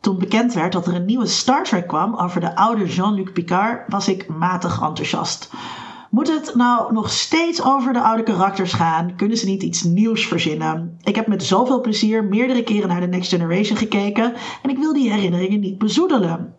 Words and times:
Toen 0.00 0.18
bekend 0.18 0.54
werd 0.54 0.72
dat 0.72 0.86
er 0.86 0.94
een 0.94 1.04
nieuwe 1.04 1.26
Star 1.26 1.64
Trek 1.64 1.86
kwam 1.86 2.14
over 2.16 2.40
de 2.40 2.56
oude 2.56 2.86
Jean-Luc 2.86 3.32
Picard, 3.32 3.92
was 3.92 4.08
ik 4.08 4.28
matig 4.28 4.82
enthousiast. 4.82 5.50
Moet 6.10 6.28
het 6.28 6.54
nou 6.54 6.92
nog 6.92 7.10
steeds 7.10 7.62
over 7.64 7.92
de 7.92 8.02
oude 8.02 8.22
karakters 8.22 8.72
gaan? 8.72 9.16
Kunnen 9.16 9.36
ze 9.36 9.46
niet 9.46 9.62
iets 9.62 9.82
nieuws 9.82 10.26
verzinnen? 10.26 10.98
Ik 11.02 11.14
heb 11.14 11.26
met 11.26 11.44
zoveel 11.44 11.80
plezier 11.80 12.24
meerdere 12.24 12.62
keren 12.62 12.88
naar 12.88 13.00
The 13.00 13.06
Next 13.06 13.30
Generation 13.30 13.76
gekeken 13.76 14.34
en 14.62 14.70
ik 14.70 14.78
wil 14.78 14.92
die 14.92 15.12
herinneringen 15.12 15.60
niet 15.60 15.78
bezoedelen. 15.78 16.54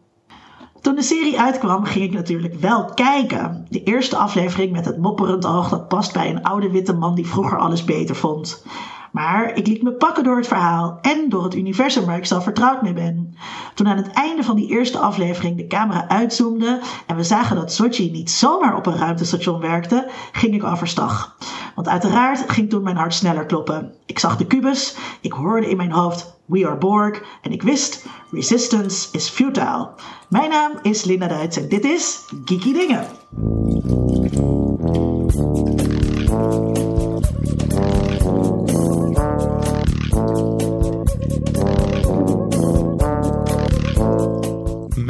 Toen 0.81 0.95
de 0.95 1.01
serie 1.01 1.39
uitkwam, 1.39 1.83
ging 1.83 2.05
ik 2.05 2.13
natuurlijk 2.13 2.53
wel 2.53 2.85
kijken. 2.85 3.65
De 3.69 3.83
eerste 3.83 4.17
aflevering 4.17 4.71
met 4.71 4.85
het 4.85 4.97
mopperend 4.97 5.45
oog 5.45 5.69
dat 5.69 5.87
past 5.87 6.13
bij 6.13 6.29
een 6.29 6.43
oude 6.43 6.71
witte 6.71 6.93
man 6.93 7.15
die 7.15 7.27
vroeger 7.27 7.57
alles 7.57 7.83
beter 7.85 8.15
vond. 8.15 8.65
Maar 9.11 9.55
ik 9.55 9.67
liet 9.67 9.83
me 9.83 9.91
pakken 9.91 10.23
door 10.23 10.37
het 10.37 10.47
verhaal 10.47 10.97
en 11.01 11.29
door 11.29 11.43
het 11.43 11.55
universum 11.55 12.05
waar 12.05 12.17
ik 12.17 12.25
zo 12.25 12.39
vertrouwd 12.39 12.81
mee 12.81 12.93
ben. 12.93 13.35
Toen 13.73 13.87
aan 13.87 13.97
het 13.97 14.11
einde 14.11 14.43
van 14.43 14.55
die 14.55 14.69
eerste 14.69 14.97
aflevering 14.97 15.57
de 15.57 15.67
camera 15.67 16.07
uitzoomde 16.07 16.79
en 17.07 17.15
we 17.15 17.23
zagen 17.23 17.55
dat 17.55 17.73
Sochi 17.73 18.11
niet 18.11 18.31
zomaar 18.31 18.75
op 18.75 18.85
een 18.85 18.97
ruimtestation 18.97 19.59
werkte, 19.59 20.09
ging 20.31 20.53
ik 20.53 20.63
overstag. 20.63 21.37
Want 21.75 21.87
uiteraard 21.87 22.51
ging 22.51 22.69
toen 22.69 22.83
mijn 22.83 22.97
hart 22.97 23.13
sneller 23.13 23.45
kloppen. 23.45 23.93
Ik 24.05 24.19
zag 24.19 24.37
de 24.37 24.45
kubus, 24.45 24.95
ik 25.21 25.31
hoorde 25.31 25.69
in 25.69 25.77
mijn 25.77 25.91
hoofd 25.91 26.39
We 26.45 26.67
are 26.67 26.77
Borg 26.77 27.23
en 27.41 27.51
ik 27.51 27.61
wist 27.61 28.05
Resistance 28.31 29.07
is 29.11 29.29
futile. 29.29 29.89
Mijn 30.29 30.49
naam 30.49 30.71
is 30.81 31.03
Linda 31.03 31.27
Duits 31.27 31.57
en 31.57 31.69
dit 31.69 31.83
is 31.83 32.25
Geeky 32.45 32.73
Dingen. 32.73 33.05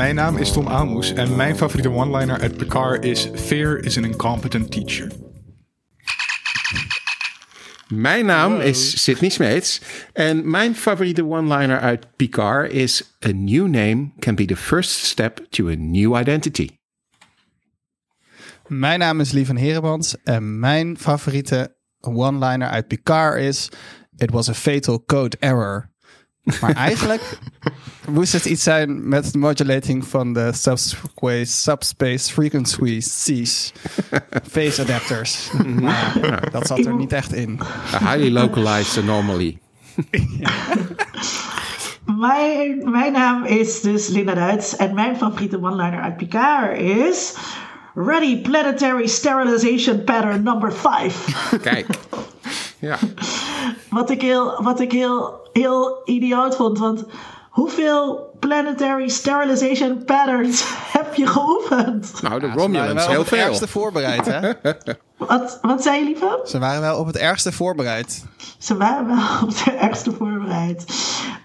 Mijn 0.01 0.15
naam 0.15 0.37
is 0.37 0.51
Tom 0.51 0.67
Amos 0.67 1.13
en 1.13 1.35
mijn 1.35 1.57
favoriete 1.57 1.89
one-liner 1.89 2.39
uit 2.39 2.57
Picard 2.57 3.05
is 3.05 3.30
Fear 3.35 3.77
is 3.77 3.97
an 3.97 4.05
incompetent 4.05 4.71
teacher. 4.71 5.11
Mijn 7.88 8.25
naam 8.25 8.59
is 8.59 9.03
Sidney 9.03 9.30
Smeets 9.30 9.81
en 10.13 10.49
mijn 10.49 10.75
favoriete 10.75 11.25
one-liner 11.25 11.80
uit 11.80 12.16
Picard 12.16 12.71
is 12.71 13.17
A 13.25 13.31
new 13.31 13.67
name 13.67 14.11
can 14.19 14.35
be 14.35 14.45
the 14.45 14.55
first 14.55 14.91
step 14.91 15.45
to 15.49 15.67
a 15.67 15.75
new 15.75 16.17
identity. 16.17 16.69
Mijn 18.67 18.99
naam 18.99 19.19
is 19.19 19.31
Lieven 19.31 19.58
Herenbans 19.58 20.15
en 20.23 20.59
mijn 20.59 20.97
favoriete 20.97 21.75
one-liner 21.99 22.67
uit 22.67 22.88
Picard 22.88 23.39
is 23.39 23.69
It 24.17 24.31
was 24.31 24.49
a 24.49 24.53
fatal 24.53 25.03
code 25.05 25.38
error. 25.39 25.91
Maar 26.61 26.75
eigenlijk 26.75 27.39
moest 28.09 28.34
het 28.34 28.45
iets 28.45 28.64
zijn 28.64 29.08
met 29.08 29.31
de 29.31 29.38
modulating 29.38 30.08
van 30.08 30.34
de 30.34 30.50
subspace, 31.44 32.33
frequencies, 32.33 33.73
phase 34.50 34.81
adapters. 34.81 35.52
Maar 35.81 36.50
dat 36.52 36.67
zat 36.67 36.86
er 36.86 36.95
niet 36.95 37.14
echt 37.14 37.33
in. 37.33 37.59
A 37.94 38.00
highly 38.00 38.31
localized 38.31 39.03
anomaly. 39.03 39.59
Mijn, 42.17 42.92
mijn 42.92 43.11
naam 43.11 43.45
is 43.45 43.81
dus 43.81 44.08
Linda 44.08 44.33
Duits 44.33 44.76
en 44.76 44.94
mijn 44.94 45.17
favoriete 45.17 45.58
one-liner 45.61 46.02
uit 46.02 46.17
Picard 46.17 46.80
is... 46.80 47.36
Ready 47.94 48.42
Planetary 48.42 49.08
Sterilization 49.08 50.03
Pattern 50.03 50.44
number 50.44 50.73
5. 50.73 51.59
Kijk. 51.61 51.88
Ja. 52.81 52.97
Wat 53.89 54.09
ik 54.09 54.21
heel, 54.21 54.63
wat 54.63 54.79
ik 54.79 54.91
heel, 54.91 55.49
heel 55.53 56.01
idioot 56.05 56.55
vond. 56.55 56.79
Want 56.79 57.05
hoeveel 57.49 58.30
planetary 58.47 59.08
sterilization 59.09 60.03
patterns 60.06 60.64
heb 60.97 61.14
je 61.14 61.28
geoefend? 61.28 62.22
Nou, 62.22 62.39
de 62.39 62.45
Ze 62.48 62.53
waren 62.53 62.53
Romulans 62.53 62.94
wel 62.94 63.08
heel 63.08 63.20
op 63.20 63.25
het 63.25 63.36
veel. 63.36 63.48
ergste 63.48 63.67
voorbereid, 63.67 64.25
hè? 64.25 64.52
Wat, 65.27 65.60
wat 65.61 65.83
zei 65.83 65.99
je, 65.99 66.05
lieve? 66.05 66.39
Ze 66.45 66.60
waren 66.60 66.82
wel 66.82 66.98
op 66.98 67.05
het 67.05 67.17
ergste 67.17 67.52
voorbereid. 67.52 68.26
Ze 68.58 68.77
waren 68.77 69.08
wel 69.08 69.17
op 69.48 69.64
de 69.64 69.71
ergste 69.71 70.11
voorbereid. 70.11 70.86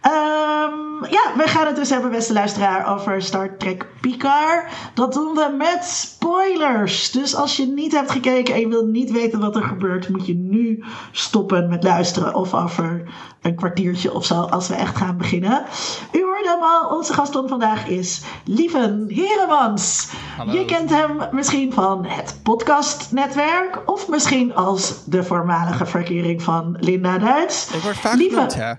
Ehm, 0.00 1.04
ja, 1.10 1.32
we 1.37 1.43
gaan 1.47 1.66
het 1.66 1.76
dus 1.76 1.91
hebben, 1.91 2.10
beste 2.10 2.32
luisteraar, 2.32 2.94
over 2.94 3.22
Star 3.22 3.56
Trek 3.56 3.87
Picard. 4.00 4.72
Dat 4.94 5.12
doen 5.12 5.34
we 5.34 5.54
met 5.59 5.84
spoilers. 5.84 7.10
Dus 7.10 7.34
als 7.34 7.56
je 7.56 7.66
niet 7.66 7.93
hebt 7.93 8.10
gekeken 8.10 8.54
en 8.54 8.60
je 8.60 8.69
wilt 8.69 8.87
niet 8.88 9.10
weten 9.10 9.41
wat 9.41 9.56
er 9.56 9.62
gebeurt, 9.62 10.09
moet 10.09 10.26
je 10.26 10.34
nu 10.34 10.84
stoppen 11.12 11.69
met 11.69 11.84
luisteren. 11.84 12.34
Of 12.34 12.54
over 12.54 13.03
een 13.43 13.54
kwartiertje 13.54 14.15
of 14.15 14.25
zo, 14.25 14.34
als 14.34 14.69
we 14.69 14.75
echt 14.75 14.97
gaan 14.97 15.16
beginnen. 15.16 15.65
U 16.12 16.22
hoorde 16.22 16.49
hem 16.49 16.62
al, 16.62 16.85
onze 16.91 17.12
gast 17.12 17.32
van 17.32 17.48
vandaag 17.48 17.86
is 17.86 18.22
Lieven 18.44 19.04
Heremans. 19.08 20.08
Hallo. 20.36 20.52
Je 20.52 20.64
kent 20.64 20.91
hem 20.91 21.28
misschien 21.30 21.72
van 21.72 22.06
het 22.06 22.41
podcastnetwerk, 22.42 23.82
of 23.86 24.08
misschien 24.08 24.54
als 24.54 25.04
de 25.04 25.25
voormalige 25.25 25.86
verkering 25.86 26.42
van 26.42 26.76
Linda 26.80 27.19
Duits. 27.19 27.75
Ik 27.75 27.80
word 27.80 27.96
vaak 27.96 28.16
Lieve, 28.16 28.34
genoemd, 28.34 28.54
ja. 28.54 28.78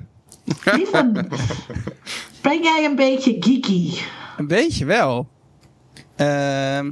Lieven, 0.75 1.27
ben 2.41 2.63
jij 2.63 2.85
een 2.85 2.95
beetje 2.95 3.35
geeky? 3.39 3.97
Een 4.37 4.47
beetje 4.47 4.85
wel. 4.85 5.27
Ehm, 6.15 6.91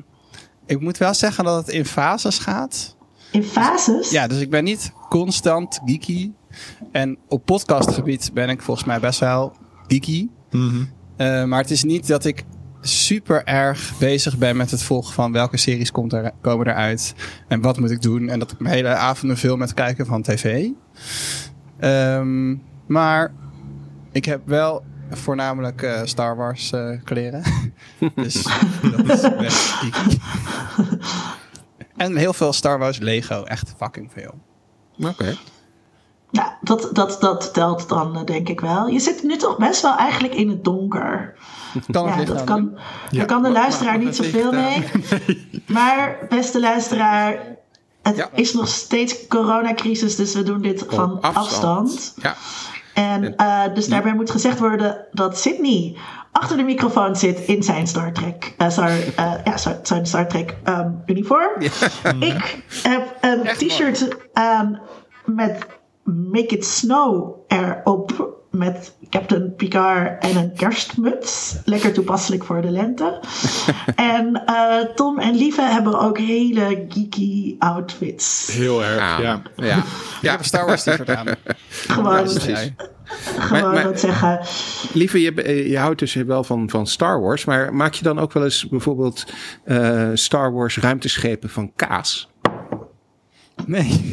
ik 0.65 0.81
moet 0.81 0.97
wel 0.97 1.13
zeggen 1.13 1.43
dat 1.43 1.65
het 1.65 1.75
in 1.75 1.85
fases 1.85 2.39
gaat. 2.39 2.95
In 3.31 3.43
fases? 3.43 4.09
Ja, 4.09 4.27
dus 4.27 4.39
ik 4.39 4.49
ben 4.49 4.63
niet 4.63 4.91
constant 5.09 5.79
geeky. 5.85 6.31
En 6.91 7.17
op 7.27 7.45
podcastgebied 7.45 8.31
ben 8.33 8.49
ik 8.49 8.61
volgens 8.61 8.87
mij 8.87 8.99
best 8.99 9.19
wel 9.19 9.53
geeky. 9.87 10.27
Eh, 11.17 11.43
maar 11.43 11.61
het 11.61 11.71
is 11.71 11.83
niet 11.83 12.07
dat 12.07 12.25
ik 12.25 12.43
super 12.81 13.43
erg 13.43 13.93
bezig 13.99 14.37
ben 14.37 14.57
met 14.57 14.71
het 14.71 14.83
volgen 14.83 15.13
van 15.13 15.31
welke 15.31 15.57
series 15.57 15.91
komt 15.91 16.13
er, 16.13 16.31
komen 16.41 16.67
eruit. 16.67 17.15
En 17.47 17.61
wat 17.61 17.79
moet 17.79 17.91
ik 17.91 18.01
doen. 18.01 18.29
En 18.29 18.39
dat 18.39 18.51
ik 18.51 18.59
mijn 18.59 18.75
hele 18.75 18.87
avonden 18.87 19.37
vul 19.37 19.57
met 19.57 19.73
kijken 19.73 20.05
van 20.05 20.21
tv. 20.21 20.69
Ehm, 21.79 22.55
maar 22.85 23.33
ik 24.11 24.25
heb 24.25 24.41
wel 24.45 24.83
voornamelijk 25.09 25.81
eh, 25.81 26.01
Star 26.03 26.35
Wars 26.35 26.71
eh, 26.71 26.89
kleren. 27.03 27.43
dus 28.15 28.43
dat 28.81 29.09
is 29.09 29.35
best 29.37 29.57
geeky. 29.57 30.17
En 31.95 32.15
heel 32.15 32.33
veel 32.33 32.53
Star 32.53 32.79
Wars 32.79 32.97
Lego. 32.97 33.43
Echt 33.43 33.73
fucking 33.77 34.11
veel. 34.11 34.33
Oké. 34.97 35.35
Ja, 36.31 36.57
dat, 36.61 36.89
dat, 36.93 37.17
dat 37.19 37.53
telt 37.53 37.89
dan 37.89 38.15
eh, 38.17 38.23
denk 38.25 38.49
ik 38.49 38.59
wel. 38.59 38.87
Je 38.87 38.99
zit 38.99 39.23
nu 39.23 39.37
toch 39.37 39.57
best 39.57 39.81
wel 39.81 39.95
eigenlijk 39.97 40.33
in 40.35 40.49
het 40.49 40.63
donker. 40.63 41.33
Kan 41.91 42.07
het 42.09 42.27
Ja, 42.27 42.33
dat 42.33 42.43
kan, 42.43 42.59
doen? 42.59 42.77
daar 43.11 43.25
kan 43.25 43.43
de 43.43 43.51
luisteraar 43.51 43.97
niet 43.97 44.15
zoveel 44.15 44.51
mee. 44.51 44.83
Maar 45.67 46.17
beste 46.29 46.59
luisteraar, 46.59 47.39
het 48.01 48.15
Ja. 48.15 48.29
is 48.33 48.53
nog 48.53 48.67
steeds 48.67 49.27
coronacrisis, 49.27 50.15
dus 50.15 50.33
we 50.33 50.43
doen 50.43 50.61
dit 50.61 50.85
van 50.89 51.21
afstand. 51.21 51.35
afstand. 51.47 52.13
Ja. 52.21 52.35
En 52.93 53.35
eh, 53.35 53.61
dus 53.73 53.87
daarbij 53.87 54.13
moet 54.13 54.31
gezegd 54.31 54.59
worden 54.59 55.05
dat 55.11 55.37
Sydney 55.39 55.95
achter 56.31 56.57
de 56.57 56.63
microfoon 56.63 57.15
zit 57.15 57.39
in 57.39 57.63
zijn 57.63 57.87
Star 57.87 58.11
Trek, 58.13 58.53
eh, 58.57 58.69
Star, 58.69 58.89
eh, 59.15 59.33
ja, 59.43 59.57
zijn 59.83 60.05
Star 60.05 60.27
Trek 60.27 60.55
ehm, 60.63 60.89
uniform. 61.05 61.61
Ik 62.19 62.63
heb 62.83 63.17
een 63.21 63.43
t-shirt 63.57 64.07
aan 64.33 64.79
met 65.25 65.65
Make 66.05 66.55
It 66.55 66.65
Snow 66.65 67.35
erop 67.47 68.33
met 68.51 68.95
Captain 69.09 69.53
Picard 69.55 70.23
en 70.23 70.35
een 70.37 70.53
kerstmuts. 70.53 71.55
Lekker 71.65 71.93
toepasselijk 71.93 72.43
voor 72.43 72.61
de 72.61 72.69
lente. 72.69 73.19
en 73.95 74.43
eh, 74.45 74.77
Tom 74.95 75.19
en 75.19 75.35
Lieve 75.35 75.61
hebben 75.61 75.99
ook 75.99 76.17
hele 76.17 76.85
geeky 76.89 77.55
outfits. 77.59 78.49
Heel 78.51 78.83
erg, 78.83 78.99
Ja. 78.99 79.19
ja. 79.21 79.41
Ja. 79.55 79.83
Ja. 80.21 80.37
Star 80.41 80.65
Wars 80.65 80.83
t-shirt 80.83 81.09
aan. 81.09 81.27
Gewoon, 81.69 82.21
precies. 82.23 82.71
gewoon 83.37 83.61
Maar- 83.61 83.73
maar- 83.73 83.83
wat 83.83 83.99
zeggen. 83.99 84.39
Lieve, 84.93 85.21
je, 85.21 85.69
je 85.69 85.77
houdt 85.77 85.99
dus 85.99 86.13
wel 86.13 86.43
van, 86.43 86.69
van 86.69 86.87
Star 86.87 87.21
Wars, 87.21 87.45
maar 87.45 87.73
maak 87.73 87.93
je 87.93 88.03
dan 88.03 88.19
ook 88.19 88.33
wel 88.33 88.43
eens 88.43 88.67
bijvoorbeeld 88.69 89.25
eh, 89.63 90.09
Star 90.13 90.53
Wars 90.53 90.77
ruimteschepen 90.77 91.49
van 91.49 91.71
kaas? 91.75 92.29
Nee. 93.75 94.11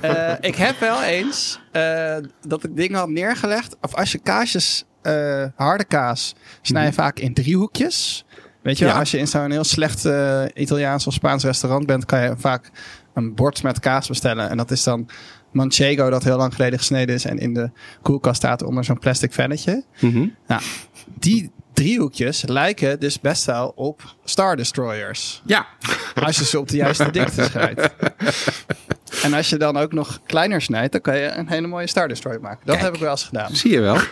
Eh, 0.00 0.32
ik 0.40 0.54
heb 0.56 0.78
wel 0.80 1.02
eens 1.02 1.60
eh, 1.72 2.16
dat 2.46 2.64
ik 2.64 2.76
dingen 2.76 2.98
had 2.98 3.08
neergelegd. 3.08 3.76
Of 3.80 3.94
als 3.94 4.12
je 4.12 4.18
kaasjes, 4.18 4.84
eh, 5.02 5.44
harde 5.56 5.84
kaas, 5.84 6.34
snij 6.62 6.84
je 6.84 6.92
vaak 6.92 7.18
in 7.18 7.34
driehoekjes. 7.34 8.24
Weet 8.62 8.78
je 8.78 8.84
Ja. 8.84 8.98
als 8.98 9.10
je 9.10 9.18
in 9.18 9.26
zo'n 9.28 9.50
heel 9.50 9.64
slecht 9.64 10.08
Italiaans 10.54 11.06
of 11.06 11.12
Spaans 11.12 11.44
restaurant 11.44 11.86
bent, 11.86 12.04
kan 12.04 12.22
je 12.22 12.34
vaak 12.36 12.70
een 13.14 13.34
bord 13.34 13.62
met 13.62 13.80
kaas 13.80 14.08
bestellen. 14.08 14.50
En 14.50 14.56
dat 14.56 14.70
is 14.70 14.82
dan 14.82 15.08
manchego 15.52 16.10
dat 16.10 16.24
heel 16.24 16.36
lang 16.36 16.54
geleden 16.54 16.78
gesneden 16.78 17.14
is 17.14 17.24
en 17.24 17.38
in 17.38 17.54
de 17.54 17.70
koelkast 18.02 18.36
staat 18.36 18.62
onder 18.62 18.84
zo'n 18.84 18.98
plastic 18.98 19.32
velletje. 19.32 19.84
Nou, 20.46 20.62
die 21.18 21.50
driehoekjes 21.74 22.42
lijken 22.46 23.00
dus 23.00 23.20
best 23.20 23.44
wel 23.44 23.72
op 23.74 24.14
Star 24.24 24.56
Destroyers. 24.56 25.42
Ja. 25.44 25.66
Als 26.14 26.36
je 26.36 26.44
ze 26.44 26.58
op 26.58 26.68
de 26.68 26.76
juiste 26.76 27.10
dikte 27.10 27.44
snijdt. 27.50 27.90
En 29.22 29.34
als 29.34 29.48
je 29.48 29.56
dan 29.56 29.76
ook 29.76 29.92
nog 29.92 30.20
kleiner 30.26 30.62
snijdt, 30.62 30.92
dan 30.92 31.00
kan 31.00 31.18
je 31.18 31.28
een 31.28 31.48
hele 31.48 31.66
mooie 31.66 31.86
Star 31.86 32.08
Destroyer 32.08 32.40
maken. 32.40 32.66
Dat 32.66 32.74
Kijk. 32.74 32.86
heb 32.86 32.94
ik 32.94 33.00
wel 33.00 33.10
eens 33.10 33.24
gedaan. 33.24 33.56
Zie 33.56 33.70
je 33.70 33.80
wel. 33.80 33.96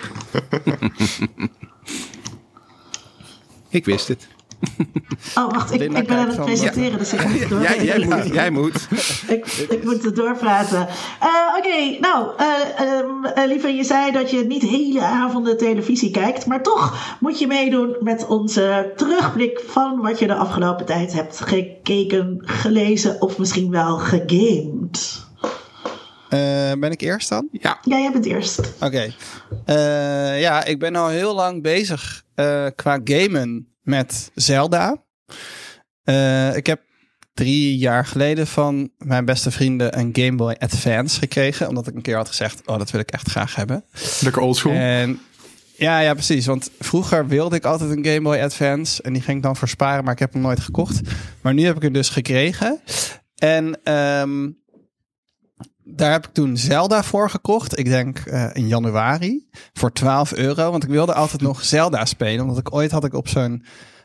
Ik 3.69 3.85
wist 3.85 4.09
het. 4.09 4.29
Oh, 5.35 5.53
wacht, 5.53 5.73
ik, 5.73 5.81
ik 5.81 6.07
ben 6.07 6.17
aan 6.17 6.29
het 6.29 6.45
presenteren, 6.45 6.99
dus 6.99 7.13
ik 7.13 7.29
moet 7.29 7.49
door. 7.49 7.63
Jij, 7.63 7.85
jij 7.85 8.07
moet. 8.07 8.35
Jij 8.35 8.51
moet. 8.51 8.89
ik, 9.29 9.47
ik 9.47 9.85
moet 9.85 10.03
het 10.05 10.17
doorpraten. 10.17 10.89
Eh, 11.21 11.29
Oké, 11.59 11.99
nou, 12.01 12.31
eh, 12.37 12.47
ehm, 12.79 13.25
eh, 13.25 13.47
lieve, 13.47 13.69
je 13.69 13.85
zei 13.85 14.13
dat 14.13 14.31
je 14.31 14.45
niet 14.45 14.63
hele 14.63 15.01
avonden 15.01 15.59
televisie 15.59 16.11
kijkt, 16.11 16.47
maar 16.47 16.63
toch 16.63 17.17
moet 17.21 17.39
je 17.39 17.47
meedoen 17.47 17.97
met 18.01 18.27
onze 18.27 18.93
terugblik 18.97 19.61
van 19.67 20.01
wat 20.01 20.19
je 20.19 20.27
de 20.27 20.35
afgelopen 20.35 20.87
tijd 20.87 21.13
hebt 21.13 21.41
gekeken, 21.41 22.39
gelezen 22.41 23.21
of 23.21 23.39
misschien 23.39 23.71
wel 23.71 23.97
gegamed. 23.97 25.31
Eh, 26.29 26.73
ben 26.79 26.91
ik 26.91 27.01
eerst 27.01 27.29
dan? 27.29 27.49
Ja. 27.53 27.79
Ja, 27.85 27.99
jij 27.99 28.13
bent 28.13 28.27
eerst. 28.27 28.73
Oké. 28.81 29.15
Eh, 29.65 30.41
ja, 30.41 30.65
ik 30.65 30.79
ben 30.79 30.97
al 30.97 31.09
heel 31.09 31.35
lang 31.35 31.63
bezig 31.63 32.23
eh, 32.35 32.67
qua 32.77 33.01
gamen 33.05 33.72
met 33.83 34.31
Zelda. 34.35 35.05
Eh, 36.03 36.57
ik 36.57 36.67
heb 36.67 36.81
drie 37.35 37.77
jaar 37.77 38.07
geleden 38.07 38.47
van 38.47 38.91
mijn 38.99 39.25
beste 39.25 39.51
vrienden 39.51 39.99
een 39.99 40.11
Game 40.13 40.37
Boy 40.37 40.57
Advance 40.59 41.19
gekregen. 41.19 41.69
Omdat 41.69 41.87
ik 41.87 41.95
een 41.95 42.03
keer 42.03 42.17
had 42.17 42.29
gezegd, 42.29 42.67
oh, 42.67 42.79
dat 42.79 42.91
wil 42.91 43.01
ik 43.01 43.11
echt 43.11 43.31
graag 43.31 43.55
hebben. 43.55 43.85
Lekker 44.21 44.43
oldschool. 44.43 44.73
En 44.73 45.21
ja, 45.77 46.01
ja, 46.01 46.13
precies. 46.15 46.47
Want 46.47 46.71
vroeger 46.79 47.27
wilde 47.27 47.57
ik 47.57 47.65
altijd 47.65 47.91
een 47.91 48.05
Game 48.05 48.21
Boy 48.21 48.39
Advance. 48.39 49.03
En 49.03 49.13
die 49.13 49.23
ging 49.23 49.37
ik 49.37 49.43
dan 49.43 49.57
versparen, 49.57 50.05
maar 50.05 50.13
ik 50.13 50.19
heb 50.19 50.33
hem 50.33 50.43
nooit 50.43 50.61
gekocht. 50.61 51.01
Maar 51.41 51.55
nu 51.55 51.65
heb 51.65 51.77
ik 51.77 51.83
hem 51.83 51.93
dus 51.93 52.09
gekregen. 52.09 52.81
En 53.37 53.81
ehm, 53.85 54.51
daar 55.85 56.13
heb 56.13 56.27
ik 56.27 56.33
toen 56.33 56.57
Zelda 56.57 57.03
voor 57.03 57.31
gekocht. 57.31 57.79
Ik 57.79 57.85
denk 57.85 58.19
eh, 58.19 58.51
in 58.53 58.69
januari. 58.69 59.49
Voor 59.73 59.93
12 59.93 60.33
euro. 60.33 60.71
Want 60.71 60.83
ik 60.85 60.89
wilde 60.91 61.15
altijd 61.15 61.43
nog 61.43 61.65
Zelda 61.65 62.05
spelen. 62.05 62.43
Omdat 62.43 62.59
ik 62.59 62.75
ooit 62.75 62.91
had 62.91 63.05
ik 63.05 63.15
op 63.15 63.29
zo'n 63.29 63.65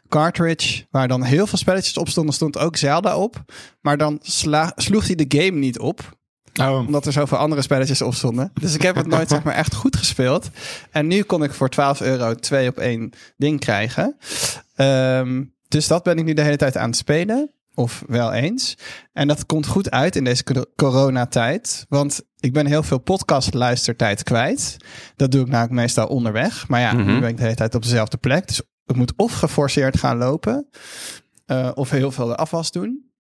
cartridge... 0.10 0.86
waar 0.92 1.08
dan 1.08 1.24
heel 1.24 1.48
veel 1.48 1.58
spelletjes 1.58 1.98
op 1.98 2.10
stonden, 2.10 2.34
stond 2.34 2.58
ook 2.58 2.76
Zelda 2.78 3.18
op. 3.18 3.44
Maar 3.82 3.98
dan 3.98 4.20
sla- 4.22 4.72
sloeg 4.76 5.06
hij 5.08 5.16
de 5.16 5.26
game 5.38 5.58
niet 5.60 5.80
op 5.80 6.16
Oh. 6.62 6.78
omdat 6.88 7.06
er 7.06 7.12
zoveel 7.12 7.38
andere 7.38 7.62
spelletjes 7.62 8.02
op 8.02 8.14
stonden. 8.14 8.52
Dus 8.54 8.74
ik 8.74 8.82
heb 8.82 8.96
het 8.96 9.08
nooit 9.08 9.30
zeg 9.30 9.44
maar 9.44 9.54
echt 9.54 9.76
goed 9.76 9.96
gespeeld. 9.96 10.50
En 10.92 11.08
nu 11.08 11.22
kon 11.24 11.44
ik 11.44 11.54
voor 11.54 11.70
12 11.70 12.02
euro 12.02 12.36
twee 12.36 12.68
op 12.68 12.78
één 12.78 13.10
ding 13.38 13.60
krijgen. 13.60 14.18
Ehm, 14.76 15.44
dus 15.68 15.88
dat 15.88 16.04
ben 16.04 16.18
ik 16.18 16.26
nu 16.26 16.34
de 16.34 16.42
hele 16.42 16.58
tijd 16.58 16.78
aan 16.78 16.88
het 16.90 16.98
spelen. 16.98 17.52
Of 17.78 18.04
wel 18.08 18.34
eens. 18.34 18.78
En 19.14 19.28
dat 19.28 19.46
komt 19.46 19.68
goed 19.68 19.92
uit 19.92 20.16
in 20.16 20.24
deze 20.24 20.44
cor- 20.44 20.66
coronatijd. 20.76 21.86
Want 21.90 22.22
ik 22.40 22.54
ben 22.54 22.66
heel 22.66 22.84
veel 22.84 22.98
podcast 23.00 23.54
luistertijd 23.54 24.24
kwijt. 24.24 24.78
Dat 25.16 25.32
doe 25.32 25.42
ik 25.42 25.48
namelijk 25.48 25.74
meestal 25.74 26.08
onderweg. 26.08 26.68
Maar 26.68 26.80
ja, 26.80 26.94
nu 26.94 27.04
Mhm. 27.04 27.20
ben 27.20 27.30
ik 27.30 27.38
de 27.38 27.44
hele 27.44 27.56
tijd 27.56 27.76
op 27.76 27.82
dezelfde 27.82 28.18
plek. 28.18 28.48
Dus 28.48 28.62
ik 28.86 28.96
moet 28.96 29.14
of 29.16 29.34
geforceerd 29.34 30.00
gaan 30.00 30.18
lopen. 30.18 30.68
eh, 31.46 31.72
of 31.74 31.90
heel 31.90 32.12
veel 32.12 32.36
afwas 32.36 32.72
doen. 32.72 33.12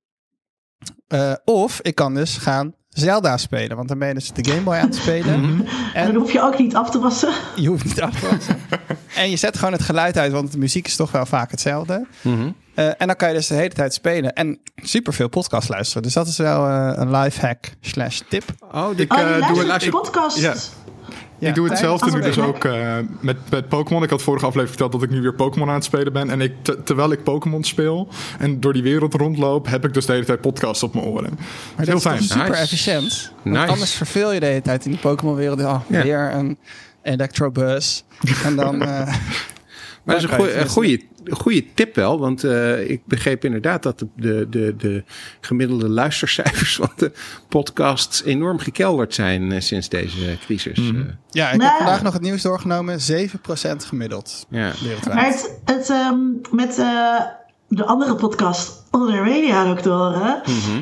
Eh, 1.07 1.33
of 1.45 1.79
ik 1.81 1.95
kan 1.95 2.13
dus 2.13 2.37
gaan 2.37 2.73
Zelda 2.89 3.37
spelen. 3.37 3.75
Want 3.77 3.87
dan 3.87 3.99
ben 3.99 4.07
je 4.07 4.13
dus 4.13 4.31
de 4.31 4.49
Game 4.49 4.61
Boy 4.61 4.75
aan 4.75 4.85
het 4.85 4.95
spelen. 4.95 5.33
En 5.33 5.65
En 5.93 6.05
dan 6.13 6.15
hoef 6.21 6.31
je 6.31 6.41
ook 6.41 6.57
niet 6.57 6.75
af 6.75 6.89
te 6.89 6.99
wassen. 6.99 7.33
je 7.55 7.67
hoeft 7.67 7.85
niet 7.85 8.01
af 8.01 8.19
te 8.19 8.27
wassen. 8.29 8.57
en 9.23 9.29
je 9.29 9.35
zet 9.37 9.57
gewoon 9.57 9.73
het 9.73 9.81
geluid 9.81 10.17
uit, 10.17 10.31
want 10.31 10.51
de 10.51 10.57
muziek 10.57 10.87
is 10.87 10.95
toch 10.95 11.11
wel 11.11 11.25
vaak 11.25 11.51
hetzelfde. 11.51 12.07
Mhm. 12.21 12.51
Eh, 12.77 12.85
en 12.97 13.07
dan 13.07 13.15
kan 13.15 13.27
je 13.29 13.33
dus 13.35 13.47
de 13.47 13.53
hele 13.55 13.69
tijd 13.73 13.93
spelen 13.93 14.33
en 14.33 14.59
superveel 14.75 15.27
podcast 15.29 15.69
luisteren. 15.69 16.03
Dus 16.03 16.13
dat 16.13 16.27
is 16.27 16.37
wel 16.37 16.67
eh, 16.67 16.91
een 16.95 17.11
life 17.15 17.45
hack 17.45 17.65
slash 17.81 18.19
tip. 18.29 18.43
Oh, 18.71 18.89
Ik 18.95 19.13
Oh, 19.13 19.19
eh, 19.19 19.47
doe 19.53 19.71
het 19.71 19.81
de 19.81 19.89
podcast. 19.89 20.37
Ja. 20.37 20.53
Ja. 21.39 21.49
ik 21.49 21.55
doe 21.55 21.69
hetzelfde 21.69 22.05
Als 22.05 22.13
nu 22.13 22.21
dus 22.21 22.37
ook 22.39 22.63
eh, 22.65 22.95
met, 23.19 23.37
met 23.49 23.67
Pokémon. 23.69 24.03
Ik 24.03 24.09
had 24.09 24.21
vorige 24.21 24.45
aflevering 24.45 24.69
verteld 24.79 24.91
dat 25.01 25.03
ik 25.03 25.15
nu 25.15 25.21
weer 25.21 25.33
Pokémon 25.33 25.67
aan 25.67 25.73
het 25.75 25.83
spelen 25.83 26.13
ben. 26.13 26.29
En 26.29 26.41
ik, 26.41 26.53
te- 26.61 26.83
terwijl 26.83 27.11
ik 27.11 27.23
Pokémon 27.23 27.63
speel 27.63 28.07
en 28.39 28.59
door 28.59 28.73
die 28.73 28.83
wereld 28.83 29.13
rondloop, 29.13 29.67
heb 29.67 29.85
ik 29.85 29.93
dus 29.93 30.05
de 30.05 30.11
hele 30.13 30.25
tijd 30.25 30.41
podcasts 30.41 30.83
op 30.83 30.93
mijn 30.93 31.05
oren. 31.05 31.33
Maar 31.75 31.85
heel 31.85 31.85
dat 31.85 31.95
is 31.95 32.01
fijn. 32.01 32.23
super 32.23 32.47
Nice. 32.49 32.61
efficiënt. 32.61 33.31
Nice. 33.43 33.65
anders 33.71 33.93
verveel 33.93 34.31
je 34.33 34.39
de 34.39 34.45
hele 34.45 34.61
tijd 34.61 34.85
in 34.85 34.91
die 34.91 34.99
Pokémon-wereld. 34.99 35.59
Oh, 35.61 35.81
Ja. 35.87 36.03
weer 36.03 36.31
een 36.33 36.57
Electrobus. 37.01 38.03
en 38.43 38.55
dan... 38.55 38.81
eh, 38.87 39.15
Maar 40.07 40.21
dat 40.21 40.23
is 40.23 40.37
een 40.37 40.45
goeie- 40.45 40.67
goede, 40.67 40.99
goede 41.29 41.65
tip 41.73 41.95
wel. 41.95 42.19
Want 42.19 42.43
eh, 42.43 42.89
ik 42.89 43.01
begreep 43.05 43.45
inderdaad 43.45 43.83
dat 43.83 43.99
de, 43.99 44.07
de, 44.15 44.47
de, 44.49 44.75
de 44.77 45.03
gemiddelde 45.41 45.89
luistercijfers 45.89 46.75
van 46.75 46.91
de 46.95 47.11
podcasts 47.47 48.23
enorm 48.23 48.59
gekelderd 48.59 49.13
zijn 49.13 49.51
eh, 49.51 49.61
sinds 49.61 49.89
deze 49.89 50.37
crisis. 50.45 50.79
Mhm. 50.79 50.99
eh. 51.01 51.05
ja, 51.29 51.51
ik 51.51 51.57
Nou. 51.57 51.69
heb 51.69 51.77
vandaag 51.77 52.03
nog 52.03 52.13
het 52.13 52.21
nieuws 52.21 52.41
doorgenomen. 52.41 52.99
7% 52.99 53.03
gemiddeld 53.77 54.45
ja. 54.49 54.71
wereldwijd. 54.83 55.15
Maar 55.15 55.25
het, 55.25 55.59
het, 55.65 55.89
ehm, 55.89 56.17
met 56.51 56.77
eh, 56.77 57.19
de 57.67 57.85
andere 57.85 58.15
podcast, 58.15 58.85
Onder 58.91 59.23
Media 59.23 59.63
Doctoren, 59.63 60.41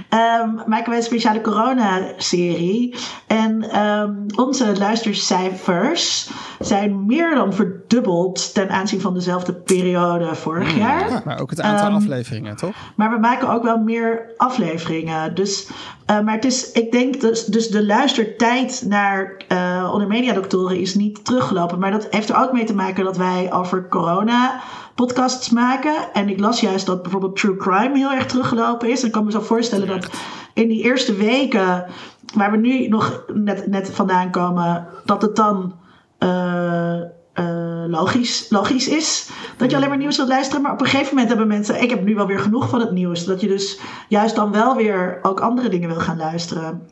ehm, 0.09 0.49
maken 0.65 0.89
wij 0.89 0.97
een 0.97 1.03
speciale 1.03 1.41
corona-serie. 1.41 2.95
En 3.27 3.69
ehm, 3.69 4.13
onze 4.35 4.77
luistercijfers 4.77 6.29
zijn 6.59 7.05
meer 7.05 7.35
dan 7.35 7.53
verdubbeld 7.53 8.53
ten 8.53 8.69
aanzien 8.69 9.01
van 9.01 9.13
dezelfde 9.13 9.53
periode 9.53 10.35
vorig 10.35 10.77
jaar. 10.77 11.21
Maar 11.25 11.39
ook 11.39 11.49
het 11.49 11.61
aantal 11.61 11.87
Ehm, 11.87 11.95
afleveringen, 11.95 12.55
toch? 12.55 12.75
Maar 12.95 13.11
we 13.11 13.19
maken 13.19 13.49
ook 13.49 13.63
wel 13.63 13.77
meer 13.77 14.33
afleveringen. 14.37 15.35
Dus, 15.35 15.69
eh, 16.05 16.19
maar 16.19 16.35
het 16.35 16.45
is, 16.45 16.71
ik 16.71 16.91
denk 16.91 17.21
dus, 17.21 17.45
dus 17.45 17.67
de 17.67 17.85
luistertijd 17.85 18.83
naar 18.87 19.43
eh 19.47 19.89
onder 19.93 20.07
mediadoktoren 20.07 20.79
is 20.79 20.95
niet 20.95 21.25
teruggelopen. 21.25 21.79
Maar 21.79 21.91
dat 21.91 22.07
heeft 22.09 22.29
er 22.29 22.37
ook 22.37 22.51
mee 22.51 22.63
te 22.63 22.75
maken 22.75 23.03
dat 23.03 23.17
wij 23.17 23.53
over 23.53 23.87
corona 23.87 24.61
podcasts 24.95 25.49
maken. 25.49 25.95
En 26.13 26.29
ik 26.29 26.39
las 26.39 26.59
juist 26.59 26.85
dat 26.85 27.01
bijvoorbeeld 27.01 27.35
True 27.35 27.55
Crime 27.57 27.97
heel 27.97 28.11
erg 28.11 28.25
teruggelopen 28.25 28.89
is. 28.89 28.99
En 29.01 29.05
ik 29.07 29.11
kan 29.11 29.25
me 29.25 29.31
zo 29.31 29.39
voorstellen 29.41 29.87
dat 29.87 30.09
in 30.53 30.67
die 30.67 30.83
eerste 30.83 31.13
weken, 31.15 31.85
waar 32.33 32.51
we 32.51 32.57
nu 32.57 32.87
nog 32.87 33.23
net, 33.33 33.67
net 33.67 33.89
vandaan 33.89 34.31
komen, 34.31 34.87
dat 35.05 35.21
het 35.21 35.35
dan. 35.35 35.75
eh, 36.17 36.99
eh, 37.33 37.83
logisch, 37.87 38.45
logisch 38.49 38.87
is 38.87 39.29
dat 39.57 39.69
je 39.69 39.75
alleen 39.75 39.89
maar 39.89 39.97
nieuws 39.97 40.17
wilt 40.17 40.29
luisteren. 40.29 40.61
Maar 40.61 40.71
op 40.71 40.79
een 40.81 40.85
gegeven 40.85 41.09
moment 41.09 41.27
hebben 41.27 41.47
mensen... 41.47 41.81
Ik 41.81 41.89
heb 41.89 42.03
nu 42.03 42.15
wel 42.15 42.27
weer 42.27 42.39
genoeg 42.39 42.69
van 42.69 42.79
het 42.79 42.91
nieuws. 42.91 43.25
Dat 43.25 43.41
je 43.41 43.47
dus 43.47 43.79
juist 44.09 44.35
dan 44.35 44.51
wel 44.51 44.75
weer 44.75 45.19
ook 45.21 45.39
andere 45.39 45.69
dingen 45.69 45.89
wil 45.89 45.99
gaan 45.99 46.17
luisteren. 46.17 46.87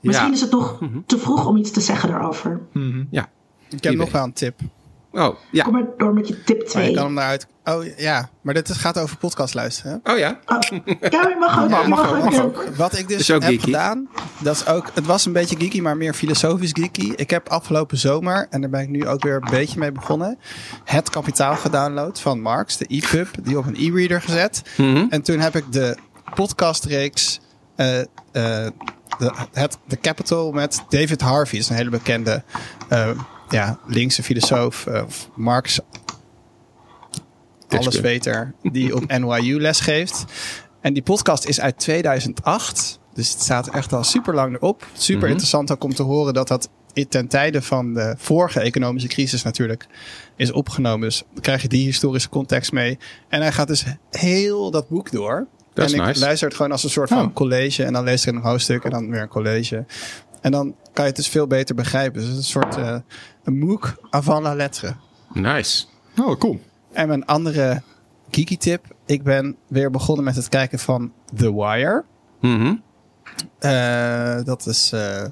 Misschien 0.00 0.26
Ja. 0.28 0.32
is 0.34 0.40
het 0.40 0.50
nog 0.50 0.78
te 1.06 1.18
vroeg 1.18 1.46
om 1.46 1.56
iets 1.56 1.70
te 1.70 1.80
zeggen 1.80 2.08
daarover. 2.10 2.60
ja. 3.10 3.28
Ik 3.68 3.84
heb 3.84 3.94
nog 3.94 4.12
wel 4.12 4.24
een 4.24 4.32
tip. 4.32 4.60
Oh, 5.16 5.36
ja. 5.50 5.62
Kom 5.64 5.72
maar 5.72 5.84
door 5.96 6.14
met 6.14 6.28
je 6.28 6.42
tip 6.44 6.56
Maar 6.56 6.66
je 6.66 6.70
2. 6.88 6.94
kan 6.94 7.04
hem 7.04 7.18
eruit... 7.18 7.46
Oh 7.64 7.84
ja, 7.96 8.28
maar 8.42 8.54
dit 8.54 8.72
gaat 8.72 8.98
over 8.98 9.16
podcast 9.16 9.54
luisteren. 9.54 10.00
hè? 10.02 10.12
Oh 10.12 10.18
ja. 10.18 10.38
Oh, 10.46 10.58
ja, 10.60 11.28
je 11.28 11.36
mag 11.40 11.62
ook. 11.62 11.68
Mag- 11.70 11.82
je 11.82 11.88
mag 11.88 11.98
mag 12.02 12.16
ook, 12.16 12.24
mag 12.24 12.42
ook. 12.44 12.64
Wat 12.76 12.98
ik 12.98 13.08
dus 13.08 13.28
heb 13.28 13.42
geeky. 13.42 13.62
gedaan, 13.64 14.08
dat 14.38 14.54
is 14.54 14.66
ook, 14.66 14.90
het 14.94 15.06
was 15.06 15.26
een 15.26 15.32
beetje 15.32 15.56
geeky, 15.58 15.80
maar 15.80 15.96
meer 15.96 16.14
filosofisch 16.14 16.70
geeky. 16.72 17.12
Ik 17.16 17.30
heb 17.30 17.48
afgelopen 17.48 17.98
zomer, 17.98 18.46
en 18.50 18.60
daar 18.60 18.70
ben 18.70 18.80
ik 18.80 18.88
nu 18.88 19.06
ook 19.08 19.22
weer 19.22 19.34
een 19.34 19.50
beetje 19.50 19.78
mee 19.78 19.92
begonnen, 19.92 20.38
Het 20.84 21.10
Kapitaal 21.10 21.56
gedownload 21.56 22.18
van 22.20 22.40
Marx, 22.40 22.76
de 22.76 22.84
e-pub, 22.88 23.28
die 23.42 23.58
op 23.58 23.66
een 23.66 23.76
e-reader 23.78 24.22
gezet. 24.22 24.62
Mhm. 24.76 25.06
En 25.10 25.22
toen 25.22 25.38
heb 25.38 25.56
ik 25.56 25.72
de 25.72 25.96
podcastreeks 26.34 27.40
eh, 27.76 27.98
eh, 28.00 28.06
de, 28.32 29.32
het, 29.52 29.78
The 29.88 29.98
Capital 30.00 30.52
met 30.52 30.82
David 30.88 31.20
Harvey, 31.20 31.58
is 31.58 31.68
een 31.68 31.76
hele 31.76 31.90
bekende 31.90 32.42
eh, 32.88 33.08
ja, 33.48 33.78
linkse 33.86 34.22
filosoof, 34.22 34.86
of 34.86 35.30
Marx 35.34 35.80
alles 37.68 38.00
weter, 38.00 38.54
die 38.62 38.94
op 38.96 39.06
NYU 39.18 39.60
lesgeeft. 39.60 40.24
En 40.80 40.92
die 40.92 41.02
podcast 41.02 41.44
is 41.44 41.60
uit 41.60 41.78
2008. 41.78 42.98
Dus 43.14 43.30
het 43.32 43.40
staat 43.42 43.68
echt 43.68 43.92
al 43.92 44.04
super 44.04 44.34
lang 44.34 44.54
erop. 44.54 44.86
Super 44.92 45.20
Mhm. 45.22 45.30
interessant 45.30 45.72
ook 45.72 45.84
om 45.84 45.94
te 45.94 46.02
horen 46.02 46.34
dat 46.34 46.48
dat 46.48 46.68
ten 47.08 47.28
tijde 47.28 47.62
van 47.62 47.94
de 47.94 48.14
vorige 48.18 48.60
economische 48.60 49.08
crisis 49.08 49.42
natuurlijk 49.42 49.86
is 50.36 50.52
opgenomen. 50.52 51.08
Dus 51.08 51.22
dan 51.32 51.42
krijg 51.42 51.62
je 51.62 51.68
die 51.68 51.84
historische 51.84 52.28
context 52.28 52.72
mee. 52.72 52.98
En 53.28 53.40
hij 53.40 53.52
gaat 53.52 53.68
dus 53.68 53.84
heel 54.10 54.70
dat 54.70 54.88
boek 54.88 55.10
door. 55.10 55.46
En 55.74 55.84
ik 55.94 55.96
nice. 56.04 56.20
luister 56.20 56.48
het 56.48 56.56
gewoon 56.56 56.72
als 56.72 56.84
een 56.84 56.90
soort 56.90 57.08
van 57.08 57.26
Oh. 57.26 57.34
college. 57.34 57.84
En 57.84 57.92
dan 57.92 58.04
lees 58.04 58.26
ik 58.26 58.34
een 58.34 58.40
hoofdstuk 58.40 58.84
en 58.84 58.90
dan 58.90 59.10
weer 59.10 59.20
een 59.20 59.28
college. 59.28 59.84
En 60.40 60.50
dan 60.50 60.74
kan 60.92 61.04
je 61.04 61.10
het 61.10 61.16
dus 61.16 61.28
veel 61.28 61.46
beter 61.46 61.74
begrijpen. 61.74 62.20
Dus 62.20 62.28
het 62.30 62.38
is 62.38 62.44
een 62.54 62.62
soort 62.62 62.76
eh, 62.76 62.96
een 63.46 63.58
MOOC 63.58 63.94
avant 64.10 64.42
la 64.42 64.54
lettre. 64.54 64.94
Nice. 65.32 65.84
Oh, 66.20 66.38
cool. 66.38 66.60
En 66.92 67.08
mijn 67.08 67.24
andere 67.26 67.82
geeky 68.30 68.56
tip. 68.56 68.84
Ik 69.06 69.22
ben 69.22 69.56
weer 69.66 69.90
begonnen 69.90 70.24
met 70.24 70.36
het 70.36 70.48
kijken 70.48 70.78
van 70.78 71.12
The 71.36 71.54
Wire. 71.54 72.04
Mhm. 72.40 72.74
Eh, 73.58 74.44
dat 74.44 74.66
is... 74.66 74.92
eh, 74.92 75.24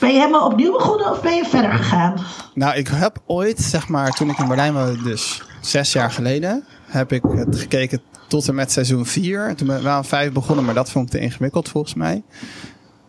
Ben 0.00 0.12
je 0.12 0.18
helemaal 0.18 0.46
opnieuw 0.46 0.72
begonnen 0.72 1.10
of 1.10 1.20
ben 1.22 1.34
je 1.34 1.44
verder 1.44 1.72
gegaan? 1.72 2.14
nou, 2.54 2.76
ik 2.76 2.88
heb 2.88 3.22
ooit, 3.26 3.58
zeg 3.60 3.88
maar, 3.88 4.10
toen 4.10 4.30
ik 4.30 4.38
in 4.38 4.48
Berlijn 4.48 4.72
woonde, 4.74 5.02
dus 5.02 5.42
zes 5.60 5.92
jaar 5.92 6.10
geleden, 6.10 6.64
heb 6.86 7.12
ik 7.12 7.22
het 7.28 7.58
gekeken 7.58 8.00
tot 8.28 8.48
en 8.48 8.54
met 8.54 8.72
seizoen 8.72 9.06
4. 9.06 9.48
En 9.48 9.56
toen 9.56 9.66
ben 9.66 9.76
ik 9.76 9.82
wel 9.82 9.92
aan 9.92 10.04
5 10.04 10.32
begonnen, 10.32 10.64
maar 10.64 10.74
dat 10.74 10.90
vond 10.90 11.04
ik 11.04 11.10
te 11.10 11.18
ingewikkeld 11.18 11.68
volgens 11.68 11.94
mij. 11.94 12.22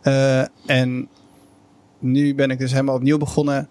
Eh, 0.02 0.40
en 0.66 1.08
nu 2.00 2.36
ben 2.36 2.52
ik 2.52 2.60
dus 2.60 2.72
helemaal 2.72 2.96
opnieuw 2.96 3.18
begonnen. 3.18 3.68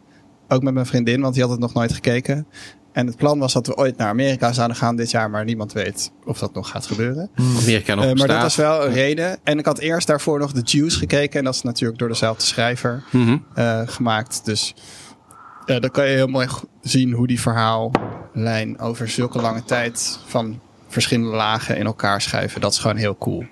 Ook 0.49 0.63
met 0.63 0.75
mijn 0.75 0.87
vriendin, 0.87 1.21
want 1.21 1.35
die 1.35 1.43
had 1.43 1.53
het 1.53 1.61
nog 1.61 1.75
nooit 1.75 1.93
gekeken. 1.93 2.47
En 2.93 3.07
het 3.07 3.17
plan 3.17 3.39
was 3.39 3.53
dat 3.53 3.67
we 3.67 3.77
ooit 3.77 3.97
naar 3.97 4.09
Amerika 4.09 4.53
zouden 4.53 4.77
gaan 4.77 4.97
dit 4.97 5.11
jaar, 5.11 5.31
maar 5.31 5.45
niemand 5.45 5.73
weet 5.73 6.13
of 6.25 6.39
dat 6.39 6.55
nog 6.55 6.69
gaat 6.71 6.87
gebeuren. 6.87 7.31
Amerika 7.61 7.95
nog 7.95 8.05
Eh, 8.05 8.13
maar 8.13 8.27
dat 8.29 8.43
was 8.43 8.57
wel 8.57 8.87
een 8.87 8.93
reden. 8.93 9.39
En 9.45 9.59
ik 9.59 9.65
had 9.67 9.79
eerst 9.79 10.07
daarvoor 10.07 10.39
nog 10.39 10.53
The 10.53 10.61
Juice 10.65 10.99
gekeken. 10.99 11.39
En 11.39 11.45
dat 11.45 11.55
is 11.55 11.63
natuurlijk 11.63 11.99
door 11.99 12.09
dezelfde 12.09 12.45
schrijver 12.45 13.05
Mhm. 13.11 13.37
eh, 13.55 13.81
gemaakt. 13.85 14.45
Dus 14.45 14.75
ja, 15.67 15.79
dan 15.81 15.91
kan 15.91 16.07
je 16.09 16.15
heel 16.15 16.27
mooi 16.27 16.49
zien 16.83 17.13
hoe 17.13 17.27
die 17.27 17.41
verhaallijn 17.41 18.79
over 18.79 19.09
zulke 19.09 19.41
lange 19.41 19.65
tijd 19.65 20.19
van 20.27 20.61
verschillende 20.89 21.37
lagen 21.37 21.77
in 21.77 21.87
elkaar 21.87 22.21
schuiven. 22.21 22.61
Dat 22.61 22.73
is 22.73 22.79
gewoon 22.79 22.97
heel 22.97 23.17
cool. 23.19 23.45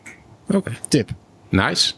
Oké. 0.48 0.72
Tip. 0.88 1.10
Nice. 1.48 1.92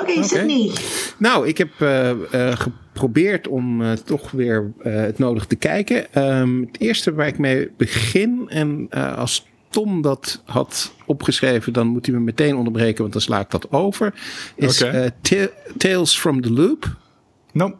Oké, 0.00 0.22
Sydney. 0.24 0.70
Nou, 1.18 1.48
ik 1.48 1.58
heb 1.58 1.70
eh, 1.78 2.10
eh, 2.50 2.58
geprobeerd 2.92 3.48
om 3.48 3.82
eh, 3.82 3.92
toch 3.92 4.30
weer 4.30 4.72
eh, 4.78 4.94
het 4.94 5.18
nodig 5.18 5.46
te 5.46 5.56
kijken. 5.56 6.12
Ehm, 6.12 6.60
het 6.60 6.80
eerste 6.80 7.14
waar 7.14 7.26
ik 7.26 7.38
mee 7.38 7.70
begin, 7.76 8.46
en 8.48 8.86
eh, 8.90 9.16
als 9.18 9.46
Tom 9.68 10.02
dat 10.02 10.42
had 10.44 10.92
opgeschreven, 11.06 11.72
dan 11.72 11.86
moet 11.86 12.06
hij 12.06 12.14
me 12.14 12.20
meteen 12.20 12.56
onderbreken, 12.56 13.00
want 13.00 13.12
dan 13.12 13.22
sla 13.22 13.40
ik 13.40 13.50
dat 13.50 13.72
over. 13.72 14.14
Is 14.56 14.76
Ta- 15.20 15.48
Tales 15.76 16.18
from 16.18 16.40
the 16.40 16.52
Loop. 16.52 16.96
Nee, 17.52 17.74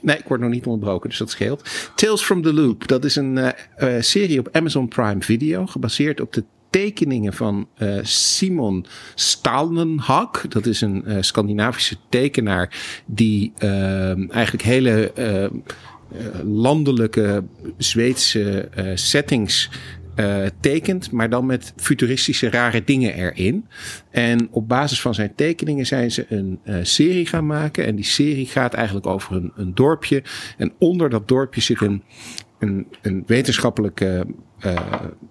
nee, 0.00 0.16
ik 0.16 0.24
word 0.28 0.40
nog 0.40 0.50
niet 0.50 0.66
onderbroken, 0.66 1.08
dus 1.08 1.18
dat 1.18 1.30
scheelt. 1.30 1.90
Tales 1.94 2.22
from 2.22 2.42
the 2.42 2.52
Loop, 2.52 2.88
dat 2.88 3.04
is 3.04 3.16
een 3.16 3.52
serie 4.00 4.38
op 4.38 4.48
Amazon 4.52 4.88
Prime 4.88 5.20
Video, 5.22 5.66
gebaseerd 5.66 6.20
op 6.20 6.32
de 6.32 6.44
tekeningen 6.70 7.32
van 7.32 7.68
eh, 7.74 7.98
Simon 8.02 8.86
Stalenhag. 9.14 10.48
Dat 10.48 10.66
is 10.66 10.80
een 10.80 11.04
eh, 11.04 11.16
Scandinavische 11.20 11.96
tekenaar 12.08 13.02
die 13.06 13.52
eh, 13.56 14.32
eigenlijk 14.34 14.62
hele 14.62 15.12
landelijke 16.44 17.44
Zweedse 17.76 18.68
settings 18.94 19.70
tekent, 20.60 21.10
maar 21.10 21.30
dan 21.30 21.46
met 21.46 21.72
futuristische 21.76 22.50
rare 22.50 22.84
dingen 22.84 23.14
erin. 23.14 23.66
En 24.10 24.48
op 24.50 24.68
basis 24.68 25.00
van 25.00 25.14
zijn 25.14 25.34
tekeningen 25.34 25.86
zijn 25.86 26.10
ze 26.10 26.26
een 26.28 26.60
serie 26.82 27.26
gaan 27.26 27.46
maken. 27.46 27.86
En 27.86 27.96
die 27.96 28.04
serie 28.04 28.46
gaat 28.46 28.74
eigenlijk 28.74 29.06
over 29.06 29.36
een, 29.36 29.52
een 29.56 29.74
dorpje. 29.74 30.22
En 30.56 30.72
onder 30.78 31.10
dat 31.10 31.28
dorpje 31.28 31.60
zit 31.60 31.80
een, 31.80 32.02
een, 32.58 32.86
een 33.02 33.22
wetenschappelijke 33.26 34.26
eh, 34.60 34.76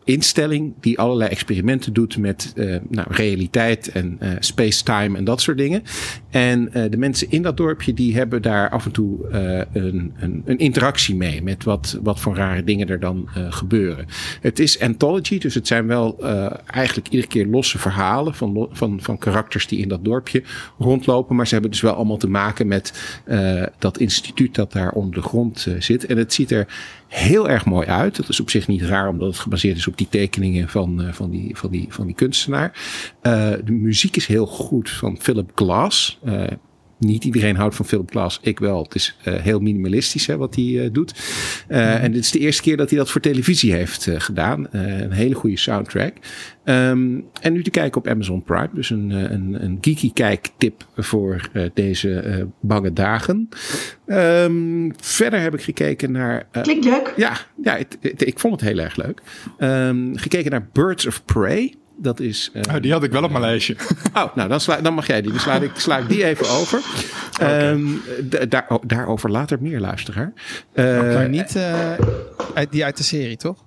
instelling 0.03 0.74
die 0.79 1.00
allerlei 1.00 1.29
experimenten 1.29 1.93
doet 1.93 2.17
met 2.17 2.53
eh, 2.55 2.75
nou, 2.88 3.07
realiteit 3.09 3.91
en 3.91 4.15
eh, 4.19 4.29
space-time 4.39 5.17
en 5.17 5.24
dat 5.24 5.41
soort 5.41 5.57
dingen. 5.57 5.83
En 6.29 6.69
de 6.89 6.98
mensen 6.98 7.31
in 7.31 7.41
dat 7.41 7.57
dorpje 7.57 7.93
die 7.93 8.15
hebben 8.15 8.41
daar 8.41 8.69
af 8.69 8.86
en 8.86 8.91
toe 8.91 9.27
een, 9.71 10.13
een, 10.19 10.41
een 10.45 10.57
interactie 10.57 11.15
mee 11.15 11.43
met 11.43 11.63
wat, 11.63 12.00
wat 12.01 12.19
voor 12.19 12.36
rare 12.36 12.63
dingen 12.63 12.89
er 12.89 13.00
dan 13.00 13.29
gebeuren. 13.33 14.05
Het 14.41 14.59
is 14.59 14.79
anthology, 14.79 15.39
dus 15.39 15.53
het 15.53 15.67
zijn 15.67 15.88
wel 15.88 16.24
eigenlijk 16.65 17.07
iedere 17.07 17.27
keer 17.27 17.45
losse 17.45 17.77
verhalen 17.77 18.36
van, 18.36 18.67
van, 18.71 19.01
van 19.01 19.17
karakters 19.17 19.67
die 19.67 19.79
in 19.79 19.88
dat 19.88 20.05
dorpje 20.05 20.43
rondlopen. 20.77 21.36
Maar 21.36 21.48
ze 21.48 21.53
hebben 21.53 21.71
dus 21.71 21.81
wel 21.81 21.93
allemaal 21.93 22.17
te 22.17 22.29
maken 22.29 22.67
met 22.67 22.93
dat 23.79 24.00
instituut 24.00 24.55
dat 24.55 24.71
daar 24.71 24.91
onder 24.91 25.13
de 25.13 25.27
grond 25.27 25.67
zit. 25.79 26.05
En 26.05 26.17
het 26.17 26.33
ziet 26.33 26.51
er 26.51 26.67
heel 27.09 27.50
erg 27.50 27.65
mooi 27.65 27.88
uit. 27.88 28.15
Dat 28.15 28.29
is 28.29 28.39
op 28.39 28.50
zich 28.50 28.67
niet 28.67 28.81
raar, 28.81 29.07
omdat 29.19 29.33
het 29.33 29.43
gebaseerd 29.43 29.77
is 29.77 29.88
op 29.88 29.97
die 29.97 30.07
tekeningen 30.09 30.69
van, 30.69 31.01
eh, 31.01 31.13
van, 31.13 31.29
die, 31.29 31.57
van, 31.57 31.69
die, 31.71 31.85
van 31.89 32.05
die 32.05 32.15
kunstenaar. 32.15 32.71
Eh, 33.21 33.51
de 33.65 33.71
muziek 33.71 34.15
is 34.15 34.25
heel 34.25 34.45
goed 34.45 34.89
van 34.89 35.17
Philip 35.19 35.51
Glass. 35.55 36.19
Niet 37.00 37.24
iedereen 37.24 37.56
houdt 37.56 37.75
van 37.75 37.86
Philip 37.86 38.10
Glass. 38.10 38.39
Ik 38.41 38.60
wel. 38.60 38.84
Het 38.84 38.96
is 38.96 39.18
eh, 39.24 39.34
heel 39.34 39.60
minimalistisch 39.60 40.27
hè, 40.27 40.38
wat 40.38 40.56
hij 40.56 40.84
eh, 40.84 40.89
doet. 40.91 41.13
Eh, 41.68 42.03
En 42.03 42.12
dit 42.12 42.24
is 42.24 42.32
de 42.32 42.39
eerste 42.39 42.62
keer 42.62 42.77
dat 42.77 42.89
hij 42.89 42.98
dat 43.00 43.10
voor 43.10 43.22
televisie 43.22 43.74
heeft 43.74 44.08
gedaan. 44.18 44.68
Een 44.72 45.12
hele 45.12 45.36
goede 45.36 45.58
soundtrack. 45.58 46.13
Ehm, 46.63 47.20
en 47.41 47.53
nu 47.53 47.63
te 47.63 47.70
kijken 47.70 48.01
op 48.01 48.08
Amazon 48.08 48.44
Prime. 48.44 48.70
Dus 48.74 48.89
een, 48.89 49.10
een, 49.10 49.63
een 49.63 49.77
geeky 49.82 50.13
kijktip 50.13 50.86
voor 50.96 51.50
deze 51.74 52.48
bange 52.62 52.94
dagen. 52.94 53.50
Ehm, 54.06 54.89
verder 55.00 55.39
heb 55.41 55.53
ik 55.53 55.62
gekeken 55.62 56.12
naar... 56.12 56.48
Klinkt 56.62 56.86
leuk. 56.86 57.13
ja, 57.18 57.38
ja 57.63 57.77
het- 57.77 57.98
het- 58.01 58.27
ik 58.27 58.39
vond 58.39 58.60
het 58.62 58.70
heel 58.70 58.79
erg 58.79 58.96
leuk. 58.96 59.22
Ehm, 59.58 60.15
gekeken 60.15 60.51
naar 60.51 60.68
Birds 60.74 61.08
of 61.08 61.25
Prey. 61.25 61.74
Dat 62.01 62.20
is. 62.20 62.50
eh, 62.53 62.62
oh, 62.75 62.82
die 62.82 62.91
had 62.91 63.03
ik 63.03 63.12
wel 63.12 63.24
op 63.24 63.29
mijn 63.32 63.41
lijstje. 63.44 63.75
Oh, 64.13 64.36
nou 64.36 64.50
dan, 64.50 64.60
sla, 64.60 64.82
dan 64.82 64.94
mag 64.94 65.08
jij 65.08 65.22
die. 65.22 65.32
Dan 65.32 65.39
sla 65.39 65.56
ik, 65.56 65.72
sla 65.75 65.98
ik 65.98 66.10
die 66.10 66.25
even 66.25 66.50
over. 66.50 66.79
Ehm, 67.39 67.82
daar, 68.50 68.65
oh, 68.70 68.84
daarover 68.88 69.32
later 69.32 69.58
meer, 69.62 69.79
luisteraar. 69.79 70.34
Eh, 70.74 70.86
maar 71.13 71.29
niet 71.29 71.56
eh, 71.56 71.91
uit, 72.53 72.72
die 72.72 72.84
uit 72.86 72.98
de 72.98 73.03
serie, 73.03 73.38
toch? 73.38 73.63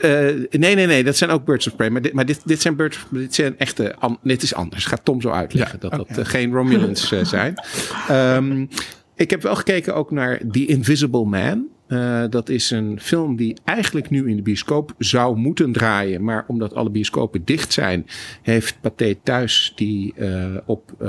eh, 0.00 0.10
nee, 0.50 0.74
nee, 0.74 0.86
nee. 0.86 1.04
Dat 1.04 1.16
zijn 1.16 1.30
ook 1.30 1.44
Birds 1.44 1.66
of 1.66 1.76
Prey. 1.76 1.90
Maar 1.90 2.02
dit, 2.02 2.12
maar 2.12 2.26
dit, 2.26 2.40
dit 2.44 2.60
zijn 2.62 2.76
Birds 2.76 2.98
Dit 3.10 3.34
zijn 3.34 3.58
echte... 3.58 3.94
an- 3.98 4.18
dit 4.22 4.42
is 4.42 4.54
anders. 4.54 4.84
Gaat 4.84 5.04
Tom 5.04 5.20
zo 5.20 5.30
uitleggen. 5.30 5.78
Ja, 5.82 5.88
dat 5.88 6.08
dat 6.08 6.18
eh, 6.18 6.24
geen 6.24 6.52
Romulans 6.52 7.12
eh, 7.12 7.24
zijn. 7.24 7.54
Ehm, 8.08 8.66
ik 9.14 9.30
heb 9.30 9.42
wel 9.42 9.54
gekeken 9.56 9.94
ook 9.94 10.10
naar 10.10 10.40
The 10.52 10.66
Invisible 10.66 11.24
Man. 11.24 11.64
Eh, 11.86 12.24
dat 12.30 12.48
is 12.48 12.70
een 12.70 13.00
film 13.00 13.36
die 13.36 13.56
eigenlijk 13.64 14.10
nu 14.10 14.28
in 14.28 14.36
de 14.36 14.42
bioscoop 14.42 14.94
zou 14.98 15.36
moeten 15.36 15.72
draaien. 15.72 16.24
Maar 16.24 16.44
omdat 16.48 16.74
alle 16.74 16.90
bioscopen 16.90 17.44
dicht 17.44 17.72
zijn, 17.72 18.06
heeft 18.42 18.80
Pathé 18.80 19.14
thuis 19.22 19.72
die 19.76 20.14
eh, 20.14 20.56
op 20.64 20.94
eh, 20.98 21.08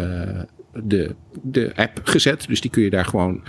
de, 0.84 1.16
de 1.42 1.72
app 1.76 2.00
gezet. 2.04 2.48
Dus 2.48 2.62
die 2.62 2.72
kun 2.72 2.84
je 2.84 2.90
daar 2.90 3.06
gewoon. 3.06 3.44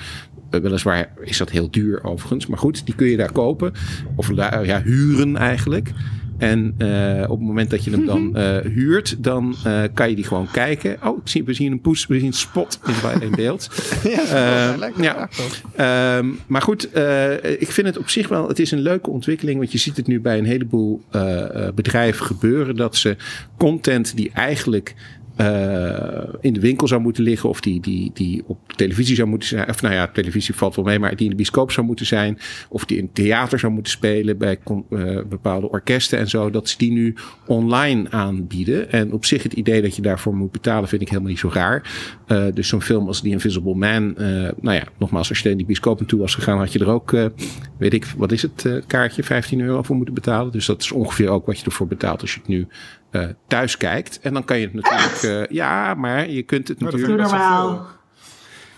weliswaar 0.51 1.13
is 1.21 1.39
dat 1.39 1.51
heel 1.51 1.71
duur 1.71 2.05
overigens. 2.05 2.47
Maar 2.47 2.59
goed, 2.59 2.87
die 2.87 2.95
kun 2.95 3.07
je 3.07 3.17
daar 3.17 3.33
kopen. 3.33 3.73
Of 4.17 4.35
ja, 4.35 4.83
huren 4.83 5.37
eigenlijk. 5.37 5.93
En 6.39 6.75
eh, 6.79 7.23
op 7.31 7.39
het 7.39 7.47
moment 7.47 7.71
dat 7.71 7.85
je 7.85 7.91
hem 7.91 8.07
dan 8.07 8.37
eh, 8.37 8.57
huurt, 8.59 9.17
dan 9.25 9.55
eh, 9.65 9.83
kan 9.95 10.09
je 10.11 10.15
die 10.15 10.25
gewoon 10.25 10.49
kijken. 10.53 10.97
Oh, 11.05 11.17
ik 11.17 11.29
zie, 11.29 11.45
we 11.45 11.53
zien 11.55 11.73
een 11.73 11.81
poes, 11.81 12.07
we 12.07 12.19
zien 12.19 12.27
een 12.27 12.33
spot 12.33 12.81
in, 12.87 13.23
in 13.23 13.31
beeld. 13.31 13.69
Ja, 14.05 14.71
Eh, 14.73 14.79
lekker. 14.79 15.03
ja. 15.03 15.29
Ehm, 15.77 16.27
maar 16.47 16.63
goed, 16.63 16.91
eh, 16.93 17.33
ik 17.61 17.71
vind 17.71 17.87
het 17.87 17.99
op 17.99 18.09
zich 18.09 18.29
wel. 18.29 18.49
Het 18.49 18.59
is 18.59 18.71
een 18.71 18.81
leuke 18.81 19.11
ontwikkeling. 19.11 19.59
Want 19.59 19.73
je 19.73 19.79
ziet 19.79 19.97
het 19.97 20.07
nu 20.07 20.21
bij 20.21 20.39
een 20.39 20.45
heleboel 20.45 21.03
bedrijven 21.75 22.27
gebeuren. 22.27 22.77
Dat 22.77 22.97
ze 22.97 23.17
content 23.57 24.17
die 24.17 24.31
eigenlijk. 24.35 24.95
Eh, 25.39 26.35
in 26.41 26.53
de 26.53 26.61
winkel 26.61 26.89
zou 26.89 27.01
moeten 27.01 27.23
liggen, 27.23 27.49
of 27.49 27.61
die, 27.61 27.81
die, 27.81 28.11
die 28.15 28.43
op 28.47 28.73
televisie 28.73 29.17
zou 29.17 29.29
moeten 29.29 29.49
zijn. 29.49 29.69
Of 29.69 29.83
nou 29.83 29.95
ja, 29.95 30.07
televisie 30.07 30.55
valt 30.55 30.77
wel 30.77 30.85
mee, 30.85 30.99
maar 30.99 31.17
die 31.17 31.25
in 31.25 31.31
de 31.31 31.37
bioscoop 31.37 31.71
zou 31.71 31.87
moeten 31.87 32.07
zijn. 32.07 32.39
Of 32.69 32.85
die 32.85 32.99
in 32.99 33.13
theater 33.13 33.59
zou 33.59 33.73
moeten 33.73 33.93
spelen 33.93 34.39
bij 34.39 34.59
eh, 34.65 35.19
bepaalde 35.29 35.71
orkesten 35.71 36.19
en 36.19 36.29
zo. 36.29 36.51
Dat 36.51 36.69
ze 36.69 36.79
die 36.79 36.93
nu 36.93 37.15
online 37.47 38.11
aanbieden. 38.11 38.93
En 38.93 39.13
op 39.13 39.25
zich 39.25 39.43
het 39.43 39.53
idee 39.53 39.83
dat 39.83 39.97
je 39.97 40.03
daarvoor 40.03 40.35
moet 40.35 40.53
betalen, 40.53 40.89
vind 40.89 41.03
ik 41.03 41.09
helemaal 41.09 41.31
niet 41.31 41.39
zo 41.39 41.51
raar. 41.53 41.93
Eh, 42.27 42.45
dus 42.55 42.69
zo'n 42.69 42.83
film 42.83 43.07
als 43.07 43.21
The 43.21 43.29
Invisible 43.29 43.75
Man. 43.75 44.17
eh, 44.17 44.27
nou 44.61 44.77
ja, 44.77 44.85
nogmaals, 44.99 45.29
als 45.29 45.39
je 45.39 45.51
in 45.51 45.57
die 45.57 45.67
bioscoop 45.67 45.99
naartoe 45.99 46.21
was 46.21 46.35
gegaan, 46.35 46.59
had 46.59 46.73
je 46.73 46.79
er 46.79 46.89
ook, 46.89 47.11
weet 47.77 47.93
ik, 47.93 48.07
wat 48.17 48.33
is 48.33 48.43
het, 48.43 48.83
kaartje, 48.87 49.23
15 49.23 49.61
euro 49.61 49.83
voor 49.83 49.97
moeten 49.97 50.15
betalen. 50.15 50.53
Dus 50.53 50.67
dat 50.67 50.83
is 50.83 50.93
ongeveer 50.93 51.29
ook 51.29 51.47
wat 51.47 51.59
je 51.59 51.65
ervoor 51.65 51.87
betaalt 51.87 52.21
als 52.21 52.33
je 52.35 52.39
het 52.39 52.49
nu 52.49 52.67
eh, 53.11 53.23
thuis 53.49 53.77
kijkt. 53.77 54.21
En 54.21 54.33
dan 54.33 54.45
kan 54.45 54.59
je 54.59 54.65
het 54.65 54.75
natuurlijk, 54.75 55.23
eh, 55.49 55.57
ja, 55.57 55.95
maar 55.95 56.31
je 56.31 56.43
kunt 56.43 56.69
het 56.69 56.79
dat 56.79 56.93
natuurlijk. 56.93 57.21
Wel 57.21 57.29
normaal. 57.31 57.87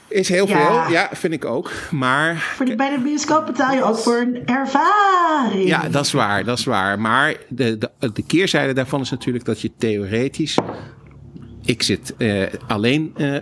Is 0.08 0.28
heel 0.28 0.48
Ja. 0.48 0.56
veel, 0.84 0.92
ja, 0.92 1.08
vind 1.12 1.32
ik 1.32 1.44
ook. 1.44 1.70
Maar 1.90 2.36
Voor 2.36 2.66
de, 2.66 2.74
bij 2.76 2.96
de 2.96 3.02
bioscoop 3.02 3.46
betaal 3.46 3.74
je 3.74 3.82
ook 3.84 3.96
voor 3.96 4.16
een 4.16 4.46
ervaring. 4.46 5.68
Ja, 5.68 5.88
dat 5.88 6.04
is 6.04 6.12
waar, 6.12 6.44
dat 6.44 6.58
is 6.58 6.64
waar. 6.64 7.00
Maar 7.00 7.34
de, 7.48 7.78
de, 7.78 8.12
de 8.12 8.22
keerzijde 8.26 8.72
daarvan 8.72 9.00
is 9.00 9.10
natuurlijk 9.10 9.44
dat 9.44 9.60
je 9.60 9.70
theoretisch. 9.78 10.58
Ik 11.64 11.82
zit 11.82 12.14
eh, 12.16 12.42
alleen 12.66 13.12
eh, 13.16 13.36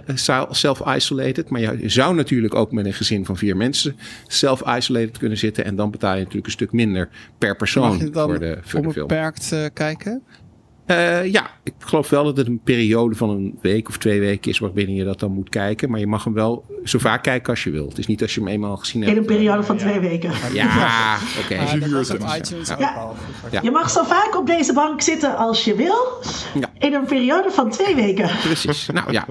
self-isolated. 0.51 1.49
Maar 1.51 1.61
je 1.61 1.89
zou 1.89 2.15
natuurlijk 2.15 2.55
ook 2.55 2.73
met 2.73 2.87
een 2.87 2.93
gezin 2.95 3.25
van 3.25 3.37
vier 3.37 3.57
mensen 3.57 3.97
self-isolated 4.27 5.19
kunnen 5.19 5.39
zitten. 5.39 5.65
En 5.65 5.77
dan 5.77 5.91
betaal 5.91 6.13
je 6.13 6.19
natuurlijk 6.19 6.47
een 6.47 6.53
stuk 6.53 6.73
minder 6.73 7.09
per 7.39 7.57
persoon 7.57 7.89
Mag 7.89 7.99
je 7.99 8.11
dan 8.11 8.29
voor 8.29 8.39
de, 8.39 8.59
voor 8.63 8.83
de 8.83 8.91
film. 8.93 9.03
onbeperkt 9.03 9.55
kijken? 9.73 10.23
Eh, 10.89 11.33
ja, 11.33 11.51
ik 11.63 11.73
geloof 11.79 12.11
wel 12.11 12.25
dat 12.25 12.37
het 12.37 12.47
een 12.47 12.61
periode 12.65 13.15
van 13.15 13.31
een 13.31 13.59
week 13.63 13.89
of 13.89 13.99
twee 13.99 14.21
weken 14.21 14.51
is 14.51 14.59
waarbinnen 14.59 14.95
je 14.95 15.05
dat 15.05 15.21
dan 15.21 15.33
moet 15.33 15.49
kijken. 15.49 15.91
Maar 15.91 16.01
je 16.01 16.07
mag 16.07 16.25
hem 16.25 16.35
wel 16.35 16.65
zo 16.85 16.99
vaak 16.99 17.23
kijken 17.23 17.51
als 17.51 17.65
je 17.65 17.71
wilt. 17.71 17.89
Het 17.89 17.99
is 17.99 18.07
niet 18.07 18.23
als 18.23 18.35
je 18.35 18.41
hem 18.41 18.49
eenmaal 18.49 18.77
gezien 18.77 19.03
hebt. 19.03 19.13
In 19.13 19.19
een 19.19 19.27
periode 19.27 19.63
van 19.63 19.77
twee 19.77 20.01
weken. 20.01 20.31
Ja, 20.53 21.17
oké. 21.43 21.55
Ja. 22.79 22.95
al. 22.95 23.15
Ja. 23.51 23.61
Je 23.63 23.71
mag 23.71 23.91
zo 23.91 24.03
vaak 24.05 24.37
op 24.37 24.47
deze 24.47 24.73
bank 24.73 25.03
zitten 25.03 25.37
als 25.37 25.65
je 25.65 25.75
wil. 25.75 26.23
Ja. 26.55 26.71
In 26.79 26.95
een 26.95 27.05
periode 27.05 27.51
van 27.51 27.71
twee 27.71 27.95
weken. 27.95 28.31
Precies. 28.43 28.87
Nou 28.87 29.13
ja. 29.13 29.27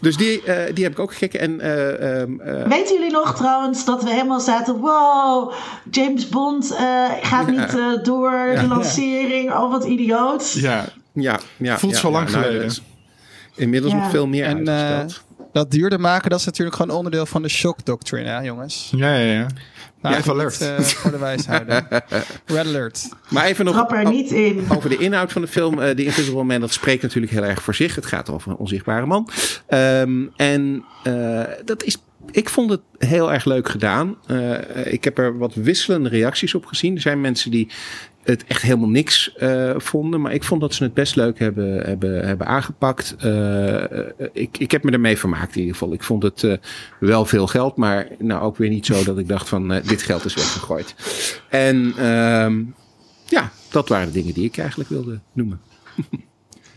Dus 0.00 0.16
die, 0.16 0.42
eh, 0.42 0.74
die 0.74 0.84
heb 0.84 0.92
ik 0.92 0.98
ook 0.98 1.12
gekeken. 1.12 1.40
En 1.40 1.60
eh, 1.60 2.20
ehm, 2.20 2.40
eh, 2.40 2.66
Weten 2.68 2.94
jullie 2.94 3.12
nog 3.12 3.36
trouwens 3.36 3.84
dat 3.84 4.02
we 4.02 4.10
helemaal 4.10 4.40
zaten... 4.40 4.76
Wow, 4.76 5.52
James 5.90 6.28
Bond 6.28 6.74
eh, 6.74 7.04
gaat 7.22 7.46
niet 7.46 7.76
eh, 7.76 8.02
door 8.02 8.30
de 8.60 8.66
lancering. 8.68 9.52
Oh, 9.52 9.70
wat 9.70 9.84
idioot. 9.84 10.52
Ja, 10.52 10.84
ja, 11.14 11.40
ja. 11.56 11.78
Voelt 11.78 11.92
ja, 11.94 11.98
zo 12.00 12.10
lang 12.10 12.30
ja, 12.30 12.34
nou, 12.38 12.44
geleden. 12.52 12.72
Inmiddels 13.56 13.92
Ja. 13.92 13.98
nog 13.98 14.10
veel 14.10 14.26
meer 14.26 14.44
En, 14.44 14.68
eh, 14.68 14.74
uitgesteld. 14.74 15.24
dat 15.52 15.70
duurder 15.70 16.00
maken, 16.00 16.30
dat 16.30 16.38
is 16.38 16.44
natuurlijk 16.44 16.76
gewoon 16.76 16.96
onderdeel 16.96 17.26
van 17.26 17.42
de 17.42 17.48
shock 17.48 17.84
doctrine, 17.84 18.28
hè, 18.28 18.38
jongens. 18.38 18.92
Ja, 18.96 19.14
ja, 19.16 19.32
ja. 19.32 19.46
Nou, 20.02 20.14
goed, 20.16 20.28
alert. 20.32 20.60
eh, 20.60 20.78
voor 20.80 21.10
de 21.10 21.18
wijshouden. 21.18 21.86
Red 22.46 22.66
alert. 22.66 23.08
Maar 23.28 23.44
even 23.44 23.64
nog 23.64 23.74
Trap 23.74 23.92
er 23.92 24.04
niet 24.10 24.30
in. 24.30 24.64
over 24.68 24.88
de 24.90 24.96
inhoud 24.96 25.32
van 25.32 25.42
de 25.42 25.48
film. 25.48 25.80
eh 25.80 25.90
The 25.90 26.04
Invisible 26.04 26.44
Man, 26.44 26.60
dat 26.60 26.72
spreekt 26.72 27.02
natuurlijk 27.02 27.32
heel 27.32 27.44
erg 27.44 27.62
voor 27.62 27.74
zich. 27.74 27.94
Het 27.94 28.06
gaat 28.06 28.30
over 28.30 28.50
een 28.50 28.56
onzichtbare 28.56 29.06
man. 29.06 29.28
Ehm, 29.66 30.22
en 30.36 30.84
eh, 31.02 31.42
dat 31.64 31.82
is, 31.84 31.96
ik 32.30 32.48
vond 32.48 32.70
het 32.70 32.80
heel 32.98 33.32
erg 33.32 33.44
leuk 33.44 33.68
gedaan. 33.68 34.16
Eh, 34.26 34.92
ik 34.92 35.04
heb 35.04 35.18
er 35.18 35.38
wat 35.38 35.54
wisselende 35.54 36.08
reacties 36.08 36.54
op 36.54 36.66
gezien. 36.66 36.94
Er 36.94 37.00
zijn 37.00 37.20
mensen 37.20 37.50
die 37.50 37.68
het 38.22 38.44
echt 38.44 38.62
helemaal 38.62 38.88
niks 38.88 39.34
eh, 39.34 39.74
vonden. 39.76 40.20
Maar 40.20 40.32
ik 40.32 40.44
vond 40.44 40.60
dat 40.60 40.74
ze 40.74 40.82
het 40.82 40.94
best 40.94 41.16
leuk 41.16 41.38
hebben, 41.38 41.82
hebben, 41.82 42.26
hebben 42.26 42.46
aangepakt. 42.46 43.14
Eh, 43.18 43.98
eh, 43.98 44.06
ik, 44.32 44.58
ik 44.58 44.70
heb 44.70 44.82
me 44.82 44.90
ermee 44.90 45.18
vermaakt 45.18 45.54
in 45.54 45.60
ieder 45.60 45.76
geval. 45.76 45.92
Ik 45.92 46.02
vond 46.02 46.22
het 46.22 46.58
wel 47.00 47.24
veel 47.24 47.46
geld. 47.46 47.76
Maar 47.76 48.08
nou 48.18 48.42
ook 48.42 48.56
weer 48.56 48.70
niet 48.70 48.86
zo 48.86 49.04
dat 49.04 49.18
ik 49.18 49.28
dacht 49.28 49.48
van 49.48 49.68
dit 49.68 50.02
geld 50.02 50.24
is 50.24 50.34
weggegooid. 50.34 50.94
En 51.48 51.92
ehm, 51.96 52.62
ja, 53.26 53.50
dat 53.70 53.88
waren 53.88 54.06
de 54.06 54.12
dingen 54.12 54.34
die 54.34 54.44
ik 54.44 54.58
eigenlijk 54.58 54.90
wilde 54.90 55.20
noemen. 55.32 55.60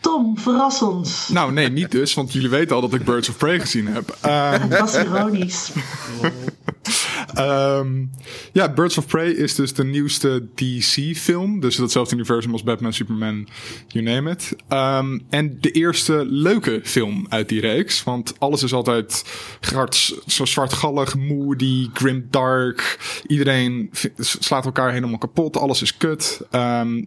Tom, 0.05 0.37
verras 0.37 0.81
ons. 0.81 1.27
Nou, 1.27 1.51
nee, 1.51 1.69
niet 1.69 1.91
dus, 1.91 2.13
want 2.13 2.33
jullie 2.33 2.49
weten 2.49 2.75
al 2.75 2.81
dat 2.81 2.93
ik 2.93 3.05
Birds 3.05 3.29
of 3.29 3.37
Prey 3.37 3.59
gezien 3.59 3.87
heb. 3.87 4.17
Ehm, 4.21 4.69
Dat 4.69 4.79
was 4.79 4.95
ironisch. 5.03 5.71
Ehm, 7.33 8.05
ja, 8.51 8.73
Birds 8.73 8.97
of 8.97 9.07
Prey 9.07 9.31
is 9.31 9.55
dus 9.55 9.73
de 9.73 9.83
nieuwste 9.83 10.47
DC-film. 10.55 11.59
Dus 11.59 11.77
hetzelfde 11.77 12.15
universum 12.15 12.51
als 12.51 12.63
Batman, 12.63 12.93
Superman, 12.93 13.47
you 13.87 14.03
name 14.03 14.31
it. 14.31 14.55
Ehm, 14.67 15.19
en 15.29 15.57
de 15.61 15.71
eerste 15.71 16.25
leuke 16.25 16.79
film 16.83 17.25
uit 17.29 17.49
die 17.49 17.61
reeks. 17.61 18.03
Want 18.03 18.33
alles 18.39 18.63
is 18.63 18.73
altijd 18.73 19.25
hard, 19.73 20.13
zo 20.27 20.45
zwartgallig, 20.45 21.15
moody, 21.15 21.89
grimdark. 21.93 22.99
Iedereen 23.27 23.89
slaat 24.19 24.65
elkaar 24.65 24.91
helemaal 24.91 25.17
kapot. 25.17 25.57
Alles 25.57 25.81
is 25.81 25.97
kut. 25.97 26.41
Ehm, 26.51 27.03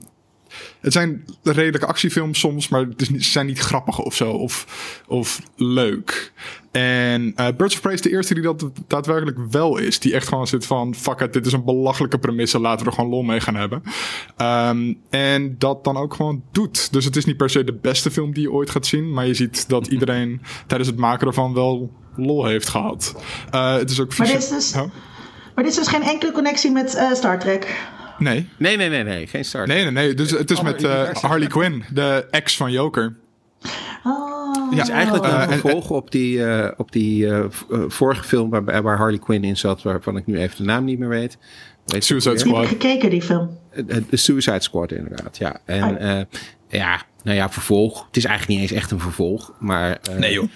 het 0.81 0.93
zijn 0.93 1.25
redelijke 1.43 1.87
actiefilms 1.87 2.39
soms, 2.39 2.69
maar 2.69 2.81
het 2.81 3.01
is 3.01 3.11
niet, 3.11 3.25
ze 3.25 3.31
zijn 3.31 3.47
niet 3.47 3.59
grappig 3.59 3.99
of 3.99 4.15
zo. 4.15 4.31
Of, 4.31 4.67
of 5.07 5.41
leuk. 5.57 6.33
En 6.71 7.33
eh, 7.37 7.47
Birds 7.57 7.75
of 7.75 7.81
Prey 7.81 7.95
is 7.95 8.01
de 8.01 8.11
eerste 8.11 8.35
die 8.35 8.43
dat 8.43 8.71
daadwerkelijk 8.87 9.39
wel 9.51 9.77
is. 9.77 9.99
Die 9.99 10.15
echt 10.15 10.29
gewoon 10.29 10.47
zit 10.47 10.67
van, 10.67 10.95
fuck 10.95 11.21
it, 11.21 11.33
dit 11.33 11.47
is 11.47 11.53
een 11.53 11.65
belachelijke 11.65 12.19
premisse. 12.19 12.61
Laten 12.61 12.85
we 12.85 12.91
er 12.91 12.97
gewoon 12.97 13.11
lol 13.11 13.23
mee 13.23 13.41
gaan 13.41 13.55
hebben. 13.55 13.83
Ehm, 14.37 14.95
en 15.11 15.55
dat 15.59 15.85
dan 15.85 15.97
ook 15.97 16.15
gewoon 16.15 16.43
doet. 16.53 16.93
Dus 16.93 17.05
het 17.05 17.17
is 17.17 17.25
niet 17.25 17.37
per 17.37 17.51
se 17.51 17.65
de 17.65 17.75
beste 17.75 18.11
film 18.11 18.33
die 18.33 18.43
je 18.43 18.53
ooit 18.53 18.71
gaat 18.71 18.87
zien. 18.87 19.13
Maar 19.13 19.27
je 19.27 19.35
ziet 19.35 19.69
dat 19.69 19.87
iedereen 19.97 20.43
tijdens 20.67 20.91
het 20.91 20.99
maken 20.99 21.27
ervan 21.27 21.55
wel 21.55 21.93
lol 22.17 22.45
heeft 22.45 22.69
gehad. 22.69 23.15
Eh, 23.51 23.75
het 23.75 23.91
is 23.91 24.01
ook 24.01 24.17
Maar 24.19 24.27
dit 24.27 24.37
is 24.37 24.49
dus- 24.49 24.73
Huh? 24.73 24.85
Maar 25.55 25.67
dit 25.67 25.77
is 25.77 25.79
dus 25.79 25.89
geen 25.89 26.03
enkele 26.03 26.33
connectie 26.33 26.71
met 26.71 26.95
eh, 26.95 27.13
Star 27.13 27.39
Trek. 27.39 27.77
Nee. 28.19 28.49
Nee, 28.57 28.77
nee, 28.77 28.89
nee, 28.89 29.03
nee. 29.05 29.27
Geen 29.27 29.45
start. 29.45 29.67
Nee, 29.69 29.83
nee, 29.83 29.91
nee. 29.93 30.15
Dus 30.15 30.31
het 30.31 30.51
is 30.51 30.61
met 30.61 30.85
eh. 30.85 31.09
Harley 31.15 31.47
Quinn, 31.49 31.85
de 31.93 32.27
ex 32.31 32.57
van 32.57 32.73
Joker. 32.73 33.17
Oh. 34.05 34.71
Het 34.71 34.79
is 34.83 34.89
eigenlijk 34.89 35.25
Eh, 35.25 35.33
een 35.33 35.39
en- 35.41 35.49
vervolg 35.59 35.91
op 35.91 36.11
die, 36.11 36.45
eh, 36.45 36.71
op 36.77 36.93
die 36.93 37.29
vorige 37.89 38.25
film 38.25 38.51
waar, 38.51 38.83
waar 38.83 38.97
Harley 38.97 39.19
Quinn 39.19 39.45
in 39.45 39.57
zat, 39.57 39.83
waarvan 39.83 40.17
ik 40.17 40.27
nu 40.27 40.39
even 40.39 40.57
de 40.57 40.63
naam 40.63 40.85
niet 40.85 40.99
meer 40.99 41.09
weet. 41.09 41.39
weet 41.87 42.05
Suicide 42.05 42.45
weer? 42.45 42.57
heb 42.59 42.67
gekeken, 42.69 43.11
die 43.11 43.23
film. 43.23 43.59
De 44.11 44.17
Suicide 44.17 44.61
Squad, 44.61 44.93
inderdaad. 44.93 45.39
Ja. 45.39 45.57
En 45.65 45.83
Oh. 45.97 46.11
eh, 46.19 46.25
ja, 46.69 47.03
nou 47.23 47.37
ja, 47.37 47.51
vervolg. 47.51 48.07
Het 48.07 48.17
is 48.17 48.25
eigenlijk 48.25 48.61
niet 48.61 48.71
eens 48.71 48.81
echt 48.81 48.91
een 48.91 49.01
vervolg. 49.01 49.53
Maar, 49.59 49.99
eh, 50.11 50.17
Nee, 50.19 50.33
joh. 50.33 50.49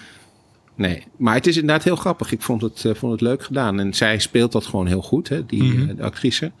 Nee, 0.75 1.03
maar 1.17 1.33
het 1.35 1.47
is 1.47 1.55
inderdaad 1.57 1.83
heel 1.83 1.95
grappig. 1.95 2.31
Ik 2.31 2.41
vond 2.41 2.61
het, 2.61 2.85
eh, 2.85 2.93
vond 2.93 3.11
het 3.11 3.21
leuk 3.21 3.43
gedaan. 3.43 3.79
En 3.79 3.93
zij 3.93 4.19
speelt 4.19 4.51
dat 4.51 4.65
gewoon 4.65 4.87
heel 4.87 5.01
goed, 5.01 5.29
hè, 5.29 5.45
die 5.45 5.63
Mhm. 5.63 5.89
eh, 5.89 5.95
de 5.95 6.03
actrice. 6.03 6.51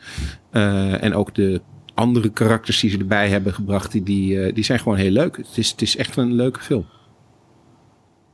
Eh, 0.51 1.03
en 1.03 1.13
ook 1.13 1.35
de 1.35 1.61
andere 1.93 2.29
karakters 2.29 2.79
die 2.79 2.89
ze 2.89 2.97
erbij 2.97 3.29
hebben 3.29 3.53
gebracht, 3.53 3.91
die, 3.91 4.03
die, 4.03 4.53
die 4.53 4.63
zijn 4.63 4.79
gewoon 4.79 4.97
heel 4.97 5.11
leuk. 5.11 5.37
Het 5.37 5.57
is, 5.57 5.71
het 5.71 5.81
is 5.81 5.95
echt 5.97 6.15
een 6.17 6.33
leuke 6.33 6.59
film. 6.59 6.85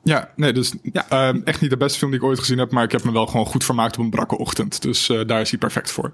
Ja, 0.04 0.30
nee, 0.36 0.54
dus 0.54 0.74
Ja. 0.94 1.06
ehm, 1.10 1.40
echt 1.44 1.62
niet 1.62 1.70
de 1.70 1.78
beste 1.78 1.98
film 1.98 2.12
die 2.12 2.20
ik 2.20 2.26
ooit 2.26 2.40
gezien 2.40 2.58
heb, 2.58 2.72
maar 2.72 2.84
ik 2.84 2.92
heb 2.92 3.04
me 3.04 3.12
wel 3.12 3.26
gewoon 3.28 3.46
goed 3.46 3.64
vermaakt 3.64 3.98
op 3.98 4.04
een 4.04 4.10
brakke 4.10 4.38
ochtend. 4.38 4.82
Dus 4.82 5.10
eh, 5.10 5.20
daar 5.28 5.42
is 5.42 5.50
hij 5.50 5.60
perfect 5.60 5.92
voor. 5.92 6.12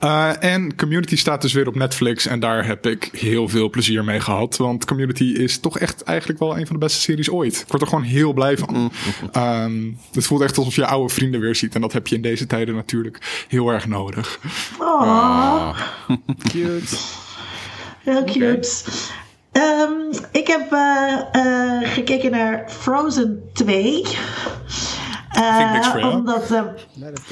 Eh, 0.00 0.42
en 0.42 0.76
Community 0.76 1.16
staat 1.16 1.42
dus 1.42 1.52
weer 1.52 1.66
op 1.68 1.74
Netflix 1.74 2.26
en 2.26 2.40
daar 2.40 2.66
heb 2.66 2.86
ik 2.86 3.08
heel 3.12 3.48
veel 3.48 3.70
plezier 3.70 4.04
mee 4.04 4.20
gehad. 4.20 4.56
Want 4.56 4.84
Community 4.84 5.24
is 5.24 5.58
toch 5.58 5.78
echt 5.78 6.02
eigenlijk 6.02 6.38
wel 6.38 6.58
een 6.58 6.66
van 6.66 6.76
de 6.76 6.84
beste 6.84 7.00
series 7.00 7.30
ooit. 7.30 7.60
Ik 7.60 7.68
word 7.68 7.82
er 7.82 7.88
gewoon 7.88 8.04
heel 8.04 8.32
blij 8.32 8.58
van. 8.58 8.92
Ehm, 9.32 9.82
het 10.12 10.26
voelt 10.26 10.40
echt 10.42 10.58
alsof 10.58 10.74
je 10.74 10.86
oude 10.86 11.14
vrienden 11.14 11.40
weer 11.40 11.54
ziet 11.54 11.74
en 11.74 11.80
dat 11.80 11.92
heb 11.92 12.06
je 12.06 12.14
in 12.14 12.22
deze 12.22 12.46
tijden 12.46 12.74
natuurlijk 12.74 13.44
heel 13.48 13.68
erg 13.68 13.86
nodig. 13.86 14.38
Oh, 14.78 15.78
Cute. 16.48 16.96
heel 17.98 18.24
cute. 18.24 18.68
Ik 20.44 20.50
heb 20.50 20.72
eh, 20.72 21.20
eh, 21.32 21.88
gekeken 21.88 22.30
naar 22.30 22.64
Frozen 22.68 23.42
2. 23.52 24.02
Eh. 25.30 25.42
Omdat, 26.12 26.50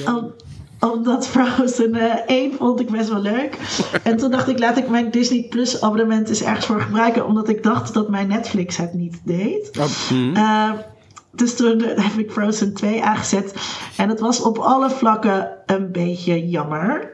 om- 0.07 0.31
omdat 0.79 1.27
Frozen 1.27 1.95
eh 1.95 2.15
1 2.25 2.53
vond 2.57 2.79
ik 2.79 2.89
best 2.91 3.09
wel 3.09 3.21
leuk. 3.21 3.57
En 4.03 4.17
toen 4.17 4.31
dacht 4.31 4.47
ik, 4.47 4.59
laat 4.59 4.77
ik 4.77 4.89
mijn 4.89 5.11
Disney 5.11 5.45
Plus 5.49 5.81
abonnement 5.81 6.29
eens 6.29 6.41
ergens 6.43 6.65
voor 6.65 6.81
gebruiken. 6.81 7.25
Omdat 7.25 7.49
ik 7.49 7.63
dacht 7.63 7.93
dat 7.93 8.09
mijn 8.09 8.27
Netflix 8.27 8.77
het 8.77 8.93
niet 8.93 9.21
deed. 9.23 9.69
Eh, 10.35 10.71
dus 11.31 11.55
toen 11.55 11.81
heb 11.81 12.17
ik 12.17 12.31
Frozen 12.31 12.73
2 12.73 13.03
aangezet. 13.03 13.53
En 13.97 14.09
het 14.09 14.19
was 14.19 14.41
op 14.41 14.57
alle 14.57 14.89
vlakken 14.89 15.49
een 15.65 15.91
beetje 15.91 16.49
jammer. 16.49 17.11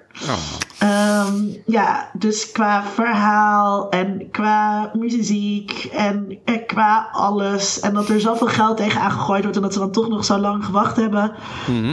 Ehm, 0.80 1.36
ja, 1.66 2.10
dus 2.14 2.52
qua 2.52 2.84
verhaal 2.84 3.90
en 3.90 4.28
qua 4.32 4.92
muziek 4.94 5.90
en, 5.92 6.38
en 6.46 6.66
qua 6.66 7.10
alles. 7.12 7.80
En 7.80 7.94
dat 7.94 8.10
er 8.10 8.20
zoveel 8.20 8.48
geld 8.48 8.78
tegenaan 8.78 9.12
gegooid 9.12 9.42
wordt 9.42 9.56
en 9.56 9.62
dat 9.62 9.74
ze 9.74 9.80
dan 9.80 9.92
toch 9.92 10.10
nog 10.10 10.26
zo 10.26 10.38
lang 10.38 10.66
gewacht 10.66 10.96
hebben. 10.96 11.32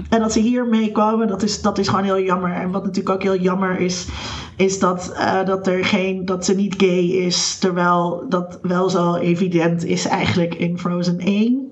En 0.09 0.21
dat 0.21 0.33
ze 0.33 0.41
hiermee 0.41 0.93
komen, 0.93 1.29
dat 1.29 1.43
is, 1.43 1.63
dat 1.63 1.79
is 1.79 1.89
gewoon 1.89 2.05
heel 2.05 2.21
jammer. 2.21 2.53
En 2.53 2.71
wat 2.71 2.85
natuurlijk 2.85 3.15
ook 3.15 3.23
heel 3.23 3.43
jammer 3.43 3.81
is, 3.81 4.07
is 4.57 4.79
dat, 4.79 5.13
eh, 5.17 5.45
dat, 5.45 5.67
er 5.67 5.85
geen, 5.85 6.25
dat 6.25 6.45
ze 6.45 6.55
niet 6.55 6.75
gay 6.77 7.05
is. 7.05 7.59
Terwijl 7.59 8.25
dat 8.29 8.59
wel 8.63 8.91
zo 8.91 9.15
evident 9.15 9.85
is 9.85 10.07
eigenlijk 10.07 10.55
in 10.55 10.79
Frozen 10.79 11.19
1. 11.19 11.71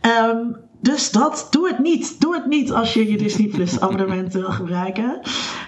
Ehm, 0.00 0.36
dus 0.80 1.10
dat, 1.10 1.48
doe 1.50 1.68
het 1.68 1.78
niet. 1.78 2.20
Doe 2.20 2.34
het 2.34 2.46
niet 2.46 2.72
als 2.72 2.94
je 2.94 3.10
je 3.10 3.18
Disney 3.18 3.48
Plus 3.48 3.80
abonnement 3.80 4.32
wil 4.32 4.50
gebruiken. 4.50 5.20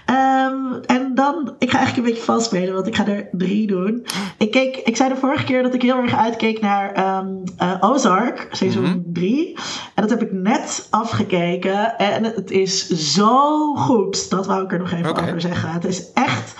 Ehm, 0.08 0.74
en 0.86 1.14
dan, 1.14 1.54
ik 1.58 1.70
ga 1.70 1.76
eigenlijk 1.78 1.96
een 1.96 2.12
beetje 2.12 2.32
vals 2.32 2.44
spelen, 2.44 2.74
want 2.74 2.86
ik 2.86 2.96
ga 2.96 3.06
er 3.06 3.28
drie 3.32 3.66
doen. 3.66 4.06
Ik, 4.38 4.50
keek, 4.50 4.76
ik 4.76 4.96
zei 4.96 5.08
de 5.08 5.16
vorige 5.16 5.44
keer 5.44 5.62
dat 5.62 5.74
ik 5.74 5.82
heel 5.82 5.96
erg 5.96 6.14
uitkeek 6.14 6.60
naar 6.60 6.92
ehm, 6.92 7.26
eh, 7.56 7.76
Ozark, 7.80 8.48
seizoen 8.50 9.04
3. 9.12 9.56
En 9.94 10.02
dat 10.06 10.10
heb 10.10 10.22
ik 10.22 10.32
net 10.32 10.86
afgekeken. 10.90 11.98
En 11.98 12.24
het 12.24 12.50
is 12.50 12.88
zo 12.88 13.74
goed. 13.74 14.30
Dat 14.30 14.46
wou 14.46 14.64
ik 14.64 14.72
er 14.72 14.78
nog 14.78 14.92
even 14.92 15.16
over 15.16 15.40
zeggen. 15.40 15.70
Het 15.70 15.84
is 15.84 16.12
echt 16.12 16.54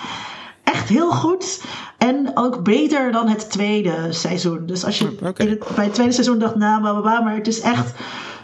echt 0.63 0.89
heel 0.89 1.11
goed. 1.11 1.61
En 1.97 2.31
ook 2.33 2.63
beter 2.63 3.11
dan 3.11 3.27
het 3.27 3.49
tweede 3.49 4.07
seizoen. 4.09 4.65
Dus 4.65 4.85
als 4.85 4.99
je 4.99 5.17
in 5.37 5.49
het, 5.49 5.75
bij 5.75 5.85
het 5.85 5.93
tweede 5.93 6.13
seizoen 6.13 6.39
dacht, 6.39 6.55
nou, 6.55 6.81
bla, 6.81 6.91
bla, 6.91 7.01
bla, 7.01 7.21
maar 7.21 7.35
het 7.35 7.47
is 7.47 7.61
echt 7.61 7.93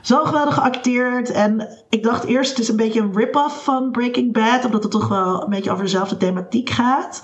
zo 0.05 0.23
geweldig 0.23 0.53
geacteerd. 0.53 1.31
En 1.31 1.69
ik 1.89 2.03
dacht 2.03 2.23
eerst, 2.23 2.49
het 2.49 2.59
is 2.59 2.69
een 2.69 2.75
beetje 2.75 3.01
een 3.01 3.15
rip-off 3.15 3.63
van 3.63 3.91
Breaking 3.91 4.33
Bad, 4.33 4.65
omdat 4.65 4.83
het 4.83 4.91
toch 4.91 5.07
wel 5.07 5.43
een 5.43 5.49
beetje 5.49 5.71
over 5.71 5.83
dezelfde 5.83 6.17
thematiek 6.17 6.69
gaat. 6.69 7.23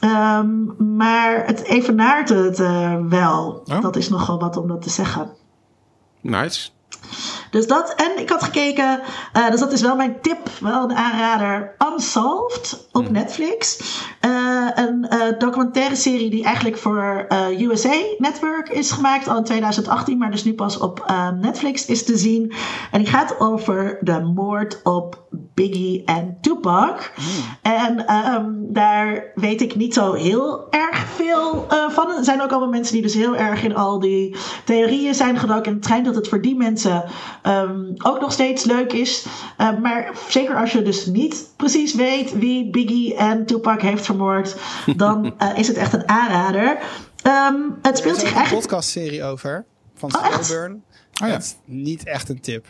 Ehm, 0.00 0.48
maar 0.96 1.46
het 1.46 1.62
evenaart 1.62 2.28
het 2.28 2.60
eh, 2.60 2.96
wel. 3.08 3.62
Oh. 3.64 3.80
Dat 3.80 3.96
is 3.96 4.08
nogal 4.08 4.38
wat 4.38 4.56
om 4.56 4.68
dat 4.68 4.82
te 4.82 4.90
zeggen. 4.90 5.30
Nice. 6.20 6.70
Dus 7.50 7.66
dat, 7.66 7.94
en 7.96 8.20
ik 8.20 8.28
had 8.28 8.42
gekeken, 8.42 9.00
eh, 9.32 9.50
dus 9.50 9.60
dat 9.60 9.72
is 9.72 9.82
wel 9.82 9.96
mijn 9.96 10.20
tip, 10.20 10.48
wel 10.60 10.82
een 10.82 10.96
aanrader, 10.96 11.74
Unsolved 11.92 12.88
op 12.92 13.10
Netflix. 13.10 13.78
Eh, 14.20 14.30
een 14.74 15.08
eh, 15.08 15.38
documentaire 15.38 15.96
serie 15.96 16.30
die 16.30 16.44
eigenlijk 16.44 16.76
voor 16.76 17.26
USA 17.58 17.94
Network 18.18 18.68
is 18.68 18.90
gemaakt, 18.90 19.28
al 19.28 19.36
in 19.36 19.44
2018, 19.44 20.18
maar 20.18 20.30
dus 20.30 20.44
nu 20.44 20.54
pas 20.54 20.78
op 20.78 21.12
Netflix 21.40 21.86
is 21.86 22.04
te 22.04 22.16
zien. 22.16 22.52
En 22.90 22.98
die 22.98 23.08
gaat 23.08 23.40
over 23.40 23.98
de 24.00 24.20
moord 24.20 24.80
op 24.82 25.22
Biggie 25.54 26.04
en 26.04 26.38
Tupac. 26.40 27.12
En 27.62 28.06
ehm, 28.06 28.46
daar 28.58 29.24
weet 29.34 29.60
ik 29.60 29.74
niet 29.74 29.94
zo 29.94 30.12
heel 30.12 30.66
erg 30.70 30.98
veel 30.98 31.66
van. 31.88 32.10
Er 32.10 32.24
zijn 32.24 32.42
ook 32.42 32.50
allemaal 32.50 32.68
mensen 32.68 32.92
die 32.92 33.02
dus 33.02 33.14
heel 33.14 33.36
erg 33.36 33.62
in 33.62 33.76
al 33.76 34.00
die 34.00 34.36
theorieën 34.64 35.14
zijn 35.14 35.38
gedoken. 35.38 35.64
En 35.64 35.74
het 35.74 35.84
schijnt 35.84 36.04
dat 36.04 36.14
het 36.14 36.28
voor 36.28 36.40
die 36.40 36.56
mensen 36.56 37.04
ehm, 37.42 37.84
ook 37.98 38.20
nog 38.20 38.32
steeds 38.32 38.64
leuk 38.64 38.92
is. 38.92 39.26
Eh, 39.56 39.78
maar 39.78 40.10
zeker 40.28 40.56
als 40.56 40.72
je 40.72 40.82
dus 40.82 41.06
niet 41.06 41.48
precies 41.56 41.94
weet 41.94 42.38
wie 42.38 42.70
Biggie 42.70 43.14
en 43.16 43.46
Tupac 43.46 43.82
heeft 43.82 44.04
vermoord, 44.04 44.56
dan 44.96 45.32
eh, 45.38 45.58
is 45.58 45.68
het 45.68 45.76
echt 45.76 45.92
een 45.92 46.08
aanrader. 46.08 46.78
Ehm, 47.22 47.54
het 47.82 47.92
Er 47.92 47.96
speelt 47.96 48.14
is 48.16 48.20
zich 48.20 48.28
ook 48.28 48.34
een 48.34 48.40
eigenlijk. 48.40 48.66
podcastserie 48.66 49.24
over. 49.24 49.64
van 49.94 50.14
Oh? 50.14 50.26
Slowburn. 50.40 50.82
Oh, 51.22 51.28
ja. 51.28 51.36
Is 51.36 51.56
niet 51.64 52.04
echt 52.04 52.28
een 52.28 52.40
tip. 52.40 52.66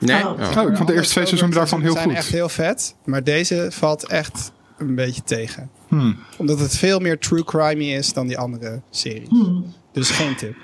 Nee? 0.00 0.22
Oh. 0.28 0.40
Oh. 0.40 0.56
Oh, 0.56 0.70
ik 0.70 0.76
vond 0.76 0.88
de 0.88 0.94
eerste 0.94 1.12
twee 1.12 1.26
seizoenen 1.26 1.56
daarvan 1.56 1.80
heel 1.80 1.92
zijn 1.92 2.04
goed. 2.04 2.14
echt 2.14 2.28
heel 2.28 2.48
vet. 2.48 2.94
Maar 3.04 3.24
deze 3.24 3.66
valt 3.70 4.06
echt 4.06 4.52
een 4.78 4.94
beetje 4.94 5.22
tegen. 5.22 5.70
Hmm. 5.88 6.18
Omdat 6.36 6.58
het 6.58 6.76
veel 6.76 6.98
meer 6.98 7.18
true 7.18 7.44
crime 7.44 7.84
is 7.84 8.12
dan 8.12 8.26
die 8.26 8.38
andere 8.38 8.80
series. 8.90 9.28
Hmm. 9.28 9.72
Dus 9.92 10.10
geen 10.10 10.36
tip. 10.36 10.56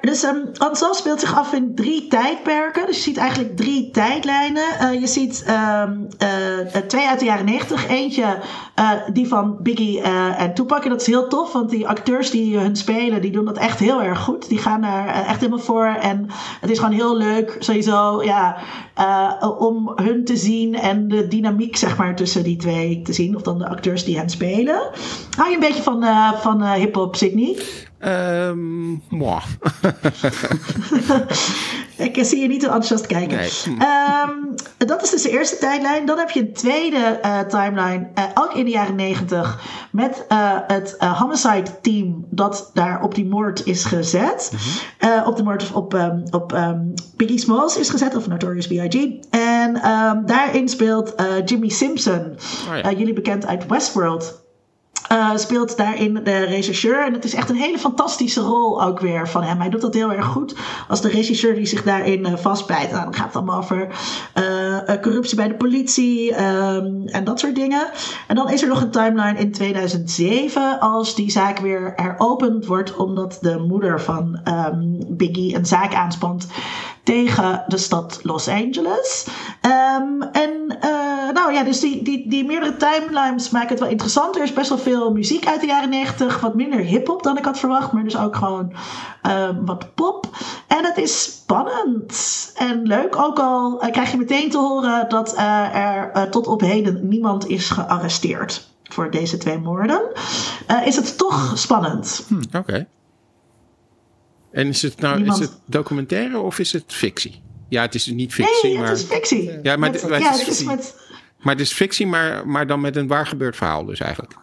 Dus 0.00 0.22
um, 0.22 0.50
speelt 0.90 1.20
zich 1.20 1.34
af 1.34 1.52
in 1.52 1.74
drie 1.74 2.08
tijdperken. 2.08 2.86
Dus 2.86 2.96
je 2.96 3.02
ziet 3.02 3.16
eigenlijk 3.16 3.56
drie 3.56 3.90
tijdlijnen. 3.90 4.78
Eh, 4.78 5.00
je 5.00 5.06
ziet 5.06 5.44
ehm, 5.46 5.92
eh, 6.18 6.80
twee 6.86 7.08
uit 7.08 7.18
de 7.18 7.24
jaren 7.24 7.44
negentig. 7.44 7.88
Eentje 7.88 8.38
eh, 8.74 8.90
die 9.12 9.28
van 9.28 9.56
Biggie 9.62 10.00
en 10.36 10.54
Tupac. 10.54 10.84
En 10.84 10.90
dat 10.90 11.00
is 11.00 11.06
heel 11.06 11.28
tof, 11.28 11.52
want 11.52 11.70
die 11.70 11.88
acteurs 11.88 12.30
die 12.30 12.58
hun 12.58 12.76
spelen, 12.76 13.22
die 13.22 13.30
doen 13.30 13.44
dat 13.44 13.56
echt 13.56 13.78
heel 13.78 14.02
erg 14.02 14.20
goed. 14.20 14.48
Die 14.48 14.58
gaan 14.58 14.80
daar 14.80 15.08
echt 15.08 15.40
helemaal 15.40 15.64
voor. 15.64 15.86
En 15.86 16.26
het 16.60 16.70
is 16.70 16.78
gewoon 16.78 16.94
heel 16.94 17.16
leuk, 17.16 17.56
sowieso, 17.58 18.22
ja, 18.22 18.56
om 19.58 19.92
hun 19.96 20.24
te 20.24 20.36
zien 20.36 20.74
en 20.74 21.08
de 21.08 21.28
dynamiek, 21.28 21.76
zeg 21.76 21.96
maar, 21.96 22.16
tussen 22.16 22.42
die 22.42 22.56
twee 22.56 23.02
te 23.02 23.12
zien. 23.12 23.36
Of 23.36 23.42
dan 23.42 23.58
de 23.58 23.68
acteurs 23.68 24.04
die 24.04 24.18
hen 24.18 24.30
spelen. 24.30 24.90
Hou 25.36 25.48
je 25.48 25.54
een 25.54 25.60
beetje 25.60 25.82
van, 25.82 26.04
van 26.40 26.64
hip-hop, 26.72 27.16
Sydney? 27.16 27.56
Mwah. 29.08 29.44
Ik 31.96 32.18
zie 32.24 32.40
je 32.40 32.48
niet 32.48 32.60
zo 32.62 32.66
enthousiast 32.66 33.06
kijken. 33.06 33.36
Nee. 33.36 33.50
Ehm, 33.78 34.30
dat 34.78 35.02
is 35.02 35.10
dus 35.10 35.22
de 35.22 35.30
eerste 35.30 35.58
tijdlijn. 35.58 36.06
Dan 36.06 36.18
heb 36.18 36.30
je 36.30 36.40
een 36.40 36.52
tweede 36.52 36.96
eh, 36.96 37.40
timeline, 37.40 38.08
eh, 38.14 38.24
ook 38.34 38.52
in 38.54 38.64
de 38.64 38.70
jaren 38.70 38.94
negentig, 38.94 39.60
met 39.92 40.24
eh, 40.28 40.50
het 40.66 40.96
homicide 40.98 41.80
team 41.80 42.24
dat 42.30 42.70
daar 42.74 43.02
op 43.02 43.14
die 43.14 43.26
moord 43.26 43.66
is 43.66 43.84
gezet. 43.84 44.52
Eh, 44.98 45.22
op 45.26 45.36
de 45.36 45.42
moord 45.42 45.72
op, 45.72 45.94
ehm, 45.94 46.20
op 46.30 46.76
Biggie 47.16 47.38
Smalls 47.38 47.76
is 47.76 47.90
gezet, 47.90 48.16
of 48.16 48.26
Notorious 48.26 48.66
B.I.G. 48.66 48.94
En 49.30 49.80
daarin 50.26 50.68
speelt 50.68 51.14
Jimmy 51.44 51.68
Simpson, 51.68 52.36
ja. 52.66 52.82
eh, 52.82 52.98
jullie 52.98 53.14
bekend 53.14 53.46
uit 53.46 53.66
Westworld. 53.66 54.44
Eh, 55.08 55.36
speelt 55.36 55.76
daarin 55.76 56.20
de 56.24 56.38
regisseur. 56.38 57.04
En 57.04 57.12
het 57.12 57.24
is 57.24 57.34
echt 57.34 57.50
een 57.50 57.56
hele 57.56 57.78
fantastische 57.78 58.40
rol 58.40 58.82
ook 58.82 59.00
weer 59.00 59.28
van 59.28 59.42
hem. 59.42 59.60
Hij 59.60 59.68
doet 59.68 59.80
dat 59.80 59.94
heel 59.94 60.12
erg 60.12 60.26
goed. 60.26 60.54
Als 60.88 61.00
de 61.00 61.08
regisseur 61.08 61.54
die 61.54 61.66
zich 61.66 61.82
daarin 61.82 62.26
eh, 62.26 62.36
vastbijt. 62.36 62.90
Nou, 62.90 63.04
dan 63.04 63.14
gaat 63.14 63.26
het 63.26 63.36
allemaal 63.36 63.58
over 63.58 63.88
eh, 64.32 65.00
corruptie 65.02 65.36
bij 65.36 65.48
de 65.48 65.54
politie 65.54 66.34
ehm, 66.34 67.06
en 67.06 67.24
dat 67.24 67.40
soort 67.40 67.54
dingen. 67.54 67.90
En 68.26 68.36
dan 68.36 68.50
is 68.50 68.62
er 68.62 68.68
nog 68.68 68.82
een 68.82 68.90
timeline 68.90 69.38
in 69.38 69.52
2007. 69.52 70.80
Als 70.80 71.14
die 71.14 71.30
zaak 71.30 71.58
weer 71.58 71.92
heropend 71.96 72.66
wordt. 72.66 72.96
Omdat 72.96 73.38
de 73.40 73.58
moeder 73.58 74.00
van 74.00 74.40
ehm, 74.44 74.78
Biggie 75.08 75.56
een 75.56 75.66
zaak 75.66 75.94
aanspant 75.94 76.46
tegen 77.06 77.64
de 77.66 77.76
stad 77.76 78.20
Los 78.22 78.48
Angeles. 78.48 79.26
Ehm, 79.60 80.22
en 80.32 80.76
eh, 80.80 81.32
nou 81.32 81.52
ja, 81.52 81.62
dus 81.62 81.80
die, 81.80 82.02
die, 82.02 82.28
die 82.28 82.44
meerdere 82.44 82.76
timelines 82.76 83.50
maken 83.50 83.68
het 83.68 83.80
wel 83.80 83.88
interessant. 83.88 84.36
Er 84.36 84.42
is 84.42 84.52
best 84.52 84.68
wel 84.68 84.78
veel 84.78 85.12
muziek 85.12 85.46
uit 85.46 85.60
de 85.60 85.66
jaren 85.66 85.88
90. 85.88 86.40
Wat 86.40 86.54
minder 86.54 86.78
hip-hop 86.78 87.22
dan 87.22 87.38
ik 87.38 87.44
had 87.44 87.58
verwacht. 87.58 87.92
Maar 87.92 88.04
dus 88.04 88.18
ook 88.18 88.36
gewoon 88.36 88.72
ehm, 89.22 89.64
wat 89.64 89.94
pop. 89.94 90.26
En 90.66 90.84
het 90.84 90.96
is 90.98 91.22
spannend 91.22 92.52
en 92.56 92.82
leuk. 92.82 93.16
Ook 93.16 93.38
al 93.38 93.80
eh, 93.80 93.92
krijg 93.92 94.10
je 94.10 94.16
meteen 94.16 94.50
te 94.50 94.58
horen 94.58 95.08
dat 95.08 95.34
eh, 95.34 95.76
er 95.76 96.30
tot 96.30 96.46
op 96.46 96.60
heden 96.60 97.08
niemand 97.08 97.48
is 97.48 97.70
gearresteerd. 97.70 98.68
Voor 98.82 99.10
deze 99.10 99.38
twee 99.38 99.58
moorden. 99.58 100.00
Is 100.84 100.96
het 100.96 101.18
toch 101.18 101.52
spannend? 101.54 102.26
Oké. 102.56 102.86
En 104.56 104.66
is 104.68 104.82
het 104.82 105.00
nou 105.00 105.16
Niemand- 105.16 105.40
is 105.40 105.46
het 105.48 105.56
documentaire 105.66 106.38
of 106.38 106.58
is 106.58 106.72
het 106.72 106.84
fictie? 106.86 107.42
Ja, 107.68 107.82
het 107.82 107.94
is 107.94 108.06
niet 108.06 108.34
fictie, 108.34 108.68
Nee, 108.70 108.78
maar, 108.78 108.88
het 108.88 108.98
is 108.98 109.04
fictie. 109.04 109.42
Ja, 109.44 109.58
maar 109.62 109.78
Met- 109.78 110.00
het- 110.00 110.10
maar 110.10 110.18
het 110.18 110.28
ja, 110.28 110.34
is 110.34 110.40
het 110.40 110.48
is 110.48 110.64
met... 110.64 110.96
maar 111.40 111.52
het 111.54 111.62
is 111.62 111.72
fictie, 111.72 112.06
maar, 112.06 112.48
maar 112.48 112.66
dan 112.66 112.80
met 112.80 112.96
een 112.96 113.06
waar 113.06 113.26
gebeurd 113.26 113.56
verhaal 113.56 113.84
dus 113.84 114.00
eigenlijk. 114.00 114.34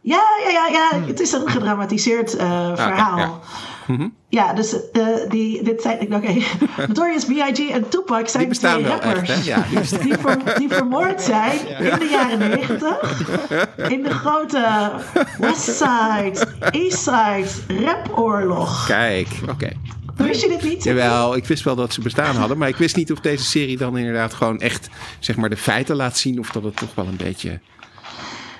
Ja, 0.00 0.22
ja, 0.44 0.50
ja, 0.50 0.66
ja. 0.68 1.00
het 1.06 1.20
is 1.20 1.32
een 1.32 1.48
gedramatiseerd 1.50 2.36
eh, 2.36 2.76
verhaal. 2.76 3.18
ja. 3.18 3.40
Mhm. 3.86 4.08
Ja, 4.28 4.52
dus 4.52 4.90
eh, 4.90 5.06
die, 5.28 5.62
dit 5.62 5.82
zijn, 5.82 6.14
oké, 6.14 6.32
Notorious 6.88 7.24
B.I.G. 7.24 7.70
en 7.70 7.88
Tupac 7.88 8.28
zijn 8.28 8.48
Die 8.48 8.58
twee 8.58 8.86
rappers. 8.86 9.28
echt? 9.30 9.44
Ja, 9.44 9.64
die 9.70 9.78
bestaan. 9.78 10.00
die, 10.00 10.14
ver- 10.16 10.58
die 10.58 10.68
vermoord 10.68 11.22
zijn 11.22 11.58
in 11.68 11.98
de 11.98 12.08
jaren 12.10 12.38
negentig. 12.38 13.20
In 13.88 14.02
de 14.02 14.10
grote 14.10 14.90
Westside, 15.38 16.46
Eastside 16.70 17.48
rapoorlog. 17.84 18.86
Kijk, 18.86 19.28
oké. 19.50 19.68
Wist 20.16 20.42
je 20.42 20.48
dit 20.48 20.62
niet? 20.62 20.84
Jawel, 20.84 21.36
ik 21.36 21.44
wist 21.44 21.64
wel 21.64 21.74
dat 21.76 21.92
ze 21.92 22.00
bestaan 22.00 22.36
hadden, 22.36 22.58
maar 22.58 22.68
ik 22.68 22.76
wist 22.76 22.96
niet 22.96 23.12
of 23.12 23.20
deze 23.20 23.44
serie 23.44 23.76
dan 23.76 23.96
inderdaad 23.98 24.34
gewoon 24.34 24.60
echt 24.60 24.88
zeg 25.18 25.36
maar 25.36 25.48
de 25.50 25.56
feiten 25.56 25.96
laat 25.96 26.18
zien 26.18 26.38
of 26.38 26.50
dat 26.50 26.62
het 26.62 26.76
toch 26.76 26.94
wel 26.94 27.06
een 27.06 27.16
beetje. 27.16 27.60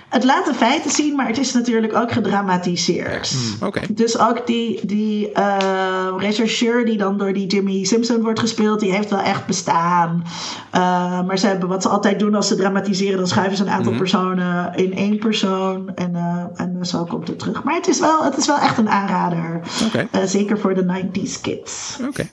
Het 0.09 0.25
laat 0.25 0.47
de 0.47 0.55
feiten 0.55 0.91
zien, 0.91 1.17
maar 1.17 1.27
het 1.27 1.39
is 1.39 1.53
natuurlijk 1.53 1.95
ook 1.95 2.13
gedramatiseerd. 2.13 3.37
Oké. 3.63 3.81
Dus 3.91 4.19
ook 4.19 4.47
die, 4.47 4.87
die 4.87 5.33
eh, 5.33 6.15
rechercheur 6.19 6.85
die 6.85 6.97
dan 6.97 7.19
door 7.19 7.33
die 7.33 7.47
Jimmy 7.47 7.85
Simpson 7.85 8.23
wordt 8.23 8.41
gespeeld, 8.41 8.81
die 8.81 8.93
heeft 8.93 9.11
wel 9.11 9.21
echt 9.21 9.47
bestaan. 9.47 10.25
Eh, 10.71 11.27
maar 11.27 11.39
ze 11.39 11.47
hebben 11.47 11.69
wat 11.69 11.83
ze 11.83 11.89
altijd 11.89 12.19
doen 12.19 12.35
als 12.35 12.49
ze 12.49 12.57
dramatiseren, 12.57 13.17
dan 13.17 13.27
schuiven 13.27 13.57
ze 13.57 13.63
een 13.63 13.71
aantal 13.71 13.93
personen 13.93 14.75
in 14.75 14.95
één 14.95 15.19
persoon. 15.19 15.95
En, 15.95 16.15
eh, 16.15 16.45
en 16.55 16.87
zo 16.87 17.05
komt 17.05 17.29
het 17.29 17.39
terug. 17.39 17.63
Maar 17.63 17.75
het 17.75 17.89
is 17.89 18.01
wel, 18.01 18.25
het 18.25 18.37
is 18.37 18.47
wel 18.47 18.59
echt 18.59 18.79
een 18.79 18.91
aanrader. 18.91 19.61
Oké. 19.87 20.09
Eh, 20.11 20.23
zeker 20.25 20.59
voor 20.59 20.75
de 20.75 20.85
90s 20.85 21.41
kids. 21.41 21.99
Oké. 22.07 22.29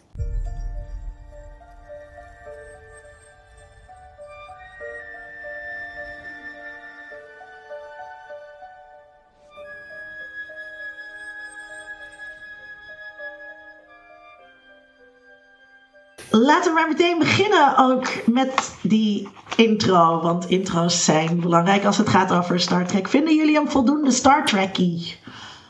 Laten 16.63 16.77
we 16.77 16.81
maar 16.87 16.97
meteen 16.97 17.19
beginnen 17.19 17.77
ook 17.77 18.07
met 18.25 18.75
die 18.81 19.27
intro. 19.55 20.21
Want 20.21 20.45
intro's 20.49 21.05
zijn 21.05 21.39
belangrijk 21.39 21.85
als 21.85 21.97
het 21.97 22.09
gaat 22.09 22.31
over 22.31 22.59
Star 22.59 22.87
Trek. 22.87 23.07
Vinden 23.07 23.35
jullie 23.35 23.53
hem 23.55 23.69
voldoende 23.69 24.11
Star 24.11 24.45
Trekkie? 24.45 25.15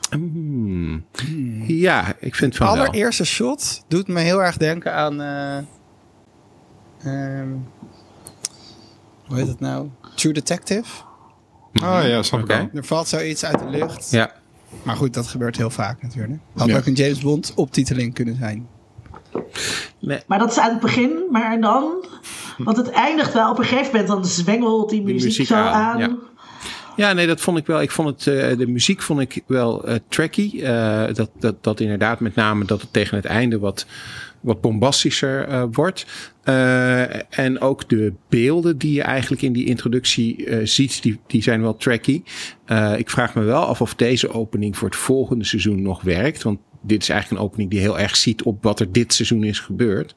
Hmm. 0.09 1.05
Ja, 1.67 2.13
ik 2.19 2.35
vind 2.35 2.55
van 2.55 2.67
wel. 2.67 2.75
allereerste 2.75 3.25
shot 3.25 3.83
doet 3.87 4.07
me 4.07 4.19
heel 4.19 4.43
erg 4.43 4.57
denken 4.57 4.93
aan. 4.93 5.21
eh, 5.21 5.57
ehm, 7.03 7.47
hoe 9.25 9.37
heet 9.37 9.47
het 9.47 9.59
nou? 9.59 9.89
True 10.15 10.33
Detective. 10.33 11.03
Oh 11.83 11.99
ja, 12.03 12.23
snap 12.23 12.49
ik. 12.49 12.69
Er 12.73 12.85
valt 12.85 13.07
zoiets 13.07 13.45
uit 13.45 13.59
de 13.59 13.69
lucht. 13.69 14.11
Ja. 14.11 14.31
Maar 14.83 14.95
goed, 14.95 15.13
dat 15.13 15.27
gebeurt 15.27 15.57
heel 15.57 15.69
vaak 15.69 16.01
natuurlijk. 16.01 16.39
Had 16.55 16.67
Ja. 16.67 16.77
ook 16.77 16.85
een 16.85 16.93
James 16.93 17.19
Bond 17.19 17.53
optiteling 17.55 18.13
kunnen 18.13 18.35
zijn. 18.35 18.67
Nee. 19.99 20.19
Maar 20.27 20.39
dat 20.39 20.51
is 20.51 20.59
aan 20.59 20.69
het 20.69 20.79
begin, 20.79 21.23
maar 21.31 21.61
dan. 21.61 22.05
Want 22.57 22.77
het 22.77 22.89
eindigt 22.89 23.33
wel 23.33 23.49
op 23.49 23.57
een 23.57 23.65
gegeven 23.65 23.91
moment, 23.91 24.07
dan 24.07 24.25
zwengelt 24.25 24.89
die 24.89 25.01
muziek, 25.01 25.23
muziek 25.23 25.47
zo 25.47 25.55
aan, 25.55 25.73
aan. 25.73 25.99
ja. 25.99 26.15
Ja, 26.95 27.13
nee, 27.13 27.27
dat 27.27 27.41
vond 27.41 27.57
ik 27.57 27.65
wel. 27.65 27.81
Ik 27.81 27.91
vond 27.91 28.07
het, 28.09 28.27
eh, 28.27 28.57
de 28.57 28.67
muziek 28.67 29.01
vond 29.01 29.19
ik 29.19 29.43
wel 29.47 29.87
eh 29.87 29.95
tracky. 30.07 30.61
Eh, 30.61 31.05
dat, 31.13 31.29
dat, 31.39 31.63
dat 31.63 31.79
inderdaad 31.79 32.19
met 32.19 32.35
name 32.35 32.65
dat 32.65 32.81
het 32.81 32.93
tegen 32.93 33.17
het 33.17 33.25
einde 33.25 33.59
wat, 33.59 33.85
wat 34.39 34.61
bombastischer 34.61 35.69
wordt. 35.71 36.05
En 37.29 37.59
ook 37.59 37.89
de 37.89 38.13
beelden 38.29 38.77
die 38.77 38.93
je 38.93 39.01
eigenlijk 39.01 39.41
in 39.41 39.53
die 39.53 39.65
introductie 39.65 40.47
ziet, 40.67 41.01
die, 41.01 41.19
die 41.27 41.41
zijn 41.41 41.61
wel 41.61 41.75
tracky. 41.75 42.23
Ik 42.97 43.09
vraag 43.09 43.35
me 43.35 43.43
wel 43.43 43.63
af 43.63 43.81
of 43.81 43.95
deze 43.95 44.29
opening 44.29 44.77
voor 44.77 44.87
het 44.87 44.97
volgende 44.97 45.45
seizoen 45.45 45.81
nog 45.81 46.01
werkt. 46.01 46.43
Want 46.43 46.59
dit 46.83 47.01
is 47.01 47.09
eigenlijk 47.09 47.41
een 47.41 47.47
opening 47.47 47.69
die 47.69 47.79
heel 47.79 47.99
erg 47.99 48.15
ziet 48.15 48.43
op 48.43 48.63
wat 48.63 48.79
er 48.79 48.91
dit 48.91 49.13
seizoen 49.13 49.43
is 49.43 49.59
gebeurd. 49.59 50.15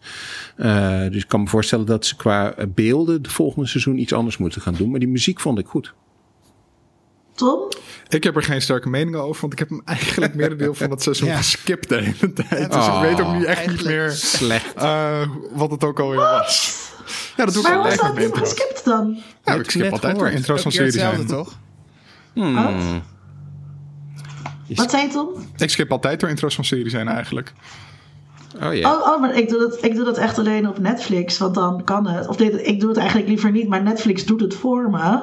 Eh, 0.57 1.01
dus 1.11 1.23
ik 1.23 1.29
kan 1.29 1.41
me 1.43 1.49
voorstellen 1.49 1.87
dat 1.87 2.07
ze 2.07 2.17
qua 2.17 2.55
beelden 2.69 3.23
de 3.23 3.31
volgende 3.31 3.69
seizoen 3.69 3.99
iets 3.99 4.13
anders 4.13 4.37
moeten 4.37 4.61
gaan 4.61 4.75
doen. 4.75 4.91
Maar 4.91 4.99
die 5.01 5.09
muziek 5.09 5.41
vond 5.41 5.59
ik 5.59 5.67
goed. 5.67 5.95
Tom? 7.35 7.61
Ik 8.09 8.25
heb 8.25 8.37
er 8.37 8.43
geen 8.43 8.63
sterke 8.63 8.89
meningen 8.89 9.23
over, 9.23 9.41
want 9.41 9.53
ik 9.53 9.59
heb 9.59 9.69
hem 9.69 9.83
eigenlijk 9.85 10.35
merendeel 10.45 10.75
van 10.75 10.91
het 10.91 11.03
seizoen 11.03 11.29
Ja. 11.29 11.37
geskipt 11.37 11.89
de 11.89 11.95
hele 12.03 12.33
tijd. 12.33 12.73
Dus 12.73 12.87
Oh, 12.87 13.01
ik 13.03 13.09
weet 13.17 13.27
ook 13.27 13.35
niet 13.35 13.45
echt 13.45 13.67
niet 13.67 13.85
meer 13.85 14.11
Slecht. 14.11 14.75
eh, 14.75 15.29
wat 15.53 15.71
het 15.71 15.85
ook 15.85 16.01
alweer 16.01 16.19
was. 16.19 16.85
Ja, 17.37 17.45
dat 17.45 17.55
doe 17.55 17.63
ik 17.63 17.69
Maar 17.69 17.93
is 17.93 17.97
dat 17.99 18.07
met 18.07 18.17
niet 18.17 18.25
intro's. 18.25 18.49
geskipt 18.49 18.85
dan? 18.85 19.19
Ja, 19.45 19.55
ik 19.55 19.71
skip 19.71 19.93
altijd 19.93 20.15
gehoord. 20.17 20.33
intro's 20.35 20.63
van 20.63 20.73
series 20.73 20.95
zijn. 20.95 21.27
toch? 21.27 21.59
Hmm. 22.33 23.03
Wat 24.75 24.91
zei 24.91 25.03
je 25.03 25.09
Tom? 25.13 25.29
Ik 25.57 25.71
skip 25.71 25.93
altijd 25.93 26.21
door 26.21 26.29
intro's 26.29 26.55
van 26.55 26.65
series 26.65 26.93
zijn 26.93 27.09
eigenlijk. 27.09 27.53
Oh 28.63 28.75
ja. 28.75 28.95
Oh, 28.95 29.01
oh, 29.01 29.21
maar 29.21 29.35
ik 29.35 29.49
doe, 29.49 29.59
dat, 29.59 29.85
ik 29.85 29.95
doe 29.95 30.05
dat 30.05 30.19
echt 30.19 30.39
alleen 30.39 30.69
op 30.69 30.79
Netflix, 30.79 31.39
want 31.39 31.55
dan 31.55 31.85
kan 31.85 32.07
het. 32.07 32.29
Of 32.29 32.37
dit, 32.37 32.67
ik 32.67 32.81
doe 32.81 32.89
het 32.89 32.99
eigenlijk 32.99 33.29
liever 33.29 33.51
niet, 33.51 33.69
maar 33.69 33.83
Netflix 33.83 34.25
doet 34.25 34.41
het 34.41 34.55
voor 34.55 34.91
me. 34.91 35.21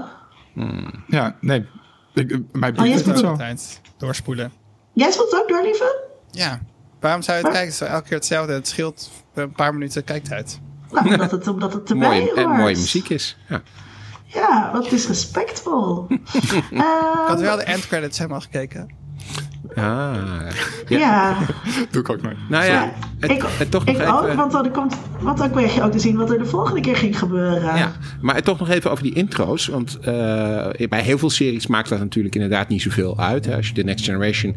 Ja, 1.07 1.35
nee. 1.41 1.65
Ik, 2.13 2.31
eh, 2.31 2.37
mij 2.51 2.69
Oh, 2.69 2.75
jij 2.75 2.93
boeit 2.93 3.05
het 3.05 3.19
zo. 3.19 3.35
Tijd 3.35 3.81
doorspoelen. 3.97 4.51
Jij 4.93 5.11
speelt 5.11 5.31
het 5.31 5.41
ook 5.41 5.47
door, 5.49 5.63
lieve? 5.63 6.05
Ja. 6.31 6.59
Waarom 6.99 7.21
zou 7.21 7.37
je 7.37 7.43
het 7.43 7.53
kijken? 7.53 7.73
Het 7.73 7.81
is 7.81 7.87
elke 7.87 8.07
keer 8.07 8.17
hetzelfde. 8.17 8.53
Het 8.53 8.67
scheelt 8.67 9.11
een 9.33 9.51
paar 9.51 9.73
minuten 9.73 10.03
kijktijd. 10.03 10.59
Nou, 10.91 11.09
omdat 11.09 11.31
het, 11.31 11.47
omdat 11.47 11.73
het 11.73 11.89
erbij 11.89 12.07
Mooie, 12.07 12.33
en 12.33 12.45
hoort. 12.45 12.57
mooie 12.57 12.75
muziek 12.75 13.09
is. 13.09 13.37
Ja. 13.49 13.61
Ja, 14.25 14.69
wat 14.73 14.91
is 14.91 15.07
respectvol. 15.07 16.05
Ik 16.09 16.81
had 17.27 17.41
wel 17.41 17.55
de 17.55 17.63
endcredits 17.63 18.17
helemaal 18.17 18.39
gekeken. 18.41 18.89
Ah, 19.75 20.15
ja. 20.87 20.97
ja. 20.97 21.37
Doe 21.91 22.01
ik 22.01 22.09
ook 22.09 22.21
nooit. 22.21 22.37
nou 22.49 22.65
ja, 22.65 22.93
het, 23.19 23.31
ik, 23.31 23.43
het 23.57 23.71
toch 23.71 23.85
nog 23.85 23.95
ik 23.95 24.01
even... 24.01 24.13
ook, 24.13 24.33
want 24.33 24.51
dan 24.51 24.71
komt, 24.71 24.95
want 25.19 25.37
dan 25.37 25.51
kreeg 25.51 25.75
je 25.75 25.83
ook 25.83 25.91
te 25.91 25.99
zien 25.99 26.17
wat 26.17 26.31
er 26.31 26.37
de 26.37 26.45
volgende 26.45 26.81
keer 26.81 26.95
ging 26.95 27.19
gebeuren. 27.19 27.75
Ja, 27.75 27.91
maar 28.21 28.41
toch 28.41 28.59
nog 28.59 28.69
even 28.69 28.91
over 28.91 29.03
die 29.03 29.13
intro's. 29.13 29.67
Want 29.67 29.99
eh, 29.99 30.87
bij 30.89 31.01
heel 31.01 31.17
veel 31.17 31.29
series 31.29 31.67
maakt 31.67 31.89
dat 31.89 31.99
natuurlijk 31.99 32.35
inderdaad 32.35 32.67
niet 32.69 32.81
zoveel 32.81 33.19
uit. 33.19 33.45
Hè. 33.45 33.55
Als 33.55 33.67
je 33.67 33.73
de 33.73 33.83
Next 33.83 34.05
Generation, 34.05 34.55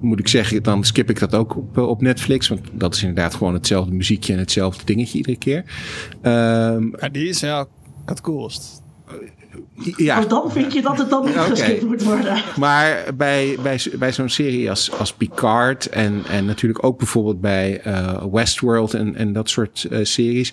moet 0.00 0.18
ik 0.18 0.28
zeggen, 0.28 0.62
dan 0.62 0.84
skip 0.84 1.10
ik 1.10 1.18
dat 1.18 1.34
ook 1.34 1.56
op, 1.56 1.78
op 1.78 2.00
Netflix. 2.00 2.48
Want 2.48 2.60
dat 2.72 2.94
is 2.94 3.00
inderdaad 3.00 3.34
gewoon 3.34 3.54
hetzelfde 3.54 3.92
muziekje 3.92 4.32
en 4.32 4.38
hetzelfde 4.38 4.84
dingetje 4.84 5.18
iedere 5.18 5.38
keer. 5.38 5.64
Ehm, 6.22 6.88
Maar 7.00 7.12
die 7.12 7.28
is 7.28 7.40
wel 7.40 7.68
het 8.04 8.20
coolst. 8.20 8.84
Ja, 9.96 10.16
Maar 10.16 10.28
dan 10.28 10.50
vind 10.50 10.72
je 10.72 10.82
dat 10.82 10.98
het 10.98 11.10
dan 11.10 11.24
niet 11.24 11.34
geskipt 11.34 11.82
moet 11.82 12.02
worden. 12.02 12.42
Maar 12.58 13.04
bij, 13.16 13.56
bij, 13.62 13.80
bij 13.98 14.12
zo'n 14.12 14.28
serie 14.28 14.70
als, 14.70 14.92
als 14.98 15.12
Picard 15.12 15.86
en, 15.88 16.22
en 16.28 16.44
natuurlijk 16.44 16.84
ook 16.84 16.98
bijvoorbeeld 16.98 17.40
bij 17.40 17.80
eh, 17.80 18.24
Westworld 18.32 18.94
en, 18.94 19.14
en 19.14 19.32
dat 19.32 19.50
soort 19.50 19.86
eh, 19.90 19.98
series. 20.02 20.52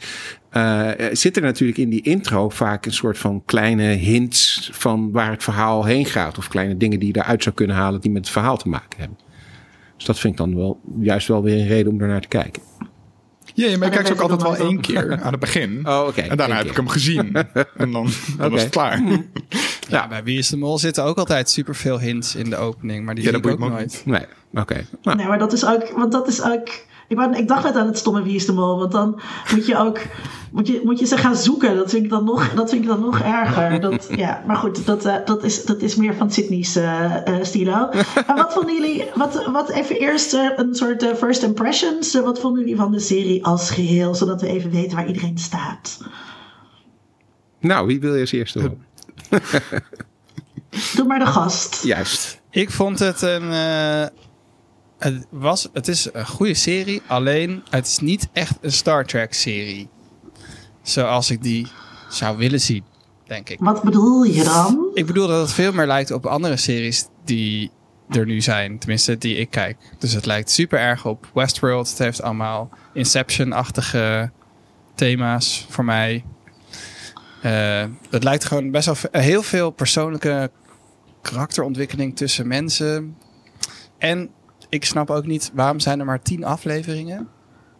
eh, 0.50 0.90
zit 1.12 1.36
er 1.36 1.42
natuurlijk 1.42 1.80
in 1.80 1.90
die 1.90 2.02
intro 2.02 2.50
vaak 2.50 2.86
een 2.86 2.94
soort 2.94 3.18
van 3.18 3.42
kleine 3.46 3.84
hints 3.84 4.70
van 4.74 5.12
waar 5.12 5.32
het 5.32 5.44
verhaal 5.44 5.86
heen 5.86 6.06
gaat. 6.06 6.38
Of 6.38 6.48
kleine 6.48 6.78
dingen 6.78 7.00
die 7.00 7.14
je 7.14 7.20
eruit 7.20 7.44
zou 7.44 7.56
kunnen 7.56 7.76
halen 7.76 8.02
die 8.02 8.12
met 8.12 8.22
het 8.22 8.34
verhaal 8.34 8.58
te 8.58 8.70
maken 8.70 9.00
hebben. 9.00 9.18
Dus 9.96 10.06
dat 10.06 10.20
vind 10.20 10.34
ik 10.34 10.40
dan 10.40 10.56
wel 10.56 10.80
juist 11.00 11.28
wel 11.28 11.44
weer 11.44 11.60
een 11.60 11.68
reden 11.68 11.92
om 11.92 12.02
ernaar 12.02 12.22
te 12.22 12.28
kijken. 12.28 12.62
Ja, 13.54 13.70
maar 13.70 13.78
Maar 13.78 13.88
ik 13.88 13.94
kijk 13.94 14.08
ze 14.08 14.14
ook 14.14 14.20
altijd 14.20 14.42
wel 14.42 14.56
één 14.56 14.82
keer 14.82 15.20
aan 15.22 15.32
het 15.32 15.40
begin. 15.40 15.88
Oh, 15.88 16.06
oké. 16.08 16.22
En 16.22 16.38
daarna 16.38 16.54
Eén 16.54 16.60
heb 16.60 16.70
ik 16.70 16.76
hem 16.76 16.88
gezien. 16.88 17.36
En 17.78 17.92
dan, 17.92 18.10
was 18.38 18.62
het 18.62 18.70
klaar. 18.70 19.02
Ja, 19.90 20.08
bij 20.08 20.24
Wie 20.24 20.38
is 20.38 20.50
de 20.50 20.58
Mol 20.58 20.78
zitten 20.80 21.04
ook 21.04 21.18
altijd 21.18 21.50
superveel 21.50 22.00
hints 22.00 22.36
in 22.36 22.50
de 22.50 22.56
opening. 22.56 23.06
Maar 23.06 23.16
die 23.16 23.24
Ja, 23.24 23.30
zie 23.32 23.42
dat 23.42 23.52
ik 23.52 23.62
ook 23.62 23.70
nooit. 23.70 24.02
Nee, 24.06 24.26
oké. 24.54 24.86
Nou, 25.04 25.18
Nee, 25.18 25.28
maar 25.28 25.40
dat 25.40 25.54
is 25.54 25.66
ook, 25.66 25.90
want 25.96 26.12
dat 26.12 26.28
is 26.28 26.44
ook. 26.44 26.68
Ik, 27.08 27.18
wou- 27.18 27.36
ik 27.36 27.48
dacht 27.48 27.64
net 27.64 27.76
aan 27.76 27.88
het 27.88 27.98
stomme 27.98 28.24
Wie 28.24 28.36
is 28.36 28.46
de 28.46 28.54
Mol, 28.54 28.78
want 28.78 28.92
dan 28.92 29.22
moet 29.52 29.66
je 29.66 29.78
ook 29.78 30.00
moet 30.54 30.68
je, 30.68 30.82
moet 30.84 31.00
je 31.00 31.06
ze 31.06 31.18
gaan 31.18 31.36
zoeken. 31.36 31.76
Dat 31.76 31.90
vind 31.90 32.04
ik 32.04 32.10
dan 32.10 32.24
nog, 32.24 32.50
dat 32.54 32.70
vind 32.70 32.82
ik 32.82 32.88
dan 32.88 33.00
nog 33.00 33.20
erger. 33.20 33.80
Dat, 33.82 34.08
ja, 34.16 34.44
maar 34.48 34.56
goed, 34.56 34.86
dat, 34.86 35.06
eh, 35.06 35.16
dat, 35.26 35.44
is, 35.44 35.66
dat 35.66 35.82
is 35.82 35.96
meer 35.96 36.16
van 36.16 36.32
Sydney's 36.32 36.76
eh 36.76 37.28
eh, 37.28 37.44
stilo. 37.44 37.90
En 38.28 38.36
wat 38.36 38.54
vonden 38.54 38.74
jullie, 38.76 39.06
wat, 39.16 39.46
wat 39.46 39.70
even 39.70 40.00
eerst 40.00 40.34
een 40.34 40.76
soort 40.76 41.06
first 41.18 41.44
impressions. 41.44 42.14
Wat 42.22 42.40
vonden 42.40 42.62
jullie 42.62 42.76
van 42.76 42.92
de 42.92 43.00
serie 43.00 43.46
als 43.46 43.72
geheel, 43.72 44.16
zodat 44.16 44.42
we 44.42 44.48
even 44.48 44.72
weten 44.72 44.96
waar 44.98 45.08
iedereen 45.08 45.38
staat? 45.38 46.00
nou, 47.60 47.88
wie 47.88 48.00
wil 48.00 48.14
je 48.14 48.22
als 48.22 48.32
eerste 48.32 48.60
horen? 48.60 48.86
Doe 50.96 51.06
maar 51.08 51.20
de 51.20 51.26
gast. 51.26 51.84
Juist. 51.84 52.42
Ik 52.50 52.72
vond 52.72 53.00
het 53.00 53.22
een. 53.22 53.52
Het, 55.04 55.26
was, 55.30 55.70
het 55.74 55.88
is 55.88 56.10
een 56.14 56.28
goede 56.28 56.54
serie, 56.54 57.02
alleen 57.08 57.64
het 57.70 57.88
is 57.88 58.00
niet 58.00 58.28
echt 58.34 58.58
een 58.62 58.72
Star 58.72 59.06
Trek 59.06 59.34
serie. 59.34 59.90
Zoals 60.82 61.32
ik 61.32 61.44
die 61.44 61.68
zou 62.10 62.38
willen 62.38 62.62
zien, 62.62 62.84
denk 63.26 63.50
ik. 63.50 63.60
Wat 63.60 63.84
bedoel 63.84 64.24
je 64.24 64.44
dan? 64.44 64.90
Ik 64.94 65.06
bedoel 65.06 65.28
dat 65.28 65.42
het 65.42 65.52
veel 65.52 65.74
meer 65.74 65.88
lijkt 65.88 66.12
op 66.12 66.26
andere 66.26 66.58
series 66.58 67.08
die 67.26 67.72
er 68.10 68.26
nu 68.26 68.42
zijn. 68.42 68.80
Tenminste, 68.80 69.18
die 69.18 69.36
ik 69.36 69.50
kijk. 69.50 69.78
Dus 70.00 70.14
het 70.14 70.26
lijkt 70.26 70.52
super 70.52 70.80
erg 70.80 71.06
op 71.06 71.30
Westworld. 71.34 71.90
Het 71.90 71.98
heeft 71.98 72.22
allemaal 72.22 72.70
Inception-achtige 72.94 74.32
thema's 74.96 75.66
voor 75.70 75.86
mij. 75.86 76.24
Eh, 77.42 77.86
het 78.10 78.24
lijkt 78.24 78.46
gewoon 78.46 78.72
best 78.72 78.86
wel 78.86 79.22
heel 79.22 79.44
veel 79.44 79.72
persoonlijke 79.72 80.52
karakterontwikkeling 81.22 82.16
tussen 82.16 82.48
mensen. 82.48 83.18
En 83.98 84.30
ik 84.74 84.86
snap 84.86 85.10
ook 85.10 85.26
niet, 85.26 85.52
waarom 85.54 85.80
zijn 85.80 86.00
er 86.00 86.06
maar 86.06 86.22
tien 86.22 86.44
afleveringen? 86.46 87.28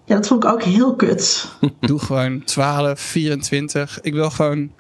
Ja, 0.06 0.16
dat 0.16 0.28
vond 0.28 0.44
ik 0.44 0.50
ook 0.50 0.64
heel 0.64 0.96
kut. 0.96 1.48
Doe 1.80 2.00
gewoon 2.00 2.44
12, 2.44 3.00
24. 3.00 4.02
Ik 4.02 4.14
wil 4.14 4.30
gewoon... 4.30 4.72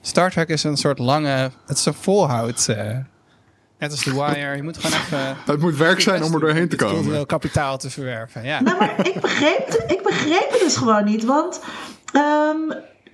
Star 0.00 0.30
Trek 0.30 0.48
is 0.48 0.64
een 0.64 0.76
soort 0.76 0.98
lange... 0.98 1.50
Het 1.66 1.78
is 1.78 1.84
een 1.86 1.94
volhoud. 1.94 2.68
eh 2.68 2.96
net 3.78 3.90
als 3.90 4.02
The 4.02 4.12
Wire. 4.14 4.56
Je 4.56 4.62
moet 4.62 4.76
gewoon 4.78 5.00
even... 5.00 5.36
Het 5.52 5.60
moet 5.60 5.76
werk 5.76 6.00
zijn 6.00 6.22
om 6.22 6.34
er 6.34 6.40
doorheen 6.40 6.68
te 6.68 6.76
komen. 6.76 7.26
kapitaal 7.26 7.78
te 7.78 7.90
verwerven. 7.90 8.44
Ja. 8.44 8.60
Nou, 8.60 8.78
maar 8.78 9.06
ik 9.06 9.20
begreep, 9.20 9.66
het- 9.66 9.84
ik 9.90 10.02
begreep 10.02 10.50
het 10.50 10.60
dus 10.60 10.76
gewoon 10.76 11.04
niet. 11.04 11.24
Want 11.24 11.60
ehm, 12.12 12.56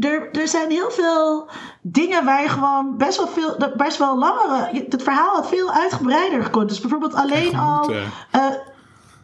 er, 0.01 0.29
er 0.33 0.49
zijn 0.49 0.71
heel 0.71 0.91
veel 0.91 1.49
dingen 1.83 2.25
waar 2.25 2.43
je 2.43 2.49
gewoon 2.49 2.97
best 2.97 3.17
wel 3.17 3.29
veel, 3.29 3.57
best 3.77 3.99
wel 3.99 4.19
langere. 4.19 4.85
Het 4.91 5.03
verhaal 5.03 5.35
had 5.35 5.49
veel 5.49 5.73
uitgebreider 5.73 6.43
gekund. 6.45 6.69
Dus 6.69 6.81
bijvoorbeeld 6.81 7.15
alleen 7.15 7.57
al. 7.57 7.79
moeten. 7.79 8.03
eh, 8.31 8.45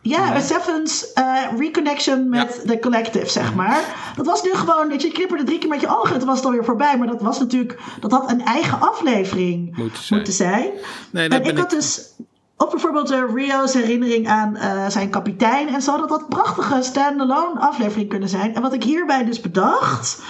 ja, 0.03 0.41
Seven's 0.41 1.13
eh, 1.13 1.43
reconnection 1.57 2.29
met 2.29 2.63
de 2.65 2.79
collective, 2.79 3.29
zeg 3.29 3.55
maar. 3.55 4.13
Dat 4.17 4.27
was 4.27 4.43
nu 4.43 4.55
gewoon, 4.55 4.89
dat 4.89 5.03
je 5.03 5.13
knipperde 5.13 5.45
drie 5.45 5.59
keer 5.59 5.69
met 5.69 5.81
je 5.81 5.99
ogen 5.99 6.13
en 6.13 6.19
toen 6.19 6.29
was 6.29 6.37
het 6.37 6.47
alweer 6.47 6.65
voorbij. 6.65 6.99
Maar 6.99 7.07
dat 7.07 7.23
was 7.23 7.39
natuurlijk, 7.39 7.79
dat 8.01 8.11
had 8.11 8.31
een 8.31 8.45
eigen 8.45 8.81
aflevering 8.81 9.77
Moeten 9.77 10.03
zijn. 10.03 10.19
moeten 10.19 10.37
zijn. 10.37 10.71
Nee, 11.11 11.29
En 11.29 11.45
ik 11.45 11.57
had 11.59 11.73
ik... 11.73 11.79
dus 11.79 12.11
op 12.57 12.71
bijvoorbeeld 12.71 13.13
uh, 13.13 13.23
Rio's 13.35 13.73
herinnering 13.75 14.29
aan 14.29 14.57
eh, 14.57 14.87
zijn 14.89 15.11
kapitein 15.11 15.69
en 15.69 15.83
zo, 15.83 15.97
dat 15.97 16.09
dat 16.09 16.29
prachtige 16.29 16.83
standalone 16.83 17.61
aflevering 17.61 18.09
kunnen 18.09 18.29
zijn. 18.29 18.55
En 18.55 18.63
wat 18.63 18.73
ik 18.73 18.85
hierbij 18.85 19.25
dus 19.25 19.41
bedacht, 19.41 20.23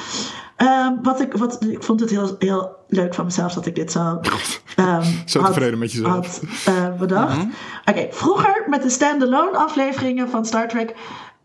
ehm, 0.57 0.93
wat 1.03 1.21
ik, 1.21 1.33
wat, 1.33 1.63
ik 1.65 1.83
vond 1.83 2.01
het 2.01 2.11
heel, 2.11 2.35
heel 2.39 2.77
leuk 2.89 3.15
van 3.15 3.25
mezelf 3.25 3.53
dat 3.53 3.67
ik 3.67 3.75
dit 3.75 3.93
zo, 3.93 4.21
ehm, 4.77 5.03
Zo 5.27 5.41
had- 5.41 5.53
tevreden 5.53 5.79
met 5.79 5.93
jezelf. 5.93 6.13
had 6.15 6.43
eh, 6.65 6.99
bedacht. 6.99 7.37
Oké, 7.85 8.07
vroeger 8.11 8.65
met 8.67 8.83
de 8.83 8.91
standalone 8.91 9.57
afleveringen 9.57 10.29
van 10.29 10.45
Star 10.45 10.69
Trek 10.69 10.95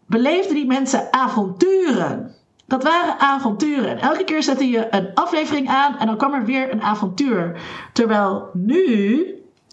beleefden 0.05 0.55
die 0.55 0.65
mensen 0.67 1.07
avonturen. 1.13 2.35
Dat 2.65 2.83
waren 2.83 3.19
avonturen. 3.19 3.89
En 3.89 3.99
elke 3.99 4.23
keer 4.23 4.43
zette 4.43 4.69
je 4.69 4.87
een 4.95 5.09
aflevering 5.13 5.69
aan 5.69 5.97
en 5.97 6.05
dan 6.07 6.17
kwam 6.17 6.33
er 6.33 6.45
weer 6.45 6.71
een 6.71 6.81
avontuur. 6.81 7.59
Terwijl 7.93 8.49
nu 8.53 9.25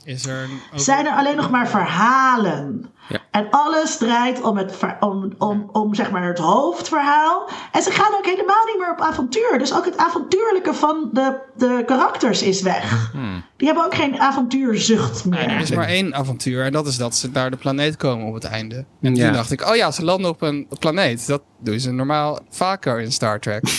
Is 0.08 0.26
er 0.26 0.48
zijn 0.74 1.06
er 1.06 1.12
alleen 1.12 1.36
nog 1.36 1.50
maar 1.50 1.68
verhalen. 1.68 2.90
Ja. 3.08 3.18
En 3.30 3.46
alles 3.50 3.96
draait 3.96 4.40
om, 4.42 4.56
het, 4.56 4.74
om, 5.00 5.32
om, 5.38 5.68
om 5.72 5.94
zeg 5.94 6.10
maar 6.10 6.26
het 6.26 6.38
hoofdverhaal. 6.38 7.48
En 7.72 7.82
ze 7.82 7.90
gaan 7.90 8.14
ook 8.18 8.24
helemaal 8.26 8.64
niet 8.66 8.78
meer 8.78 8.90
op 8.90 9.00
avontuur. 9.00 9.58
Dus 9.58 9.74
ook 9.74 9.84
het 9.84 9.96
avontuurlijke 9.96 10.74
van 10.74 11.10
de, 11.12 11.38
de 11.56 11.82
karakters 11.86 12.42
is 12.42 12.62
weg. 12.62 13.12
Die 13.56 13.66
hebben 13.66 13.84
ook 13.84 13.94
geen 13.94 14.20
avontuurzucht 14.20 15.24
meer. 15.24 15.46
Nee, 15.46 15.56
er 15.56 15.60
is 15.60 15.70
maar 15.74 15.86
één 15.88 16.14
avontuur 16.14 16.64
en 16.64 16.72
dat 16.72 16.86
is 16.86 16.96
dat 16.96 17.16
ze 17.16 17.28
naar 17.32 17.50
de 17.50 17.56
planeet 17.56 17.96
komen 17.96 18.26
op 18.26 18.34
het 18.34 18.44
einde. 18.44 18.84
En 19.02 19.14
Ja. 19.14 19.24
toen 19.24 19.32
dacht 19.32 19.50
ik, 19.52 19.68
oh 19.68 19.76
ja, 19.76 19.90
ze 19.90 20.04
landen 20.04 20.30
op 20.30 20.42
een 20.42 20.66
planeet. 20.78 21.26
Dat 21.26 21.42
doen 21.60 21.80
ze 21.80 21.90
normaal 21.92 22.38
vaker 22.50 23.00
in 23.00 23.12
Star 23.12 23.40
Trek. 23.40 23.62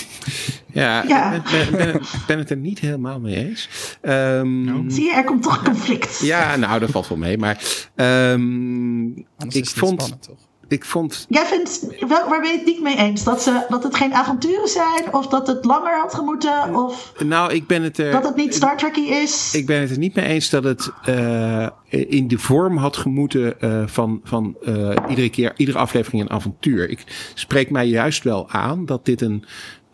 Ja, 0.72 1.02
ik 1.34 1.44
ben, 1.44 1.44
ben, 1.52 1.78
ben, 1.78 2.02
ben 2.28 2.38
het 2.38 2.50
er 2.50 2.58
niet 2.58 2.80
helemaal 2.80 3.20
mee 3.20 3.36
eens. 3.36 3.70
Ehm, 4.02 4.90
Zie 4.90 5.04
je, 5.06 5.14
er 5.14 5.24
komt 5.24 5.44
toch 5.44 5.64
conflict. 5.64 6.20
ja, 6.20 6.56
nou, 6.56 6.80
dat 6.80 6.90
valt 6.90 7.08
wel 7.08 7.18
mee. 7.18 7.38
Maar 7.38 7.64
ehm, 7.96 9.08
ik, 9.20 9.26
is 9.38 9.46
het 9.46 9.54
niet 9.54 9.70
vond, 9.70 10.02
spannend, 10.02 10.24
toch? 10.24 10.50
ik 10.70 10.86
vond... 10.86 11.26
Jij 11.30 11.46
vindt, 11.46 11.86
wel, 12.00 12.30
waar 12.30 12.42
ben 12.42 12.52
je 12.52 12.58
het 12.58 12.66
niet 12.66 12.82
mee 12.82 12.98
eens? 12.98 13.24
Dat, 13.24 13.42
ze, 13.42 13.66
dat 13.70 13.84
het 13.84 13.96
geen 13.96 14.14
avonturen 14.14 14.68
zijn? 14.68 15.14
Of 15.14 15.28
dat 15.28 15.48
het 15.48 15.66
langer 15.66 16.00
had 16.00 16.14
gemoeten? 16.14 16.76
Of 16.76 17.14
Nou, 17.26 17.54
ik 17.54 17.68
ben 17.68 17.84
het 17.84 17.98
er... 17.98 18.12
dat 18.12 18.24
het 18.24 18.36
niet 18.36 18.56
Star 18.56 18.78
Trekky 18.78 19.00
is? 19.00 19.54
Ik 19.54 19.66
ben 19.66 19.82
het 19.82 19.92
er 19.92 19.98
niet 19.98 20.16
mee 20.16 20.26
eens 20.26 20.50
dat 20.50 20.64
het 20.64 20.92
eh, 21.04 21.68
in 21.90 22.28
de 22.28 22.38
vorm 22.38 22.78
had 22.78 22.98
gemoeten 22.98 23.62
eh, 23.62 23.84
van, 23.86 24.22
van 24.24 24.56
eh, 24.64 24.96
iedere 25.10 25.30
keer, 25.30 25.54
iedere 25.58 25.78
aflevering 25.78 26.22
een 26.22 26.30
avontuur. 26.30 26.90
Ik 26.90 27.32
spreek 27.34 27.70
mij 27.70 27.88
juist 27.88 28.24
wel 28.24 28.50
aan 28.50 28.86
dat 28.86 29.06
dit 29.06 29.22
een 29.22 29.46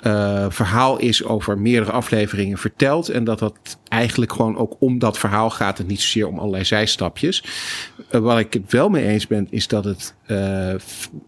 eh, 0.05 0.45
verhaal 0.49 0.97
is 0.97 1.23
over 1.23 1.59
meerdere 1.59 1.91
afleveringen 1.91 2.57
verteld. 2.57 3.09
En 3.09 3.23
dat 3.23 3.39
dat 3.39 3.77
eigenlijk 3.87 4.33
gewoon 4.33 4.57
ook 4.57 4.75
om 4.79 4.99
dat 4.99 5.17
verhaal 5.17 5.49
gaat 5.49 5.79
en 5.79 5.85
niet 5.85 6.01
zozeer 6.01 6.27
om 6.27 6.39
allerlei 6.39 6.65
zijstapjes. 6.65 7.43
Eh, 8.09 8.21
waar 8.21 8.39
ik 8.39 8.53
het 8.53 8.71
wel 8.71 8.89
mee 8.89 9.07
eens 9.07 9.27
ben, 9.27 9.47
is 9.49 9.67
dat, 9.67 9.85
het, 9.85 10.15
eh, 10.25 10.73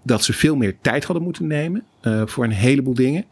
dat 0.03 0.23
ze 0.23 0.33
veel 0.33 0.55
meer 0.55 0.75
tijd 0.81 1.03
hadden 1.03 1.23
moeten 1.23 1.47
nemen 1.47 1.83
voor 2.25 2.43
een 2.43 2.51
heleboel 2.51 2.93
dingen. 2.93 3.25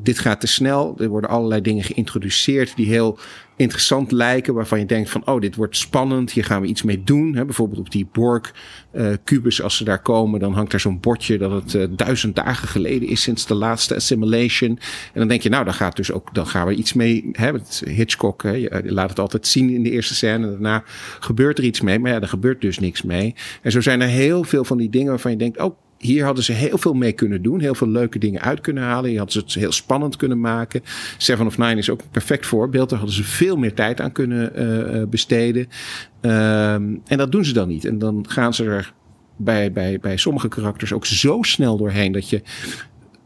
dit 0.00 0.18
gaat 0.18 0.40
te 0.40 0.46
snel. 0.46 0.94
Er 0.98 1.08
worden 1.08 1.30
allerlei 1.30 1.60
dingen 1.60 1.84
geïntroduceerd 1.84 2.76
die 2.76 2.86
heel 2.86 3.18
interessant 3.56 4.12
lijken. 4.12 4.54
Waarvan 4.54 4.78
je 4.78 4.86
denkt 4.86 5.10
van, 5.10 5.26
oh, 5.26 5.40
dit 5.40 5.56
wordt 5.56 5.76
spannend. 5.76 6.32
Hier 6.32 6.44
gaan 6.44 6.60
we 6.60 6.66
iets 6.66 6.82
mee 6.82 7.04
doen. 7.04 7.32
Bijvoorbeeld 7.32 7.80
op 7.80 7.90
die 7.90 8.08
Borg-kubus, 8.12 9.62
als 9.62 9.76
ze 9.76 9.84
daar 9.84 10.02
komen, 10.02 10.40
dan 10.40 10.52
hangt 10.52 10.72
er 10.72 10.80
zo'n 10.80 11.00
bordje 11.00 11.38
dat 11.38 11.50
het 11.50 11.74
uh, 11.74 11.86
duizend 11.90 12.36
dagen 12.36 12.68
geleden 12.68 13.08
is 13.08 13.22
sinds 13.22 13.46
de 13.46 13.54
laatste 13.54 13.94
assimilation. 13.94 14.70
En 15.12 15.18
dan 15.18 15.28
denk 15.28 15.42
je, 15.42 15.48
nou, 15.48 15.64
dan 15.64 15.74
gaat 15.74 15.96
dus 15.96 16.12
ook, 16.12 16.34
dan 16.34 16.46
gaan 16.46 16.66
we 16.66 16.74
iets 16.74 16.92
mee. 16.92 17.28
Hè, 17.32 17.52
Hitchcock, 17.84 18.42
hè, 18.42 18.52
je 18.52 18.82
laat 18.84 19.10
het 19.10 19.18
altijd 19.18 19.46
zien 19.46 19.70
in 19.70 19.82
de 19.82 19.90
eerste 19.90 20.14
scène. 20.14 20.50
Daarna 20.50 20.82
gebeurt 21.20 21.58
er 21.58 21.64
iets 21.64 21.80
mee. 21.80 21.98
Maar 21.98 22.10
ja, 22.10 22.20
er 22.20 22.28
gebeurt 22.28 22.60
dus 22.60 22.78
niks 22.78 23.02
mee. 23.02 23.34
En 23.62 23.72
zo 23.72 23.80
zijn 23.80 24.00
er 24.00 24.08
heel 24.08 24.44
veel 24.44 24.64
van 24.64 24.78
die 24.78 24.90
dingen 24.90 25.08
waarvan 25.08 25.30
je 25.30 25.36
denkt, 25.36 25.60
oh, 25.60 25.76
hier 26.06 26.24
hadden 26.24 26.44
ze 26.44 26.52
heel 26.52 26.78
veel 26.78 26.94
mee 26.94 27.12
kunnen 27.12 27.42
doen. 27.42 27.60
Heel 27.60 27.74
veel 27.74 27.88
leuke 27.88 28.18
dingen 28.18 28.40
uit 28.40 28.60
kunnen 28.60 28.82
halen. 28.82 29.10
Je 29.10 29.18
had 29.18 29.32
ze 29.32 29.38
het 29.38 29.54
heel 29.54 29.72
spannend 29.72 30.16
kunnen 30.16 30.40
maken. 30.40 30.82
Seven 31.18 31.46
of 31.46 31.58
Nine 31.58 31.76
is 31.76 31.90
ook 31.90 32.00
een 32.00 32.10
perfect 32.10 32.46
voorbeeld. 32.46 32.90
Daar 32.90 32.98
hadden 32.98 33.16
ze 33.16 33.24
veel 33.24 33.56
meer 33.56 33.74
tijd 33.74 34.00
aan 34.00 34.12
kunnen 34.12 34.52
uh, 34.96 35.02
besteden. 35.06 35.62
Um, 35.62 37.00
en 37.06 37.18
dat 37.18 37.32
doen 37.32 37.44
ze 37.44 37.52
dan 37.52 37.68
niet. 37.68 37.84
En 37.84 37.98
dan 37.98 38.24
gaan 38.28 38.54
ze 38.54 38.64
er 38.64 38.92
bij, 39.36 39.72
bij, 39.72 39.98
bij 40.00 40.16
sommige 40.16 40.48
karakters 40.48 40.92
ook 40.92 41.06
zo 41.06 41.42
snel 41.42 41.76
doorheen 41.76 42.12
dat 42.12 42.28
je. 42.28 42.42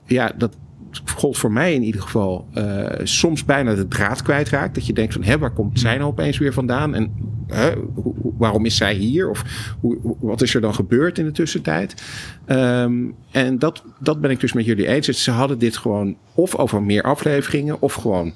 Ja, 0.07 0.33
dat, 0.37 0.57
gold 1.05 1.39
voor 1.39 1.53
mij 1.53 1.75
in 1.75 1.83
ieder 1.83 2.01
geval 2.01 2.49
uh, 2.55 2.87
soms 3.03 3.45
bijna 3.45 3.75
de 3.75 3.89
draad 3.89 4.23
kwijtraakt. 4.23 4.75
Dat 4.75 4.87
je 4.87 4.93
denkt 4.93 5.13
van, 5.13 5.23
hè, 5.23 5.39
waar 5.39 5.53
komt 5.53 5.81
zij 5.81 5.97
nou 5.97 6.11
opeens 6.11 6.39
weer 6.39 6.53
vandaan? 6.53 6.95
En 6.95 7.13
hè, 7.47 7.73
waarom 8.39 8.65
is 8.65 8.77
zij 8.77 8.95
hier? 8.95 9.31
Of 9.31 9.45
hoe, 9.81 9.99
wat 10.21 10.43
is 10.43 10.55
er 10.55 10.61
dan 10.61 10.75
gebeurd 10.75 11.19
in 11.19 11.25
de 11.25 11.33
tussentijd? 11.33 12.03
Um, 12.47 13.15
en 13.31 13.59
dat, 13.59 13.85
dat 13.99 14.21
ben 14.21 14.31
ik 14.31 14.41
dus 14.41 14.53
met 14.53 14.65
jullie 14.65 14.87
eens. 14.87 15.23
Ze 15.23 15.31
hadden 15.31 15.59
dit 15.59 15.77
gewoon 15.77 16.17
of 16.35 16.57
over 16.57 16.83
meer 16.83 17.03
afleveringen 17.03 17.81
of 17.81 17.95
gewoon 17.95 18.27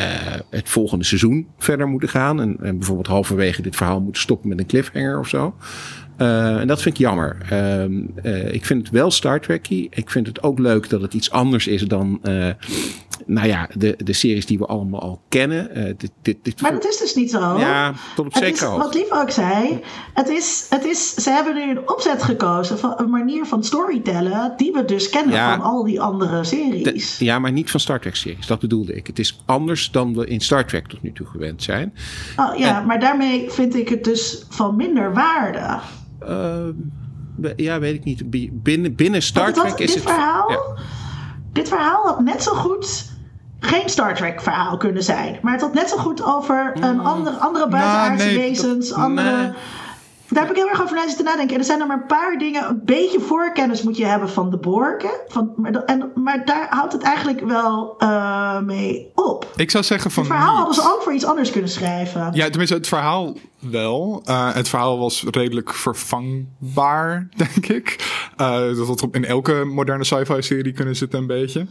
uh, 0.00 0.06
het 0.50 0.68
volgende 0.68 1.04
seizoen 1.04 1.46
verder 1.58 1.88
moeten 1.88 2.08
gaan. 2.08 2.40
En, 2.40 2.56
en 2.60 2.78
bijvoorbeeld 2.78 3.06
halverwege 3.06 3.62
dit 3.62 3.76
verhaal 3.76 4.00
moeten 4.00 4.22
stoppen 4.22 4.48
met 4.48 4.58
een 4.58 4.66
cliffhanger 4.66 5.18
of 5.18 5.28
zo. 5.28 5.54
Uh, 6.18 6.60
en 6.60 6.66
dat 6.66 6.82
vind 6.82 6.94
ik 6.94 7.00
jammer. 7.00 7.36
Uh, 8.22 8.52
ik 8.52 8.66
vind 8.66 8.82
het 8.82 8.90
wel 8.90 9.10
Star 9.10 9.40
Trekky. 9.40 9.86
Ik 9.90 10.10
vind 10.10 10.26
het 10.26 10.42
ook 10.42 10.58
leuk 10.58 10.88
dat 10.88 11.00
het 11.00 11.14
iets 11.14 11.30
anders 11.30 11.66
is 11.66 11.82
dan 11.82 12.20
nou 13.26 13.46
ja, 13.46 13.68
de, 13.74 13.96
de 14.04 14.12
series 14.12 14.46
die 14.46 14.58
we 14.58 14.66
allemaal 14.66 15.00
al 15.00 15.20
kennen. 15.28 15.94
Dit, 15.98 16.10
dit, 16.22 16.36
dit 16.42 16.60
maar 16.60 16.72
dat 16.72 16.88
is 16.88 16.98
dus 16.98 17.14
niet 17.14 17.30
zo. 17.30 17.58
Ja, 17.58 17.94
tot 18.16 18.26
op 18.26 18.36
zekere 18.36 18.66
hoogte. 18.66 18.84
Wat 18.84 18.94
Lief 18.94 19.10
ook 19.10 19.30
zei, 19.30 19.80
het 20.14 20.28
is, 20.28 20.66
het 20.70 20.84
is, 20.84 21.14
ze 21.14 21.30
hebben 21.30 21.54
nu 21.54 21.70
een 21.70 21.88
opzet 21.88 22.22
gekozen 22.22 22.78
van 22.78 22.94
een 22.96 23.10
manier 23.10 23.44
van 23.46 23.64
storytellen 23.64 24.54
die 24.56 24.72
we 24.72 24.84
dus 24.84 25.08
kennen 25.08 25.34
ja, 25.34 25.56
van 25.56 25.64
al 25.64 25.84
die 25.84 26.00
andere 26.00 26.44
series. 26.44 27.16
De, 27.18 27.24
ja, 27.24 27.38
maar 27.38 27.52
niet 27.52 27.70
van 27.70 27.80
Star 27.80 28.00
Trek 28.00 28.16
series, 28.16 28.46
dat 28.46 28.60
bedoelde 28.60 28.94
ik. 28.94 29.06
Het 29.06 29.18
is 29.18 29.40
anders 29.46 29.90
dan 29.90 30.14
we 30.14 30.26
in 30.26 30.40
Star 30.40 30.66
Trek 30.66 30.86
tot 30.86 31.02
nu 31.02 31.12
toe 31.12 31.26
gewend 31.26 31.62
zijn. 31.62 31.94
Oh 32.36 32.56
ja, 32.56 32.80
en, 32.80 32.86
maar 32.86 33.00
daarmee 33.00 33.50
vind 33.50 33.74
ik 33.74 33.88
het 33.88 34.04
dus 34.04 34.44
van 34.48 34.76
minder 34.76 35.12
waarde. 35.14 35.78
Uh, 36.22 37.54
ja, 37.56 37.78
weet 37.78 37.94
ik 37.94 38.04
niet. 38.04 38.22
Binnen, 38.62 38.94
binnen 38.94 39.22
Star 39.22 39.52
Trek 39.52 39.78
is 39.78 39.86
dit 39.86 39.94
het. 39.94 40.12
Verhaal, 40.12 40.50
ja. 40.50 40.58
Dit 41.52 41.68
verhaal 41.68 42.06
had 42.06 42.20
net 42.20 42.42
zo 42.42 42.52
goed 42.52 43.16
geen 43.60 43.88
Star 43.88 44.14
Trek 44.14 44.40
verhaal 44.40 44.76
kunnen 44.76 45.02
zijn. 45.02 45.38
Maar 45.42 45.52
het 45.52 45.60
had 45.60 45.74
net 45.74 45.88
zo 45.88 45.96
goed 45.96 46.24
over 46.24 46.72
een 46.80 47.00
andere, 47.00 47.36
andere 47.36 47.68
buitenaardse 47.68 48.26
nou, 48.26 48.36
nee, 48.36 48.48
wezens, 48.48 48.88
dat, 48.88 48.98
andere. 48.98 49.36
Nee. 49.36 49.52
Daar 50.28 50.42
heb 50.42 50.50
ik 50.52 50.58
heel 50.58 50.68
erg 50.68 50.82
over 50.82 50.96
na 50.96 51.06
zitten 51.06 51.24
nadenken. 51.24 51.54
En 51.54 51.60
er 51.60 51.66
zijn 51.66 51.80
er 51.80 51.86
maar 51.86 52.00
een 52.00 52.06
paar 52.06 52.38
dingen. 52.38 52.68
Een 52.68 52.80
beetje 52.84 53.20
voorkennis 53.20 53.82
moet 53.82 53.96
je 53.96 54.04
hebben 54.04 54.30
van 54.30 54.50
de 54.50 54.56
Borken. 54.56 55.10
Van, 55.28 55.52
maar, 55.56 55.72
en, 55.72 56.12
maar 56.14 56.44
daar 56.44 56.66
houdt 56.70 56.92
het 56.92 57.02
eigenlijk 57.02 57.40
wel 57.40 57.94
uh, 57.98 58.60
mee 58.60 59.10
op. 59.14 59.46
Ik 59.56 59.70
zou 59.70 59.84
zeggen 59.84 60.10
van. 60.10 60.22
Het 60.22 60.32
verhaal 60.32 60.56
hadden 60.56 60.74
ze 60.74 60.82
ook 60.82 61.02
voor 61.02 61.12
iets 61.12 61.24
anders 61.24 61.50
kunnen 61.50 61.70
schrijven. 61.70 62.30
Ja, 62.32 62.48
tenminste, 62.48 62.74
het 62.74 62.88
verhaal 62.88 63.36
wel. 63.58 64.22
Uh, 64.26 64.54
het 64.54 64.68
verhaal 64.68 64.98
was 64.98 65.24
redelijk 65.30 65.74
vervangbaar, 65.74 67.28
denk 67.36 67.66
ik. 67.66 67.96
Uh, 68.40 68.76
dat 68.76 68.86
had 68.86 69.08
in 69.10 69.24
elke 69.24 69.64
moderne 69.64 70.04
sci-fi 70.04 70.42
serie 70.42 70.72
kunnen 70.72 70.96
zitten, 70.96 71.18
een 71.18 71.26
beetje. 71.26 71.66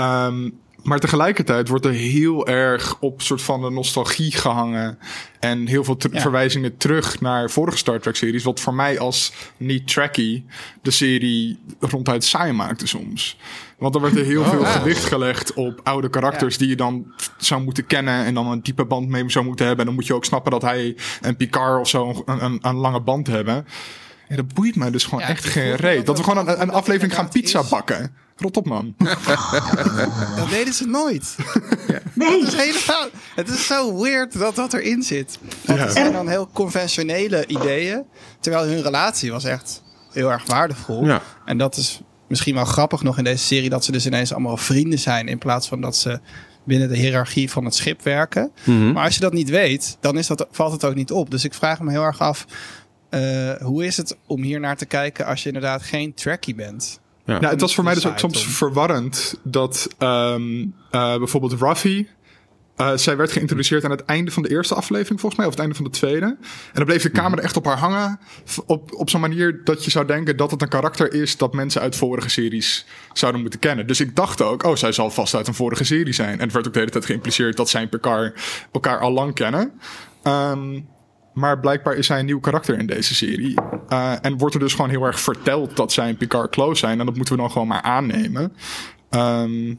Um, 0.00 0.58
maar 0.82 0.98
tegelijkertijd 0.98 1.68
wordt 1.68 1.84
er 1.84 1.92
heel 1.92 2.46
erg 2.46 2.96
op 3.00 3.22
soort 3.22 3.42
van 3.42 3.60
de 3.60 3.70
nostalgie 3.70 4.32
gehangen. 4.32 4.98
En 5.40 5.66
heel 5.66 5.84
veel 5.84 5.96
ja. 6.10 6.20
verwijzingen 6.20 6.76
terug 6.76 7.20
naar 7.20 7.50
vorige 7.50 7.76
Star 7.76 8.00
Trek 8.00 8.16
series. 8.16 8.44
Wat 8.44 8.60
voor 8.60 8.74
mij 8.74 8.98
als 8.98 9.32
niet-tracky 9.56 10.44
de 10.82 10.90
serie 10.90 11.58
ronduit 11.80 12.24
saai 12.24 12.52
maakte 12.52 12.86
soms. 12.86 13.36
Want 13.78 13.94
er 13.94 14.00
werd 14.00 14.16
er 14.16 14.24
heel 14.24 14.40
oh, 14.42 14.50
veel 14.50 14.64
gewicht 14.64 15.04
gelegd 15.04 15.54
op 15.54 15.80
oude 15.82 16.10
karakters 16.10 16.54
ja. 16.54 16.60
die 16.60 16.68
je 16.68 16.76
dan 16.76 17.12
zou 17.38 17.62
moeten 17.62 17.86
kennen. 17.86 18.24
En 18.24 18.34
dan 18.34 18.46
een 18.46 18.62
diepe 18.62 18.84
band 18.84 19.08
mee 19.08 19.30
zou 19.30 19.44
moeten 19.44 19.66
hebben. 19.66 19.84
En 19.84 19.90
dan 19.90 20.00
moet 20.00 20.08
je 20.08 20.14
ook 20.14 20.24
snappen 20.24 20.50
dat 20.50 20.62
hij 20.62 20.96
en 21.20 21.36
Picard 21.36 21.80
of 21.80 21.88
zo 21.88 22.22
een, 22.24 22.44
een, 22.44 22.58
een 22.62 22.76
lange 22.76 23.00
band 23.00 23.26
hebben. 23.26 23.66
Ja, 24.28 24.36
dat 24.36 24.54
boeit 24.54 24.76
mij 24.76 24.90
dus 24.90 25.04
gewoon 25.04 25.20
echt 25.20 25.44
geen 25.44 25.76
reet. 25.76 26.06
Dat 26.06 26.18
we 26.18 26.24
gewoon 26.24 26.48
een, 26.48 26.60
een 26.60 26.70
aflevering 26.70 27.14
gaan 27.14 27.28
pizza 27.28 27.60
is. 27.60 27.68
bakken. 27.68 28.14
Rot 28.40 28.56
op, 28.56 28.66
man. 28.66 28.94
dat 30.36 30.50
deden 30.50 30.74
ze 30.74 30.86
nooit. 30.86 31.36
Nee. 32.14 32.40
Het 32.40 32.48
is, 32.48 32.54
helemaal, 32.54 33.08
het 33.34 33.48
is 33.48 33.66
zo 33.66 34.02
weird 34.02 34.38
dat 34.38 34.54
dat 34.54 34.72
erin 34.72 35.02
zit. 35.02 35.38
Want 35.64 35.78
ja. 35.78 35.84
het 35.84 35.94
zijn 35.94 36.12
dan 36.12 36.28
heel 36.28 36.48
conventionele 36.52 37.46
ideeën. 37.46 38.04
Terwijl 38.40 38.66
hun 38.66 38.82
relatie 38.82 39.30
was 39.32 39.44
echt 39.44 39.82
heel 40.12 40.30
erg 40.30 40.46
waardevol. 40.46 41.06
Ja. 41.06 41.22
En 41.44 41.58
dat 41.58 41.76
is 41.76 42.00
misschien 42.28 42.54
wel 42.54 42.64
grappig 42.64 43.02
nog 43.02 43.18
in 43.18 43.24
deze 43.24 43.44
serie. 43.44 43.70
Dat 43.70 43.84
ze 43.84 43.92
dus 43.92 44.06
ineens 44.06 44.32
allemaal 44.32 44.56
vrienden 44.56 44.98
zijn. 44.98 45.28
In 45.28 45.38
plaats 45.38 45.68
van 45.68 45.80
dat 45.80 45.96
ze 45.96 46.20
binnen 46.64 46.88
de 46.88 46.96
hiërarchie 46.96 47.50
van 47.50 47.64
het 47.64 47.74
schip 47.74 48.02
werken. 48.02 48.52
Mhm. 48.64 48.92
Maar 48.92 49.04
als 49.04 49.14
je 49.14 49.20
dat 49.20 49.32
niet 49.32 49.50
weet, 49.50 49.96
dan 50.00 50.18
is 50.18 50.26
dat, 50.26 50.46
valt 50.50 50.72
het 50.72 50.84
ook 50.84 50.94
niet 50.94 51.10
op. 51.10 51.30
Dus 51.30 51.44
ik 51.44 51.54
vraag 51.54 51.80
me 51.80 51.90
heel 51.90 52.04
erg 52.04 52.18
af. 52.18 52.46
Uh, 53.10 53.52
hoe 53.52 53.84
is 53.84 53.96
het 53.96 54.16
om 54.26 54.42
hier 54.42 54.60
naar 54.60 54.76
te 54.76 54.86
kijken 54.86 55.26
als 55.26 55.42
je 55.42 55.46
inderdaad 55.46 55.82
geen 55.82 56.14
trackie 56.14 56.54
bent? 56.54 57.00
Ja. 57.30 57.40
Nou, 57.40 57.52
het 57.52 57.60
was 57.60 57.74
voor 57.74 57.84
mij 57.84 57.94
dus 57.94 58.06
ook 58.06 58.18
soms 58.18 58.46
verwarrend 58.46 59.38
dat 59.42 59.88
um, 59.98 60.60
uh, 60.92 61.16
bijvoorbeeld 61.16 61.52
Ruffy. 61.52 62.06
Uh, 62.76 62.96
zij 62.96 63.16
werd 63.16 63.32
geïntroduceerd 63.32 63.84
aan 63.84 63.90
het 63.90 64.04
einde 64.04 64.30
van 64.30 64.42
de 64.42 64.50
eerste 64.50 64.74
aflevering, 64.74 65.20
volgens 65.20 65.36
mij, 65.36 65.46
of 65.46 65.52
het 65.52 65.60
einde 65.60 65.74
van 65.74 65.84
de 65.84 65.90
tweede. 65.90 66.26
En 66.26 66.38
dan 66.72 66.84
bleef 66.84 67.02
de 67.02 67.10
camera 67.10 67.42
echt 67.42 67.56
op 67.56 67.64
haar 67.64 67.78
hangen. 67.78 68.20
Op, 68.66 68.94
op 68.94 69.10
zo'n 69.10 69.20
manier 69.20 69.60
dat 69.64 69.84
je 69.84 69.90
zou 69.90 70.06
denken 70.06 70.36
dat 70.36 70.50
het 70.50 70.62
een 70.62 70.68
karakter 70.68 71.14
is 71.14 71.36
dat 71.36 71.52
mensen 71.52 71.80
uit 71.80 71.96
vorige 71.96 72.28
series 72.28 72.86
zouden 73.12 73.40
moeten 73.40 73.60
kennen. 73.60 73.86
Dus 73.86 74.00
ik 74.00 74.16
dacht 74.16 74.42
ook, 74.42 74.62
oh, 74.62 74.76
zij 74.76 74.92
zal 74.92 75.10
vast 75.10 75.34
uit 75.34 75.46
een 75.48 75.54
vorige 75.54 75.84
serie 75.84 76.12
zijn. 76.12 76.32
En 76.32 76.44
het 76.44 76.52
werd 76.52 76.66
ook 76.66 76.72
de 76.72 76.78
hele 76.78 76.90
tijd 76.90 77.04
geïmpliceerd 77.04 77.56
dat 77.56 77.68
zij 77.68 77.82
en 77.82 77.88
Picard 77.88 78.40
elkaar 78.72 78.98
al 78.98 79.12
lang 79.12 79.34
kennen. 79.34 79.72
Um, 80.24 80.88
maar 81.40 81.60
blijkbaar 81.60 81.94
is 81.94 82.08
hij 82.08 82.18
een 82.18 82.24
nieuw 82.24 82.40
karakter 82.40 82.78
in 82.78 82.86
deze 82.86 83.14
serie. 83.14 83.54
Uh, 83.88 84.24
en 84.24 84.38
wordt 84.38 84.54
er 84.54 84.60
dus 84.60 84.74
gewoon 84.74 84.90
heel 84.90 85.04
erg 85.04 85.20
verteld 85.20 85.76
dat 85.76 85.92
zij 85.92 86.08
en 86.08 86.16
Picard 86.16 86.50
close 86.50 86.78
zijn. 86.78 87.00
En 87.00 87.06
dat 87.06 87.16
moeten 87.16 87.34
we 87.34 87.40
dan 87.40 87.50
gewoon 87.50 87.68
maar 87.68 87.82
aannemen. 87.82 88.52
Um, 89.10 89.78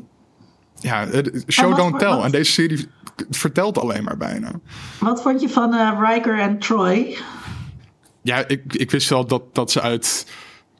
ja, 0.79 1.07
show 1.47 1.75
don't 1.75 1.99
tell. 1.99 2.09
Wat, 2.09 2.23
en 2.23 2.31
deze 2.31 2.51
serie 2.51 2.87
vertelt 3.29 3.77
alleen 3.77 4.03
maar 4.03 4.17
bijna. 4.17 4.51
Wat 4.99 5.21
vond 5.21 5.41
je 5.41 5.49
van 5.49 5.73
uh, 5.73 6.01
Riker 6.01 6.39
en 6.39 6.59
Troy? 6.59 7.17
Ja, 8.21 8.47
ik, 8.47 8.61
ik 8.67 8.91
wist 8.91 9.09
wel 9.09 9.25
dat, 9.25 9.55
dat 9.55 9.71
ze 9.71 9.81
uit 9.81 10.27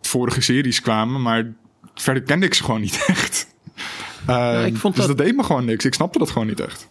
vorige 0.02 0.42
series 0.42 0.82
kwamen. 0.82 1.22
Maar 1.22 1.54
verder 1.94 2.24
kende 2.24 2.46
ik 2.46 2.54
ze 2.54 2.64
gewoon 2.64 2.82
niet 2.82 3.04
echt. 3.08 3.48
Uh, 4.22 4.36
ja, 4.36 4.60
ik 4.60 4.78
vond 4.78 4.96
dus 4.96 5.06
dat... 5.06 5.18
dat 5.18 5.26
deed 5.26 5.36
me 5.36 5.44
gewoon 5.44 5.66
niks. 5.66 5.86
Ik 5.86 5.94
snapte 5.94 6.20
dat 6.20 6.30
gewoon 6.30 6.48
niet 6.48 6.60
echt. 6.60 6.90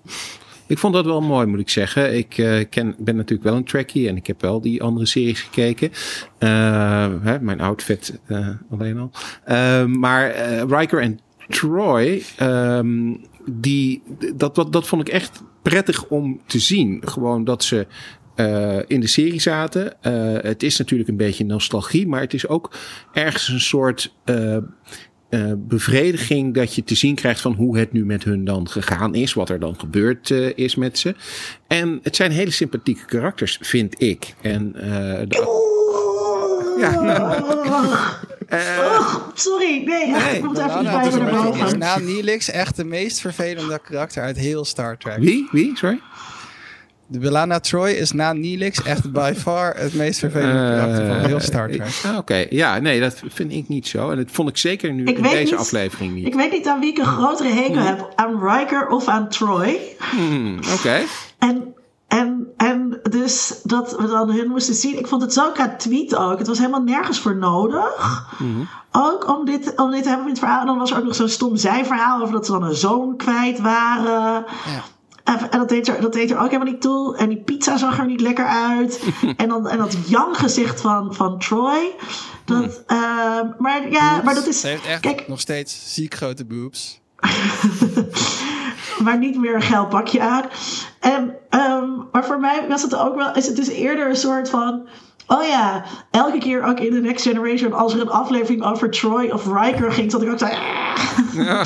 Ik 0.70 0.78
vond 0.78 0.94
dat 0.94 1.04
wel 1.04 1.20
mooi, 1.20 1.46
moet 1.46 1.60
ik 1.60 1.68
zeggen. 1.68 2.16
Ik 2.16 2.38
uh, 2.38 2.64
ken, 2.70 2.94
ben 2.98 3.16
natuurlijk 3.16 3.48
wel 3.48 3.56
een 3.56 3.64
trackie 3.64 4.08
en 4.08 4.16
ik 4.16 4.26
heb 4.26 4.40
wel 4.40 4.60
die 4.60 4.82
andere 4.82 5.06
series 5.06 5.40
gekeken. 5.40 5.90
Uh, 6.38 7.08
hè, 7.22 7.40
mijn 7.40 7.60
outfit 7.60 8.18
uh, 8.28 8.48
alleen 8.70 8.98
al. 8.98 9.10
maar 9.86 10.34
Riker 10.66 11.00
en 11.00 11.20
Troy, 11.48 12.22
um, 12.42 13.20
die, 13.50 14.02
dat, 14.34 14.54
dat, 14.54 14.72
dat 14.72 14.86
vond 14.86 15.08
ik 15.08 15.14
echt 15.14 15.42
prettig 15.62 16.06
om 16.06 16.40
te 16.46 16.58
zien. 16.58 17.02
Gewoon 17.04 17.44
dat 17.44 17.64
ze 17.64 17.86
in 18.86 19.00
de 19.00 19.06
serie 19.06 19.40
zaten. 19.40 19.96
Het 20.42 20.62
is 20.62 20.78
natuurlijk 20.78 21.08
een 21.08 21.16
beetje 21.16 21.44
nostalgie, 21.44 22.08
maar 22.08 22.20
het 22.20 22.34
is 22.34 22.46
ook 22.46 22.74
ergens 23.12 23.48
een 23.48 23.60
soort 23.60 24.14
uh, 25.30 25.52
bevrediging 25.56 26.54
dat 26.54 26.74
je 26.74 26.84
te 26.84 26.94
zien 26.94 27.14
krijgt 27.14 27.40
van 27.40 27.52
hoe 27.52 27.78
het 27.78 27.92
nu 27.92 28.04
met 28.04 28.24
hun 28.24 28.44
dan 28.44 28.68
gegaan 28.68 29.14
is, 29.14 29.32
wat 29.32 29.48
er 29.48 29.60
dan 29.60 29.78
gebeurd 29.78 30.30
uh, 30.30 30.52
is 30.54 30.74
met 30.74 30.98
ze. 30.98 31.14
En 31.66 32.00
het 32.02 32.16
zijn 32.16 32.30
hele 32.30 32.50
sympathieke 32.50 33.04
karakters, 33.04 33.58
vind 33.60 34.02
ik. 34.02 34.34
En 34.42 34.72
uh, 34.76 34.82
de... 35.28 35.68
Ja. 36.78 37.44
oh, 38.88 39.14
sorry, 39.34 39.82
nee, 39.84 40.06
nee 40.06 40.36
ik 40.36 40.44
moet 40.44 40.58
even 40.58 40.82
bij 40.82 41.10
me 41.10 41.18
naar 41.18 41.30
boven. 41.30 41.66
Is 41.66 41.74
na 41.74 41.98
Neelix 41.98 42.50
echt 42.50 42.76
de 42.76 42.84
meest 42.84 43.20
vervelende 43.20 43.80
karakter 43.84 44.22
uit 44.22 44.36
heel 44.36 44.64
Star 44.64 44.96
Trek. 44.96 45.18
Wie? 45.18 45.48
Wie? 45.50 45.76
Sorry? 45.76 46.00
De 47.12 47.18
Belana 47.18 47.60
Troy 47.60 47.90
is 47.90 48.12
na 48.12 48.32
Neelix 48.32 48.82
echt 48.82 49.12
by 49.12 49.32
far 49.44 49.74
het 49.76 49.94
meest 49.94 50.18
vervelende 50.18 50.62
Eh, 50.72 50.78
karakter 50.78 51.06
van 51.06 51.16
heel 51.16 51.40
Star 51.40 51.68
Trek. 51.68 52.00
Ah, 52.06 52.16
Oké, 52.16 52.46
ja, 52.50 52.78
nee, 52.78 53.00
dat 53.00 53.20
vind 53.28 53.52
ik 53.52 53.68
niet 53.68 53.88
zo. 53.88 54.10
En 54.10 54.16
dat 54.16 54.26
vond 54.30 54.48
ik 54.48 54.56
zeker 54.56 54.92
nu 54.92 55.04
Ik 55.04 55.16
in 55.16 55.22
deze 55.22 55.36
niet- 55.52 55.54
aflevering 55.60 56.14
niet. 56.14 56.26
Ik 56.26 56.34
weet 56.34 56.52
niet 56.52 56.66
aan 56.68 56.80
wie 56.80 56.90
ik 56.90 56.98
een 56.98 57.04
grotere 57.04 57.48
hekel 57.48 57.82
heb. 57.82 58.12
Aan 58.16 58.48
Riker 58.48 58.88
of 58.88 59.08
aan 59.08 59.28
Troy. 59.28 59.78
Hmm, 59.98 60.58
Oké. 60.74 60.98
En, 61.38 61.74
en, 62.08 62.46
en 62.56 63.00
dus 63.10 63.60
dat 63.62 63.96
we 63.98 64.06
dan 64.06 64.30
hun 64.30 64.48
moesten 64.48 64.74
zien. 64.74 64.98
Ik 64.98 65.06
vond 65.06 65.22
het 65.22 65.32
zo 65.32 65.50
qua 65.50 65.68
tweet 65.68 66.16
ook. 66.16 66.38
Het 66.38 66.46
was 66.46 66.58
helemaal 66.58 66.82
nergens 66.82 67.20
voor 67.20 67.36
nodig. 67.36 68.26
Ook 68.92 69.28
om 69.38 69.44
dit, 69.44 69.72
om 69.76 69.90
dit 69.90 70.02
te 70.02 70.08
hebben 70.08 70.26
in 70.26 70.32
het 70.32 70.40
verhaal. 70.40 70.60
En 70.60 70.66
dan 70.66 70.78
was 70.78 70.90
er 70.90 70.96
ook 70.98 71.04
nog 71.04 71.14
zo'n 71.14 71.28
stom 71.28 71.56
zijverhaal 71.56 72.20
over 72.20 72.32
dat 72.32 72.46
ze 72.46 72.52
dan 72.52 72.62
een 72.62 72.74
zoon 72.74 73.16
kwijt 73.16 73.60
waren. 73.60 74.44
Ja. 74.66 74.82
En 75.38 75.58
dat 75.58 75.68
deed, 75.68 75.88
er, 75.88 76.00
dat 76.00 76.12
deed 76.12 76.30
er 76.30 76.38
ook 76.38 76.50
helemaal 76.50 76.72
niet 76.72 76.80
toe. 76.80 77.16
En 77.16 77.28
die 77.28 77.42
pizza 77.42 77.76
zag 77.76 77.98
er 77.98 78.06
niet 78.06 78.20
lekker 78.20 78.46
uit. 78.46 79.00
en, 79.36 79.48
dan, 79.48 79.68
en 79.68 79.78
dat 79.78 79.96
Jan-gezicht 80.06 80.80
van, 80.80 81.14
van 81.14 81.38
Troy. 81.38 81.94
Dat, 82.44 82.82
ehm, 82.86 83.46
maar 83.58 83.90
ja, 83.90 84.22
maar 84.24 84.34
dat 84.34 84.46
is. 84.46 84.60
Ze 84.60 84.66
heeft 84.66 84.86
echt 84.86 85.00
Kijk, 85.00 85.28
nog 85.28 85.40
steeds 85.40 85.94
ziek 85.94 86.14
grote 86.14 86.44
boobs. 86.44 87.00
maar 89.04 89.18
niet 89.18 89.38
meer 89.38 89.54
een 89.54 89.62
geil 89.62 89.86
pakje 89.86 90.20
aan. 90.20 90.44
En, 91.00 91.36
ehm, 91.48 91.88
maar 92.12 92.24
voor 92.24 92.40
mij 92.40 92.64
was 92.68 92.82
het 92.82 92.96
ook 92.96 93.14
wel, 93.14 93.34
is 93.34 93.46
het 93.46 93.56
dus 93.56 93.68
eerder 93.68 94.08
een 94.08 94.16
soort 94.16 94.48
van. 94.48 94.88
Oh 95.32 95.44
ja, 95.44 95.84
elke 96.10 96.38
keer 96.38 96.62
ook 96.62 96.80
in 96.80 96.90
The 96.90 97.00
Next 97.00 97.26
Generation, 97.26 97.72
als 97.72 97.94
er 97.94 98.00
een 98.00 98.10
aflevering 98.10 98.64
over 98.64 98.90
Troy 98.90 99.30
of 99.30 99.46
Riker 99.46 99.92
ging, 99.92 100.10
zat 100.10 100.22
ik 100.22 100.30
ook 100.30 100.38
zo. 100.38 100.46
Ja, 101.32 101.64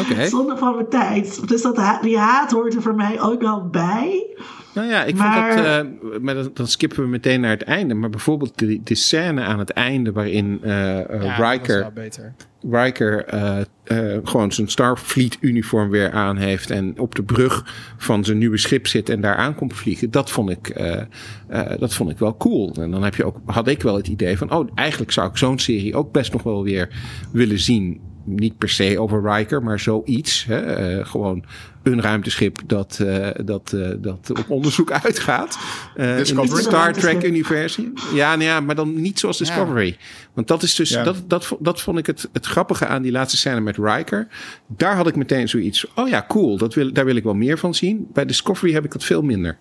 Oké. 0.00 0.28
Zonde 0.28 0.56
van 0.56 0.74
mijn 0.74 0.88
tijd. 0.88 1.48
Dus 1.48 1.62
dat, 1.62 1.98
die 2.02 2.18
haat 2.18 2.50
hoort 2.50 2.74
er 2.74 2.82
voor 2.82 2.94
mij 2.94 3.20
ook 3.20 3.40
wel 3.40 3.68
bij. 3.68 4.26
Nou 4.74 4.88
ja, 4.88 5.04
ik 5.04 5.14
Maar- 5.16 5.52
vond 5.52 5.64
dat. 5.64 5.66
eh, 6.14 6.20
maar 6.20 6.34
dan, 6.34 6.50
dan 6.54 6.66
skippen 6.66 7.02
we 7.02 7.08
meteen 7.08 7.40
naar 7.40 7.50
het 7.50 7.62
einde. 7.62 7.94
Maar 7.94 8.10
bijvoorbeeld 8.10 8.58
de, 8.58 8.80
de 8.84 8.94
scène 8.94 9.40
aan 9.42 9.58
het 9.58 9.70
einde 9.70 10.12
waarin 10.12 10.58
eh, 10.62 10.98
eh, 11.14 11.22
Ja, 11.22 11.50
Riker 11.50 11.92
beter. 11.92 12.34
Riker 12.70 13.24
eh, 13.24 13.60
eh, 13.84 14.18
gewoon 14.24 14.52
zijn 14.52 14.68
Starfleet-uniform 14.68 15.90
weer 15.90 16.10
aan 16.12 16.36
heeft. 16.36 16.70
En 16.70 16.98
op 16.98 17.14
de 17.14 17.22
brug 17.22 17.64
van 17.96 18.24
zijn 18.24 18.38
nieuwe 18.38 18.56
schip 18.56 18.86
zit 18.86 19.08
en 19.08 19.20
daar 19.20 19.36
aan 19.36 19.54
komt 19.54 19.74
vliegen. 19.74 20.10
Dat 20.10 20.30
vond 20.30 20.50
ik, 20.50 20.68
eh, 20.68 21.00
eh, 21.48 21.78
dat 21.78 21.94
vond 21.94 22.10
ik 22.10 22.18
wel 22.18 22.36
cool. 22.36 22.74
En 22.80 22.90
dan 22.90 23.02
heb 23.02 23.14
je 23.14 23.24
ook, 23.24 23.40
had 23.44 23.68
ik 23.68 23.82
wel 23.82 23.96
het 23.96 24.08
idee 24.08 24.38
van: 24.38 24.52
oh, 24.52 24.68
eigenlijk 24.74 25.12
zou 25.12 25.28
ik 25.28 25.36
zo'n 25.36 25.58
serie 25.58 25.94
ook 25.94 26.12
best 26.12 26.32
nog 26.32 26.42
wel 26.42 26.62
weer 26.62 26.88
willen 27.32 27.58
zien. 27.58 28.00
Niet 28.24 28.58
per 28.58 28.68
se 28.68 29.00
over 29.00 29.32
Riker, 29.32 29.62
maar 29.62 29.80
zoiets. 29.80 30.44
Hè? 30.44 30.60
Eh, 30.60 31.06
gewoon 31.06 31.44
een 31.82 32.00
ruimteschip 32.00 32.58
dat, 32.66 32.98
eh, 32.98 33.28
dat, 33.44 33.72
eh, 33.72 33.90
dat 33.98 34.30
op 34.30 34.50
onderzoek 34.50 34.90
uitgaat. 34.90 35.58
Eh 35.96 36.10
in 36.10 36.16
Discovery? 36.16 36.56
het 36.56 36.64
Star 36.64 36.92
Trek-universum. 36.92 37.92
Ja, 38.14 38.30
nou 38.36 38.42
ja, 38.48 38.60
maar 38.60 38.74
dan 38.74 39.00
niet 39.00 39.18
zoals 39.18 39.38
Discovery. 39.38 39.96
Want 40.32 40.48
dat 40.48 40.62
is 40.62 40.74
dus, 40.74 40.90
Ja. 40.90 41.02
dat, 41.02 41.22
dat, 41.26 41.56
dat 41.58 41.80
vond 41.80 41.98
ik 41.98 42.06
het, 42.06 42.28
het 42.32 42.46
grappige 42.46 42.86
aan 42.86 43.02
die 43.02 43.12
laatste 43.12 43.36
scène 43.36 43.60
met 43.60 43.76
Riker. 43.76 44.28
Daar 44.66 44.96
had 44.96 45.06
ik 45.06 45.16
meteen 45.16 45.48
zoiets. 45.48 45.86
Oh 45.94 46.08
ja, 46.08 46.24
cool. 46.28 46.56
Dat 46.56 46.74
wil, 46.74 46.92
daar 46.92 47.04
wil 47.04 47.16
ik 47.16 47.24
wel 47.24 47.34
meer 47.34 47.58
van 47.58 47.74
zien. 47.74 48.08
Bij 48.12 48.24
Discovery 48.24 48.72
heb 48.72 48.84
ik 48.84 48.92
dat 48.92 49.04
veel 49.04 49.22
minder. 49.22 49.56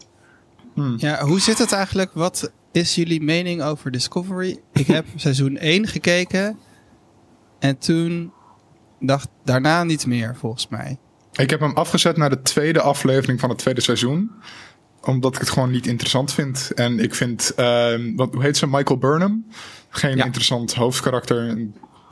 Ja, 0.98 1.22
hoe 1.26 1.40
zit 1.40 1.58
het 1.58 1.72
eigenlijk? 1.72 2.12
Wat 2.14 2.52
is 2.72 2.96
jullie 2.96 3.22
mening 3.22 3.62
over 3.64 3.92
Discovery? 3.92 4.60
Ik 4.74 4.88
heb 4.88 5.06
seizoen 5.16 5.58
1 5.58 5.88
gekeken. 5.88 6.58
En 7.60 7.78
toen 7.78 8.32
dacht 9.00 9.28
daarna 9.44 9.84
niet 9.84 10.06
meer, 10.06 10.36
volgens 10.36 10.68
mij. 10.68 10.98
Ik 11.40 11.50
heb 11.50 11.60
hem 11.60 11.74
afgezet 11.76 12.18
naar 12.18 12.30
de 12.30 12.42
tweede 12.42 12.82
aflevering 12.82 13.40
van 13.40 13.50
het 13.50 13.58
tweede 13.58 13.82
seizoen. 13.82 14.32
Omdat 15.02 15.34
ik 15.34 15.40
het 15.40 15.50
gewoon 15.50 15.72
niet 15.72 15.88
interessant 15.88 16.34
vind. 16.34 16.72
En 16.76 17.00
ik 17.00 17.16
vind, 17.16 17.54
ehm, 17.56 18.16
wat, 18.16 18.34
hoe 18.34 18.44
heet 18.44 18.58
ze? 18.58 18.68
Michael 18.68 18.98
Burnham. 19.00 19.46
Geen 19.90 20.18
Ja. 20.18 20.26
interessant 20.26 20.74
hoofdkarakter. 20.74 21.58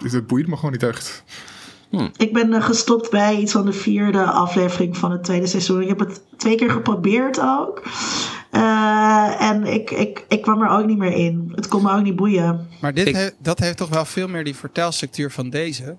Het 0.03 0.27
boeit 0.27 0.47
me 0.47 0.55
gewoon 0.55 0.71
niet 0.71 0.83
echt. 0.83 1.23
Ik 2.17 2.33
ben 2.33 2.53
eh, 2.53 2.63
gestopt 2.63 3.09
bij 3.09 3.35
iets 3.37 3.51
van 3.51 3.65
de 3.65 3.73
vierde 3.73 4.23
aflevering 4.23 4.97
van 4.97 5.11
het 5.11 5.23
tweede 5.23 5.47
seizoen. 5.47 5.81
Ik 5.81 5.87
heb 5.87 5.99
het 5.99 6.21
twee 6.37 6.55
keer 6.55 6.69
geprobeerd 6.71 7.39
ook. 7.41 7.83
Eh, 8.51 9.41
en 9.41 9.63
ik, 9.65 9.91
ik, 9.91 10.25
ik 10.27 10.41
kwam 10.41 10.61
er 10.61 10.69
ook 10.69 10.85
niet 10.85 10.97
meer 10.97 11.13
in. 11.13 11.51
Het 11.55 11.67
kon 11.67 11.83
me 11.83 11.91
ook 11.91 12.03
niet 12.03 12.15
boeien. 12.15 12.67
Maar 12.81 12.93
dit 12.93 13.07
Ik- 13.07 13.15
he- 13.15 13.29
dat 13.39 13.59
heeft 13.59 13.77
toch 13.77 13.89
wel 13.89 14.05
veel 14.05 14.27
meer 14.27 14.43
die 14.43 14.55
vertelstructuur 14.55 15.31
van 15.31 15.49
deze. 15.49 15.95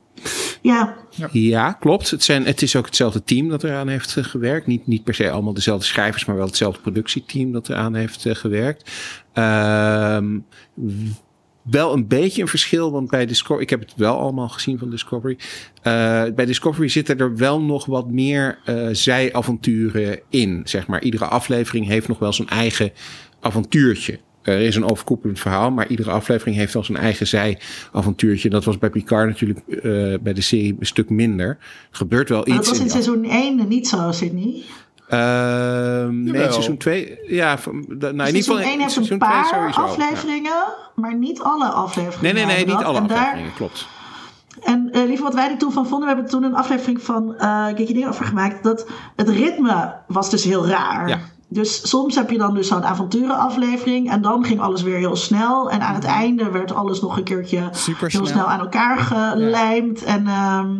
Ja, 0.62 0.96
Ja, 1.32 1.72
klopt. 1.72 2.10
Het, 2.10 2.22
zijn, 2.22 2.44
het 2.44 2.62
is 2.62 2.76
ook 2.76 2.86
hetzelfde 2.86 3.22
team 3.24 3.48
dat 3.48 3.64
eraan 3.64 3.88
heeft 3.88 4.16
eh, 4.16 4.24
gewerkt. 4.24 4.66
Niet, 4.66 4.86
niet 4.86 5.04
per 5.04 5.14
se 5.14 5.30
allemaal 5.30 5.54
dezelfde 5.54 5.86
schrijvers, 5.86 6.24
maar 6.24 6.36
wel 6.36 6.46
hetzelfde 6.46 6.80
productieteam 6.80 7.52
dat 7.52 7.68
eraan 7.68 7.94
heeft 7.94 8.26
eh, 8.26 8.34
gewerkt. 8.34 8.90
Ehm, 9.32 10.38
wel 11.62 11.92
een 11.92 12.06
beetje 12.06 12.42
een 12.42 12.48
verschil, 12.48 12.92
want 12.92 13.10
bij 13.10 13.26
Discovery, 13.26 13.62
ik 13.62 13.70
heb 13.70 13.80
het 13.80 13.94
wel 13.96 14.18
allemaal 14.18 14.48
gezien 14.48 14.78
van 14.78 14.90
Discovery. 14.90 15.38
Eh, 15.82 16.24
bij 16.34 16.44
Discovery 16.46 16.88
zitten 16.88 17.18
er 17.18 17.36
wel 17.36 17.60
nog 17.60 17.86
wat 17.86 18.10
meer 18.10 18.58
eh 18.64 18.88
zijavonturen 18.92 20.20
in. 20.28 20.60
Zeg 20.64 20.86
maar, 20.86 21.02
iedere 21.02 21.26
aflevering 21.26 21.86
heeft 21.86 22.08
nog 22.08 22.18
wel 22.18 22.32
zijn 22.32 22.48
eigen 22.48 22.92
avontuurtje. 23.40 24.18
Er 24.52 24.60
is 24.60 24.76
een 24.76 24.90
overkoepelend 24.90 25.38
verhaal, 25.40 25.70
maar 25.70 25.86
iedere 25.86 26.10
aflevering 26.10 26.56
heeft 26.56 26.74
al 26.74 26.84
zijn 26.84 26.98
eigen 26.98 27.26
zijavontuurtje. 27.26 28.50
Dat 28.50 28.64
was 28.64 28.78
bij 28.78 28.90
Picard 28.90 29.28
natuurlijk 29.28 29.58
eh, 29.68 29.82
bij 30.20 30.32
de 30.32 30.40
serie 30.40 30.76
een 30.78 30.86
stuk 30.86 31.10
minder. 31.10 31.48
Er 31.48 31.56
gebeurt 31.90 32.28
wel 32.28 32.38
maar 32.38 32.56
iets. 32.56 32.56
dat 32.56 32.76
was 32.76 32.78
in 32.84 32.90
seizoen 32.90 33.24
1 33.24 33.68
niet 33.68 33.88
zo, 33.88 34.12
Sydney. 34.12 34.62
Ehm, 35.08 36.22
nee, 36.22 36.50
seizoen 36.52 36.76
2. 36.76 37.18
Ja, 37.26 37.58
nou, 37.64 37.78
in 37.88 38.12
ieder 38.12 38.26
seizoen 38.26 38.56
geval 38.56 38.70
1 38.72 38.80
heeft 38.80 39.10
een 39.10 39.18
paar 39.18 39.44
sowieso, 39.44 39.80
ja. 39.80 39.86
afleveringen, 39.86 40.64
maar 40.94 41.16
niet 41.16 41.40
alle 41.40 41.66
afleveringen. 41.66 42.22
Nee, 42.22 42.32
nee, 42.32 42.56
nee, 42.56 42.66
niet 42.66 42.84
alle 42.84 42.98
En 42.98 43.06
daar- 43.06 43.18
afleveringen, 43.18 43.54
klopt. 43.54 43.86
En 44.62 44.88
eh 44.92 45.04
lieve, 45.06 45.22
wat 45.22 45.34
wij 45.34 45.50
er 45.50 45.58
toen 45.58 45.72
van 45.72 45.86
vonden, 45.86 46.08
we 46.08 46.14
hebben 46.14 46.30
toen 46.30 46.42
een 46.42 46.54
aflevering 46.54 47.02
van 47.02 47.34
uh, 47.38 47.66
Geeky 47.66 47.92
Dingen 47.92 48.08
over 48.08 48.24
gemaakt. 48.24 48.62
Dat 48.62 48.86
het 49.16 49.28
ritme 49.28 49.94
was 50.06 50.30
dus 50.30 50.44
heel 50.44 50.66
raar. 50.66 51.08
Ja. 51.08 51.18
Dus 51.50 51.88
soms 51.88 52.14
heb 52.14 52.30
je 52.30 52.38
dan 52.38 52.54
dus 52.54 52.68
zo'n 52.68 52.84
avonturenaflevering 52.84 54.10
en 54.10 54.22
dan 54.22 54.44
ging 54.44 54.60
alles 54.60 54.82
weer 54.82 54.96
heel 54.96 55.16
snel. 55.16 55.70
En 55.70 55.80
aan 55.80 55.94
het 55.94 56.04
einde 56.04 56.50
werd 56.50 56.74
alles 56.74 57.00
nog 57.00 57.16
een 57.16 57.24
keertje 57.24 57.70
heel 57.98 58.26
snel. 58.26 58.46
aan 58.46 58.60
elkaar 58.60 58.98
gelijmd. 58.98 60.04
En 60.04 60.26
ehm, 60.26 60.76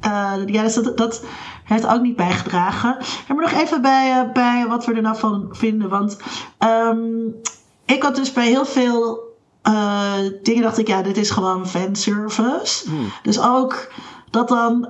eh, 0.00 0.46
ja, 0.46 0.62
dus 0.62 0.74
dat, 0.74 0.96
dat 0.96 1.24
heeft 1.64 1.86
ook 1.86 2.02
niet 2.02 2.16
bijgedragen. 2.16 2.96
En 3.28 3.34
maar 3.34 3.44
nog 3.50 3.60
even 3.60 3.82
bij, 3.82 4.20
eh, 4.20 4.32
bij 4.32 4.66
wat 4.68 4.84
we 4.84 4.94
er 4.94 5.02
nou 5.02 5.16
van 5.16 5.48
vinden. 5.50 5.88
Want 5.88 6.18
ehm, 6.58 6.98
ik 7.84 8.02
had 8.02 8.16
dus 8.16 8.32
bij 8.32 8.46
heel 8.46 8.64
veel 8.64 9.28
eh, 9.62 10.14
dingen 10.42 10.62
dacht 10.62 10.78
ik, 10.78 10.88
ja, 10.88 11.02
dit 11.02 11.16
is 11.16 11.30
gewoon 11.30 11.68
fanservice. 11.68 12.88
Dus 13.22 13.40
ook 13.40 13.92
dat 14.30 14.48
dan 14.48 14.88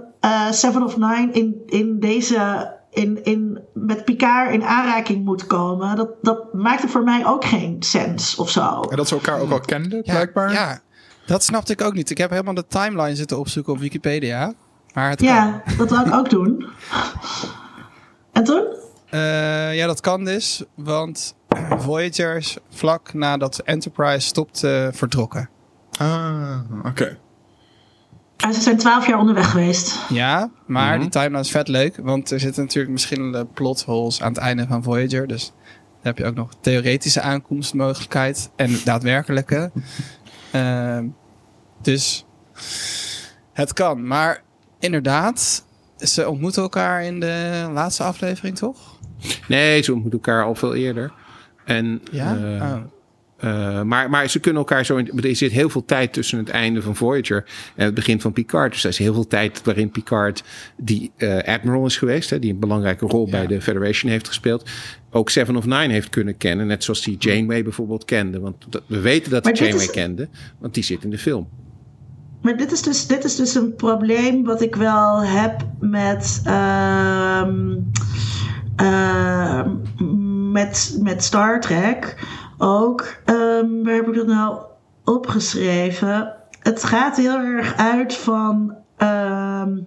Seven 0.51 0.83
of 0.83 0.97
Nine 0.97 1.29
in, 1.33 1.63
in 1.67 2.01
deze. 2.01 2.79
In, 2.91 3.25
in, 3.25 3.61
met 3.75 4.05
Picard 4.05 4.53
in 4.53 4.65
aanraking 4.65 5.25
moet 5.25 5.47
komen. 5.47 5.97
Dat, 5.97 6.09
dat 6.23 6.55
maakte 6.55 6.89
voor 6.89 7.03
mij 7.03 7.27
ook 7.27 7.45
geen 7.45 7.77
sens 7.83 8.37
of 8.37 8.51
zo. 8.51 8.81
En 8.81 8.97
dat 8.97 9.09
ze 9.09 9.15
elkaar 9.15 9.41
ook 9.41 9.51
al 9.51 9.61
kenden, 9.61 10.01
Ja, 10.05 10.13
blijkbaar. 10.13 10.53
Ja, 10.53 10.81
dat 11.27 11.43
snapte 11.45 11.73
ik 11.73 11.81
ook 11.81 11.95
niet. 11.95 12.11
Ik 12.11 12.19
heb 12.19 12.31
helemaal 12.31 12.55
de 12.55 12.67
timeline 12.67 13.17
zitten 13.17 13.39
opzoeken 13.39 13.73
op 13.73 13.79
Wikipedia. 13.79 14.53
Maar 14.95 15.11
het 15.11 15.19
kan. 15.19 15.29
Ja, 15.29 15.63
dat 15.77 15.91
wou 15.91 16.07
ik 16.07 16.15
ook 16.15 16.31
doen. 16.39 16.67
En 18.33 18.45
toen? 18.45 18.65
Eh, 19.11 19.77
ja, 19.77 19.87
dat 19.87 20.01
kan 20.01 20.25
dus. 20.25 20.65
Want 20.75 21.35
Voyager 21.85 22.37
is 22.37 22.57
vlak 22.71 23.13
nadat 23.13 23.59
Enterprise 23.59 24.27
stopt 24.27 24.65
eh, 24.65 24.89
vertrokken. 24.93 25.49
Ah, 25.99 26.59
oké. 26.85 27.19
En 28.41 28.55
ze 28.55 28.61
zijn 28.61 28.77
twaalf 28.77 29.07
jaar 29.07 29.19
onderweg 29.19 29.51
geweest. 29.51 29.99
Ja, 30.09 30.51
maar 30.67 30.91
Mhm. 30.93 31.01
die 31.01 31.09
timeline 31.09 31.39
is 31.41 31.51
vet 31.51 31.69
leuk. 31.69 31.97
Want 32.03 32.31
er 32.31 32.41
zitten 32.41 32.63
natuurlijk 32.63 32.93
verschillende 32.99 33.45
plot 33.47 33.83
holes 33.83 34.23
aan 34.23 34.29
het 34.33 34.39
einde 34.39 34.67
van 34.69 34.83
Voyager. 34.83 35.27
Dus 35.27 35.47
dan 35.67 35.73
heb 36.03 36.19
je 36.19 36.25
ook 36.25 36.35
nog 36.35 36.51
theoretische 36.61 37.21
aankomstmogelijkheid 37.21 38.51
en 38.57 38.77
daadwerkelijke. 38.85 39.71
Ehm, 40.51 41.07
dus 41.83 42.27
het 43.53 43.73
kan. 43.73 44.07
Maar 44.07 44.43
inderdaad, 44.79 45.65
ze 45.97 46.29
ontmoeten 46.29 46.63
elkaar 46.63 47.05
in 47.05 47.21
de 47.21 47.69
laatste 47.73 48.03
aflevering, 48.03 48.57
toch? 48.57 48.99
Nee, 49.49 49.83
ze 49.83 49.93
ontmoeten 49.93 50.21
elkaar 50.21 50.45
al 50.45 50.55
veel 50.55 50.75
eerder. 50.75 51.13
En, 51.65 52.03
Ja? 52.13 52.37
eh, 52.37 52.63
Oh. 52.73 52.77
Eh, 53.41 53.83
maar, 53.83 54.11
maar 54.11 54.29
ze 54.29 54.41
kunnen 54.41 54.61
elkaar 54.61 54.85
zo. 54.85 54.97
In, 54.97 55.23
er 55.23 55.37
zit 55.37 55.53
heel 55.53 55.69
veel 55.71 55.85
tijd 55.85 56.13
tussen 56.13 56.39
het 56.39 56.49
einde 56.49 56.83
van 56.83 56.97
Voyager 56.97 57.45
en 57.75 57.85
het 57.85 57.95
begin 57.95 58.21
van 58.21 58.33
Picard. 58.33 58.73
Dus 58.73 58.85
er 58.85 58.91
is 58.91 58.99
heel 58.99 59.15
veel 59.15 59.27
tijd 59.27 59.63
waarin 59.65 59.91
Picard, 59.91 60.45
die 60.77 61.11
eh, 61.17 61.55
Admiral 61.55 61.87
is 61.87 61.97
geweest, 61.97 62.31
hè, 62.31 62.39
die 62.39 62.53
een 62.53 62.59
belangrijke 62.59 63.07
rol 63.07 63.31
bij 63.31 63.47
de 63.47 63.61
Federation 63.61 64.11
heeft 64.11 64.27
gespeeld, 64.29 64.71
ook 65.11 65.31
Seven 65.31 65.57
of 65.57 65.65
Nine 65.65 65.93
heeft 65.93 66.09
kunnen 66.09 66.37
kennen. 66.37 66.67
Net 66.67 66.85
zoals 66.85 67.03
die 67.03 67.17
Janeway 67.19 67.63
bijvoorbeeld 67.63 68.05
kende. 68.05 68.41
Want 68.41 68.57
we 68.87 69.01
weten 69.01 69.31
dat 69.31 69.45
hij 69.45 69.55
Janeway 69.55 69.85
is- 69.85 69.91
kende, 69.91 70.29
want 70.59 70.75
die 70.75 70.85
zit 70.85 71.05
in 71.05 71.11
de 71.11 71.19
film. 71.19 71.49
Maar 72.43 72.57
dit 72.57 72.73
is 72.73 72.83
dus, 72.83 73.07
dit 73.07 73.25
is 73.25 73.37
dus 73.37 73.55
een 73.55 73.75
probleem 73.75 74.45
wat 74.45 74.63
ik 74.63 74.75
wel 74.75 75.23
heb 75.23 75.67
met, 75.81 76.41
ehm, 76.45 77.77
ehm, 78.77 79.71
met, 80.53 80.99
met 81.03 81.25
Star 81.25 81.61
Trek 81.61 82.17
ook. 82.61 83.07
ehm, 83.25 83.83
waar 83.83 83.95
heb 83.95 84.09
ik 84.09 84.15
dat 84.15 84.27
nou 84.27 84.59
opgeschreven? 85.05 86.35
Het 86.63 86.85
gaat 86.85 87.17
heel 87.17 87.39
erg 87.39 87.77
uit 87.77 88.15
van 88.17 88.75
ehm, 88.97 89.79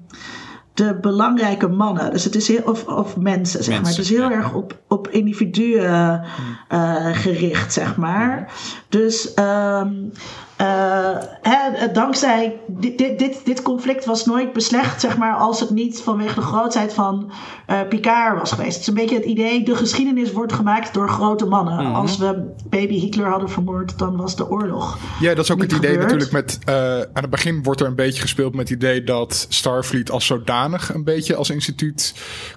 de 0.73 0.97
belangrijke 1.01 1.67
mannen. 1.67 2.11
Dus 2.11 2.23
het 2.23 2.35
is 2.35 2.47
heel, 2.47 2.61
of, 2.63 2.85
of 2.85 3.17
mensen, 3.17 3.63
zeg 3.63 3.81
maar. 3.81 3.89
Het 3.89 3.99
is 3.99 4.09
heel 4.09 4.29
ja. 4.29 4.31
erg 4.31 4.53
op, 4.53 4.79
op 4.87 5.07
individuen 5.07 6.23
eh, 6.67 7.07
gericht, 7.11 7.73
zeg 7.73 7.97
maar. 7.97 8.51
Dus 8.89 9.33
ehm, 9.33 9.93
eh, 10.55 11.15
hè, 11.41 11.91
dankzij 11.91 12.59
dit, 12.67 12.97
dit, 12.97 13.41
dit, 13.43 13.61
conflict 13.61 14.05
was 14.05 14.25
nooit 14.25 14.53
beslecht, 14.53 15.01
zeg 15.01 15.17
maar, 15.17 15.35
als 15.35 15.59
het 15.59 15.69
niet 15.69 16.01
vanwege 16.01 16.35
de 16.35 16.41
grootheid 16.41 16.93
van 16.93 17.31
eh, 17.65 17.79
Picard 17.89 18.39
was 18.39 18.51
geweest. 18.51 18.71
Het 18.71 18.81
is 18.81 18.87
een 18.87 18.93
beetje 18.93 19.15
het 19.15 19.25
idee, 19.25 19.63
de 19.63 19.75
geschiedenis 19.75 20.31
wordt 20.31 20.53
gemaakt 20.53 20.93
door 20.93 21.09
grote 21.09 21.45
mannen. 21.45 21.85
Mhm. 21.85 21.95
Als 21.95 22.17
we 22.17 22.53
baby 22.69 22.99
Hitler 22.99 23.29
hadden 23.29 23.49
vermoord, 23.49 23.99
dan 23.99 24.15
was 24.15 24.35
de 24.35 24.49
oorlog. 24.49 24.97
Ja, 25.19 25.33
dat 25.33 25.43
is 25.43 25.51
ook 25.51 25.61
het 25.61 25.71
idee 25.71 25.91
gebeurd. 25.91 26.11
natuurlijk 26.11 26.31
met... 26.31 26.59
eh, 26.65 26.99
aan 26.99 27.21
het 27.21 27.29
begin 27.29 27.63
wordt 27.63 27.81
er 27.81 27.87
een 27.87 27.95
beetje 27.95 28.21
gespeeld 28.21 28.55
met 28.55 28.69
het 28.69 28.77
idee 28.77 29.03
dat 29.03 29.45
Starfleet 29.49 30.11
als 30.11 30.25
zodanig 30.25 30.93
een 30.93 31.03
beetje 31.03 31.35
als 31.35 31.49
instituut 31.49 32.13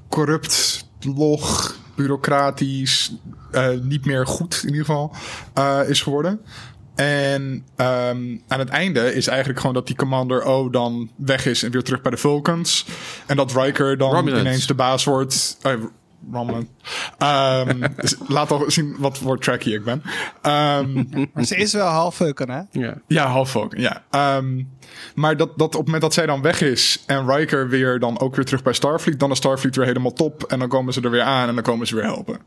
corrupt, 0.08 0.84
log, 1.00 1.74
bureaucratisch, 1.94 3.12
eh, 3.50 3.68
niet 3.82 4.04
meer 4.04 4.26
goed 4.26 4.60
in 4.62 4.68
ieder 4.68 4.84
geval 4.84 5.12
eh, 5.54 5.80
is 5.88 6.02
geworden. 6.02 6.40
En 6.96 7.64
ehm, 7.76 8.36
aan 8.48 8.58
het 8.58 8.68
einde 8.68 9.14
is 9.14 9.26
eigenlijk 9.26 9.60
gewoon 9.60 9.74
dat 9.74 9.86
die 9.86 9.96
Commander 9.96 10.42
O 10.42 10.70
dan 10.70 11.10
weg 11.16 11.46
is 11.46 11.62
en 11.62 11.70
weer 11.70 11.82
terug 11.82 12.00
bij 12.02 12.10
de 12.10 12.16
Vulcans. 12.16 12.86
En 13.26 13.36
dat 13.36 13.52
Riker 13.52 13.98
dan 13.98 14.12
Romulans. 14.12 14.40
ineens 14.40 14.66
de 14.66 14.74
baas 14.74 15.04
wordt. 15.04 15.58
Romulan. 16.32 16.68
Dus 18.00 18.14
laat 18.28 18.50
al 18.50 18.64
zien 18.66 18.96
wat 18.98 19.18
voor 19.18 19.38
tracky 19.38 19.70
ik 19.70 19.84
ben. 19.84 20.02
Ehm, 20.42 21.04
Maar 21.32 21.44
ze 21.44 21.56
is 21.56 21.72
wel 21.72 21.86
half 21.86 22.14
Vulcan, 22.14 22.50
hè? 22.50 22.60
Ja. 22.70 22.94
ja, 23.06 23.26
half 23.26 23.50
Vulcan, 23.50 23.80
ja. 23.80 24.02
Ehm, 24.10 24.62
maar 25.14 25.36
dat, 25.36 25.58
dat 25.58 25.66
op 25.66 25.72
het 25.72 25.84
moment 25.84 26.02
dat 26.02 26.14
zij 26.14 26.26
dan 26.26 26.42
weg 26.42 26.60
is 26.60 27.02
en 27.06 27.30
Riker 27.30 27.68
weer 27.68 27.98
dan 27.98 28.18
ook 28.20 28.36
weer 28.36 28.44
terug 28.44 28.62
bij 28.62 28.72
Starfleet, 28.72 29.20
dan 29.20 29.30
is 29.30 29.36
Starfleet 29.36 29.76
weer 29.76 29.86
helemaal 29.86 30.12
top 30.12 30.42
en 30.42 30.58
dan 30.58 30.68
komen 30.68 30.92
ze 30.92 31.00
er 31.00 31.10
weer 31.10 31.22
aan 31.22 31.48
en 31.48 31.54
dan 31.54 31.64
komen 31.64 31.86
ze 31.86 31.94
weer 31.94 32.04
helpen. 32.04 32.38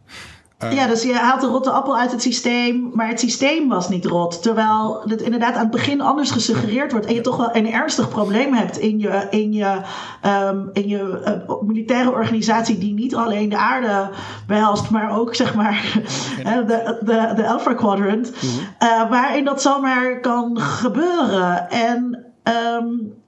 Ja, 0.68 0.88
dus 0.88 1.04
je 1.04 1.14
haalt 1.14 1.42
de 1.42 1.48
rotte 1.48 1.72
appel 1.72 1.98
uit 1.98 2.12
het 2.12 2.22
systeem, 2.22 2.90
maar 2.94 3.08
het 3.08 3.20
systeem 3.20 3.70
was 3.70 3.90
niet 3.90 4.06
rot. 4.06 4.42
Terwijl 4.42 5.02
het 5.06 5.22
inderdaad 5.22 5.54
aan 5.56 5.62
het 5.62 5.72
begin 5.72 6.02
anders 6.02 6.32
gesuggereerd 6.32 6.92
wordt 6.92 7.06
en 7.06 7.14
je 7.14 7.22
toch 7.22 7.38
wel 7.38 7.56
een 7.56 7.72
ernstig 7.72 8.10
probleem 8.10 8.54
hebt 8.54 8.78
in 8.78 9.00
je, 9.00 9.28
in 9.30 9.54
je, 9.54 9.82
ehm, 10.22 10.60
in 10.74 10.88
je 10.88 11.20
eh, 11.20 11.62
militaire 11.62 12.12
organisatie 12.12 12.78
die 12.78 12.94
niet 12.94 13.16
alleen 13.16 13.50
de 13.50 13.58
aarde 13.58 14.10
behelst, 14.48 14.90
maar 14.90 15.18
ook 15.18 15.36
zeg 15.36 15.56
maar 15.56 15.94
hè, 16.50 16.66
de, 16.66 17.00
de, 17.02 17.34
de 17.36 17.48
Alpha 17.48 17.74
Quadrant, 17.74 18.32
eh, 18.80 19.10
waarin 19.10 19.46
dat 19.46 19.62
zomaar 19.62 20.20
kan 20.20 20.60
gebeuren. 20.60 21.70
En 21.70 22.26
ehm, 22.44 22.88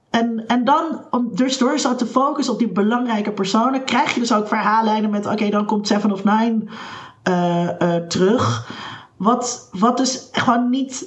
en, 0.09 0.43
en 0.47 0.63
dan, 0.63 1.05
om, 1.09 1.29
dus 1.35 1.57
door 1.57 1.79
zo 1.79 1.95
te 1.95 2.05
focussen 2.05 2.53
op 2.53 2.59
die 2.59 2.71
belangrijke 2.71 3.31
personen, 3.31 3.83
krijg 3.83 4.13
je 4.13 4.19
dus 4.19 4.33
ook 4.33 4.47
verhaallijnen 4.47 5.09
met: 5.09 5.25
oké, 5.25 5.49
dan 5.49 5.65
komt 5.65 5.87
Seven 5.87 6.11
of 6.11 6.23
Nine 6.23 6.63
eh, 7.23 7.81
eh, 7.95 8.03
terug. 8.07 8.69
Wat, 9.17 9.69
wat 9.71 9.97
dus 9.97 10.27
gewoon 10.31 10.69
niet, 10.69 11.05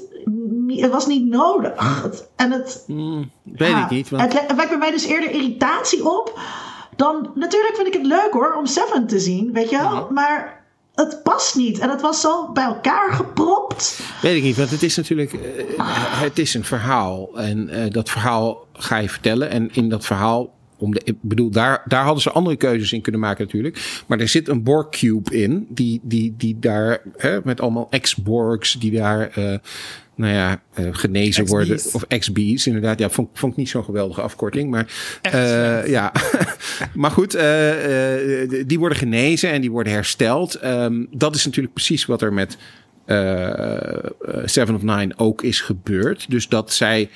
niet. 0.67 0.81
Het 0.81 0.91
was 0.91 1.07
niet 1.07 1.27
nodig. 1.29 2.03
Het- 2.03 2.29
en 2.37 2.53
het. 2.53 2.83
Hmm, 2.87 3.31
weet 3.43 3.71
ja, 3.71 3.85
ik 3.85 3.91
niet. 3.91 4.11
Want 4.11 4.33
Het, 4.33 4.55
wekt 4.57 4.69
bij 4.69 4.79
mij 4.79 4.91
dus 4.91 5.05
eerder 5.05 5.31
irritatie 5.31 6.09
op. 6.19 6.39
Dan, 6.97 7.31
natuurlijk 7.35 7.75
vind 7.75 7.87
ik 7.87 7.93
het 7.93 8.07
leuk 8.07 8.29
hoor 8.31 8.55
om 8.59 8.67
Seven 8.67 9.07
te 9.07 9.19
zien, 9.19 9.53
weet 9.53 9.71
je 9.71 9.79
wel. 9.79 10.09
Maar 10.11 10.65
het 10.95 11.21
past 11.23 11.55
niet. 11.57 11.79
En 11.79 11.91
het 11.91 12.01
was 12.01 12.21
zo 12.21 12.53
bij 12.53 12.65
elkaar 12.65 13.13
gepropt. 13.13 14.01
Weet 14.23 14.37
ik 14.37 14.43
niet, 14.43 14.57
want 14.57 14.71
het 14.71 14.83
is 14.83 14.97
natuurlijk 14.97 15.33
eh, 15.33 15.41
het 16.21 16.39
is 16.39 16.55
een 16.55 16.65
verhaal. 16.65 17.29
En 17.39 17.89
dat 17.93 18.11
verhaal 18.11 18.67
ga 18.73 18.97
je 18.97 19.09
vertellen. 19.09 19.51
En 19.51 19.69
in 19.73 19.89
dat 19.89 20.05
verhaal, 20.05 20.55
om 20.79 20.95
de, 20.95 21.01
ik 21.05 21.17
bedoel, 21.21 21.51
daar, 21.51 21.83
daar 21.87 22.05
hadden 22.05 22.23
ze 22.23 22.31
andere 22.31 22.57
keuzes 22.57 22.93
in 22.93 23.01
kunnen 23.01 23.21
maken 23.21 23.45
natuurlijk. 23.45 24.03
Maar 24.07 24.21
er 24.21 24.29
zit 24.29 24.49
een 24.49 24.63
Borg 24.63 24.89
Cube 24.89 25.37
in, 25.37 25.67
die, 25.69 26.01
die, 26.03 26.35
die 26.37 26.59
daar, 26.59 27.01
hè, 27.17 27.39
met 27.45 27.61
allemaal 27.61 27.87
ex-Borgs, 27.91 28.73
die 28.73 28.91
daar, 28.91 29.29
eh, 29.29 29.59
nou 30.17 30.33
ja, 30.33 30.63
eh, 30.75 30.89
genezen 30.91 31.47
worden. 31.47 31.81
Of 31.93 32.03
ex-B's, 32.09 32.67
inderdaad. 32.67 32.99
Ja, 32.99 33.11
vond, 33.11 33.29
vond 33.33 33.53
ik 33.53 33.59
niet 33.59 33.69
zo'n 33.69 33.85
geweldige 33.85 34.21
afkorting. 34.21 34.71
Maar, 34.71 34.87
eh, 35.23 35.87
ja. 35.87 36.13
maar 36.95 37.11
goed, 37.11 37.39
die 38.67 38.79
worden 38.79 38.99
genezen 38.99 39.51
en 39.51 39.61
die 39.61 39.71
worden 39.71 39.93
hersteld. 39.93 40.55
Ehm, 40.55 41.05
dat 41.11 41.35
is 41.35 41.45
natuurlijk 41.45 41.75
precies 41.75 42.07
wat 42.07 42.23
er 42.23 42.33
met 42.33 42.57
Seven 44.45 44.75
of 44.75 44.83
Nine 44.83 45.13
ook 45.17 45.43
is 45.43 45.61
gebeurd. 45.61 46.31
Dus 46.31 46.49
dat 46.49 46.73
zij 46.73 47.11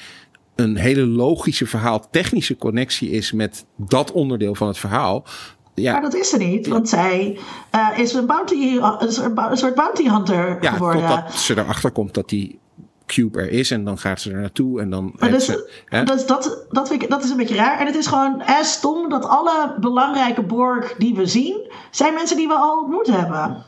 een 0.60 0.76
hele 0.76 1.06
logische 1.06 1.66
verhaal, 1.66 2.10
technische 2.10 2.56
connectie 2.56 3.10
is 3.10 3.32
met 3.32 3.64
dat 3.76 4.12
onderdeel 4.12 4.54
van 4.54 4.66
het 4.68 4.78
verhaal. 4.78 5.20
Maar 5.24 5.32
Ja, 5.74 6.00
dat 6.00 6.14
is 6.14 6.32
er 6.32 6.38
niet, 6.38 6.66
want 6.66 6.88
zij 6.88 7.38
eh, 7.70 7.88
is 7.96 8.12
een, 8.12 8.26
bounty, 8.26 8.78
een 8.98 9.56
soort- 9.56 9.74
bounty 9.74 10.08
hunter 10.08 10.58
ja 10.60 10.72
geworden. 10.72 11.00
totdat 11.08 11.34
ze 11.34 11.58
erachter 11.58 11.90
komt 11.90 12.14
dat 12.14 12.28
die 12.28 12.58
cube 13.06 13.40
er 13.40 13.50
is 13.50 13.70
en 13.70 13.84
dan 13.84 13.98
gaat 13.98 14.20
ze 14.20 14.30
er 14.32 14.40
naartoe 14.40 14.80
en 14.80 14.90
dan. 14.90 15.12
Maar 15.18 15.30
dus, 15.30 15.44
ze, 15.44 15.70
hè? 15.84 16.04
dus 16.04 16.26
dat, 16.26 16.66
dat, 16.70 16.88
vind 16.88 17.02
ik, 17.02 17.08
dat 17.10 17.24
is 17.24 17.30
een 17.30 17.36
beetje 17.36 17.54
raar. 17.54 17.78
En 17.80 17.86
het 17.86 17.94
is 17.96 18.06
gewoon 18.06 18.40
eh, 18.40 18.62
stom 18.62 19.08
dat 19.08 19.24
alle 19.24 19.76
belangrijke 19.80 20.42
Borg 20.42 20.94
die 20.96 21.14
we 21.14 21.26
zien, 21.26 21.70
zijn 21.90 22.14
mensen 22.14 22.36
die 22.36 22.46
we 22.48 22.54
al 22.54 22.78
ontmoet 22.80 23.06
hebben. 23.06 23.64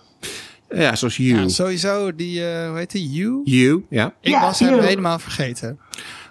ja, 0.71 0.95
zoals 0.97 1.17
you. 1.17 1.41
Ja, 1.41 1.49
sowieso 1.49 2.15
die, 2.15 2.45
eh, 2.51 2.69
hoe 2.69 2.77
heet 2.79 2.91
die? 2.91 3.11
You? 3.11 3.41
you, 3.45 3.85
ja. 3.89 4.15
Ik 4.21 4.31
Ja, 4.33 4.41
was 4.41 4.59
hem 4.59 4.69
You. 4.75 4.83
helemaal 4.83 5.19
vergeten. 5.19 5.79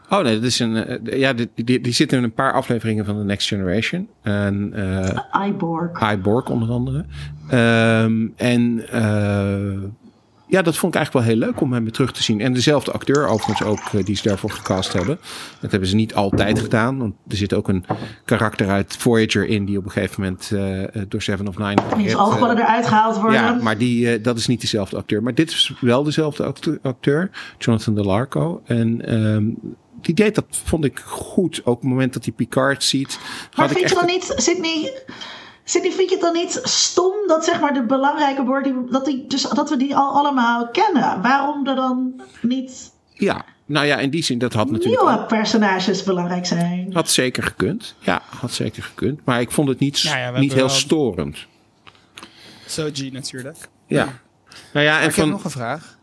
Oh 0.10 0.22
nee, 0.24 0.34
dat 0.36 0.44
is 0.44 0.60
een. 0.60 0.76
eh, 0.76 1.20
ja, 1.20 1.34
die, 1.34 1.50
die, 1.56 1.82
die 1.82 1.94
zitten 1.94 2.18
in 2.18 2.24
een 2.24 2.34
paar 2.34 2.54
afleveringen 2.54 3.06
van 3.06 3.18
The 3.18 3.24
Next 3.24 3.48
Generation. 3.48 4.08
En 4.22 4.72
eh 4.74 5.48
iBorg. 5.48 6.12
iBorg 6.14 6.50
onder 6.50 6.70
andere. 6.70 7.06
Ehm, 7.50 8.28
en 8.36 8.90
eh, 8.92 9.90
ja, 10.48 10.62
dat 10.62 10.78
vond 10.78 10.94
ik 10.94 11.00
eigenlijk 11.00 11.14
wel 11.14 11.36
heel 11.36 11.48
leuk 11.48 11.62
om 11.62 11.74
hem 11.74 11.84
weer 11.84 11.92
terug 11.92 12.12
te 12.12 12.24
zien. 12.24 12.42
En 12.42 12.54
dezelfde 12.54 12.92
acteur 12.92 13.28
overigens 13.28 13.64
ook, 13.64 14.06
die 14.06 14.16
ze 14.16 14.28
daarvoor 14.28 14.50
gecast 14.52 14.94
hebben. 14.94 15.20
Dat 15.62 15.72
hebben 15.72 15.90
ze 15.90 15.96
niet 15.96 16.16
altijd 16.16 16.60
gedaan. 16.60 16.98
Want 16.98 17.14
er 17.28 17.38
zit 17.38 17.54
ook 17.54 17.68
een 17.68 17.86
karakter 18.26 18.70
uit 18.70 18.96
Voyager 18.98 19.48
in... 19.48 19.66
die 19.66 19.78
op 19.78 19.86
een 19.86 19.92
gegeven 19.92 20.22
moment 20.24 20.52
door 21.10 21.22
Seven 21.22 21.48
of 21.48 21.58
Nine... 21.58 21.82
Die 21.98 22.18
oogballen 22.18 22.58
eruit 22.58 22.88
gehaald 22.88 23.16
worden. 23.16 23.34
ja, 23.42 23.58
maar 23.62 23.78
die, 23.78 24.22
dat 24.22 24.38
is 24.38 24.48
niet 24.48 24.62
dezelfde 24.62 24.98
acteur. 24.98 25.24
Maar 25.24 25.34
dit 25.34 25.50
is 25.50 25.74
wel 25.82 26.04
dezelfde 26.04 26.44
acte- 26.44 26.80
acteur, 26.82 27.30
Jonathan 27.58 27.96
DeLarco. 27.96 28.62
En 28.66 29.06
ehm, 29.06 29.46
die 30.06 30.16
deed 30.16 30.36
dat, 30.36 30.46
vond 30.50 30.86
ik 30.86 31.00
goed. 31.00 31.60
Ook 31.60 31.76
op 31.76 31.82
het 31.82 31.90
moment 31.90 32.14
dat 32.14 32.24
hij 32.26 32.34
Picard 32.34 32.84
ziet. 32.84 33.20
Maar 33.56 33.70
vind 33.70 33.90
je 33.90 33.96
dan 33.96 34.06
niet, 34.06 34.34
Sydney, 34.36 35.04
Sydney, 35.64 35.92
vind 35.92 36.10
je 36.10 36.16
het 36.16 36.24
dan 36.24 36.34
niet 36.34 36.60
stom 36.64 37.14
dat 37.28 37.46
zeg 37.46 37.60
maar 37.60 37.74
de 37.74 37.84
belangrijke 37.84 38.62
die, 38.64 38.92
dat, 38.92 39.06
die, 39.06 39.28
dus, 39.28 39.42
dat 39.42 39.70
we 39.70 39.78
die 39.78 39.96
al 39.96 40.14
allemaal 40.14 40.70
kennen? 40.70 41.22
Waarom 41.22 41.68
er 41.68 41.76
dan 41.76 42.22
niet 42.42 42.92
Ja, 43.14 43.46
nou 43.66 43.86
ja, 43.86 43.98
in 43.98 44.10
die 44.10 44.24
zin, 44.24 44.38
dat 44.38 44.54
had 44.54 44.72
natuurlijk 44.72 45.02
nieuwe 45.02 45.26
personages 45.26 46.04
belangrijk 46.04 46.46
zijn? 46.46 46.94
Had 46.94 47.10
zeker 47.10 47.44
gekund. 47.44 47.96
Ja, 48.00 48.22
had 48.40 48.52
zeker 48.52 48.84
gekund. 48.84 49.20
Maar 49.26 49.42
ik 49.42 49.52
vond 49.52 49.70
het 49.70 49.80
niet, 49.80 50.04
Nou 50.04 50.18
ja, 50.18 50.40
niet 50.40 50.54
heel 50.54 50.60
wel- 50.60 50.70
storend. 50.70 51.38
Soji 52.66 53.12
natuurlijk. 53.12 53.58
Ja. 53.88 54.08
Nou 54.74 54.86
ja, 54.86 54.94
en 55.00 55.00
ik 55.00 55.04
heb 55.06 55.14
van, 55.14 55.30
nog 55.30 55.44
een 55.44 55.50
vraag. 55.52 55.98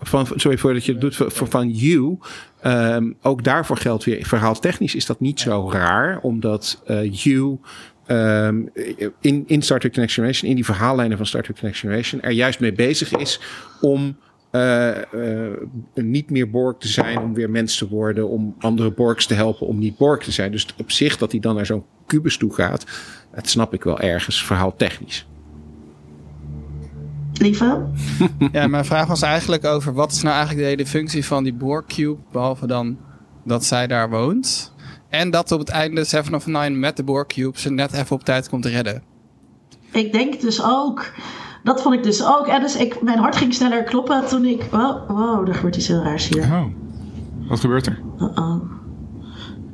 van, 0.00 0.26
sorry 0.36 0.58
voordat 0.58 0.84
je 0.84 0.92
het 0.92 1.00
doet, 1.00 1.16
van, 1.16 1.48
van 1.48 1.70
You, 1.70 2.18
ehm, 2.62 3.12
ook 3.22 3.44
daarvoor 3.44 3.76
geldt 3.76 4.04
weer, 4.04 4.26
verhaaltechnisch 4.26 4.94
is 4.94 5.06
dat 5.06 5.20
niet 5.20 5.40
zo 5.40 5.70
raar, 5.70 6.18
omdat 6.20 6.82
eh 6.86 7.12
You 7.12 7.58
ehm, 8.06 8.62
in, 9.20 9.44
in 9.46 9.62
Star 9.62 9.78
Trek 9.78 9.92
The 9.92 10.00
Next 10.00 10.14
Generation, 10.14 10.50
in 10.50 10.56
die 10.56 10.64
verhaallijnen 10.64 11.16
van 11.16 11.26
Star 11.26 11.42
Trek 11.42 11.56
The 11.56 11.64
Next 11.64 11.80
Generation, 11.80 12.22
er 12.22 12.30
juist 12.30 12.60
mee 12.60 12.72
bezig 12.72 13.12
is 13.12 13.40
om 13.80 14.16
eh, 14.52 15.46
eh, 15.46 15.52
niet 15.94 16.30
meer 16.30 16.50
Borg 16.50 16.78
te 16.78 16.88
zijn, 16.88 17.18
om 17.18 17.34
weer 17.34 17.50
mens 17.50 17.78
te 17.78 17.88
worden, 17.88 18.28
om 18.28 18.54
andere 18.58 18.90
Borgs 18.90 19.26
te 19.26 19.34
helpen 19.34 19.66
om 19.66 19.78
niet 19.78 19.96
Borg 19.96 20.22
te 20.22 20.30
zijn. 20.30 20.52
Dus 20.52 20.66
op 20.78 20.90
zich 20.90 21.16
dat 21.16 21.30
hij 21.30 21.40
dan 21.40 21.54
naar 21.54 21.66
zo'n 21.66 21.84
kubus 22.06 22.36
toe 22.36 22.54
gaat, 22.54 22.86
dat 23.34 23.48
snap 23.48 23.74
ik 23.74 23.84
wel 23.84 24.00
ergens, 24.00 24.44
verhaaltechnisch. 24.44 25.26
Lieve? 27.32 27.86
Ja, 28.52 28.66
mijn 28.66 28.84
vraag 28.84 29.06
was 29.06 29.22
eigenlijk 29.22 29.64
over 29.64 29.92
wat 29.92 30.12
is 30.12 30.22
nou 30.22 30.34
eigenlijk 30.34 30.64
de 30.64 30.70
hele 30.70 30.86
functie 30.86 31.24
van 31.24 31.44
die 31.44 31.54
Borg 31.54 31.86
Cube, 31.86 32.20
behalve 32.32 32.66
dan 32.66 32.96
dat 33.44 33.64
zij 33.64 33.86
daar 33.86 34.10
woont. 34.10 34.72
En 35.08 35.30
dat 35.30 35.52
op 35.52 35.58
het 35.58 35.68
einde 35.68 36.04
Seven 36.04 36.34
of 36.34 36.46
Nine 36.46 36.70
met 36.70 36.96
de 36.96 37.04
Borg 37.04 37.26
Cube 37.26 37.60
ze 37.60 37.70
net 37.70 37.92
even 37.92 38.16
op 38.16 38.24
tijd 38.24 38.48
komt 38.48 38.66
redden. 38.66 39.02
Ik 39.92 40.12
denk 40.12 40.40
dus 40.40 40.62
ook. 40.62 41.12
Dat 41.62 41.82
vond 41.82 41.94
ik 41.94 42.02
dus 42.02 42.24
ook. 42.24 42.46
En 42.46 42.60
dus 42.60 42.76
ik, 42.76 43.02
mijn 43.02 43.18
hart 43.18 43.36
ging 43.36 43.54
sneller 43.54 43.82
kloppen 43.82 44.26
toen 44.26 44.44
ik. 44.44 44.62
Wow, 44.62 45.08
wow 45.10 45.48
er 45.48 45.54
gebeurt 45.54 45.76
iets 45.76 45.88
heel 45.88 46.02
raars 46.02 46.28
hier. 46.28 46.42
Oh, 46.42 46.64
wat 47.48 47.60
gebeurt 47.60 47.86
er? 47.86 48.02
Uh-oh. 48.18 48.62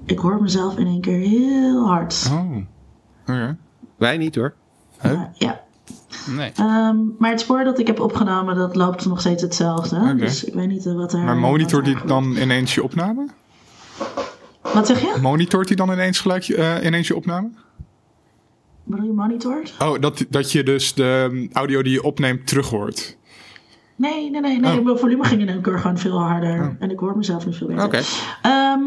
Ik 0.05 0.19
hoor 0.19 0.43
mezelf 0.43 0.79
in 0.79 0.87
één 0.87 1.01
keer 1.01 1.19
heel 1.19 1.87
hard. 1.87 2.31
Oh, 2.33 2.57
oké. 3.23 3.57
Wij 3.97 4.17
niet 4.17 4.35
hoor. 4.35 4.55
Ja. 5.35 5.67
Nee. 6.27 6.51
Ehm, 6.55 6.97
maar 7.19 7.31
het 7.31 7.41
spoor 7.41 7.65
dat 7.65 7.79
ik 7.79 7.87
heb 7.87 8.01
opgenomen, 8.01 8.57
dat 8.57 8.77
loopt 8.77 9.07
nog 9.07 9.21
steeds 9.21 9.43
hetzelfde. 9.43 10.15
Dus 10.17 10.45
ik 10.45 10.55
weet 10.55 10.69
niet 10.69 10.87
eh, 10.87 10.95
wat 10.95 11.13
er... 11.13 11.19
Maar 11.19 11.37
monitort 11.37 11.87
er- 11.87 12.03
dan 12.07 12.37
ineens 12.37 12.75
je 12.75 12.83
opname? 12.83 13.29
Wat 14.75 14.87
zeg 14.87 15.01
je? 15.01 15.19
Monitort 15.23 15.67
hij 15.69 15.77
dan 15.77 15.93
ineens 15.93 16.21
gelijk 16.21 16.43
je- 16.43 16.57
eh, 16.57 16.87
ineens 16.87 17.09
je 17.09 17.17
opname? 17.17 17.51
Bedoel 18.85 19.07
je 19.07 19.13
monitort? 19.13 19.75
Oh, 19.79 20.01
dat, 20.01 20.25
dat 20.29 20.53
je 20.53 20.63
dus 20.63 20.95
de 20.95 21.49
audio 21.53 21.83
die 21.83 21.93
je 21.93 22.03
opneemt 22.03 22.47
terug 22.47 22.69
hoort. 22.69 23.17
Nee, 23.99 24.31
nee, 24.31 24.41
nee. 24.41 24.59
nee. 24.59 24.79
Oh. 24.79 24.85
Mijn 24.85 24.99
volume 24.99 25.25
ging 25.25 25.41
in 25.41 25.49
één 25.49 25.63
keer 25.63 25.79
gewoon 25.79 25.99
veel 25.99 26.21
harder. 26.21 26.77
En 26.79 26.91
ik 26.91 26.99
hoor 26.99 27.17
mezelf 27.17 27.47
nu 27.47 27.53
veel 27.53 27.67
beter. 27.67 27.85
Oké. 27.85 28.01
Ehm, 28.43 28.81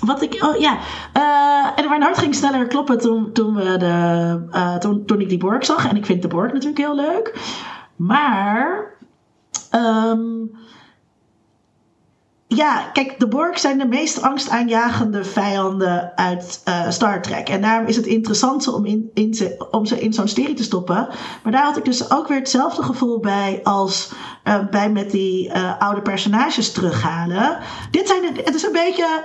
wat 0.00 0.22
ik... 0.22 0.44
Oh 0.44 0.56
ja. 0.56 0.78
Eh, 1.12 1.82
en 1.82 1.88
mijn 1.88 2.02
hart 2.02 2.18
ging 2.18 2.34
sneller 2.34 2.66
kloppen 2.66 2.98
toen, 2.98 3.32
toen, 3.32 3.54
we 3.54 3.76
de, 3.76 4.38
eh, 4.50 4.76
toen, 4.76 5.04
toen 5.04 5.20
ik 5.20 5.28
die 5.28 5.38
Borg 5.38 5.64
zag. 5.64 5.88
En 5.88 5.96
ik 5.96 6.06
vind 6.06 6.22
de 6.22 6.28
Borg 6.28 6.52
natuurlijk 6.52 6.78
heel 6.78 6.96
leuk. 6.96 7.34
Maar... 7.96 8.94
ehm, 9.70 10.20
ja, 12.56 12.90
kijk, 12.92 13.18
de 13.18 13.28
Borg 13.28 13.58
zijn 13.58 13.78
de 13.78 13.86
meest 13.86 14.22
angstaanjagende 14.22 15.24
vijanden 15.24 16.12
uit 16.16 16.60
eh, 16.64 16.90
Star 16.90 17.22
Trek. 17.22 17.48
En 17.48 17.60
daarom 17.60 17.86
is 17.86 17.96
het 17.96 18.06
interessant 18.06 18.68
om, 18.68 18.86
in, 18.86 19.10
in 19.14 19.34
ze, 19.34 19.66
om 19.70 19.86
ze 19.86 20.00
in 20.00 20.12
zo'n 20.12 20.28
serie 20.28 20.54
te 20.54 20.62
stoppen. 20.62 21.08
Maar 21.42 21.52
daar 21.52 21.64
had 21.64 21.76
ik 21.76 21.84
dus 21.84 22.10
ook 22.10 22.28
weer 22.28 22.38
hetzelfde 22.38 22.82
gevoel 22.82 23.20
bij 23.20 23.60
als 23.62 24.12
eh, 24.44 24.58
bij 24.70 24.90
met 24.90 25.10
die 25.10 25.50
eh, 25.50 25.78
oude 25.78 26.02
personages 26.02 26.72
terughalen. 26.72 27.58
Dit 27.90 28.06
zijn 28.06 28.24
het 28.44 28.54
is 28.54 28.62
een 28.62 28.72
beetje. 28.72 29.24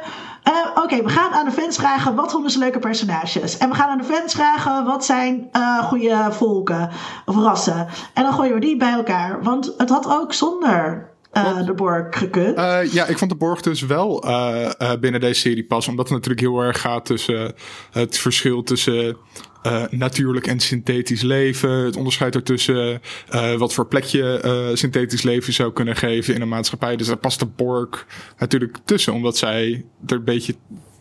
Oké, 0.75 1.03
we 1.03 1.09
gaan 1.09 1.31
aan 1.31 1.45
de 1.45 1.51
fans 1.51 1.77
vragen 1.77 2.15
wat 2.15 2.31
vonden 2.31 2.51
ze 2.51 2.59
leuke 2.59 2.79
personages. 2.79 3.57
En 3.57 3.69
we 3.69 3.75
gaan 3.75 3.89
aan 3.89 3.97
de 3.97 4.03
fans 4.03 4.33
vragen 4.33 4.85
wat 4.85 5.05
zijn 5.05 5.49
goede 5.83 6.27
volken 6.29 6.89
of 7.25 7.35
rassen. 7.35 7.87
En 8.13 8.23
dan 8.23 8.33
gooien 8.33 8.53
we 8.53 8.59
die 8.59 8.77
bij 8.77 8.91
elkaar. 8.91 9.43
Want 9.43 9.73
het 9.77 9.89
had 9.89 10.09
ook 10.09 10.33
zonder 10.33 11.13
eh, 11.35 11.65
de 11.65 11.73
Borg 11.73 12.17
gekund. 12.17 12.57
Eh, 12.57 12.93
ja, 12.93 13.05
ik 13.05 13.17
vond 13.17 13.31
de 13.31 13.37
Borg 13.37 13.61
dus 13.61 13.81
wel 13.81 14.23
eh, 14.23 14.93
binnen 14.99 15.21
deze 15.21 15.39
serie 15.39 15.65
passen. 15.65 15.91
Omdat 15.91 16.09
het 16.09 16.17
natuurlijk 16.17 16.47
heel 16.47 16.59
erg 16.59 16.81
gaat 16.81 17.05
tussen 17.05 17.53
het 17.91 18.17
verschil 18.17 18.63
tussen 18.63 19.17
eh, 19.65 19.83
natuurlijk 19.89 20.47
en 20.47 20.59
synthetisch 20.59 21.21
leven. 21.21 21.69
Het 21.69 21.95
onderscheid 21.95 22.35
ertussen 22.35 23.01
eh, 23.29 23.53
wat 23.53 23.73
voor 23.73 23.87
plekje 23.87 24.39
eh, 24.39 24.75
synthetisch 24.75 25.21
leven 25.21 25.53
zou 25.53 25.73
kunnen 25.73 25.95
geven 25.95 26.35
in 26.35 26.41
een 26.41 26.47
maatschappij. 26.47 26.95
Dus 26.95 27.07
daar 27.07 27.17
past 27.17 27.39
de 27.39 27.45
Borg 27.45 28.05
natuurlijk 28.37 28.77
tussen. 28.85 29.13
Omdat 29.13 29.37
zij 29.37 29.85
er 30.05 30.15
een 30.15 30.23
beetje 30.23 30.55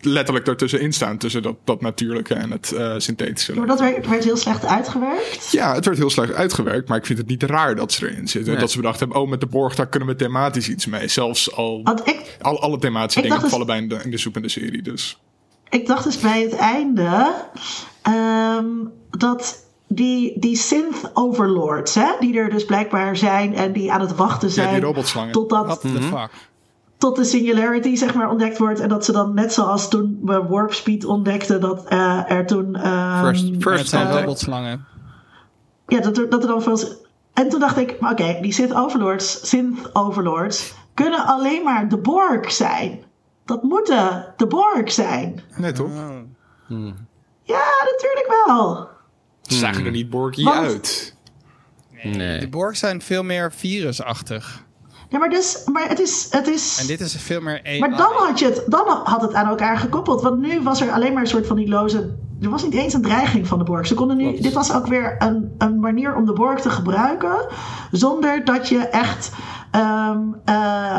letterlijk 0.05 0.45
daartussenin 0.45 0.93
staan. 0.93 1.17
Tussen 1.17 1.41
dat, 1.41 1.55
dat 1.63 1.81
natuurlijke 1.81 2.33
en 2.33 2.51
het 2.51 2.71
eh, 2.71 2.93
synthetische. 2.97 3.53
Maar 3.53 3.67
dat 3.67 3.79
werd, 3.79 4.07
werd 4.07 4.23
heel 4.23 4.37
slecht 4.37 4.65
uitgewerkt. 4.65 5.51
Ja, 5.51 5.73
het 5.73 5.85
werd 5.85 5.97
heel 5.97 6.09
slecht 6.09 6.33
uitgewerkt, 6.33 6.87
maar 6.87 6.97
ik 6.97 7.05
vind 7.05 7.17
het 7.17 7.27
niet 7.27 7.43
raar 7.43 7.75
dat 7.75 7.91
ze 7.91 8.09
erin 8.09 8.27
zitten. 8.27 8.51
Nee. 8.51 8.61
Dat 8.61 8.71
ze 8.71 8.77
bedacht 8.77 8.99
hebben, 8.99 9.17
oh, 9.17 9.29
met 9.29 9.39
de 9.39 9.47
borg, 9.47 9.75
daar 9.75 9.89
kunnen 9.89 10.09
we 10.09 10.15
thematisch 10.15 10.69
iets 10.69 10.85
mee. 10.85 11.07
Zelfs 11.07 11.51
al 11.51 11.83
Want 11.83 12.07
ik, 12.07 12.37
al, 12.41 12.61
alle 12.61 12.79
thematische 12.79 13.19
Ik 13.19 13.25
dingen 13.25 13.41
dus- 13.41 13.51
vallen 13.51 13.67
bij 13.67 13.77
in 13.77 13.87
de, 13.87 13.99
in 14.03 14.11
de 14.11 14.17
soep 14.17 14.35
in 14.35 14.41
de 14.41 14.49
serie. 14.49 14.81
Dus 14.81 15.19
ik 15.69 15.87
dacht 15.87 16.03
dus 16.03 16.19
bij 16.19 16.41
het 16.41 16.55
einde 16.55 17.33
ehm, 18.01 18.65
dat 19.09 19.63
die, 19.87 20.39
die 20.39 20.55
synth 20.55 21.11
overlords, 21.13 21.95
hè, 21.95 22.11
die 22.19 22.37
er 22.37 22.49
dus 22.49 22.65
blijkbaar 22.65 23.17
zijn 23.17 23.55
en 23.55 23.71
die 23.71 23.91
aan 23.91 24.01
het 24.01 24.15
wachten 24.15 24.47
ja, 24.47 24.53
zijn. 24.53 24.73
die 24.73 24.83
robotslangen. 24.83 25.31
Totdat, 25.31 25.65
What 25.65 25.81
the 25.81 26.01
fuck? 26.01 26.29
tot 26.97 27.15
de 27.15 27.23
singularity 27.23 27.95
zeg 27.95 28.13
maar 28.13 28.29
ontdekt 28.29 28.57
wordt. 28.57 28.79
En 28.79 28.89
dat 28.89 29.05
ze 29.05 29.11
dan 29.11 29.33
net 29.33 29.53
zoals 29.53 29.89
toen 29.89 30.19
we 30.23 30.43
warp 30.43 30.73
speed 30.73 31.05
ontdekten 31.05 31.61
dat 31.61 31.85
eh, 31.87 32.31
er 32.31 32.45
toen... 32.45 32.75
ehm, 32.75 33.25
First, 33.25 33.47
Ja, 33.47 33.59
first 33.59 33.89
zijn 33.89 34.01
contact. 34.03 34.23
robotslangen. 34.25 34.85
Ja, 35.87 35.99
dat 35.99 36.17
er, 36.17 36.29
dat 36.29 36.41
er 36.41 36.47
dan 36.47 36.61
veel... 36.61 36.79
En 37.33 37.49
toen 37.49 37.59
dacht 37.59 37.77
ik, 37.77 37.99
maar 37.99 38.11
oké, 38.11 38.37
die 38.41 38.51
synth 38.53 38.73
overlords, 38.73 39.47
synth 39.49 39.95
overlords 39.95 40.73
kunnen 40.93 41.25
alleen 41.25 41.63
maar 41.63 41.89
de 41.89 41.97
Borg 41.97 42.51
zijn. 42.51 42.99
Dat 43.45 43.63
moeten 43.63 44.33
de 44.37 44.47
Borg 44.47 44.91
zijn. 44.91 45.41
Nee, 45.57 45.71
toch? 45.71 45.91
Ja, 47.43 47.63
natuurlijk 47.91 48.43
wel. 48.45 48.87
Ze 49.41 49.55
zagen 49.57 49.85
er 49.85 49.91
niet 49.91 50.11
Want- 50.11 50.47
uit. 50.47 51.15
Nee. 52.03 52.39
De 52.39 52.49
Borg 52.49 52.77
zijn 52.77 53.01
veel 53.01 53.23
meer 53.23 53.51
virusachtig. 53.53 54.63
Ja, 55.09 55.17
maar, 55.19 55.29
dus, 55.29 55.61
maar 55.71 55.89
het 55.89 55.99
is... 55.99 56.27
Het 56.29 56.47
is 56.47 56.77
En 56.81 56.87
dit 56.87 56.99
is 56.99 57.15
veel 57.15 57.41
meer 57.41 57.61
AI. 57.65 57.79
Maar 57.79 57.97
dan 57.97 58.11
had, 58.13 58.39
je 58.39 58.45
het, 58.45 58.63
dan 58.67 58.87
had 59.03 59.21
het 59.21 59.33
aan 59.33 59.47
elkaar 59.47 59.77
gekoppeld. 59.77 60.21
Want 60.21 60.39
nu 60.39 60.61
was 60.61 60.81
er 60.81 60.91
alleen 60.91 61.13
maar 61.13 61.21
een 61.21 61.27
soort 61.27 61.47
van 61.47 61.55
die 61.55 61.67
loze... 61.67 62.15
Er 62.41 62.49
was 62.49 62.63
niet 62.63 62.73
eens 62.73 62.93
een 62.93 63.01
dreiging 63.01 63.47
van 63.47 63.57
de 63.57 63.63
Borg. 63.63 63.87
Ze 63.87 63.93
konden 63.93 64.17
nu, 64.17 64.39
dit 64.41 64.53
was 64.53 64.73
ook 64.73 64.87
weer 64.87 65.15
een, 65.19 65.55
een 65.57 65.79
manier 65.79 66.15
om 66.15 66.25
de 66.25 66.33
Borg 66.33 66.61
te 66.61 66.69
gebruiken. 66.69 67.47
Zonder 67.91 68.45
dat 68.45 68.69
je 68.69 68.77
echt 68.79 69.31
ehm, 69.71 70.19
eh, 70.45 70.55
eh, 70.55 70.94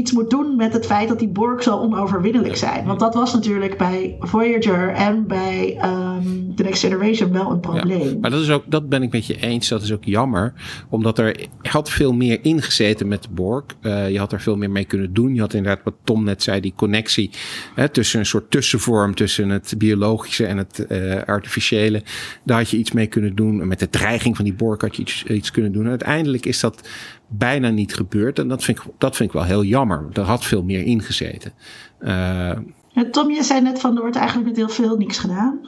iets 0.00 0.12
moet 0.12 0.30
doen 0.30 0.56
met 0.56 0.72
het 0.72 0.86
feit 0.86 1.08
dat 1.08 1.18
die 1.18 1.28
Borg 1.28 1.62
zo 1.62 1.78
onoverwinnelijk 1.78 2.56
zijn. 2.56 2.86
Want 2.86 3.00
dat 3.00 3.14
was 3.14 3.34
natuurlijk 3.34 3.78
bij 3.78 4.16
Voyager 4.20 4.88
en 4.88 5.26
bij 5.26 5.76
ehm, 5.80 6.49
The 6.54 6.62
Next 6.62 6.82
Generation 6.82 7.32
wel 7.32 7.46
een 7.50 7.54
Ja, 7.54 7.60
probleem. 7.60 8.20
maar 8.20 8.30
dat, 8.30 8.40
is 8.40 8.50
ook, 8.50 8.64
dat 8.66 8.88
ben 8.88 9.02
ik 9.02 9.12
met 9.12 9.26
je 9.26 9.40
eens. 9.40 9.68
Dat 9.68 9.82
is 9.82 9.92
ook 9.92 10.04
jammer. 10.04 10.52
Omdat 10.88 11.18
er 11.18 11.46
had 11.62 11.90
veel 11.90 12.12
meer 12.12 12.38
ingezeten 12.42 13.08
met 13.08 13.22
de 13.22 13.28
Borg. 13.30 13.64
Eh, 13.80 14.10
je 14.10 14.18
had 14.18 14.32
er 14.32 14.40
veel 14.40 14.56
meer 14.56 14.70
mee 14.70 14.84
kunnen 14.84 15.12
doen. 15.14 15.34
Je 15.34 15.40
had 15.40 15.54
inderdaad, 15.54 15.84
wat 15.84 15.94
Tom 16.04 16.24
net 16.24 16.42
zei, 16.42 16.60
die 16.60 16.72
connectie 16.76 17.30
hè, 17.74 17.88
tussen 17.88 18.18
een 18.18 18.26
soort 18.26 18.50
tussenvorm 18.50 19.14
tussen 19.14 19.48
het 19.48 19.74
biologische 19.78 20.46
en 20.46 20.56
het 20.56 20.86
eh, 20.86 21.22
artificiële. 21.22 22.02
Daar 22.44 22.58
had 22.58 22.70
je 22.70 22.76
iets 22.76 22.92
mee 22.92 23.06
kunnen 23.06 23.34
doen. 23.34 23.68
Met 23.68 23.78
de 23.78 23.90
dreiging 23.90 24.36
van 24.36 24.44
die 24.44 24.54
Borg 24.54 24.80
had 24.80 24.96
je 24.96 25.02
iets, 25.02 25.24
iets 25.24 25.50
kunnen 25.50 25.72
doen. 25.72 25.84
En 25.84 25.90
uiteindelijk 25.90 26.46
is 26.46 26.60
dat 26.60 26.88
bijna 27.28 27.68
niet 27.68 27.94
gebeurd. 27.94 28.38
En 28.38 28.48
dat 28.48 28.64
vind 28.64 28.78
ik, 28.78 28.84
dat 28.98 29.16
vind 29.16 29.28
ik 29.28 29.34
wel 29.34 29.44
heel 29.44 29.64
jammer. 29.64 30.06
Er 30.12 30.22
had 30.22 30.44
veel 30.44 30.62
meer 30.62 30.82
ingezeten. 30.82 31.52
Ja, 32.92 33.04
Tom, 33.10 33.30
je 33.30 33.42
zei 33.42 33.60
net 33.60 33.80
van 33.80 33.94
er 33.94 34.00
wordt 34.00 34.16
eigenlijk 34.16 34.48
met 34.48 34.56
heel 34.56 34.68
veel 34.68 34.96
niks 34.96 35.18
gedaan. 35.18 35.60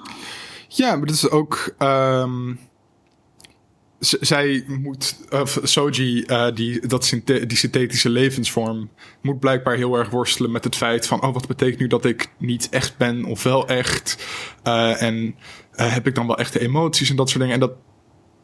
Ja, 0.75 0.97
maar 0.97 1.07
dat 1.07 1.14
is 1.14 1.31
ook. 1.31 1.75
ehm, 1.79 2.55
zij 3.99 4.64
moet, 4.66 5.16
Soji, 5.62 6.23
eh, 6.23 6.55
die, 6.55 6.87
dat 6.87 7.05
synthetische 7.05 8.09
levensvorm, 8.09 8.91
moet 9.20 9.41
blijkbaar 9.41 9.77
heel 9.77 9.97
erg 9.97 10.11
worstelen 10.11 10.51
met 10.51 10.64
het 10.64 10.77
feit 10.77 11.07
van, 11.07 11.23
oh, 11.23 11.33
wat 11.33 11.47
betekent 11.47 11.81
nu 11.81 11.87
dat 11.87 12.05
ik 12.05 12.33
niet 12.39 12.68
echt 12.68 12.97
ben 12.97 13.25
of 13.25 13.43
wel 13.43 13.68
echt? 13.68 14.27
Eh, 14.62 15.03
en 15.03 15.35
eh, 15.73 15.93
heb 15.93 16.07
ik 16.07 16.14
dan 16.14 16.27
wel 16.27 16.39
echte 16.39 16.61
emoties 16.61 17.11
en 17.11 17.16
dat 17.16 17.29
soort 17.29 17.41
dingen? 17.41 17.55
En 17.55 17.61
dat 17.61 17.73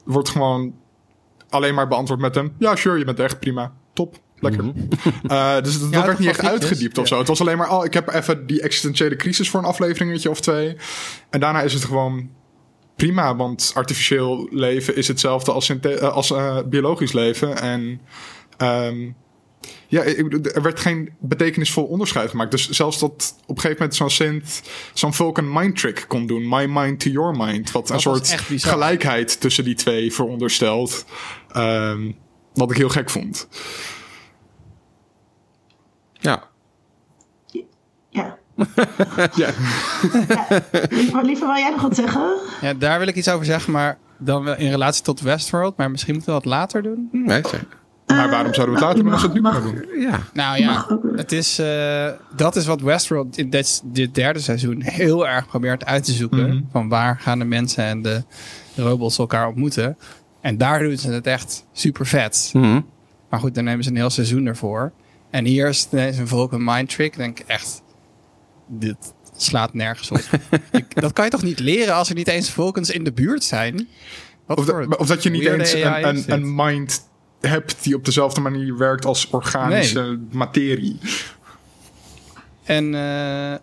wordt 0.04 0.28
gewoon 0.28 0.74
alleen 1.48 1.74
maar 1.74 1.88
beantwoord 1.88 2.20
met 2.20 2.36
een, 2.36 2.52
ja, 2.58 2.76
sure, 2.76 2.98
je 2.98 3.04
bent 3.04 3.20
echt 3.20 3.38
prima, 3.40 3.72
top. 3.92 4.16
Lekker. 4.40 4.64
Eh, 5.28 5.62
dus 5.62 5.80
dat, 5.80 6.04
werd 6.04 6.18
niet 6.18 6.28
echt 6.28 6.44
uitgediept 6.44 6.98
of 6.98 7.02
ja. 7.02 7.08
zo. 7.08 7.18
Het 7.18 7.28
was 7.28 7.40
alleen 7.40 7.58
maar, 7.58 7.70
oh, 7.70 7.84
ik 7.84 7.94
heb 7.94 8.08
even 8.12 8.46
die 8.46 8.62
existentiële 8.62 9.16
crisis 9.16 9.50
voor 9.50 9.60
een 9.60 9.66
afleveringetje 9.66 10.30
of 10.30 10.40
twee. 10.40 10.76
En 11.30 11.40
daarna 11.40 11.62
is 11.62 11.72
het 11.72 11.84
gewoon 11.84 12.30
prima, 12.96 13.36
want 13.36 13.72
artificieel 13.74 14.48
leven 14.50 14.96
is 14.96 15.08
hetzelfde 15.08 15.52
als, 15.52 15.68
eh, 15.68 15.98
als 15.98 16.30
eh, 16.30 16.58
biologisch 16.66 17.12
leven. 17.12 17.60
En 17.60 18.00
ehm, 18.56 19.10
ja, 19.86 20.02
ik 20.02 20.28
bedoel, 20.28 20.52
er 20.52 20.62
werd 20.62 20.80
geen 20.80 21.12
betekenisvol 21.20 21.84
onderscheid 21.84 22.30
gemaakt. 22.30 22.50
Dus 22.50 22.68
zelfs 22.68 22.98
dat 22.98 23.34
op 23.42 23.56
een 23.56 23.60
gegeven 23.60 23.76
moment 23.78 23.96
zo'n 23.96 24.10
synth 24.10 24.62
zo'n 24.94 25.14
Vulcan 25.14 25.52
mind 25.52 25.76
trick 25.76 26.04
kon 26.08 26.26
doen. 26.26 26.48
My 26.48 26.66
mind 26.66 27.00
to 27.00 27.10
your 27.10 27.36
mind. 27.36 27.70
Wat 27.70 27.88
een 27.88 27.94
Dat 27.94 28.02
soort 28.02 28.34
gelijkheid 28.46 29.40
tussen 29.40 29.64
die 29.64 29.74
twee 29.74 30.12
veronderstelt. 30.12 31.04
Ehm, 31.52 32.12
wat 32.54 32.70
ik 32.70 32.76
heel 32.76 32.88
gek 32.88 33.10
vond. 33.10 33.48
Ja. 36.18 36.42
Ja. 38.10 38.36
Ja. 39.34 39.50
Liever, 40.90 41.24
liever 41.24 41.46
wil 41.46 41.56
jij 41.56 41.70
nog 41.70 41.80
wat 41.82 41.94
zeggen? 41.94 42.36
Ja, 42.60 42.74
daar 42.74 42.98
wil 42.98 43.08
ik 43.08 43.14
iets 43.16 43.28
over 43.28 43.44
zeggen, 43.46 43.72
maar 43.72 43.98
dan 44.18 44.44
wel 44.44 44.56
in 44.56 44.70
relatie 44.70 45.02
tot 45.04 45.20
Westworld. 45.20 45.76
Maar 45.76 45.90
misschien 45.90 46.14
moeten 46.14 46.34
we 46.34 46.40
dat 46.40 46.48
later 46.50 46.82
doen. 46.82 47.08
Nee, 47.12 47.42
zeg. 47.50 47.64
Maar 48.06 48.30
waarom 48.30 48.54
zouden 48.54 48.74
we 48.74 48.80
het 48.84 48.88
later 48.90 49.02
doen 49.02 49.12
als 49.12 49.20
we 49.20 49.26
het 49.26 49.36
nu 49.36 49.42
mag- 49.42 49.62
kunnen 49.62 49.86
doen? 49.88 50.00
ja. 50.00 50.18
Nou 50.32 50.58
ja, 50.60 50.86
het 51.16 51.32
is, 51.32 51.58
eh, 51.58 52.08
dat 52.36 52.56
is 52.56 52.66
wat 52.66 52.80
Westworld 52.80 53.38
in 53.38 53.50
dit, 53.50 53.82
dit 53.84 54.14
derde 54.14 54.38
seizoen 54.40 54.82
heel 54.82 55.28
erg 55.28 55.46
probeert 55.46 55.84
uit 55.84 56.04
te 56.04 56.12
zoeken. 56.12 56.48
Mhm. 56.48 56.60
Van 56.70 56.88
waar 56.88 57.18
gaan 57.20 57.38
de 57.38 57.44
mensen 57.44 57.84
en 57.84 58.02
de 58.02 58.22
robots 58.76 59.18
elkaar 59.18 59.46
ontmoeten. 59.48 59.96
En 60.40 60.56
daar 60.58 60.78
doen 60.78 60.96
ze 60.96 61.10
het 61.10 61.26
echt 61.26 61.64
super 61.72 62.06
vet. 62.06 62.50
Mhm. 62.52 62.80
Maar 63.30 63.40
goed, 63.40 63.54
dan 63.54 63.64
nemen 63.64 63.84
ze 63.84 63.90
een 63.90 63.96
heel 63.96 64.10
seizoen 64.10 64.46
ervoor. 64.46 64.92
En 65.30 65.44
hier 65.44 65.68
is 65.68 65.86
het 65.90 66.18
een 66.18 66.28
Vulcan 66.28 66.64
Mind 66.64 66.88
Trick. 66.90 67.16
Denk 67.16 67.38
ik 67.40 67.46
echt, 67.48 67.82
dit 68.68 68.96
slaat 69.36 69.74
nergens 69.74 70.10
op. 70.10 70.20
ik, 70.72 71.00
dat 71.00 71.12
kan 71.12 71.24
je 71.24 71.30
toch 71.30 71.42
niet 71.42 71.58
leren 71.58 71.94
als 71.94 72.08
er 72.08 72.14
niet 72.14 72.28
eens 72.28 72.50
Vulcans 72.50 72.90
in 72.90 73.04
de 73.04 73.12
buurt 73.12 73.44
zijn? 73.44 73.88
Wat 74.46 74.58
Of, 74.58 74.64
voor 74.64 74.88
dat- 74.88 74.98
of 74.98 75.06
dat 75.06 75.22
je 75.22 75.30
niet 75.30 75.46
eens 75.46 75.72
een, 75.72 76.08
een, 76.08 76.24
een 76.32 76.54
mind 76.54 77.06
hebt 77.40 77.82
die 77.82 77.94
op 77.94 78.04
dezelfde 78.04 78.40
manier 78.40 78.76
werkt 78.78 79.04
als 79.04 79.30
organische 79.30 80.18
materie. 80.30 80.98
En 82.64 82.94
eh, 82.94 83.54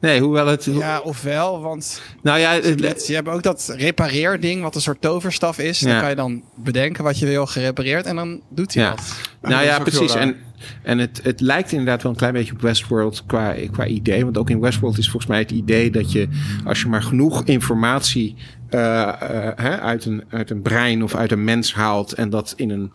Nee, 0.00 0.20
hoewel 0.20 0.46
het... 0.46 0.64
Ja, 0.64 1.00
ofwel, 1.00 1.60
want 1.60 2.02
nou 2.22 2.38
ja, 2.38 2.52
het- 2.52 3.06
je 3.06 3.14
hebt 3.14 3.28
ook 3.28 3.42
dat 3.42 3.72
repareerding, 3.76 4.62
wat 4.62 4.74
een 4.74 4.80
soort 4.80 5.00
toverstaf 5.00 5.58
is. 5.58 5.80
Ja. 5.80 5.88
Dan 5.90 6.00
kan 6.00 6.08
je 6.08 6.14
dan 6.16 6.42
bedenken 6.54 7.04
wat 7.04 7.18
je 7.18 7.26
wil 7.26 7.46
gerepareerd 7.46 8.06
en 8.06 8.16
dan 8.16 8.40
doet 8.48 8.74
hij 8.74 8.82
Ja. 8.82 8.90
dat. 8.90 9.00
Nou 9.42 9.54
dat 9.54 9.64
ja, 9.64 9.78
precies. 9.78 10.14
En, 10.14 10.36
en 10.82 10.98
het, 10.98 11.20
het 11.22 11.40
lijkt 11.40 11.72
inderdaad 11.72 12.02
wel 12.02 12.12
een 12.12 12.18
klein 12.18 12.32
beetje 12.32 12.52
op 12.52 12.60
Westworld 12.60 13.22
qua, 13.26 13.54
qua 13.70 13.86
idee. 13.86 14.24
Want 14.24 14.38
ook 14.38 14.50
in 14.50 14.60
Westworld 14.60 14.98
is 14.98 15.10
volgens 15.10 15.30
mij 15.30 15.38
het 15.40 15.50
idee 15.50 15.90
dat 15.90 16.12
je, 16.12 16.28
als 16.64 16.80
je 16.80 16.88
maar 16.88 17.02
genoeg 17.02 17.44
informatie 17.44 18.36
eh, 18.74 19.02
eh, 19.02 19.52
hè, 19.56 19.80
uit, 19.80 20.04
een, 20.04 20.24
uit 20.28 20.50
een 20.50 20.62
brein 20.62 21.02
of 21.02 21.14
uit 21.14 21.32
een 21.32 21.44
mens 21.44 21.74
haalt 21.74 22.12
en 22.12 22.30
dat 22.30 22.54
in 22.56 22.70
een 22.70 22.92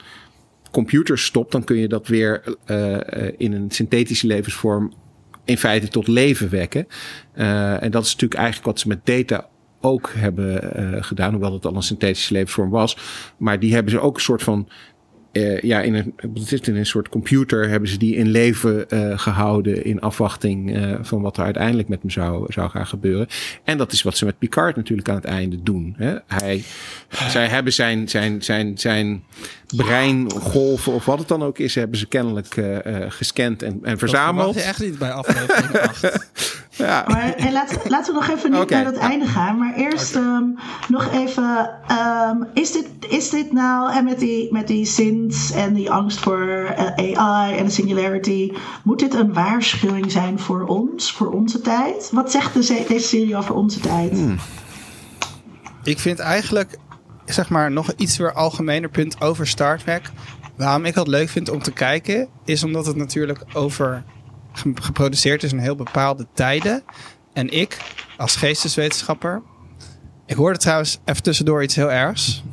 computer 0.71 1.17
stopt, 1.17 1.51
dan 1.51 1.63
kun 1.63 1.77
je 1.77 1.87
dat 1.87 2.07
weer 2.07 2.57
eh, 2.65 2.97
in 3.37 3.53
een 3.53 3.71
synthetische 3.71 4.27
levensvorm 4.27 4.93
in 5.45 5.57
feite 5.57 5.87
tot 5.87 6.07
leven 6.07 6.49
wekken. 6.49 6.87
En 7.33 7.91
dat 7.91 8.03
is 8.03 8.11
natuurlijk 8.11 8.39
eigenlijk 8.39 8.65
wat 8.65 8.79
ze 8.79 8.87
met 8.87 9.05
data 9.05 9.47
ook 9.81 10.11
hebben 10.15 11.03
gedaan, 11.03 11.31
hoewel 11.31 11.53
het 11.53 11.65
al 11.65 11.75
een 11.75 11.81
synthetische 11.81 12.33
levensvorm 12.33 12.69
was. 12.69 12.97
Maar 13.37 13.59
die 13.59 13.73
hebben 13.73 13.91
ze 13.91 13.99
ook 13.99 14.15
een 14.15 14.21
soort 14.21 14.43
van 14.43 14.69
eh, 15.31 15.59
ja, 15.59 15.81
in 15.81 15.93
een, 15.93 16.13
het 16.17 16.51
is 16.51 16.59
in 16.59 16.75
een 16.75 16.85
soort 16.85 17.09
computer 17.09 17.69
hebben 17.69 17.89
ze 17.89 17.97
die 17.97 18.15
in 18.15 18.27
leven 18.27 18.89
eh, 18.89 19.19
gehouden 19.19 19.83
in 19.83 20.01
afwachting 20.01 20.75
eh, 20.75 20.95
van 21.01 21.21
wat 21.21 21.37
er 21.37 21.43
uiteindelijk 21.43 21.87
met 21.87 22.01
hem 22.01 22.09
zou, 22.09 22.53
zou 22.53 22.69
gaan 22.69 22.87
gebeuren. 22.87 23.27
En 23.63 23.77
dat 23.77 23.91
is 23.91 24.01
wat 24.01 24.17
ze 24.17 24.25
met 24.25 24.39
Picard 24.39 24.75
natuurlijk 24.75 25.09
aan 25.09 25.15
het 25.15 25.25
einde 25.25 25.63
doen. 25.63 25.93
Hè? 25.97 26.15
Hij, 26.27 26.63
zij 27.29 27.47
hebben 27.47 27.73
zijn, 27.73 28.09
zijn, 28.09 28.43
zijn, 28.43 28.77
zijn 28.77 29.23
breingolven 29.75 30.93
of 30.93 31.05
wat 31.05 31.19
het 31.19 31.27
dan 31.27 31.43
ook 31.43 31.59
is, 31.59 31.75
hebben 31.75 31.97
ze 31.97 32.07
kennelijk 32.07 32.55
gescand 33.07 33.63
en, 33.63 33.71
en 33.71 33.79
Dat 33.81 33.99
verzameld. 33.99 34.55
je 34.55 34.61
echt 34.61 34.79
niet 34.79 34.97
bij 34.97 35.11
aflevering 35.11 35.77
8. 35.77 36.29
Ja. 36.79 37.05
Maar 37.07 37.35
laat, 37.51 37.89
laten 37.89 38.13
we 38.13 38.19
nog 38.19 38.29
even 38.29 38.51
niet 38.51 38.69
naar 38.69 38.85
het 38.85 38.97
einde 38.97 39.25
gaan. 39.25 39.57
Maar 39.57 39.73
eerst 39.75 40.15
ehm, 40.15 40.43
nog 40.87 41.11
even. 41.13 41.69
ehm, 41.87 42.37
is, 42.53 42.71
dit, 42.71 42.87
is 43.09 43.29
dit 43.29 43.51
nou. 43.51 43.91
En 43.93 44.03
met 44.03 44.19
die, 44.19 44.53
met 44.53 44.67
die 44.67 44.85
sins 44.85 45.51
en 45.51 45.73
die 45.73 45.91
angst 45.91 46.19
voor 46.19 46.73
eh, 46.75 47.19
AI 47.19 47.57
en 47.57 47.65
de 47.65 47.71
singularity. 47.71 48.51
Moet 48.83 48.99
dit 48.99 49.13
een 49.13 49.33
waarschuwing 49.33 50.11
zijn 50.11 50.39
voor 50.39 50.65
ons, 50.65 51.11
voor 51.11 51.31
onze 51.31 51.61
tijd? 51.61 52.09
Wat 52.11 52.31
zegt 52.31 52.53
de, 52.53 52.85
deze 52.87 53.07
serie 53.07 53.37
over 53.37 53.55
onze 53.55 53.79
tijd? 53.79 54.11
Hmm. 54.11 54.37
Ik 55.83 55.99
vind 55.99 56.19
eigenlijk, 56.19 56.77
zeg 57.25 57.49
maar, 57.49 57.71
nog 57.71 57.91
iets 57.97 58.17
weer 58.17 58.33
algemener 58.33 58.89
punt 58.89 59.21
over 59.21 59.47
Star 59.47 59.77
Trek. 59.77 60.11
Waarom 60.55 60.85
ik 60.85 60.95
het 60.95 61.07
leuk 61.07 61.29
vind 61.29 61.49
om 61.49 61.61
te 61.61 61.71
kijken, 61.71 62.27
is 62.45 62.63
omdat 62.63 62.85
het 62.85 62.95
natuurlijk 62.95 63.43
over 63.53 64.03
geproduceerd 64.75 65.43
is 65.43 65.51
in 65.51 65.59
heel 65.59 65.75
bepaalde 65.75 66.27
tijden. 66.33 66.83
En 67.33 67.49
ik, 67.49 67.77
als 68.17 68.35
geesteswetenschapper, 68.35 69.41
ik 70.25 70.35
hoorde 70.35 70.59
trouwens 70.59 70.99
even 71.05 71.23
tussendoor 71.23 71.63
iets 71.63 71.75
heel 71.75 71.91
ergs. 71.91 72.43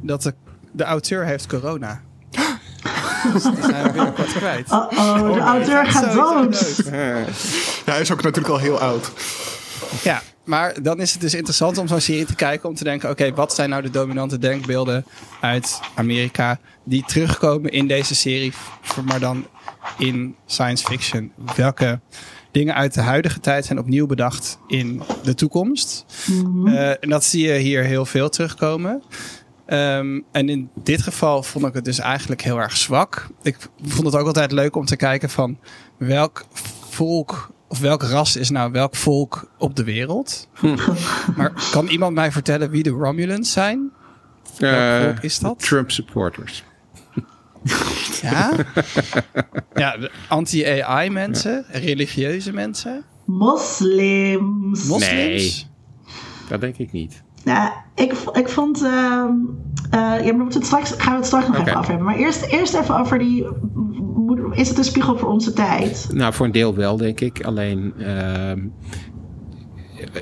Dat 0.00 0.22
de, 0.22 0.34
de 0.72 0.84
auteur 0.84 1.24
heeft 1.24 1.46
corona. 1.46 2.00
dus 3.32 3.42
die 3.42 3.62
zijn 3.62 3.82
we 3.82 3.90
binnenkort 3.92 4.32
kwijt. 4.32 4.70
Oh, 4.70 4.86
oh, 4.90 5.34
de 5.34 5.40
auteur 5.40 5.86
gaat 5.86 6.12
dood. 6.12 6.82
Ja, 7.84 7.92
hij 7.92 8.00
is 8.00 8.12
ook 8.12 8.22
natuurlijk 8.22 8.54
al 8.54 8.60
heel 8.60 8.78
oud. 8.78 9.10
Ja, 10.02 10.22
maar 10.44 10.82
dan 10.82 11.00
is 11.00 11.12
het 11.12 11.20
dus 11.20 11.34
interessant 11.34 11.78
om 11.78 11.88
zo'n 11.88 12.00
serie 12.00 12.24
te 12.24 12.34
kijken. 12.34 12.68
Om 12.68 12.74
te 12.74 12.84
denken, 12.84 13.10
oké, 13.10 13.34
wat 13.34 13.54
zijn 13.54 13.70
nou 13.70 13.82
de 13.82 13.90
dominante 13.90 14.38
denkbeelden 14.38 15.04
uit 15.40 15.80
Amerika... 15.94 16.58
die 16.84 17.04
terugkomen 17.06 17.70
in 17.70 17.86
deze 17.86 18.14
serie, 18.14 18.52
maar 19.04 19.20
dan 19.20 19.46
in 19.98 20.36
science 20.46 20.84
fiction. 20.84 21.32
Welke 21.56 22.00
dingen 22.50 22.74
uit 22.74 22.94
de 22.94 23.00
huidige 23.00 23.40
tijd 23.40 23.64
zijn 23.64 23.78
opnieuw 23.78 24.06
bedacht 24.06 24.58
in 24.66 25.02
de 25.22 25.34
toekomst. 25.34 26.04
Eh, 26.64 26.88
en 26.88 27.08
dat 27.08 27.24
zie 27.24 27.46
je 27.46 27.58
hier 27.58 27.82
heel 27.82 28.06
veel 28.06 28.28
terugkomen. 28.28 29.02
Ehm, 29.66 30.20
en 30.32 30.48
in 30.48 30.70
dit 30.74 31.02
geval 31.02 31.42
vond 31.42 31.66
ik 31.66 31.74
het 31.74 31.84
dus 31.84 31.98
eigenlijk 31.98 32.42
heel 32.42 32.58
erg 32.58 32.76
zwak. 32.76 33.26
Ik 33.42 33.56
vond 33.82 34.06
het 34.06 34.16
ook 34.16 34.26
altijd 34.26 34.52
leuk 34.52 34.76
om 34.76 34.84
te 34.84 34.96
kijken 34.96 35.30
van 35.30 35.58
welk 35.96 36.44
volk 36.88 37.50
of 37.68 37.80
welk 37.80 38.02
ras 38.02 38.36
is 38.36 38.50
nou 38.50 38.72
welk 38.72 38.96
volk 38.96 39.50
op 39.58 39.76
de 39.76 39.84
wereld. 39.84 40.48
maar 41.36 41.52
kan 41.70 41.86
iemand 41.86 42.14
mij 42.14 42.32
vertellen 42.32 42.70
wie 42.70 42.82
de 42.82 42.90
Romulans 42.90 43.52
zijn? 43.52 43.90
Eh, 44.58 45.02
volk 45.02 45.18
is 45.20 45.38
dat? 45.38 45.58
Trump 45.58 45.90
supporters. 45.90 46.64
Ja, 48.22 48.52
ja 49.74 49.96
anti-AI 50.28 51.10
mensen, 51.10 51.64
religieuze 51.70 52.52
mensen, 52.52 53.04
Moslims. 53.24 54.84
moslims. 54.86 55.00
Nee. 55.12 55.66
Dat 56.48 56.60
denk 56.60 56.76
ik 56.76 56.92
niet. 56.92 57.22
Nou, 57.44 57.72
ik, 57.94 58.12
ik 58.32 58.48
vond. 58.48 58.82
ehm, 58.82 59.30
eh, 59.90 60.00
ja, 60.00 60.24
we 60.24 60.32
moeten 60.36 60.58
het 60.58 60.66
straks, 60.66 60.90
gaan 60.96 61.12
we 61.12 61.16
het 61.18 61.26
straks 61.26 61.46
nog 61.46 61.56
even 61.58 61.74
af 61.74 61.86
hebben. 61.86 62.06
Maar 62.06 62.16
eerst, 62.16 62.42
eerst 62.44 62.74
even 62.74 62.98
over 62.98 63.18
die. 63.18 63.46
moet- 64.14 64.40
Is 64.58 64.68
het 64.68 64.78
een 64.78 64.84
spiegel 64.84 65.18
voor 65.18 65.28
onze 65.28 65.52
tijd? 65.52 66.08
Nou, 66.12 66.34
voor 66.34 66.46
een 66.46 66.52
deel 66.52 66.74
wel, 66.74 66.96
denk 66.96 67.20
ik. 67.20 67.44
Alleen 67.44 67.94
ehm, 67.98 68.60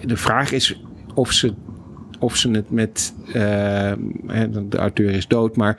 de 0.07 0.17
vraag 0.17 0.53
is 0.53 0.83
of 1.15 1.33
ze, 1.33 1.55
of 2.19 2.37
ze 2.37 2.51
het 2.51 2.71
met. 2.71 3.15
ehm, 3.33 3.99
hè, 4.27 4.69
de 4.69 4.77
auteur 4.79 5.11
is 5.11 5.27
dood, 5.27 5.57
maar 5.57 5.79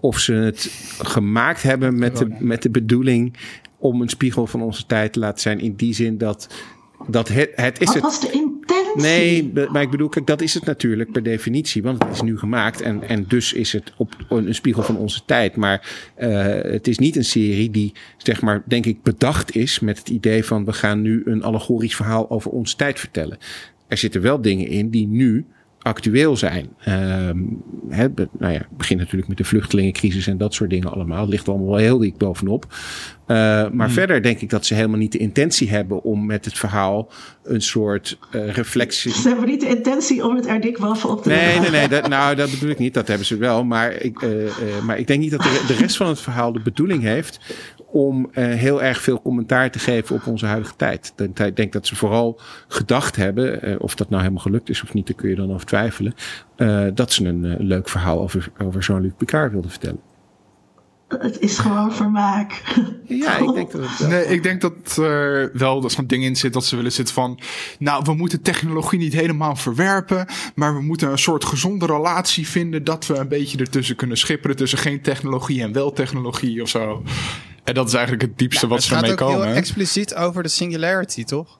of 0.00 0.18
ze 0.18 0.32
het 0.32 0.70
gemaakt 0.98 1.62
hebben 1.62 1.98
met 1.98 2.16
de, 2.16 2.24
Corona. 2.24 2.44
met 2.44 2.62
de 2.62 2.70
bedoeling 2.70 3.34
om 3.78 4.02
een 4.02 4.08
spiegel 4.08 4.46
van 4.46 4.62
onze 4.62 4.86
tijd 4.86 5.12
te 5.12 5.18
laten 5.18 5.40
zijn. 5.40 5.60
In 5.60 5.74
die 5.74 5.94
zin 5.94 6.18
dat, 6.18 6.54
dat 7.06 7.28
het, 7.28 7.50
het 7.54 7.80
is 7.80 7.86
Wat 7.86 7.94
het. 7.94 8.02
was 8.02 8.20
de 8.20 8.30
intentie? 8.30 8.56
Nee, 8.94 9.52
maar 9.72 9.82
ik 9.82 9.90
bedoel, 9.90 10.08
kijk, 10.08 10.26
dat 10.26 10.40
is 10.40 10.54
het 10.54 10.64
natuurlijk 10.64 11.12
per 11.12 11.22
definitie. 11.22 11.82
Want 11.82 12.04
het 12.04 12.14
is 12.14 12.22
nu 12.22 12.38
gemaakt 12.38 12.80
en, 12.80 13.02
en 13.08 13.24
dus 13.28 13.52
is 13.52 13.72
het 13.72 13.92
op 13.96 14.14
een 14.28 14.54
spiegel 14.54 14.82
van 14.82 14.96
onze 14.96 15.24
tijd. 15.24 15.56
Maar 15.56 16.10
eh, 16.14 16.44
het 16.62 16.88
is 16.88 16.98
niet 16.98 17.16
een 17.16 17.24
serie 17.24 17.70
die, 17.70 17.92
zeg 18.16 18.40
maar, 18.40 18.62
denk 18.66 18.86
ik, 18.86 19.02
bedacht 19.02 19.56
is 19.56 19.80
met 19.80 19.98
het 19.98 20.08
idee 20.08 20.44
van 20.44 20.64
we 20.64 20.72
gaan 20.72 21.00
nu 21.00 21.22
een 21.24 21.42
allegorisch 21.42 21.96
verhaal 21.96 22.30
over 22.30 22.50
onze 22.50 22.76
tijd 22.76 22.98
vertellen. 22.98 23.38
Er 23.88 23.96
zitten 23.96 24.20
wel 24.20 24.42
dingen 24.42 24.66
in 24.66 24.90
die 24.90 25.06
nu 25.06 25.46
actueel 25.82 26.36
zijn. 26.36 26.68
Ehm, 26.84 27.38
hè, 27.88 28.10
be- 28.10 28.28
nou 28.38 28.52
ja, 28.52 28.58
het 28.58 28.76
begint 28.76 28.98
natuurlijk 29.00 29.28
met 29.28 29.36
de 29.38 29.44
vluchtelingencrisis 29.44 30.26
en 30.26 30.38
dat 30.38 30.54
soort 30.54 30.70
dingen 30.70 30.92
allemaal. 30.92 31.20
Het 31.20 31.28
ligt 31.28 31.48
allemaal 31.48 31.66
wel 31.66 31.76
heel 31.76 31.98
dik 31.98 32.16
bovenop. 32.16 32.66
Eh, 33.26 33.68
maar 33.70 33.90
verder 33.90 34.22
denk 34.22 34.40
ik 34.40 34.50
dat 34.50 34.66
ze 34.66 34.74
helemaal 34.74 34.98
niet 34.98 35.12
de 35.12 35.18
intentie 35.18 35.70
hebben 35.70 36.02
om 36.02 36.26
met 36.26 36.44
het 36.44 36.58
verhaal 36.58 37.10
een 37.44 37.60
soort 37.62 38.18
eh, 38.30 38.50
reflectie. 38.50 39.12
Ze 39.12 39.28
hebben 39.28 39.46
niet 39.48 39.60
de 39.60 39.68
intentie 39.68 40.24
om 40.26 40.36
het 40.36 40.46
er 40.46 40.60
dik 40.60 40.78
bovenop 40.78 41.22
te 41.22 41.28
Nee, 41.28 41.38
leggen. 41.44 41.62
nee, 41.62 41.70
nee. 41.70 41.88
Dat, 41.88 42.08
nou, 42.08 42.34
dat 42.34 42.50
bedoel 42.50 42.70
ik 42.70 42.78
niet. 42.78 42.94
Dat 42.94 43.08
hebben 43.08 43.26
ze 43.26 43.36
wel. 43.36 43.64
Maar 43.64 43.92
ik, 43.92 44.22
eh, 44.22 44.46
eh, 44.46 44.52
maar 44.84 44.98
ik 44.98 45.06
denk 45.06 45.20
niet 45.20 45.30
dat 45.30 45.42
de, 45.42 45.64
de 45.66 45.74
rest 45.74 45.96
van 45.96 46.06
het 46.08 46.20
verhaal 46.20 46.52
de 46.52 46.60
bedoeling 46.60 47.02
heeft 47.02 47.40
om 47.90 48.28
eh, 48.32 48.44
heel 48.44 48.82
erg 48.82 49.00
veel 49.00 49.22
commentaar 49.22 49.70
te 49.70 49.78
geven 49.78 50.16
op 50.16 50.26
onze 50.26 50.46
huidige 50.46 50.76
tijd. 50.76 51.12
Ik 51.36 51.56
denk 51.56 51.72
dat 51.72 51.86
ze 51.86 51.96
vooral 51.96 52.40
gedacht 52.68 53.16
hebben, 53.16 53.62
eh, 53.62 53.74
of 53.78 53.94
dat 53.94 54.08
nou 54.08 54.22
helemaal 54.22 54.42
gelukt 54.42 54.68
is 54.68 54.82
of 54.82 54.94
niet, 54.94 55.06
daar 55.06 55.16
kun 55.16 55.28
je 55.28 55.34
dan 55.34 55.52
over 55.52 55.66
twijfelen, 55.66 56.14
eh, 56.56 56.86
dat 56.94 57.12
ze 57.12 57.24
een 57.24 57.56
leuk 57.58 57.88
verhaal 57.88 58.20
over, 58.20 58.48
over 58.58 58.80
Jean-Luc 58.80 59.12
Picard 59.16 59.52
wilden 59.52 59.70
vertellen. 59.70 60.00
Het 61.08 61.38
is 61.40 61.58
gewoon 61.58 61.92
vermaak. 61.92 62.62
Ja, 63.04 63.36
ik 63.36 63.54
denk 63.54 63.70
dat 63.72 63.80
het 63.88 63.98
wel. 63.98 64.08
Nee, 64.08 64.24
ik 64.26 64.42
denk 64.42 64.60
dat 64.60 64.96
er 64.96 65.50
wel 65.54 65.90
zo'n 65.90 66.06
ding 66.06 66.24
in 66.24 66.36
zit 66.36 66.52
dat 66.52 66.64
ze 66.64 66.76
willen 66.76 66.92
zitten 66.92 67.14
van... 67.14 67.40
Nou, 67.78 68.02
we 68.04 68.14
moeten 68.14 68.42
technologie 68.42 68.98
niet 68.98 69.12
helemaal 69.12 69.56
verwerpen... 69.56 70.26
maar 70.54 70.74
we 70.74 70.80
moeten 70.82 71.10
een 71.10 71.18
soort 71.18 71.44
gezonde 71.44 71.86
relatie 71.86 72.48
vinden... 72.48 72.84
dat 72.84 73.06
we 73.06 73.16
een 73.16 73.28
beetje 73.28 73.58
ertussen 73.58 73.96
kunnen 73.96 74.16
schipperen... 74.16 74.56
tussen 74.56 74.78
geen 74.78 75.02
technologie 75.02 75.62
en 75.62 75.72
wel 75.72 75.92
technologie 75.92 76.62
of 76.62 76.68
zo. 76.68 77.02
En 77.64 77.74
dat 77.74 77.86
is 77.88 77.94
eigenlijk 77.94 78.22
het 78.24 78.38
diepste 78.38 78.66
wat 78.66 78.76
het 78.78 78.86
ze 78.86 78.94
gaat 78.94 79.02
ermee 79.02 79.12
ook 79.20 79.28
heel 79.28 79.36
komen. 79.38 79.48
hè? 79.48 79.54
expliciet 79.54 80.14
over 80.14 80.42
de 80.42 80.48
singularity, 80.48 81.24
toch? 81.24 81.58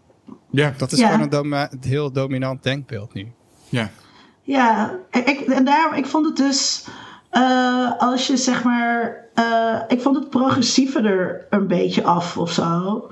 Ja, 0.51 0.75
Dat 0.77 0.93
is 0.93 0.99
Ja. 0.99 1.07
gewoon 1.07 1.23
een 1.23 1.29
doma- 1.29 1.71
heel 1.81 2.13
dominant 2.13 2.63
denkbeeld 2.63 3.15
nu. 3.15 3.27
ja. 3.69 3.91
Ja, 4.43 4.99
ik, 5.11 5.41
en 5.41 5.65
daarom, 5.65 5.95
ik 5.95 6.07
vond 6.07 6.27
het 6.27 6.37
dus, 6.37 6.85
eh, 7.31 7.93
als 7.99 8.27
je 8.27 8.37
zeg 8.37 8.65
maar, 8.65 9.29
eh, 9.35 9.81
ik 9.89 10.01
vond 10.01 10.17
het 10.17 10.31
progressieve 10.31 11.01
er 11.01 11.47
een 11.51 11.67
beetje 11.67 12.05
af 12.05 12.37
of 12.37 12.53
zo. 12.53 13.09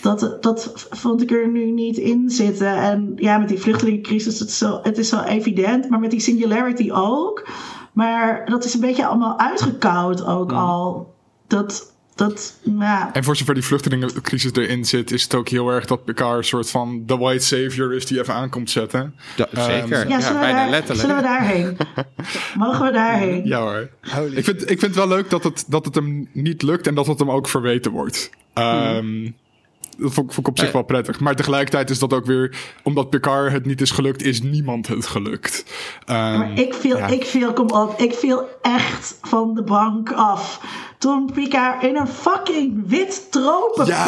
Dat, 0.00 0.42
dat 0.42 0.86
vond 0.90 1.22
ik 1.22 1.30
er 1.30 1.48
nu 1.48 1.70
niet 1.70 1.96
in 1.96 2.30
zitten. 2.30 2.76
En 2.76 3.12
ja, 3.16 3.38
met 3.38 3.48
die 3.48 3.60
vluchtelingencrisis, 3.60 4.38
het 4.38 4.48
is, 4.48 4.58
zo, 4.58 4.80
het 4.82 4.98
is 4.98 5.08
zo 5.08 5.20
evident, 5.20 5.88
maar 5.88 6.00
met 6.00 6.10
die 6.10 6.20
singularity 6.20 6.90
ook. 6.92 7.48
Maar 7.92 8.46
dat 8.46 8.64
is 8.64 8.74
een 8.74 8.80
beetje 8.80 9.06
allemaal 9.06 9.38
uitgekoud 9.38 10.26
ook 10.26 10.52
al. 10.52 11.14
Dat, 11.46 11.93
dat, 12.14 12.54
ja. 12.78 13.10
En 13.12 13.24
voor 13.24 13.36
zover 13.36 13.54
die 13.54 13.62
vluchtelingencrisis 13.64 14.52
erin 14.52 14.84
zit... 14.84 15.10
is 15.10 15.22
het 15.22 15.34
ook 15.34 15.48
heel 15.48 15.68
erg 15.68 15.84
dat 15.86 16.04
Picard 16.04 16.36
een 16.38 16.44
soort 16.44 16.70
van... 16.70 17.02
de 17.06 17.16
white 17.16 17.44
savior 17.44 17.94
is 17.94 18.06
die 18.06 18.18
even 18.20 18.34
aankomt 18.34 18.70
zetten. 18.70 19.14
Da- 19.36 19.48
zeker. 19.52 20.08
Ja, 20.08 20.16
Ja, 20.16 20.20
zullen, 20.20 20.40
we 20.40 20.44
bijna 20.46 20.58
daar, 20.60 20.70
letterlijk. 20.70 21.00
zullen 21.00 21.16
we 21.16 21.22
daarheen? 21.22 21.76
Mogen 22.58 22.84
we 22.86 22.92
daarheen? 22.92 23.44
Ja 23.46 23.60
hoor. 23.60 23.88
Holy 24.00 24.36
Ik 24.36 24.44
vind, 24.44 24.60
ik 24.62 24.66
vind 24.66 24.80
het 24.80 24.94
wel 24.94 25.08
leuk 25.08 25.30
dat 25.30 25.44
het, 25.44 25.64
dat 25.68 25.84
het 25.84 25.94
hem 25.94 26.28
niet 26.32 26.62
lukt 26.62 26.86
en 26.86 26.94
dat 26.94 27.06
het 27.06 27.18
hem 27.18 27.30
ook 27.30 27.48
verweten 27.48 27.90
wordt. 27.92 28.30
Ehm, 28.54 29.30
Dat 29.98 30.12
vond, 30.12 30.28
ik- 30.28 30.34
vond 30.34 30.38
ik 30.38 30.48
op 30.48 30.58
zich 30.58 30.72
wel 30.72 30.82
prettig. 30.82 31.20
Maar 31.20 31.36
tegelijkertijd 31.36 31.90
is 31.90 31.98
dat 31.98 32.12
ook 32.12 32.26
weer... 32.26 32.56
Omdat 32.82 33.10
Picard 33.10 33.52
het 33.52 33.66
niet 33.66 33.80
is 33.80 33.90
gelukt, 33.90 34.22
is 34.22 34.42
niemand 34.42 34.86
het 34.86 35.06
gelukt. 35.06 35.64
Ehm, 36.04 36.38
Maar 36.38 36.58
ik 36.58 36.74
viel, 36.74 36.96
ja. 36.96 37.06
ik 37.06 37.24
viel, 37.24 37.52
kom 37.52 37.70
op, 37.70 37.98
ik 38.00 38.12
viel 38.14 38.48
echt 38.62 39.18
van 39.22 39.54
de 39.54 39.62
bank 39.62 40.12
af. 40.12 40.60
Toen 41.04 41.30
Picard 41.34 41.82
in 41.82 41.96
een 41.96 42.06
fucking 42.06 42.82
wit 42.86 43.26
tropenpak 43.30 43.86
Ja, 43.86 44.04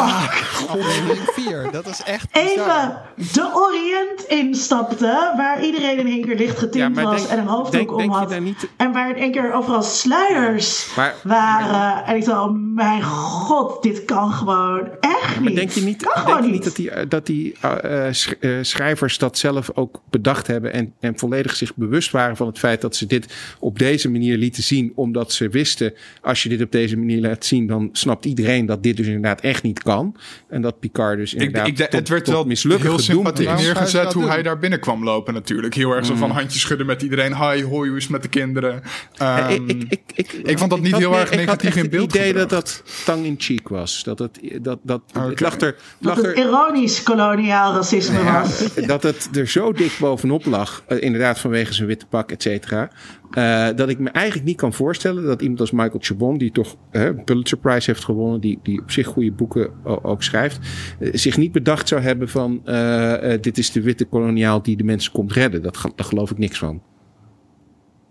Aflevering 0.69 1.29
4, 1.33 1.69
dat 1.73 1.87
is 1.87 2.03
echt 2.03 2.33
bizar. 2.33 2.49
even 2.49 2.99
de 3.33 3.51
Orient 3.55 4.25
instapte. 4.29 5.33
Waar 5.37 5.65
iedereen 5.65 5.99
in 5.99 6.07
één 6.07 6.25
keer 6.25 6.37
licht 6.37 6.59
getint 6.59 6.97
Ja, 6.97 7.03
was 7.03 7.17
denk- 7.21 7.29
en 7.33 7.39
een 7.39 7.47
hoofddoek 7.47 7.73
denk- 7.73 7.91
om 7.91 7.97
denk 7.99 8.13
je 8.13 8.19
had. 8.19 8.41
niet- 8.41 8.69
En 8.77 8.93
waar 8.93 9.09
in 9.11 9.17
één 9.17 9.33
keer 9.33 9.53
overal 9.53 9.83
sluiers 9.83 10.93
Maar- 10.97 11.15
waren. 11.23 12.05
En 12.07 12.17
ik 12.17 12.25
dacht, 12.25 12.41
oh 12.49 12.55
mijn 12.75 13.03
god, 13.03 13.83
dit 13.83 14.05
kan 14.05 14.33
gewoon 14.33 14.89
echt 15.01 15.35
niet. 15.35 15.45
Maar 15.45 15.53
denk 15.55 15.71
je 15.71 15.81
niet, 15.81 16.03
kan 16.03 16.13
denk 16.15 16.27
gewoon 16.27 16.45
je 16.47 16.51
niet 16.53 16.65
dat 16.65 16.77
die, 16.77 16.91
eh, 16.91 17.05
dat 17.09 17.27
die 17.27 17.57
eh, 17.61 18.07
sch- 18.11 18.33
eh, 18.41 18.51
schrijvers 18.61 19.19
dat 19.19 19.39
zelf 19.39 19.71
ook 19.75 20.01
bedacht 20.11 20.47
hebben 20.47 20.73
en, 20.73 20.95
en 21.01 21.19
volledig 21.19 21.57
zich 21.57 21.75
bewust 21.75 22.11
waren 22.11 22.37
van 22.37 22.47
het 22.47 22.59
feit 22.59 22.81
dat 22.81 22.97
ze 22.97 23.07
dit 23.07 23.35
op 23.61 23.79
deze 23.79 24.11
manier 24.11 24.37
lieten 24.37 24.63
zien, 24.63 24.93
omdat 24.95 25.33
ze 25.33 25.49
wisten, 25.49 25.95
als 26.23 26.43
je 26.43 26.49
dit 26.49 26.63
op 26.63 26.73
deze 26.73 26.86
manier 26.95 27.21
laat 27.21 27.45
zien, 27.45 27.67
dan 27.67 27.89
snapt 27.93 28.25
iedereen 28.25 28.67
dat 28.67 28.83
dit 28.83 28.97
dus 28.97 29.07
inderdaad 29.07 29.41
echt 29.41 29.63
niet 29.63 29.83
kan. 29.83 30.17
En 30.49 30.63
dat 30.63 30.79
Picard 30.81 31.19
dus 31.19 31.35
Ik, 31.35 31.41
inderdaad 31.41 31.67
ik, 31.67 31.77
de- 31.77 31.83
tot, 31.83 31.93
het 31.93 32.09
werd 32.09 32.25
tot 32.25 32.35
wel 32.35 32.45
mislukken 32.45 32.89
heel 32.89 32.99
sympathiek 32.99 33.49
neergezet 33.49 34.03
dat 34.03 34.13
hoe 34.13 34.23
doen? 34.23 34.31
hij 34.31 34.43
daar 34.43 34.59
binnenkwam 34.59 35.05
lopen 35.05 35.35
natuurlijk. 35.35 35.75
Heel 35.75 35.93
erg 35.93 36.07
zo 36.07 36.15
van 36.15 36.31
handjes 36.31 36.61
schudden 36.61 36.87
met 36.87 37.03
iedereen. 37.03 37.37
Hi, 37.37 37.63
hoi, 37.63 37.89
hoe 37.89 37.97
is 37.97 38.03
het 38.03 38.13
met 38.13 38.23
de 38.23 38.29
kinderen? 38.29 38.83
Eh, 39.17 39.35
Ehm, 39.51 39.69
ik, 39.69 39.85
ik, 39.89 40.01
ik, 40.15 40.33
ik 40.33 40.59
vond 40.59 40.71
dat 40.71 40.81
niet 40.81 40.91
had 40.93 41.01
heel 41.01 41.13
erg 41.19 41.23
ik 41.31 41.39
had 41.39 41.39
negatief 41.47 41.69
echt 41.69 41.85
in 41.85 41.91
beeld 41.91 42.13
het 42.13 42.21
idee 42.21 42.33
dat 42.33 42.51
dat 42.51 42.83
tang-in-cheek 43.05 43.69
was. 43.69 44.03
Dat 44.05 44.19
het, 44.19 44.39
dat, 44.63 44.79
dat, 44.83 45.01
het 45.19 45.41
lag 45.41 45.61
er, 45.61 45.67
het 45.67 45.77
Dat 45.99 46.17
lag 46.17 46.17
het 46.17 46.27
er, 46.27 46.37
ironisch 46.39 47.03
koloniaal 47.03 47.75
racisme 47.75 48.19
Ja, 48.19 48.41
was. 48.41 48.75
dat 48.87 49.03
het 49.03 49.29
er 49.37 49.47
zo 49.49 49.73
dik 49.73 49.97
bovenop 50.01 50.45
lag, 50.47 50.83
eh, 50.87 51.03
inderdaad 51.03 51.39
vanwege 51.39 51.73
zijn 51.73 51.87
witte 51.89 52.07
pak, 52.07 52.31
et 52.31 52.43
cetera. 52.43 52.91
Eh, 53.31 53.69
dat 53.77 53.89
ik 53.89 53.99
me 53.99 54.11
eigenlijk 54.11 54.47
niet 54.47 54.57
kan 54.57 54.73
voorstellen 54.73 55.25
dat 55.25 55.43
iemand 55.43 55.61
als 55.61 55.71
Michael 55.71 55.99
Chabon, 56.01 56.39
die 56.39 56.53
toch 56.53 56.77
een 56.91 57.25
Pulitzer 57.25 57.59
Prize 57.59 57.91
heeft 57.91 58.05
gewonnen, 58.05 58.41
die, 58.41 58.59
die 58.63 58.81
op 58.81 58.91
zich 58.91 59.07
goede 59.07 59.33
boeken 59.33 59.71
ook 60.03 60.23
schrijft, 60.23 60.59
eh, 61.01 61.11
zich 61.13 61.37
niet 61.37 61.53
bedacht 61.53 61.89
zou 61.89 62.01
hebben 62.01 62.29
van 62.29 62.67
eh, 62.67 63.33
dit 63.41 63.59
is 63.59 63.73
de 63.73 63.83
witte 63.83 64.05
koloniaal 64.05 64.63
die 64.63 64.77
de 64.77 64.85
mensen 64.85 65.13
komt 65.13 65.33
redden. 65.33 65.63
Dat, 65.63 65.93
daar 65.95 66.07
geloof 66.07 66.31
ik 66.31 66.39
niks 66.39 66.59
van. 66.59 66.83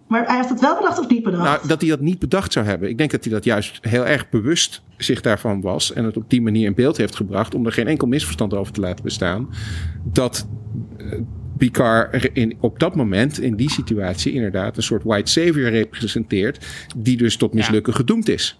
Maar 0.08 0.26
hij 0.26 0.36
heeft 0.36 0.50
het 0.50 0.60
wel 0.60 0.76
bedacht 0.76 1.00
of 1.00 1.10
niet 1.10 1.24
bedacht? 1.24 1.44
Nou, 1.44 1.68
dat 1.68 1.82
hij 1.82 1.90
dat 1.90 2.00
niet 2.00 2.20
bedacht 2.20 2.54
zou 2.54 2.66
hebben. 2.66 2.90
Ik 2.90 2.98
denk 2.98 3.12
dat 3.12 3.24
hij 3.24 3.34
dat 3.34 3.44
juist 3.44 3.78
heel 3.82 4.06
erg 4.06 4.30
bewust 4.30 4.82
zich 4.98 5.22
daarvan 5.22 5.62
was. 5.62 5.94
En 5.94 6.04
het 6.04 6.18
op 6.18 6.30
die 6.30 6.42
manier 6.42 6.66
in 6.66 6.74
beeld 6.74 6.98
heeft 6.98 7.16
gebracht. 7.16 7.56
Om 7.56 7.66
er 7.66 7.72
geen 7.72 7.88
enkel 7.88 8.08
misverstand 8.08 8.54
over 8.54 8.74
te 8.74 8.80
laten 8.80 9.04
bestaan. 9.04 9.50
Dat 10.04 10.48
Picard 11.58 12.14
er 12.14 12.30
in, 12.36 12.58
op 12.60 12.80
dat 12.80 12.96
moment, 12.96 13.40
in 13.40 13.56
die 13.56 13.70
situatie, 13.70 14.34
inderdaad 14.34 14.78
een 14.78 14.84
soort 14.84 15.04
white 15.04 15.32
savior 15.32 15.70
representeert. 15.70 16.66
Die 16.96 17.18
dus 17.18 17.38
tot 17.38 17.54
mislukken 17.54 17.94
gedoemd 17.94 18.30
is. 18.30 18.60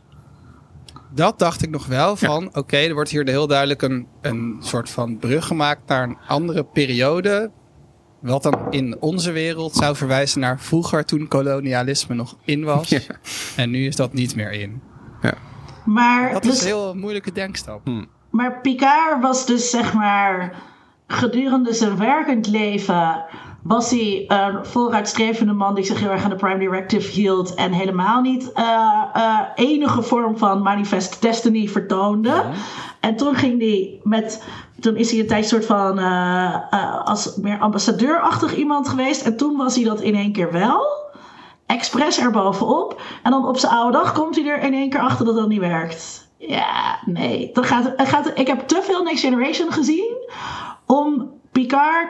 Dat 1.14 1.40
dacht 1.40 1.64
ik 1.64 1.70
nog 1.70 1.86
wel 1.86 2.16
van, 2.16 2.56
oké, 2.56 2.78
er 2.78 2.94
wordt 2.94 3.10
hier 3.10 3.28
heel 3.28 3.48
duidelijk 3.48 3.82
een, 3.82 4.08
een 4.22 4.58
soort 4.60 4.90
van 4.90 5.18
brug 5.18 5.48
gemaakt 5.48 5.88
naar 5.88 6.04
een 6.04 6.18
andere 6.28 6.64
periode. 6.64 7.52
Wat 8.20 8.44
dan 8.44 8.68
in 8.70 9.02
onze 9.02 9.32
wereld 9.32 9.76
zou 9.76 9.96
verwijzen 9.96 10.40
naar 10.40 10.60
vroeger 10.60 11.06
toen 11.06 11.28
kolonialisme 11.28 12.16
nog 12.16 12.38
in 12.46 12.64
was. 12.64 12.90
Ja. 12.90 13.00
En 13.56 13.70
nu 13.70 13.86
is 13.86 13.96
dat 13.96 14.14
niet 14.14 14.36
meer 14.36 14.52
in. 14.52 14.82
maar, 15.86 16.32
Dat 16.32 16.44
dus, 16.44 16.54
is 16.54 16.60
een 16.60 16.66
heel 16.66 16.96
moeilijke 16.96 17.32
denkstap. 17.32 17.90
maar 18.30 18.62
Picard 18.62 19.22
was 19.22 19.46
dus 19.46 19.70
zeg 19.70 19.94
maar 19.94 20.56
gedurende 21.08 21.74
zijn 21.74 21.98
werkend 21.98 22.48
leven 22.48 23.26
was 23.66 23.90
hij 23.90 24.26
een 24.28 24.66
vooruitstrevende 24.66 25.54
man 25.54 25.76
die 25.76 25.84
zich 25.84 26.00
heel 26.00 26.10
erg 26.10 26.24
aan 26.24 26.30
de 26.30 26.36
Prime 26.36 26.60
Directive 26.60 27.12
hield 27.12 27.54
en 27.54 27.72
helemaal 27.72 28.22
niet 28.22 28.52
eh, 28.52 29.04
eh, 29.14 29.40
enige 29.56 30.02
vorm 30.02 30.38
van 30.38 30.62
Manifest 30.62 31.22
Destiny 31.22 31.68
vertoonde. 31.68 32.44
En 33.00 33.16
toen 33.16 33.36
ging 33.36 33.62
hij 33.62 34.00
met, 34.04 34.44
toen 34.80 34.96
is 34.96 35.12
hij 35.12 35.20
een 35.20 35.28
tijd 35.28 35.48
soort 35.48 35.66
van 35.66 36.00
eh, 36.00 37.06
als 37.06 37.36
meer 37.36 37.60
ambassadeurachtig 37.60 38.56
iemand 38.56 38.90
geweest 38.90 39.26
en 39.26 39.38
toen 39.38 39.58
was 39.58 39.76
hij 39.76 39.84
dat 39.84 40.02
in 40.02 40.16
één 40.16 40.32
keer 40.32 40.52
wel. 40.52 41.04
expres 41.66 42.20
erbovenop. 42.20 43.02
En 43.24 43.32
dan 43.32 43.48
op 43.48 43.58
zijn 43.58 43.74
oude 43.74 43.98
dag 43.98 44.14
komt 44.14 44.36
hij 44.36 44.46
er 44.46 44.62
in 44.62 44.74
één 44.74 44.90
keer 44.90 45.00
achter 45.00 45.26
dat 45.26 45.36
dat 45.36 45.48
niet 45.48 45.60
werkt. 45.60 46.30
Ja, 46.38 47.00
nee. 47.06 47.50
Dan 47.54 47.64
gaat, 47.64 47.94
gaat, 47.98 48.32
ik 48.36 48.48
heb 48.48 48.68
te 48.68 48.82
veel 48.84 49.04
Next 49.04 49.24
Generation 49.24 49.72
gezien 49.72 50.16
om 50.86 51.32
Picard 51.52 52.08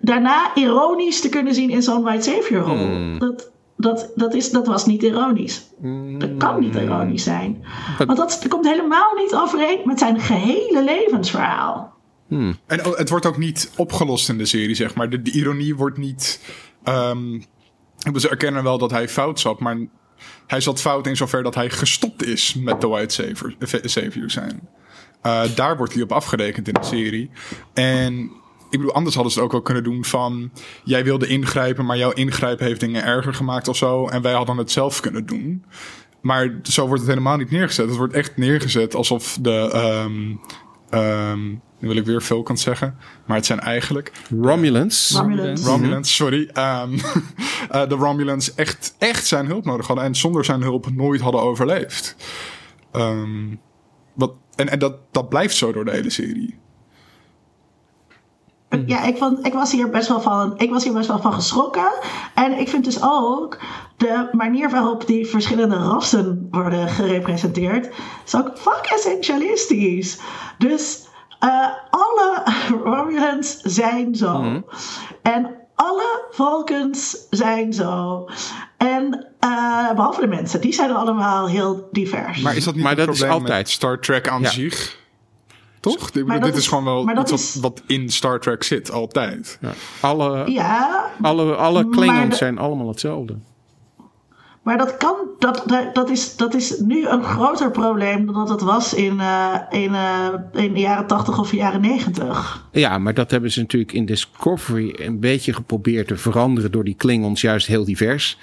daarna 0.00 0.50
ironisch 0.54 1.20
te 1.20 1.28
kunnen 1.28 1.54
zien 1.54 1.70
in 1.70 1.82
zo'n 1.82 2.02
White 2.02 2.30
Savior 2.30 2.62
rol. 2.62 3.18
Dat, 3.18 3.50
dat, 3.76 4.12
dat, 4.14 4.34
is, 4.34 4.50
dat 4.50 4.66
was 4.66 4.86
niet 4.86 5.02
ironisch. 5.02 5.66
Dat 6.18 6.36
kan 6.38 6.60
niet 6.60 6.74
ironisch 6.74 7.22
zijn. 7.22 7.64
Want 7.98 8.16
dat, 8.18 8.38
dat 8.42 8.48
komt 8.48 8.66
helemaal 8.66 9.14
niet 9.16 9.34
overeen 9.34 9.78
met 9.84 9.98
zijn 9.98 10.20
gehele 10.20 10.84
levensverhaal. 10.84 11.92
En 12.66 12.84
o- 12.84 12.94
het 12.96 13.08
wordt 13.08 13.26
ook 13.26 13.38
niet 13.38 13.70
opgelost 13.76 14.28
in 14.28 14.38
de 14.38 14.44
serie, 14.44 14.74
zeg 14.74 14.94
maar. 14.94 15.10
De, 15.10 15.22
de 15.22 15.30
ironie 15.32 15.76
wordt 15.76 15.98
niet. 15.98 16.40
ehm 16.82 17.40
ze 18.16 18.28
erkennen 18.28 18.62
wel 18.62 18.78
dat 18.78 18.90
hij 18.90 19.08
fout 19.08 19.40
zat, 19.40 19.60
maar 19.60 19.76
hij 20.46 20.60
zat 20.60 20.80
fout 20.80 21.06
in 21.06 21.16
zover 21.16 21.42
dat 21.42 21.54
hij 21.54 21.70
gestopt 21.70 22.24
is 22.24 22.54
met 22.54 22.80
de 22.80 22.86
White 22.88 23.14
Savior, 23.14 23.54
savior 23.82 24.30
zijn. 24.30 24.68
Eh, 25.24 25.42
daar 25.54 25.76
wordt 25.76 25.94
hij 25.94 26.02
op 26.02 26.12
afgerekend 26.12 26.68
in 26.68 26.74
de 26.74 26.84
serie. 26.84 27.30
En 27.72 28.22
ik 28.70 28.78
bedoel, 28.78 28.94
anders 28.94 29.14
hadden 29.14 29.32
ze 29.32 29.38
het 29.38 29.46
ook 29.46 29.52
wel 29.52 29.62
kunnen 29.62 29.84
doen 29.84 30.04
van... 30.04 30.50
jij 30.84 31.04
wilde 31.04 31.26
ingrijpen, 31.26 31.84
maar 31.84 31.96
jouw 31.96 32.10
ingrijpen 32.10 32.66
heeft 32.66 32.80
dingen 32.80 33.04
erger 33.04 33.34
gemaakt 33.34 33.68
of 33.68 33.76
zo. 33.76 34.08
En 34.08 34.22
wij 34.22 34.32
hadden 34.32 34.56
het 34.56 34.70
zelf 34.70 35.00
kunnen 35.00 35.26
doen. 35.26 35.64
Maar 36.20 36.58
zo 36.62 36.86
wordt 36.86 37.00
het 37.00 37.10
helemaal 37.10 37.36
niet 37.36 37.50
neergezet. 37.50 37.88
Het 37.88 37.96
wordt 37.96 38.14
echt 38.14 38.36
neergezet 38.36 38.94
alsof 38.94 39.38
de... 39.40 39.70
ehm 39.72 40.36
ehm, 40.90 41.48
nu 41.78 41.88
wil 41.88 41.96
ik 41.96 42.04
weer 42.04 42.22
Vulcans 42.22 42.62
zeggen. 42.62 42.96
Maar 43.26 43.36
het 43.36 43.46
zijn 43.46 43.60
eigenlijk 43.60 44.12
Romulans. 44.40 45.10
Romulans. 45.16 45.64
Romulans, 45.64 46.14
sorry. 46.14 46.50
Ehm, 46.52 46.92
eh, 47.70 47.88
de 47.88 47.94
Romulans 47.94 48.54
echt, 48.54 48.94
echt 48.98 49.26
zijn 49.26 49.46
hulp 49.46 49.64
nodig 49.64 49.86
hadden. 49.86 50.04
En 50.04 50.14
zonder 50.14 50.44
zijn 50.44 50.62
hulp 50.62 50.90
nooit 50.90 51.20
hadden 51.20 51.40
overleefd. 51.40 52.16
Ehm, 52.92 53.54
wat, 54.14 54.32
en 54.56 54.68
en 54.68 54.78
dat, 54.78 54.96
dat 55.10 55.28
blijft 55.28 55.56
zo 55.56 55.72
door 55.72 55.84
de 55.84 55.90
hele 55.90 56.10
serie. 56.10 56.62
Ja, 58.86 59.02
ik, 59.02 59.16
vond, 59.16 59.46
ik, 59.46 59.52
was 59.52 59.72
hier 59.72 59.90
best 59.90 60.08
wel 60.08 60.20
van, 60.20 60.58
ik 60.58 60.70
was 60.70 60.84
hier 60.84 60.92
best 60.92 61.08
wel 61.08 61.18
van 61.18 61.32
geschrokken. 61.32 61.92
En 62.34 62.58
ik 62.58 62.68
vind 62.68 62.84
dus 62.84 63.02
ook 63.02 63.58
de 63.96 64.28
manier 64.32 64.70
waarop 64.70 65.06
die 65.06 65.26
verschillende 65.26 65.76
rassen 65.76 66.48
worden 66.50 66.88
gerepresenteerd. 66.88 67.94
is 68.24 68.36
ook 68.36 68.58
fuck 68.58 68.90
essentialistisch. 68.94 70.20
Dus 70.58 71.08
eh, 71.38 71.68
alle 71.90 72.42
Romulans 72.84 73.60
zijn 73.60 74.14
zo. 74.14 74.62
En 75.22 75.54
alle 75.74 76.26
Vulcans 76.30 77.26
zijn 77.30 77.72
zo. 77.72 78.24
En 78.76 79.33
eh, 79.48 79.94
behalve 79.94 80.20
de 80.20 80.26
mensen, 80.26 80.60
die 80.60 80.72
zijn 80.72 80.90
allemaal 80.90 81.48
heel 81.48 81.88
divers. 81.92 82.40
Maar 82.40 82.56
is 82.56 82.64
dat 82.64 82.74
niet 82.74 82.82
Maar 82.84 82.96
dat 82.96 83.08
is 83.08 83.22
altijd. 83.22 83.48
met 83.58 83.70
Star 83.70 84.00
Trek 84.00 84.28
aan 84.28 84.42
Ja. 84.42 84.50
zich? 84.50 85.02
Toch? 85.80 86.06
Ik 86.08 86.12
bedoel, 86.26 86.40
dit 86.40 86.52
is, 86.52 86.58
is- 86.58 86.66
gewoon 86.68 86.84
wel 86.84 87.20
iets 87.20 87.32
is- 87.32 87.54
wat, 87.54 87.62
wat 87.62 87.82
in 87.86 88.08
Star 88.10 88.40
Trek 88.40 88.62
zit, 88.62 88.90
altijd. 88.92 89.58
Ja. 89.60 89.70
Alle, 90.00 90.50
ja, 90.50 91.10
alle, 91.22 91.54
alle 91.54 91.88
Klingons 91.88 92.30
de- 92.30 92.36
zijn 92.36 92.58
allemaal 92.58 92.88
hetzelfde. 92.88 93.36
Maar 94.62 94.78
dat 94.78 94.96
kan, 94.96 95.14
dat, 95.38 95.62
dat, 95.66 95.94
dat, 95.94 96.10
is, 96.10 96.36
dat 96.36 96.54
is 96.54 96.78
nu 96.78 97.06
een 97.06 97.22
groter 97.24 97.70
probleem 97.70 98.26
dan 98.26 98.34
dat 98.34 98.48
het 98.48 98.60
was 98.62 98.94
in, 98.94 99.20
eh, 99.20 99.54
in, 99.70 99.94
eh, 99.94 100.28
in 100.52 100.72
de 100.74 100.80
jaren 100.80 101.06
80 101.06 101.38
of 101.38 101.52
jaren 101.52 101.80
90. 101.80 102.66
Ja, 102.72 102.98
maar 102.98 103.14
dat 103.14 103.30
hebben 103.30 103.50
ze 103.52 103.60
natuurlijk 103.60 103.92
in 103.92 104.06
Discovery 104.06 104.94
een 104.98 105.20
beetje 105.20 105.52
geprobeerd 105.52 106.08
te 106.08 106.16
veranderen 106.16 106.72
door 106.72 106.84
die 106.84 106.94
Klingons 106.94 107.40
juist 107.40 107.66
heel 107.66 107.84
divers 107.84 108.38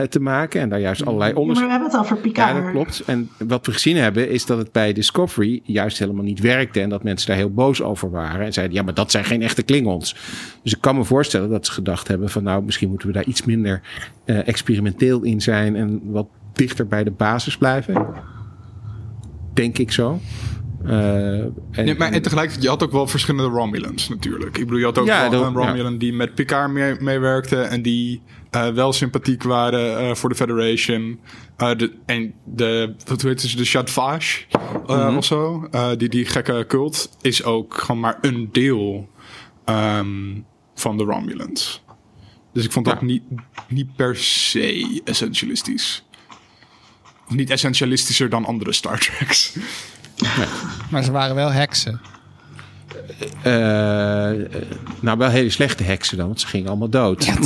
eh, 0.00 0.06
te 0.08 0.20
maken 0.20 0.60
en 0.60 0.68
daar 0.68 0.80
juist 0.80 1.04
allerlei 1.06 1.28
Ja, 1.28 1.32
maar 1.34 1.40
onderzoek. 1.42 1.64
we 1.66 1.70
hebben 1.72 1.90
het 1.90 1.98
over 2.00 2.16
Ja, 2.16 2.22
Picard. 2.22 2.62
dat 2.62 2.70
klopt. 2.72 3.02
En 3.06 3.30
wat 3.38 3.66
we 3.66 3.72
gezien 3.72 3.96
hebben 3.96 4.30
is 4.30 4.46
dat 4.46 4.58
het 4.58 4.72
bij 4.72 4.92
Discovery 4.92 5.60
juist 5.64 5.98
helemaal 5.98 6.24
niet 6.24 6.40
werkte 6.40 6.80
en 6.80 6.88
dat 6.88 7.02
mensen 7.02 7.28
daar 7.28 7.36
heel 7.36 7.50
boos 7.52 7.82
over 7.82 8.10
waren 8.10 8.46
en 8.46 8.52
zeiden 8.52 8.76
ja, 8.76 8.82
maar 8.82 8.94
dat 8.94 9.10
zijn 9.10 9.24
geen 9.24 9.42
echte 9.42 9.62
Klingons. 9.62 10.16
Dus 10.62 10.72
ik 10.74 10.80
kan 10.80 10.96
me 10.96 11.04
voorstellen 11.04 11.48
dat 11.50 11.66
ze 11.66 11.72
gedacht 11.72 12.08
hebben 12.08 12.28
van 12.30 12.42
nou, 12.42 12.62
misschien 12.64 12.88
moeten 12.88 13.06
we 13.08 13.14
daar 13.14 13.24
iets 13.24 13.44
minder 13.44 13.80
eh, 14.24 14.48
experimenteel 14.48 15.22
in 15.22 15.40
zijn 15.40 15.76
en 15.76 16.00
wat 16.04 16.26
dichter 16.52 16.86
bij 16.86 17.04
de 17.04 17.10
basis 17.10 17.56
blijven. 17.58 18.06
Denk 19.54 19.78
ik 19.78 19.92
zo. 19.92 20.20
Eh, 20.84 21.38
en, 21.38 21.52
Nee, 21.74 21.94
maar 21.96 22.12
en 22.12 22.22
tegelijkertijd, 22.22 22.62
je 22.62 22.68
had 22.68 22.82
ook 22.82 22.92
wel 22.92 23.06
verschillende 23.06 23.48
Romulans 23.48 24.08
natuurlijk. 24.08 24.58
Ik 24.58 24.64
bedoel, 24.64 24.78
je 24.78 24.84
had 24.84 24.98
ook 24.98 25.06
Ja, 25.06 25.20
wel 25.20 25.30
dat- 25.30 25.46
een 25.48 25.54
Romulan 25.54 25.98
die 25.98 26.12
met 26.12 26.34
Picard 26.34 26.72
mee, 26.72 26.94
meewerkte 27.00 27.56
en 27.60 27.82
die 27.82 28.22
eh, 28.54 28.68
wel 28.68 28.92
sympathiek 28.92 29.42
waren 29.42 29.98
eh, 29.98 30.14
voor 30.14 30.28
de 30.28 30.34
Federation. 30.34 31.20
Eh, 31.56 31.76
de, 31.76 31.92
en 32.06 32.34
de, 32.44 32.94
wat 33.04 33.22
heet 33.22 33.42
het, 33.42 33.56
de 33.56 33.64
Shadvage 33.64 34.42
eh, 34.86 35.14
of 35.16 35.24
zo, 35.24 35.68
eh, 35.70 35.90
die, 35.96 36.08
die 36.08 36.26
gekke 36.26 36.64
cult, 36.68 37.10
is 37.20 37.42
ook 37.44 37.74
gewoon 37.74 38.00
maar 38.00 38.18
een 38.20 38.48
deel 38.52 39.08
ehm, 39.64 40.40
van 40.74 40.96
de 40.98 41.04
Romulans. 41.04 41.82
Dus 42.52 42.64
ik 42.64 42.72
vond 42.72 42.86
dat 42.86 43.00
Ja. 43.00 43.06
niet, 43.06 43.22
niet 43.68 43.96
per 43.96 44.16
se 44.16 45.00
essentialistisch. 45.04 46.04
Of 47.28 47.34
niet 47.34 47.50
essentialistischer 47.50 48.28
dan 48.28 48.44
andere 48.44 48.72
Star 48.72 48.98
Treks. 48.98 49.56
Maar 50.90 51.02
ze 51.04 51.10
waren 51.12 51.34
wel 51.34 51.52
heksen. 51.52 52.00
Eh, 53.42 54.30
eh, 54.30 54.62
nou, 55.00 55.18
wel 55.18 55.28
hele 55.28 55.50
slechte 55.50 55.82
heksen 55.82 56.16
dan, 56.16 56.26
want 56.26 56.40
ze 56.40 56.46
gingen 56.46 56.68
allemaal 56.68 56.88
dood. 56.88 57.24
Ik 57.26 57.44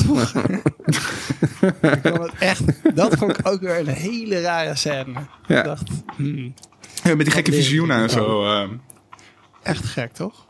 vond 2.03 2.22
het 2.22 2.32
echt, 2.38 2.62
dat 2.94 3.14
vond 3.16 3.38
ik 3.38 3.49
ook 3.49 3.61
weer 3.61 3.78
een 3.78 3.86
hele 3.86 4.40
rare 4.40 4.76
scène. 4.76 5.12
Ja. 5.46 5.59
Ik 5.59 5.64
dacht, 5.64 5.88
hmm, 6.16 6.55
Ja, 7.05 7.14
met 7.14 7.26
die 7.26 7.34
gekke 7.34 7.53
visioenen 7.53 7.96
en 7.96 8.11
zo. 8.11 8.44
ehm. 8.44 8.68
echt 9.62 9.84
gek, 9.84 10.12
toch? 10.12 10.46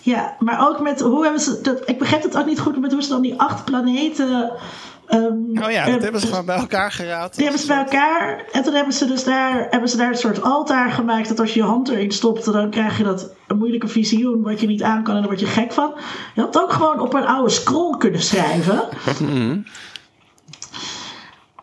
Ja, 0.00 0.36
maar 0.38 0.68
ook 0.68 0.80
met 0.80 1.00
hoe 1.00 1.22
hebben 1.22 1.40
ze. 1.40 1.60
Dat, 1.62 1.88
ik 1.88 1.98
begrijp 1.98 2.22
het 2.22 2.36
ook 2.36 2.46
niet 2.46 2.60
goed 2.60 2.80
met 2.80 2.92
hoe 2.92 3.02
ze 3.02 3.08
dan 3.08 3.22
die 3.22 3.40
acht 3.40 3.64
planeten. 3.64 4.52
Ehm, 5.06 5.64
Oh 5.64 5.70
ja, 5.70 5.84
dat 5.86 6.02
hebben 6.02 6.20
ze 6.20 6.26
gewoon 6.26 6.46
bij 6.46 6.56
elkaar 6.56 6.92
geraad. 6.92 7.34
Die 7.34 7.42
hebben 7.42 7.60
ze 7.60 7.66
bij 7.66 7.76
elkaar. 7.78 8.44
En 8.52 8.62
toen 8.62 8.74
hebben 8.74 8.94
ze 8.94 9.06
dus 9.06 9.24
daar, 9.24 9.66
hebben 9.70 9.88
ze 9.88 9.96
daar 9.96 10.08
een 10.08 10.16
soort 10.16 10.42
altaar 10.42 10.90
gemaakt. 10.90 11.28
Dat 11.28 11.40
als 11.40 11.54
je 11.54 11.60
je 11.60 11.66
hand 11.66 11.88
erin 11.88 12.10
stopt, 12.12 12.44
dan 12.52 12.70
krijg 12.70 12.98
je 12.98 13.04
dat 13.04 13.30
een 13.46 13.58
moeilijke 13.58 13.88
visioen. 13.88 14.42
Wat 14.42 14.60
je 14.60 14.66
niet 14.66 14.82
aan 14.82 15.02
kan 15.02 15.14
en 15.14 15.20
daar 15.20 15.28
word 15.30 15.40
je 15.40 15.46
gek 15.46 15.72
van. 15.72 15.92
Je 16.34 16.40
had 16.40 16.54
het 16.54 16.62
ook 16.62 16.72
gewoon 16.72 17.00
op 17.00 17.14
een 17.14 17.26
oude 17.26 17.50
scroll 17.50 17.96
kunnen 17.98 18.22
schrijven. 18.22 18.82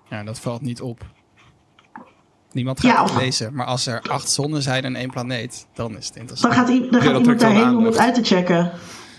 Ja, 0.10 0.24
dat 0.24 0.40
valt 0.40 0.62
niet 0.62 0.82
op. 0.82 1.00
Niemand 2.52 2.80
gaat 2.80 2.92
Ja, 2.92 3.04
het 3.04 3.16
lezen. 3.24 3.54
Maar 3.54 3.66
als 3.66 3.88
er 3.88 4.02
acht 4.10 4.30
zonnen 4.30 4.62
zijn 4.62 4.84
en 4.86 4.96
één 4.96 5.10
planeet, 5.10 5.68
dan 5.74 5.98
is 5.98 6.06
het 6.06 6.14
Dan 6.14 6.22
interessant. 6.22 6.54
gaat, 6.54 6.70
i- 6.70 6.88
dan 6.92 7.02
gaat 7.02 7.18
iemand 7.20 7.40
daarheen 7.40 7.76
om 7.76 7.86
het 7.86 7.98
uit 7.98 8.14
te 8.16 8.24
checken. 8.24 8.72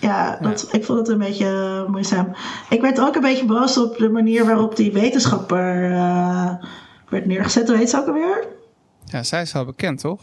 Ja, 0.03 0.39
dat, 0.41 0.69
ik 0.73 0.85
vond 0.85 0.99
het 0.99 1.09
een 1.09 1.19
beetje 1.19 1.47
eh, 1.47 1.91
moeizaam. 1.91 2.35
Ik 2.69 2.81
werd 2.81 3.01
ook 3.01 3.15
een 3.15 3.21
beetje 3.21 3.45
boos 3.45 3.79
op 3.79 3.97
de 3.97 4.09
manier 4.09 4.45
waarop 4.45 4.77
die 4.77 4.93
wetenschapper 4.93 5.93
eh, 5.93 6.55
werd 7.09 7.27
neergezet. 7.27 7.69
Hoe 7.69 7.77
heet 7.77 7.91
ze 7.91 7.99
ook 7.99 8.07
alweer? 8.07 8.47
Ja, 9.05 9.23
zij 9.23 9.43
is 9.43 9.53
wel 9.53 9.65
bekend, 9.65 10.01
toch? 10.01 10.21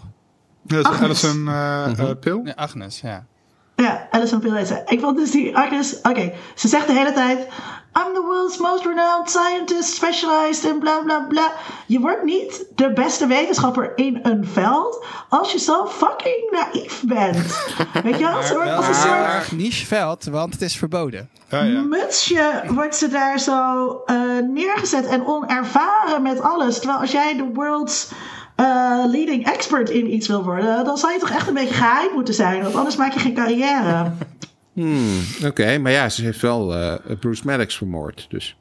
Ja, 0.65 0.81
dat 0.81 0.93
is. 0.93 0.99
Alison 0.99 1.47
eh, 1.47 1.99
eh, 1.99 2.19
Pil. 2.19 2.41
Ja, 2.43 2.53
Agnes, 2.55 3.01
ja. 3.01 3.25
Ja, 3.75 4.07
Alison 4.11 4.39
Peel 4.39 4.53
heet 4.53 4.67
ze. 4.67 4.81
Ik 4.85 4.99
vond 4.99 5.17
dus 5.17 5.31
die 5.31 5.57
Agnes... 5.57 6.01
Oké, 6.01 6.33
ze 6.55 6.67
zegt 6.67 6.87
de 6.87 6.93
hele 6.93 7.13
tijd... 7.13 7.47
I'm 8.05 8.13
the 8.13 8.21
world's 8.21 8.57
most 8.57 8.85
renowned 8.85 9.29
scientist 9.29 9.93
specialized 9.93 10.63
in 10.71 10.79
bla 10.79 10.99
bla 11.03 11.19
bla. 11.29 11.51
Je 11.85 11.99
wordt 11.99 12.23
niet 12.23 12.65
de 12.75 12.93
beste 12.93 13.27
wetenschapper 13.27 13.91
in 13.95 14.19
een 14.23 14.45
veld 14.47 15.05
als 15.29 15.51
je 15.51 15.59
zo 15.59 15.85
fucking 15.87 16.49
naïef 16.51 17.01
bent. 17.05 17.37
Weet 18.03 18.17
je 18.17 18.25
wel? 18.25 18.43
Soort- 18.43 18.63
Wel 18.63 18.75
als 18.75 18.87
een 18.87 18.93
soort 18.93 19.13
heel 19.13 19.23
erg 19.23 19.51
niche 19.51 19.85
veld, 19.85 20.23
want 20.25 20.53
het 20.53 20.61
is 20.61 20.75
verboden. 20.77 21.29
Ja, 21.49 21.61
ja. 21.63 21.81
mutsje 21.81 22.63
wordt 22.67 22.95
ze 22.95 23.07
daar 23.07 23.39
zo 23.39 24.01
eh, 24.05 24.15
neergezet 24.47 25.05
en 25.05 25.25
onervaren 25.27 26.21
met 26.21 26.41
alles. 26.41 26.77
Terwijl 26.77 26.99
als 26.99 27.11
jij 27.11 27.35
de 27.35 27.49
world's 27.53 28.07
eh, 28.55 28.65
leading 29.05 29.45
expert 29.47 29.89
in 29.89 30.13
iets 30.13 30.27
wil 30.27 30.43
worden, 30.43 30.85
dan 30.85 30.97
zou 30.97 31.13
je 31.13 31.19
toch 31.19 31.29
echt 31.29 31.47
een 31.47 31.53
beetje 31.53 31.73
geheim 31.73 32.13
moeten 32.13 32.33
zijn, 32.33 32.61
want 32.63 32.75
anders 32.75 32.95
maak 32.95 33.11
je 33.13 33.19
geen 33.19 33.33
carrière. 33.33 34.11
Hmm, 34.79 35.19
Oké, 35.45 35.77
maar 35.77 35.91
ja, 35.91 36.09
ze 36.09 36.23
heeft 36.23 36.41
wel 36.41 36.75
eh, 36.75 36.93
Bruce 37.19 37.41
Maddox 37.45 37.77
vermoord. 37.77 38.25
Dus 38.29 38.57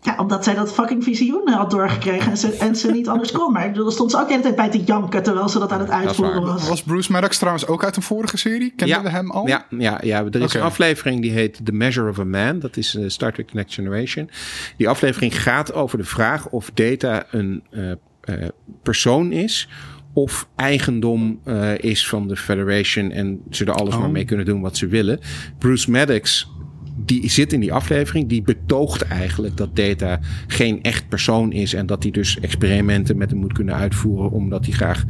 Ja, 0.00 0.16
omdat 0.18 0.44
zij 0.44 0.54
dat 0.54 0.72
fucking 0.72 1.04
visioen 1.04 1.48
had 1.48 1.70
doorgekregen 1.70 2.30
en 2.30 2.36
ze, 2.36 2.52
en 2.52 2.76
ze 2.76 2.90
niet 2.90 3.08
anders 3.08 3.32
kon. 3.32 3.52
Maar 3.52 3.66
ik 3.66 3.72
bedoel, 3.72 3.90
stond 3.90 4.10
ze 4.10 4.16
ook 4.16 4.26
de 4.26 4.30
hele 4.30 4.42
tijd 4.42 4.56
bij 4.56 4.70
te 4.70 4.82
janken 4.84 5.22
terwijl 5.22 5.48
ze 5.48 5.58
dat 5.58 5.72
aan 5.72 5.80
het 5.80 5.90
uitvoeren 5.90 6.42
was. 6.42 6.68
Was 6.68 6.82
Bruce 6.82 7.12
Maddox 7.12 7.38
trouwens 7.38 7.66
ook 7.66 7.84
uit 7.84 7.96
een 7.96 8.02
vorige 8.02 8.36
serie? 8.36 8.72
Kenden 8.76 9.02
we 9.02 9.08
hem 9.08 9.30
al? 9.30 9.46
Ja, 9.46 9.66
ja, 9.70 10.00
ja, 10.02 10.24
er 10.24 10.40
is 10.40 10.54
een 10.54 10.60
aflevering 10.60 11.22
die 11.22 11.30
heet 11.30 11.60
The 11.64 11.72
Measure 11.72 12.08
of 12.08 12.18
a 12.18 12.24
Man. 12.24 12.58
Dat 12.58 12.76
is 12.76 12.94
eh, 12.94 13.04
Star 13.08 13.32
Trek 13.32 13.52
Next 13.52 13.74
Generation. 13.74 14.30
Die 14.76 14.88
aflevering 14.88 15.42
gaat 15.42 15.72
over 15.72 15.98
de 15.98 16.04
vraag 16.04 16.48
of 16.48 16.70
Data 16.74 17.26
een 17.30 17.62
eh, 17.70 17.90
eh, 18.20 18.48
persoon 18.82 19.32
is 19.32 19.68
of 20.16 20.48
eigendom 20.54 21.40
eh, 21.44 21.78
is 21.78 22.08
van 22.08 22.28
de 22.28 22.36
Federation 22.36 23.10
en 23.10 23.40
ze 23.50 23.64
er 23.64 23.72
alles 23.72 23.98
maar 23.98 24.10
mee 24.10 24.24
kunnen 24.24 24.46
doen 24.46 24.60
wat 24.60 24.76
ze 24.76 24.86
willen. 24.86 25.20
Bruce 25.58 25.90
Maddox 25.90 26.48
die 26.96 27.30
zit 27.30 27.52
in 27.52 27.60
die 27.60 27.72
aflevering, 27.72 28.28
die 28.28 28.42
betoogt 28.42 29.02
eigenlijk 29.02 29.56
dat 29.56 29.76
Data 29.76 30.20
geen 30.46 30.82
echt 30.82 31.08
persoon 31.08 31.52
is 31.52 31.74
en 31.74 31.86
dat 31.86 32.02
hij 32.02 32.12
dus 32.12 32.40
experimenten 32.40 33.16
met 33.16 33.30
hem 33.30 33.38
moet 33.38 33.52
kunnen 33.52 33.74
uitvoeren 33.74 34.30
omdat 34.30 34.64
hij 34.64 34.74
graag 34.74 35.04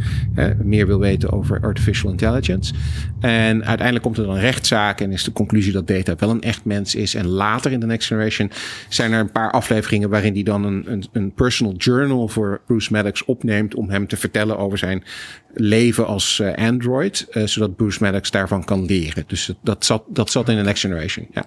meer 0.63 0.87
wil 0.87 0.99
weten 0.99 1.33
over 1.33 1.61
artificial 1.61 2.11
intelligence. 2.11 2.75
En 3.21 3.65
uiteindelijk 3.65 4.05
komt 4.05 4.19
er 4.19 4.27
dan 4.27 4.37
rechtszaak 4.37 5.01
en 5.01 5.13
is 5.13 5.25
de 5.25 5.33
conclusie 5.33 5.73
dat 5.73 5.87
Data 5.87 6.15
wel 6.19 6.31
een 6.31 6.43
echt 6.43 6.65
mens 6.65 6.95
is. 6.95 7.15
En 7.15 7.27
later 7.27 7.73
in 7.73 7.81
The 7.81 7.87
Next 7.87 8.07
Generation 8.07 8.51
zijn 8.89 9.13
er 9.13 9.21
een 9.21 9.33
paar 9.33 9.51
afleveringen 9.51 10.11
waarin 10.11 10.35
hij 10.35 10.43
dan 10.43 10.65
een, 10.65 10.93
een, 10.93 11.05
een 11.13 11.33
personal 11.33 11.75
journal 11.75 12.29
voor 12.29 12.61
Bruce 12.67 12.93
Maddox 12.93 13.25
opneemt 13.25 13.75
om 13.75 13.91
hem 13.91 14.07
te 14.07 14.17
vertellen 14.17 14.59
over 14.59 14.79
zijn 14.79 15.05
leven 15.55 16.07
als 16.07 16.41
eh, 16.41 16.55
android, 16.55 17.27
eh, 17.31 17.45
zodat 17.45 17.77
Bruce 17.77 18.03
Maddox 18.03 18.31
daarvan 18.31 18.65
kan 18.65 18.85
leren. 18.85 19.25
Dus 19.27 19.53
dat 19.63 19.85
zat, 19.85 20.03
dat 20.09 20.31
zat 20.31 20.49
in 20.49 20.57
The 20.57 20.63
Next 20.63 20.81
Generation, 20.81 21.27
ja. 21.33 21.47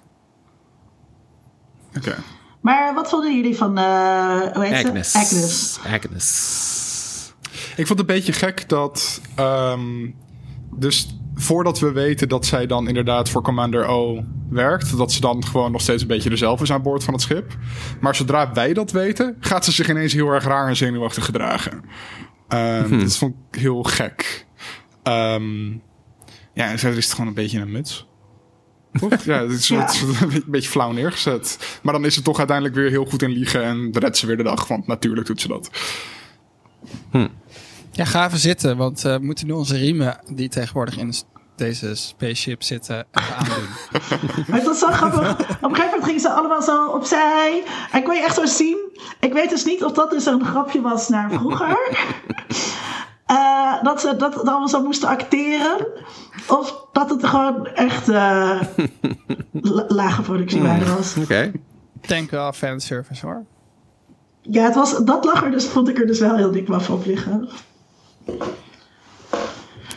Oké. 1.96 2.14
Maar 2.60 2.94
wat 2.94 3.08
vonden 3.08 3.36
jullie 3.36 3.56
van, 3.56 3.78
eh 3.78 4.40
hoe 4.52 4.64
heet 4.64 4.86
Agnes. 4.86 5.12
ze? 5.12 5.18
Agnes. 5.18 5.78
Agnes. 5.92 7.32
Ik 7.76 7.86
vond 7.86 7.98
het 7.98 7.98
een 7.98 8.14
beetje 8.16 8.32
gek 8.32 8.68
dat. 8.68 9.20
ehm, 9.34 10.10
dus 10.74 11.16
voordat 11.34 11.78
we 11.78 11.92
weten 11.92 12.28
dat 12.28 12.46
zij 12.46 12.66
dan 12.66 12.88
inderdaad 12.88 13.28
voor 13.28 13.42
Commander 13.42 13.86
O 13.86 14.24
werkt, 14.50 14.96
dat 14.96 15.12
ze 15.12 15.20
dan 15.20 15.44
gewoon 15.46 15.72
nog 15.72 15.80
steeds 15.80 16.02
een 16.02 16.08
beetje 16.08 16.30
dezelfde 16.30 16.64
is 16.64 16.72
aan 16.72 16.82
boord 16.82 17.04
van 17.04 17.14
het 17.14 17.22
schip. 17.22 17.56
Maar 18.00 18.14
zodra 18.14 18.52
wij 18.52 18.72
dat 18.72 18.90
weten, 18.90 19.36
gaat 19.40 19.64
ze 19.64 19.72
zich 19.72 19.88
ineens 19.88 20.12
heel 20.12 20.28
erg 20.28 20.44
raar 20.44 20.68
en 20.68 20.76
zenuwachtig 20.76 21.24
gedragen. 21.24 21.84
Ehm, 22.48 22.98
Dat 22.98 23.16
vond 23.16 23.34
ik 23.50 23.60
heel 23.60 23.82
gek. 23.82 24.46
Ehm, 25.02 25.70
ja, 26.54 26.70
en 26.70 26.78
verder 26.78 26.98
is 26.98 27.04
het 27.04 27.12
gewoon 27.12 27.28
een 27.28 27.34
beetje 27.34 27.60
een 27.60 27.72
muts. 27.72 28.08
Toch? 28.98 29.22
Ja, 29.24 29.40
het 29.42 29.50
is 29.50 29.68
een 29.70 29.76
Ja. 29.76 29.86
soort- 29.86 30.20
een 30.34 30.42
beetje 30.46 30.70
flauw 30.70 30.92
neergezet. 30.92 31.78
Maar 31.82 31.92
dan 31.92 32.04
is 32.04 32.14
ze 32.14 32.22
toch 32.22 32.38
uiteindelijk 32.38 32.76
weer 32.76 32.90
heel 32.90 33.04
goed 33.04 33.22
in 33.22 33.30
liegen 33.30 33.62
en 33.62 33.90
redt 33.92 34.16
ze 34.18 34.26
weer 34.26 34.36
de 34.36 34.42
dag. 34.42 34.68
Want 34.68 34.86
natuurlijk 34.86 35.26
doet 35.26 35.40
ze 35.40 35.48
dat. 35.48 35.70
Ja, 37.92 38.04
ga 38.04 38.26
even 38.26 38.38
zitten, 38.38 38.76
want 38.76 39.04
eh, 39.04 39.14
we 39.14 39.24
moeten 39.24 39.46
nu 39.46 39.52
onze 39.52 39.76
riemen 39.76 40.18
die 40.32 40.48
tegenwoordig 40.48 40.96
in 40.98 41.14
deze 41.56 41.94
spaceship 41.94 42.62
zitten 42.62 43.06
even 43.12 43.36
aandoen. 43.36 43.68
Maar 44.46 44.56
het 44.58 44.64
was 44.66 44.78
zo 44.78 44.86
grappig. 44.86 45.30
Op 45.30 45.38
een 45.40 45.46
gegeven 45.70 45.84
moment 45.84 46.04
gingen 46.04 46.20
ze 46.20 46.30
allemaal 46.30 46.62
zo 46.62 46.86
opzij. 46.86 47.62
En 47.92 48.02
kon 48.02 48.14
je 48.14 48.22
echt 48.22 48.34
zo 48.34 48.46
zien. 48.46 48.78
Ik 49.20 49.32
weet 49.32 49.50
dus 49.50 49.64
niet 49.64 49.84
of 49.84 49.92
dat 49.92 50.10
dus 50.10 50.26
een 50.26 50.44
grapje 50.44 50.80
was 50.80 51.08
naar 51.08 51.30
vroeger. 51.32 51.78
Eh, 53.30 53.82
dat 53.82 54.00
ze 54.00 54.16
dat 54.16 54.38
allemaal 54.38 54.68
zo 54.68 54.82
moesten 54.82 55.08
acteren. 55.08 55.86
Of 56.48 56.86
dat 56.92 57.10
het 57.10 57.26
gewoon 57.26 57.66
echt 57.66 58.08
eh, 58.08 58.60
la- 59.52 59.84
lage 59.88 60.22
productiewaarde 60.22 60.94
was. 60.94 61.16
Oké. 61.16 61.52
Ik 62.00 62.08
denk 62.08 62.30
wel 62.30 62.52
fanservice 62.52 63.26
hoor. 63.26 63.44
Ja, 64.42 64.62
het 64.62 64.74
was, 64.74 65.04
dat 65.04 65.24
lag 65.24 65.44
er 65.44 65.50
dus, 65.50 65.66
vond 65.66 65.88
ik 65.88 65.98
er 65.98 66.06
dus 66.06 66.18
wel 66.18 66.36
heel 66.36 66.50
dik 66.50 66.68
waf 66.68 66.90
op 66.90 67.04
liggen. 67.06 67.48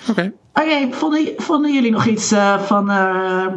Oké. 0.10 0.34
Oké, 0.54 0.88
vonden, 0.92 1.34
vonden 1.38 1.74
jullie 1.74 1.92
nog 1.92 2.06
iets 2.06 2.32
eh, 2.32 2.60
van 2.62 2.90
eh, 2.90 3.48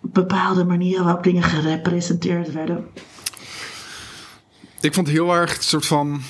bepaalde 0.00 0.64
manieren 0.64 1.04
waarop 1.04 1.22
dingen 1.22 1.42
gerepresenteerd 1.42 2.52
werden? 2.52 2.86
Ik 4.80 4.94
vond 4.94 5.08
heel 5.08 5.34
erg 5.34 5.52
het 5.52 5.62
soort 5.64 5.86
van 5.86 6.20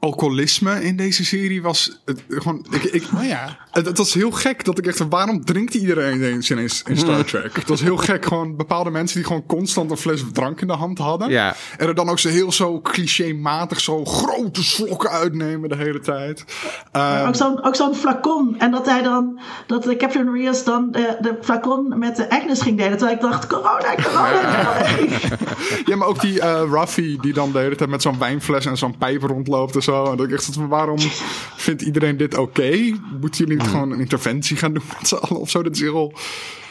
alcoholisme 0.00 0.84
in 0.84 0.96
deze 0.96 1.24
serie 1.24 1.62
was 1.62 2.00
het, 2.04 2.22
gewoon. 2.28 2.66
Ik, 2.70 2.82
ik, 2.82 3.08
Oh 3.16 3.24
ja. 3.24 3.58
het, 3.70 3.86
het 3.86 3.98
was 3.98 4.14
heel 4.14 4.30
gek 4.30 4.64
dat 4.64 4.78
ik 4.78 4.86
echt. 4.86 5.08
Waarom 5.08 5.44
drinkt 5.44 5.74
iedereen 5.74 6.14
ineens 6.14 6.50
ineens 6.50 6.82
in 6.86 6.96
Star 6.96 7.24
Trek? 7.24 7.56
Het 7.56 7.68
was 7.68 7.80
heel 7.80 7.96
gek. 7.96 8.24
Gewoon 8.24 8.56
bepaalde 8.56 8.90
mensen 8.90 9.16
die 9.16 9.26
gewoon 9.26 9.46
constant 9.46 9.90
een 9.90 9.96
fles 9.96 10.24
drank 10.32 10.60
in 10.60 10.66
de 10.66 10.72
hand 10.72 10.98
hadden. 10.98 11.28
Ja. 11.30 11.54
En 11.78 11.86
er 11.88 11.94
dan 11.94 12.08
ook 12.08 12.18
zo 12.18 12.28
heel 12.28 12.52
zo 12.52 12.80
clichématig 12.80 13.80
zo 13.80 14.04
grote 14.04 14.64
slokken 14.64 15.10
uitnemen 15.10 15.68
de 15.68 15.76
hele 15.76 16.00
tijd. 16.00 16.44
Ehm, 16.92 17.26
Ook 17.26 17.34
zo'n 17.34 17.64
ook 17.64 17.76
zo'n 17.76 17.94
flacon. 17.94 18.54
En 18.58 18.70
dat 18.70 18.86
hij 18.86 19.02
dan, 19.02 19.40
dat 19.66 19.82
de 19.82 19.96
Captain 19.96 20.32
Rios 20.32 20.64
dan 20.64 20.90
de, 20.90 21.16
de 21.20 21.38
flacon 21.42 21.98
met 21.98 22.16
de 22.16 22.30
Agnes 22.30 22.60
ging 22.60 22.76
delen. 22.78 22.98
Terwijl 22.98 23.16
ik 23.16 23.22
dacht, 23.22 23.46
corona, 23.46 23.94
corona. 24.02 24.86
ja, 25.84 25.96
maar 25.96 26.08
ook 26.08 26.20
die 26.20 26.40
eh 26.40 26.62
Ruffy 26.70 27.18
die 27.20 27.32
dan 27.32 27.52
de 27.52 27.58
hele 27.58 27.76
tijd 27.76 27.90
met 27.90 28.02
zo'n 28.02 28.18
wijnfles 28.18 28.66
en 28.66 28.76
zo'n 28.76 28.98
pijp 28.98 29.22
rondloopt 29.22 29.74
en 29.74 29.82
zo. 29.94 30.10
En 30.10 30.16
dat 30.16 30.26
ik 30.26 30.32
echt 30.32 30.44
zat 30.44 30.54
van, 30.54 30.68
waarom 30.68 30.98
vindt 31.56 31.82
iedereen 31.82 32.16
dit 32.16 32.36
oké? 32.38 32.70
Moeten 33.20 33.44
jullie 33.44 33.56
niet 33.62 33.68
gewoon 33.68 33.90
een 33.92 34.00
interventie 34.00 34.56
gaan 34.56 34.72
doen 34.74 34.82
met 34.98 35.08
z'n 35.08 35.14
allen 35.14 35.40
of 35.40 35.50
zo? 35.50 35.62
Dat 35.62 35.74
is 35.74 35.80
heel 35.80 36.12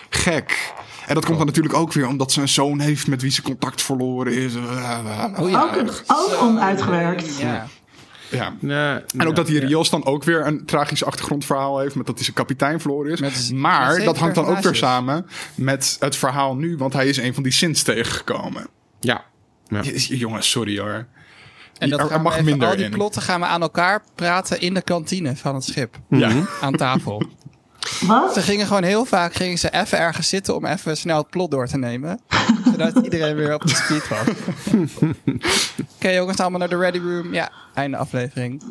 gek. 0.09 0.73
En 1.07 1.15
dat 1.15 1.25
komt 1.25 1.37
dan 1.37 1.47
natuurlijk 1.47 1.75
ook 1.75 1.93
weer 1.93 2.07
omdat 2.07 2.31
ze 2.31 2.41
een 2.41 2.49
zoon 2.49 2.79
heeft 2.79 3.07
met 3.07 3.21
wie 3.21 3.31
ze 3.31 3.41
contact 3.41 3.81
verloren 3.81 4.33
is. 4.33 4.55
Oh 4.55 5.49
ja. 5.49 5.63
Ook, 5.63 6.03
ook 6.07 6.41
onuitgewerkt. 6.41 7.37
Ja. 7.39 7.67
Ja. 8.59 9.03
En 9.17 9.27
ook 9.27 9.35
dat 9.35 9.47
die 9.47 9.59
Rios 9.59 9.89
dan 9.89 10.05
ook 10.05 10.23
weer 10.23 10.47
een 10.47 10.65
tragisch 10.65 11.03
achtergrondverhaal 11.03 11.79
heeft. 11.79 11.95
Met 11.95 12.05
dat 12.05 12.15
hij 12.15 12.23
zijn 12.23 12.35
kapitein 12.35 12.79
verloren 12.79 13.11
is. 13.11 13.19
Met- 13.19 13.51
maar 13.53 13.95
met 13.95 14.05
dat 14.05 14.17
hangt 14.17 14.35
dan 14.35 14.45
ook 14.45 14.59
weer 14.59 14.75
samen 14.75 15.25
met 15.55 15.95
het 15.99 16.15
verhaal 16.15 16.55
nu. 16.55 16.77
Want 16.77 16.93
hij 16.93 17.07
is 17.07 17.17
een 17.17 17.33
van 17.33 17.43
die 17.43 17.51
sins 17.51 17.83
tegengekomen. 17.83 18.67
ja. 18.99 19.25
ja. 19.67 19.81
Jongens, 20.07 20.49
sorry 20.49 20.79
hoor. 20.79 21.05
En 21.79 21.89
dat 21.89 21.99
er, 21.99 22.05
er 22.05 22.11
gaan 22.11 22.17
we 22.17 22.23
mag 22.23 22.33
even- 22.33 22.45
minder 22.45 22.67
al 22.69 22.75
die 22.75 22.85
in. 22.85 22.91
plotten 22.91 23.21
gaan 23.21 23.39
we 23.39 23.45
aan 23.45 23.61
elkaar 23.61 24.03
praten 24.15 24.61
in 24.61 24.73
de 24.73 24.81
kantine 24.81 25.35
van 25.35 25.55
het 25.55 25.63
schip. 25.63 25.95
Ja. 26.09 26.31
Aan 26.61 26.75
tafel. 26.75 27.23
Wat? 28.07 28.33
Ze 28.33 28.41
gingen 28.41 28.67
gewoon 28.67 28.83
heel 28.83 29.05
vaak 29.05 29.33
gingen 29.33 29.57
ze 29.57 29.69
even 29.71 29.97
ergens 29.99 30.29
zitten 30.29 30.55
om 30.55 30.65
even 30.65 30.97
snel 30.97 31.17
het 31.17 31.29
plot 31.29 31.51
door 31.51 31.67
te 31.67 31.77
nemen. 31.77 32.19
zodat 32.71 32.95
iedereen 33.03 33.35
weer 33.35 33.53
op 33.53 33.61
de 33.61 33.75
speed 33.75 34.07
was. 34.07 34.19
Oké 35.95 36.09
jongens, 36.09 36.39
allemaal 36.39 36.59
naar 36.59 36.69
de 36.69 36.77
ready 36.77 36.99
room. 36.99 37.33
Ja, 37.33 37.51
einde 37.73 37.97
aflevering. 37.97 38.63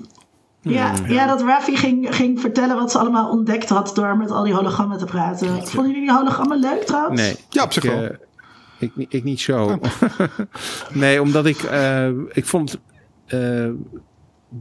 Ja, 0.61 0.93
ja, 1.07 1.27
dat 1.27 1.43
Raffi 1.43 1.77
ging, 1.77 2.15
ging 2.15 2.41
vertellen 2.41 2.77
wat 2.77 2.91
ze 2.91 2.99
allemaal 2.99 3.31
ontdekt 3.31 3.69
had 3.69 3.95
door 3.95 4.17
met 4.17 4.31
al 4.31 4.45
die 4.45 4.55
hologrammen 4.55 4.99
te 4.99 5.05
praten. 5.05 5.49
Vonden 5.49 5.87
jullie 5.93 6.01
die 6.07 6.13
hologrammen 6.13 6.59
leuk 6.59 6.83
trouwens? 6.87 7.21
Nee. 7.21 7.37
Ja, 7.49 7.63
op 7.63 7.73
zich 7.73 7.85
ik, 7.85 7.91
wel. 7.91 8.03
eh, 8.03 8.11
ik, 8.79 8.97
niet- 8.97 9.13
ik 9.15 9.25
niet 9.25 9.41
zo. 9.41 9.79
nee, 10.93 11.23
omdat 11.23 11.47
ik, 11.47 11.63
eh, 11.63 12.09
ik 12.33 12.47
vond 12.47 12.79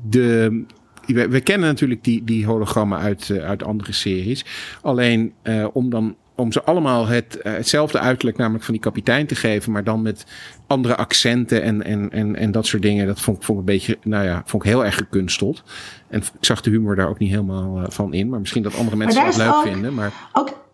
de. 0.10 0.64
We, 1.06 1.28
we 1.28 1.42
kennen 1.42 1.68
natuurlijk 1.68 2.04
die, 2.04 2.24
die 2.24 2.46
hologrammen 2.46 2.98
uit, 3.00 3.30
eh, 3.30 3.44
uit 3.46 3.64
andere 3.64 3.92
series. 3.92 4.46
Alleen 4.82 5.34
eh, 5.42 5.68
om 5.74 5.90
dan 5.90 6.16
om 6.36 6.52
ze 6.52 6.64
allemaal 6.64 7.08
het, 7.08 7.42
eh, 7.42 7.54
hetzelfde 7.54 8.00
uiterlijk, 8.00 8.38
namelijk 8.38 8.64
van 8.64 8.74
die 8.74 8.84
kapitein 8.84 9.26
te 9.28 9.36
geven, 9.36 9.72
maar 9.72 9.84
dan 9.84 10.02
met 10.02 10.26
andere 10.68 10.96
accenten 10.96 11.62
en, 11.62 11.84
en, 11.84 12.10
en, 12.12 12.36
en 12.36 12.52
dat 12.52 12.66
soort 12.66 12.82
dingen. 12.82 13.08
Dat 13.08 13.22
vond, 13.22 13.38
ik- 13.38 13.44
vond 13.44 13.60
ik 13.60 13.68
een 13.68 13.74
beetje, 13.74 13.98
nou 14.04 14.26
ja, 14.26 14.42
vond 14.46 14.64
ik 14.64 14.70
heel 14.70 14.86
erg 14.86 14.96
gekunsteld. 14.96 15.64
En 16.10 16.20
ik 16.20 16.26
zag 16.40 16.62
de 16.62 16.70
humor 16.70 16.96
daar 16.96 17.10
ook 17.10 17.20
niet 17.20 17.30
helemaal 17.30 17.78
eh, 17.78 17.84
van 17.90 18.14
in. 18.14 18.30
Maar 18.30 18.40
misschien 18.40 18.64
dat 18.64 18.76
andere 18.78 18.96
mensen 18.98 19.26
dat 19.26 19.38
leuk 19.38 19.54
ook- 19.54 19.64
vinden. 19.64 19.94
Maar 19.94 20.14
Ook, 20.34 20.67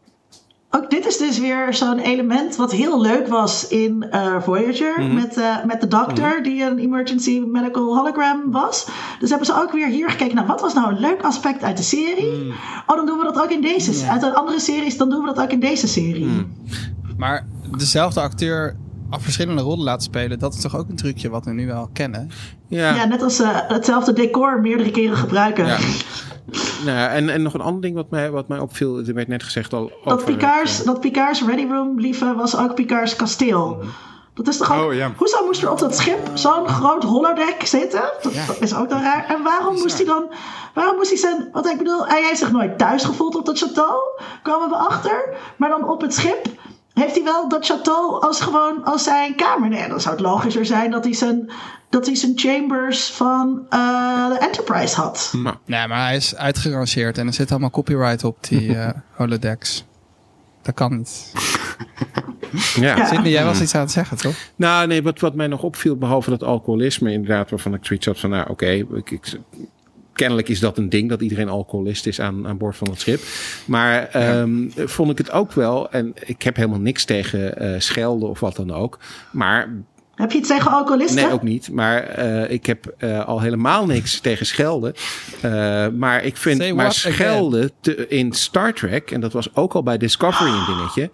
ook 0.76 0.90
dit 0.90 1.06
is 1.06 1.18
dus 1.18 1.40
weer 1.40 1.74
zo'n 1.74 2.00
element 2.00 2.56
wat 2.56 2.72
heel 2.72 3.02
leuk 3.02 3.28
was 3.28 3.68
in 3.68 4.10
eh, 4.10 4.42
Voyager. 4.42 4.94
Mhm. 5.00 5.14
Met, 5.14 5.38
eh, 5.38 5.64
met 5.66 5.82
de 5.82 5.88
dokter 5.88 6.44
die 6.44 6.64
een 6.64 6.78
emergency 6.78 7.40
medical 7.40 7.96
hologram 7.96 8.52
was. 8.52 8.88
Dus 9.20 9.30
hebben 9.30 9.48
ze 9.48 9.62
ook 9.62 9.72
weer 9.72 9.88
hier 9.88 10.10
gekeken 10.10 10.36
naar 10.36 10.46
wat 10.46 10.62
was 10.62 10.74
nou 10.74 10.92
een 10.92 11.00
leuk 11.00 11.22
aspect 11.22 11.64
uit 11.64 11.78
de 11.78 11.84
serie. 11.84 12.32
Mhm. 12.32 12.52
Oh, 12.88 12.96
dan 12.96 13.06
doen 13.06 13.18
we 13.18 13.24
dat 13.24 13.42
ook 13.42 13.52
in 13.52 13.62
deze. 13.62 14.08
Uit 14.10 14.22
de 14.22 14.34
andere 14.34 14.60
series, 14.60 14.98
dan 14.98 15.10
doen 15.10 15.20
we 15.20 15.34
dat 15.34 15.42
ook 15.42 15.52
in 15.52 15.60
deze 15.60 15.88
serie. 15.88 16.26
Mhm. 16.26 16.44
Maar 17.18 17.46
dezelfde 17.78 18.22
acteur 18.22 18.76
verschillende 19.22 19.62
rollen 19.62 19.84
laten 19.84 20.04
spelen, 20.04 20.40
dat 20.40 20.54
is 20.54 20.62
toch 20.62 20.78
ook 20.78 20.90
een 20.90 20.96
trucje 20.96 21.30
wat 21.30 21.46
we 21.46 21.52
nu 21.52 21.68
wel 21.68 21.90
kennen. 21.94 22.32
Ja, 22.68 23.06
net 23.06 23.22
als 23.22 23.40
eh, 23.40 23.50
hetzelfde 23.68 24.14
decor 24.14 24.62
meerdere 24.62 24.92
keren 24.92 25.18
gebruiken. 25.18 25.66
Ja. 25.66 25.78
Nou, 26.86 26.98
ja, 26.98 27.10
en, 27.10 27.30
en 27.30 27.42
nog 27.42 27.54
een 27.54 27.62
ander 27.62 27.82
ding 27.82 27.96
wat 27.96 28.10
mij, 28.10 28.32
wat 28.32 28.48
mij 28.48 28.60
opviel. 28.60 28.98
Er 28.98 29.14
werd 29.14 29.28
net 29.28 29.44
gezegd 29.44 29.74
al. 29.74 29.92
Dat 30.04 30.26
het, 30.26 30.26
Picard's, 30.26 30.80
eh, 30.80 30.86
dat 30.86 31.00
Picard's 31.00 31.44
Ready 31.46 31.66
Room, 31.66 32.00
lieve, 32.00 32.34
was 32.36 32.58
ook 32.58 32.76
Picard's 32.76 33.16
kasteel. 33.16 33.84
Dat 34.34 34.48
is 34.48 34.58
toch 34.58 34.74
ook... 34.74 34.86
Oh, 34.86 34.94
ja. 34.94 35.12
Hoezo 35.18 35.46
moest 35.46 35.62
er 35.62 35.72
op 35.72 35.80
dat 35.80 35.96
schip 35.96 36.30
zo'n 36.34 36.68
groot 36.68 37.04
holodeck 37.04 37.66
zitten? 37.66 38.02
Dat, 38.22 38.34
Ja. 38.34 38.46
dat 38.46 38.62
is 38.62 38.76
ook 38.76 38.90
dan 38.90 39.02
raar. 39.02 39.26
En 39.28 39.44
waarom 39.44 39.76
moest 39.76 39.98
hij 39.98 40.06
dan... 40.06 40.30
Waarom 40.74 40.96
moest 40.96 41.10
hij 41.10 41.18
zijn... 41.18 41.50
Want 41.52 41.68
ik 41.68 41.78
bedoel, 41.78 42.08
hij 42.08 42.24
heeft 42.24 42.40
zich 42.40 42.52
nooit 42.52 42.78
thuis 42.78 43.04
gevoeld 43.04 43.36
op 43.36 43.46
dat 43.46 43.64
château. 43.64 44.24
Komen 44.44 44.70
we 44.70 44.76
achter. 44.76 45.38
Maar 45.58 45.70
dan 45.70 45.90
op 45.90 46.02
het 46.02 46.14
schip... 46.14 46.48
Heeft 46.94 47.16
hij 47.16 47.24
wel 47.24 47.50
dat 47.50 47.72
château 47.72 48.20
als 48.26 48.42
gewoon 48.42 48.84
als 48.84 49.04
zijn 49.04 49.36
kamer? 49.36 49.70
Nee, 49.70 49.88
dan 49.88 50.02
zou 50.02 50.16
het 50.16 50.24
logischer 50.24 50.66
zijn 50.66 50.92
dat 50.92 51.04
hij 51.04 51.14
zijn, 51.14 51.52
dat 51.90 52.06
hij 52.06 52.16
zijn 52.16 52.32
chambers 52.36 53.12
van 53.12 53.66
eh, 53.70 54.28
de 54.30 54.38
Enterprise 54.40 54.96
had. 54.96 55.34
nou, 55.36 55.56
Nee, 55.66 55.88
maar 55.88 56.06
hij 56.06 56.16
is 56.16 56.36
uitgerangeerd 56.36 57.18
en 57.18 57.28
er 57.28 57.34
zit 57.34 57.52
allemaal 57.52 57.70
copyright 57.70 58.24
op 58.24 58.38
die 58.48 58.76
eh, 58.78 58.90
holodecks. 59.16 59.86
Dat 60.62 60.74
kan 60.76 60.98
niet. 60.98 61.32
ja. 62.76 63.22
Jij 63.24 63.46
was 63.46 63.62
iets 63.62 63.76
aan 63.76 63.82
het 63.82 63.92
zeggen, 63.92 64.18
toch? 64.18 64.36
Nou, 64.56 64.88
nee, 64.88 65.04
wat, 65.04 65.20
wat 65.20 65.36
mij 65.36 65.48
nog 65.48 65.64
opviel, 65.64 65.96
behalve 65.96 66.30
dat 66.30 66.44
alcoholisme, 66.44 67.12
inderdaad, 67.12 67.50
waarvan 67.50 67.74
ik 67.74 67.86
zoiets 67.86 68.06
had 68.06 68.20
van, 68.20 68.30
nou, 68.30 68.50
oké, 68.50 68.66
ik, 68.94 69.12
ik- 69.12 69.40
kennelijk 70.14 70.50
is 70.50 70.60
dat 70.60 70.78
een 70.78 70.90
ding 70.90 71.10
dat 71.10 71.22
iedereen 71.22 71.50
alcoholist 71.50 72.06
is 72.08 72.20
aan, 72.22 72.48
aan 72.48 72.58
boord 72.58 72.76
van 72.76 72.90
het 72.90 73.00
schip. 73.00 73.22
Maar 73.66 74.08
ehm, 74.08 74.70
vond 74.76 75.12
ik 75.12 75.18
het 75.18 75.32
ook 75.32 75.52
wel, 75.54 75.92
en 75.92 76.14
ik 76.26 76.42
heb 76.42 76.56
helemaal 76.56 76.80
niks 76.80 77.06
tegen 77.06 77.58
eh, 77.58 77.80
schelden 77.80 78.30
of 78.30 78.40
wat 78.40 78.56
dan 78.56 78.72
ook, 78.74 79.00
maar 79.32 79.74
Heb 80.16 80.32
je 80.32 80.38
iets 80.38 80.48
tegen 80.48 80.72
alcoholisten? 80.72 81.24
Nee, 81.24 81.32
ook 81.34 81.44
niet. 81.44 81.72
Maar 81.72 82.04
eh, 82.04 82.52
ik 82.52 82.66
heb 82.66 82.94
eh, 82.98 83.26
al 83.26 83.42
helemaal 83.42 83.86
niks 83.86 84.20
tegen 84.20 84.46
schelden. 84.46 84.94
Eh, 85.42 85.88
maar 85.88 86.24
ik 86.24 86.38
vind, 86.38 86.62
Say 86.62 86.72
maar 86.72 86.94
schelden 86.94 87.72
te- 87.80 88.08
in 88.08 88.32
Star 88.34 88.74
Trek, 88.74 89.12
en 89.12 89.22
dat 89.22 89.34
was 89.34 89.56
ook 89.56 89.74
al 89.74 89.84
bij 89.84 89.98
Discovery 89.98 90.50
een 90.52 90.66
dingetje. 90.66 91.10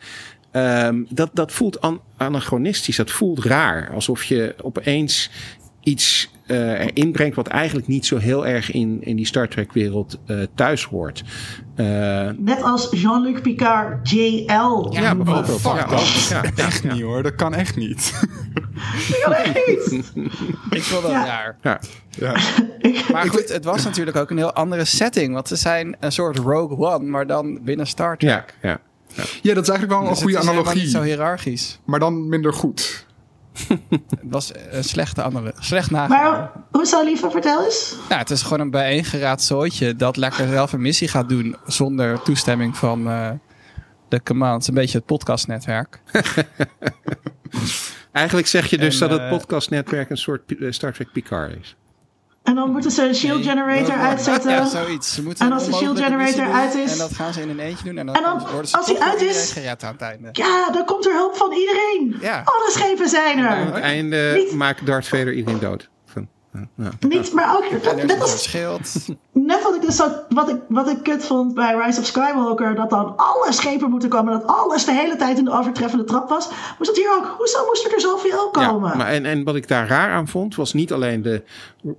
ehm, 0.52 1.04
dat, 1.10 1.30
dat 1.34 1.52
voelt 1.52 1.82
an- 1.82 2.02
anachronistisch. 2.18 2.95
Dat 2.95 3.12
voelt 3.12 3.43
raar. 3.45 3.91
Alsof 3.93 4.24
je 4.24 4.56
opeens 4.62 5.30
iets 5.84 6.30
eh, 6.50 6.80
erin 6.86 7.12
brengt 7.12 7.36
wat 7.36 7.47
eigenlijk 7.47 7.88
niet 7.88 8.06
zo 8.06 8.18
heel 8.18 8.47
erg 8.47 8.72
in, 8.72 8.97
in 9.02 9.16
die 9.16 9.26
Star 9.26 9.47
Trek 9.47 9.74
wereld 9.74 10.20
eh, 10.26 10.38
thuis 10.56 10.84
hoort. 10.84 11.24
Eh, 11.76 11.86
Net 12.38 12.62
als 12.64 12.88
Jean-Luc 12.91 13.41
Picard 13.41 14.10
JL. 14.10 14.88
ja, 14.91 15.16
bijvoorbeeld. 15.16 15.62
fuck 15.62 15.76
ja, 15.76 15.86
dat. 15.86 16.28
ja, 16.30 16.43
Echt 16.56 16.84
ja. 16.84 16.93
niet 16.93 17.02
hoor, 17.02 17.24
dat 17.24 17.36
kan 17.36 17.54
echt 17.54 17.76
niet. 17.76 18.12
Ja, 19.26 19.43
echt 19.43 19.68
niet. 19.91 20.12
Ik 20.80 20.84
wil 20.84 21.02
dat 21.02 21.12
Ja. 21.12 21.26
raar. 21.26 21.58
Ja. 21.62 21.80
ja. 22.10 22.36
Maar 23.12 23.28
goed, 23.30 23.50
het 23.50 23.64
was 23.64 23.84
natuurlijk 23.84 24.18
ook 24.18 24.30
een 24.30 24.38
heel 24.38 24.54
andere 24.54 24.86
setting. 24.86 25.34
Want 25.34 25.47
ze 25.47 25.56
zijn 25.56 25.95
een 26.00 26.12
soort 26.12 26.38
Rogue 26.38 26.78
One, 26.78 27.06
maar 27.10 27.28
dan 27.28 27.60
binnen 27.64 27.88
Star 27.88 28.18
Trek. 28.18 28.56
Ja, 28.62 28.70
ja. 28.70 28.80
ja, 29.41 29.54
dat 29.54 29.64
is 29.64 29.70
eigenlijk 29.70 29.89
wel 29.89 30.02
een 30.02 30.10
Dus 30.14 30.18
goede 30.24 30.36
het 30.38 30.43
is 30.45 30.50
analogie. 30.50 30.82
niet 30.82 30.91
zo 30.91 31.02
hiërarchisch. 31.02 31.80
Maar 31.86 32.00
dan 32.00 32.30
minder 32.30 32.54
goed. 32.54 33.06
Het 33.89 34.20
was 34.22 34.51
een 34.70 34.84
slechte 34.84 35.22
andere, 35.22 35.53
slecht 35.60 35.91
nagedaan. 35.91 36.32
Maar 36.32 36.51
hoezo 36.72 37.03
liever, 37.03 37.32
vertel 37.32 37.64
eens. 37.64 37.95
Nou, 38.10 38.22
het 38.22 38.30
is 38.30 38.41
gewoon 38.41 38.60
een 38.60 38.72
bijeengeraaid 38.72 39.41
zooitje 39.41 39.95
dat 39.95 40.18
lekker 40.18 40.47
zelf 40.47 40.74
een 40.74 40.82
missie 40.82 41.07
gaat 41.07 41.30
doen 41.30 41.55
zonder 41.66 42.22
toestemming 42.22 42.78
van 42.78 43.10
eh, 43.10 43.32
de 44.07 44.24
command. 44.24 44.68
Een 44.68 44.74
beetje 44.74 44.97
het 44.97 45.07
podcastnetwerk. 45.07 46.01
Eigenlijk 48.12 48.47
zeg 48.47 48.70
je 48.70 48.78
dus 48.78 49.01
En, 49.01 49.07
dat 49.07 49.20
het 49.20 49.28
eh, 49.28 49.38
podcastnetwerk 49.38 50.10
een 50.10 50.18
soort 50.18 50.55
eh, 50.55 50.72
Star 50.72 50.93
Trek 50.93 51.12
Picard 51.12 51.55
is. 51.60 51.76
En 52.44 52.56
dan 52.56 52.72
moeten 52.72 52.92
ze 52.92 53.04
een 53.08 53.16
shield 53.16 53.44
generator 53.46 53.96
uitzetten. 53.96 54.52
Ja, 54.52 54.66
zoiets. 54.70 55.14
Ze 55.14 55.24
moeten 55.24 55.46
En 55.46 55.52
als 55.52 55.66
de 55.66 55.74
shield 55.74 56.00
generator 56.00 56.44
doen 56.46 56.54
uit 56.54 56.74
is- 56.76 56.92
En 56.92 56.98
dat 56.98 57.14
gaan 57.14 57.34
ze 57.34 57.42
in 57.42 57.50
een 57.50 57.60
eentje 57.60 57.84
doen. 57.84 57.98
En 57.98 58.06
dan, 58.06 58.16
En 58.16 58.22
dan, 58.24 58.40
worden 58.52 58.68
ze 58.68 58.78
als 58.78 58.86
hij 58.88 59.00
uit 59.00 59.14
is- 59.22 59.22
iedereen 59.28 59.48
gered 59.48 59.84
aan 59.84 59.92
het 59.92 60.02
einde. 60.02 60.30
Ja, 60.32 60.70
dan 60.72 60.86
komt 60.86 61.06
er 61.06 61.14
hulp 61.14 61.36
van 61.36 61.52
iedereen. 61.52 62.18
Ja. 62.22 62.42
Alle 62.46 62.70
schepen 62.72 63.10
zijn 63.10 63.40
Aan 63.40 63.58
het 63.66 63.76
er. 63.76 63.82
einde 63.82 64.32
Niet- 64.36 64.52
maakt 64.54 64.86
Darth 64.86 65.08
Vader 65.08 65.34
iedereen 65.34 65.60
dood. 65.60 65.90
Ja, 66.76 66.84
ja. 66.86 67.07
Niet, 67.07 67.34
maar 67.34 67.55
ook, 67.55 67.84
er 67.84 67.95
net, 68.05 68.22
als, 68.22 68.57
net 69.34 69.64
wat 69.64 69.76
ik, 69.76 69.82
dus 69.82 69.95
zo, 69.95 70.12
wat, 70.30 70.49
ik, 70.49 70.55
wat 70.68 70.89
ik 70.89 71.03
kut 71.03 71.26
vond 71.26 71.53
bij 71.53 71.76
Rise 71.86 71.99
of 71.99 72.05
Skywalker, 72.05 72.76
dat 72.76 72.89
dan 72.89 73.14
alle 73.16 73.47
schepen 73.49 73.89
moeten 73.89 74.10
komen, 74.10 74.34
dat 74.34 74.47
alles 74.47 74.86
de 74.86 74.91
hele 74.91 75.16
tijd 75.16 75.38
in 75.38 75.45
de 75.45 75.51
overtreffende 75.51 76.03
trap 76.03 76.30
was, 76.30 76.49
moest 76.78 76.89
dat 76.89 76.97
hier 76.97 77.16
ook. 77.18 77.36
Hoezo 77.38 77.66
moest 77.66 77.86
er 77.93 78.01
zoveel 78.01 78.49
Ja, 78.51 78.68
komen? 78.68 78.97
maar 78.97 79.07
en, 79.07 79.26
en 79.26 79.43
wat 79.43 79.55
ik 79.55 79.68
daar 79.68 79.88
raar 79.88 80.12
aan 80.12 80.28
vond, 80.28 80.55
was 80.55 80.74
niet 80.74 80.93
alleen 80.93 81.22
de 81.22 81.43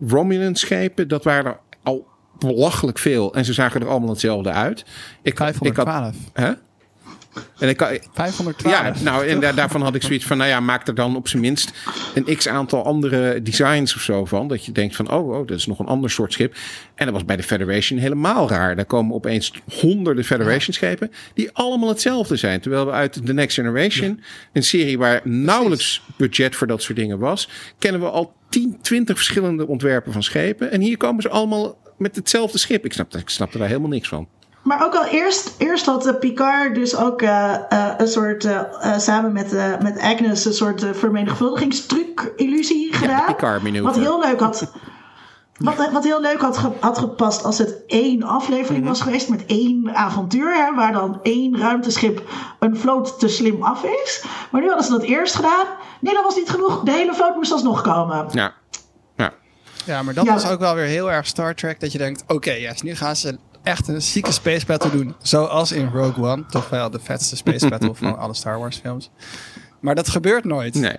Romulan-schepen, 0.06 1.08
dat 1.08 1.24
waren 1.24 1.44
er 1.44 1.58
al 1.82 2.06
belachelijk 2.38 2.98
veel. 2.98 3.34
En 3.34 3.44
ze 3.44 3.52
zagen 3.52 3.80
er 3.80 3.88
allemaal 3.88 4.08
hetzelfde 4.08 4.50
uit. 4.50 4.80
Ik, 4.80 4.86
ik 5.22 5.38
had, 5.38 5.56
512. 5.56 6.16
hè? 6.32 6.52
En 7.58 7.68
ik, 7.68 7.80
ik- 7.80 8.06
512. 8.12 8.74
ja, 8.74 8.92
nou, 9.02 9.26
en 9.26 9.40
daar, 9.40 9.54
daarvan 9.54 9.82
had 9.82 9.94
ik 9.94 10.02
zoiets 10.02 10.24
van, 10.24 10.36
nou 10.36 10.48
ja, 10.50 10.60
maak 10.60 10.86
er 10.86 10.94
dan 10.94 11.16
op 11.16 11.28
zijn 11.28 11.42
minst 11.42 11.72
een 12.14 12.36
x 12.36 12.48
aantal 12.48 12.84
andere 12.84 13.42
designs 13.42 13.94
of 13.94 14.00
zo 14.00 14.24
van. 14.24 14.48
Dat 14.48 14.64
je 14.64 14.72
denkt 14.72 14.96
van, 14.96 15.10
oh, 15.10 15.28
oh, 15.28 15.46
dat 15.46 15.56
is 15.56 15.66
nog 15.66 15.78
een 15.78 15.86
ander 15.86 16.10
soort 16.10 16.32
schip. 16.32 16.54
En 16.94 17.04
dat 17.04 17.14
was 17.14 17.24
bij 17.24 17.36
de 17.36 17.42
Federation 17.42 17.98
helemaal 17.98 18.48
raar. 18.48 18.76
Daar 18.76 18.84
komen 18.84 19.14
opeens 19.14 19.52
honderden 19.80 20.24
Federation 20.24 20.74
schepen 20.74 21.10
die 21.34 21.50
allemaal 21.52 21.88
hetzelfde 21.88 22.36
zijn. 22.36 22.60
Terwijl 22.60 22.86
we 22.86 22.92
uit 22.92 23.26
The 23.26 23.32
Next 23.32 23.54
Generation, 23.54 24.20
een 24.52 24.62
serie 24.62 24.98
waar 24.98 25.20
nauwelijks 25.24 26.02
budget 26.16 26.56
voor 26.56 26.66
dat 26.66 26.82
soort 26.82 26.98
dingen 26.98 27.18
was, 27.18 27.48
kennen 27.78 28.00
we 28.00 28.08
al 28.08 28.32
10, 28.48 28.78
20 28.82 29.16
verschillende 29.16 29.66
ontwerpen 29.66 30.12
van 30.12 30.22
schepen. 30.22 30.70
En 30.70 30.80
hier 30.80 30.96
komen 30.96 31.22
ze 31.22 31.28
allemaal 31.28 31.78
met 31.98 32.16
hetzelfde 32.16 32.58
schip. 32.58 32.84
Ik 32.84 32.92
snap, 32.92 33.16
ik 33.16 33.28
snap 33.28 33.52
er 33.52 33.58
daar 33.58 33.68
helemaal 33.68 33.88
niks 33.88 34.08
van. 34.08 34.28
Maar 34.62 34.84
ook 34.84 34.94
al 34.94 35.04
eerst, 35.04 35.54
eerst 35.58 35.86
had 35.86 36.06
eh, 36.06 36.18
Picard 36.18 36.74
dus 36.74 36.96
ook 36.96 37.22
eh, 37.22 37.54
eh, 37.68 37.94
een 37.98 38.08
soort, 38.08 38.48
samen 38.96 39.32
met, 39.32 39.54
eh, 39.54 39.78
met 39.82 39.98
Agnes, 39.98 40.44
een 40.44 40.52
soort 40.54 40.84
vermenigvuldigingstruc 40.92 42.32
illusie 42.36 42.92
gedaan. 42.92 43.26
Wat 43.82 43.96
heel 43.96 44.20
leuk 44.20 44.40
had. 44.40 44.66
Wat, 45.60 45.90
wat 45.92 46.04
heel 46.04 46.20
leuk 46.20 46.40
had, 46.40 46.56
ge- 46.58 46.72
had 46.80 46.98
gepast 46.98 47.44
als 47.44 47.58
het 47.58 47.82
één 47.86 48.22
aflevering 48.22 48.86
was 48.86 49.00
geweest 49.00 49.28
met 49.28 49.46
één 49.46 49.94
avontuur, 49.94 50.54
hè, 50.54 50.74
waar 50.74 50.92
dan 50.92 51.18
één 51.22 51.58
ruimteschip 51.58 52.22
een 52.58 52.76
vloot 52.76 53.18
te 53.18 53.28
slim 53.28 53.62
af 53.62 53.84
is. 53.84 54.24
Maar 54.50 54.60
nu 54.60 54.66
hadden 54.66 54.84
ze 54.86 54.90
dat 54.90 55.02
eerst 55.02 55.34
gedaan. 55.34 55.66
Nee, 56.00 56.14
dat 56.14 56.24
was 56.24 56.36
niet 56.36 56.50
genoeg. 56.50 56.82
De 56.82 56.90
hele 56.90 57.14
vloot 57.14 57.34
moest 57.36 57.52
alsnog 57.52 57.82
komen. 57.82 58.26
Ja. 58.32 58.52
Ja. 59.16 59.32
Ja, 59.84 60.02
maar 60.02 60.14
dat 60.14 60.24
Ja. 60.24 60.32
was 60.32 60.48
ook 60.50 60.58
wel 60.60 60.74
weer 60.74 60.84
heel 60.84 61.10
erg 61.12 61.26
Star 61.26 61.54
Trek. 61.54 61.80
Dat 61.80 61.92
je 61.92 61.98
denkt, 61.98 62.24
oké, 62.26 62.52
yes, 62.52 62.82
nu 62.82 62.94
gaan 62.94 63.16
ze 63.16 63.38
echt 63.62 63.88
een 63.88 64.02
zieke 64.02 64.32
space 64.32 64.66
battle 64.66 64.90
doen. 64.90 65.14
Zoals 65.22 65.72
in 65.72 65.88
Rogue 65.92 66.24
One. 66.24 66.46
Toch 66.46 66.68
wel 66.68 66.90
de 66.90 67.00
vetste 67.00 67.36
space 67.36 67.68
battle 67.68 67.94
van 68.02 68.18
alle 68.18 68.34
Star 68.34 68.58
Wars 68.58 68.76
films. 68.76 69.10
Maar 69.80 69.94
dat 69.94 70.08
gebeurt 70.08 70.44
nooit. 70.44 70.74
Nee. 70.74 70.96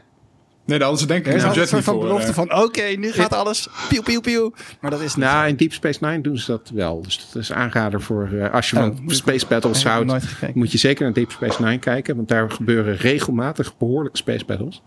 Nee, 0.66 0.80
hadden 0.80 1.00
ze 1.00 1.06
denk 1.06 1.20
ik 1.20 1.28
Er 1.28 1.36
is 1.38 1.44
een 1.44 1.50
een 1.50 1.68
soort 1.68 1.84
van 1.84 1.94
voor. 1.94 2.04
belofte 2.04 2.28
eh. 2.28 2.34
van, 2.34 2.54
oké, 2.54 2.82
nu 2.82 3.12
gaat 3.12 3.34
alles 3.34 3.70
pieuw, 3.90 4.02
pieuw, 4.02 4.22
pieuw. 4.22 4.54
Maar 4.82 4.92
dat 4.92 5.00
is 5.00 5.16
niet 5.16 5.26
Nou, 5.26 5.44
zo. 5.44 5.50
in 5.50 5.56
Deep 5.56 5.74
Space 5.74 6.06
Nine 6.06 6.22
doen 6.22 6.38
ze 6.38 6.52
dat 6.52 6.70
wel. 6.74 7.02
Dus 7.02 7.30
dat 7.32 7.42
is 7.42 7.52
aanrader 7.52 8.02
voor... 8.02 8.30
eh, 8.32 8.54
als 8.54 8.70
je 8.70 8.76
Oh, 8.78 8.82
van 8.84 9.00
Space 9.08 9.48
Battles 9.48 9.80
ik 9.80 9.88
houdt... 9.88 10.28
moet 10.54 10.72
je 10.72 10.78
zeker 10.78 11.04
naar 11.04 11.14
Deep 11.14 11.32
Space 11.32 11.64
Nine 11.64 11.78
kijken. 11.80 12.16
Want 12.16 12.28
daar 12.28 12.52
gebeuren 12.52 12.96
regelmatig 12.96 13.78
behoorlijke 13.78 14.18
Space 14.18 14.46
Battles. 14.46 14.82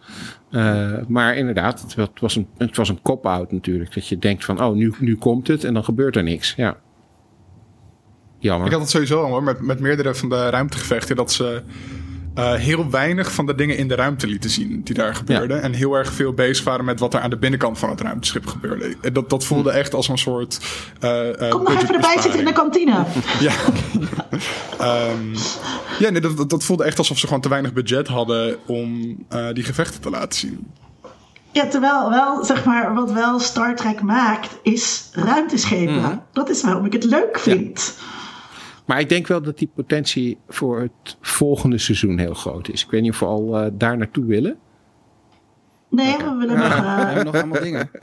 Eh, 0.51 0.93
maar 1.09 1.37
inderdaad, 1.37 1.95
het 1.97 2.21
was 2.21 2.37
een, 2.37 2.49
het 2.59 2.77
was 2.77 2.89
een 2.89 3.03
cop-out 3.03 3.53
natuurlijk. 3.53 3.95
Dat 3.95 4.09
je 4.09 4.19
denkt 4.19 4.45
van, 4.45 4.63
oh, 4.63 4.75
nu, 4.75 4.95
nu 4.99 5.17
komt 5.17 5.47
het. 5.49 5.65
En 5.65 5.75
dan 5.75 5.85
gebeurt 5.85 6.17
er 6.17 6.23
niks. 6.23 6.55
Ja. 6.57 6.77
Jammer. 8.45 8.67
Ik 8.67 8.73
had 8.73 8.81
het 8.81 8.91
sowieso 8.91 9.23
al 9.23 9.29
hoor, 9.29 9.43
met, 9.43 9.61
met 9.61 9.81
meerdere 9.81 10.15
van 10.15 10.29
de 10.29 10.49
ruimtegevechten, 10.49 11.17
dat 11.17 11.33
ze 11.33 11.63
eh, 12.35 12.53
heel 12.53 12.91
weinig 12.91 13.33
van 13.33 13.47
de 13.47 13.55
dingen 13.55 13.77
in 13.77 13.89
de 13.89 13.95
ruimte 13.95 14.27
lieten 14.27 14.51
zien 14.51 14.81
die 14.85 14.95
daar 14.95 15.15
gebeurden. 15.15 15.63
En 15.63 15.73
heel 15.73 15.95
erg 15.95 16.13
veel 16.13 16.33
bezig 16.33 16.65
waren 16.65 16.85
met 16.85 17.01
wat 17.01 17.15
er 17.15 17.21
aan 17.21 17.31
de 17.31 17.37
binnenkant 17.37 17.79
van 17.79 17.91
het 17.91 18.01
ruimteschip 18.01 18.47
gebeurde. 18.47 18.97
En 19.01 19.13
dat, 19.13 19.31
dat 19.31 19.45
voelde 19.45 19.71
echt 19.71 19.95
als 19.95 20.09
een 20.09 20.19
soort. 20.19 20.61
eh, 21.01 21.43
eh, 21.43 21.51
Kom 21.51 21.63
nog 21.63 21.83
even 21.83 21.95
erbij 21.95 22.21
zitten 22.21 22.39
in 22.41 22.47
de 22.47 22.53
kantine. 22.53 23.05
Ja. 23.41 23.53
Ehm, 24.79 25.35
ja, 25.99 26.11
nee, 26.11 26.21
dat, 26.21 26.51
dat, 26.51 26.65
voelde 26.65 26.85
echt 26.85 26.99
alsof 26.99 27.19
ze 27.19 27.27
gewoon 27.27 27.43
te 27.43 27.49
weinig 27.49 27.73
budget 27.73 28.09
hadden 28.09 28.57
om 28.67 29.17
eh, 29.29 29.47
die 29.53 29.65
gevechten 29.65 30.01
te 30.01 30.11
laten 30.11 30.39
zien. 30.39 30.67
Ja, 31.53 31.67
terwijl 31.67 32.11
wel, 32.11 32.45
zeg 32.45 32.65
maar, 32.65 32.95
wat 32.95 33.13
wel 33.13 33.39
Star 33.41 33.77
Trek 33.77 34.03
maakt, 34.03 34.49
is 34.63 35.09
ruimteschepen. 35.13 35.95
Mhm. 36.01 36.17
Dat 36.33 36.49
is 36.49 36.63
waarom 36.63 36.85
ik 36.85 36.93
het 36.93 37.05
leuk 37.05 37.39
vind. 37.39 37.95
Maar 38.85 39.01
ik 39.01 39.09
denk 39.09 39.27
wel 39.27 39.43
dat 39.43 39.59
die 39.59 39.71
potentie 39.75 40.39
voor 40.49 40.81
het 40.81 41.17
volgende 41.21 41.79
seizoen 41.79 42.19
heel 42.19 42.35
groot 42.35 42.69
is. 42.69 42.85
Ik 42.85 42.91
weet 42.91 43.03
niet 43.03 43.11
of 43.11 43.19
we 43.21 43.27
al 43.27 43.57
eh, 43.59 43.71
daar 43.73 43.97
naartoe 43.97 44.25
willen. 44.25 44.57
Nee, 45.89 46.17
we 46.17 46.35
willen 46.39 46.57
nog... 46.59 46.69
We 46.69 46.75
eh, 46.75 47.05
hebben 47.07 47.25
nog 47.25 47.35
allemaal 47.35 47.63
dingen. 47.63 47.91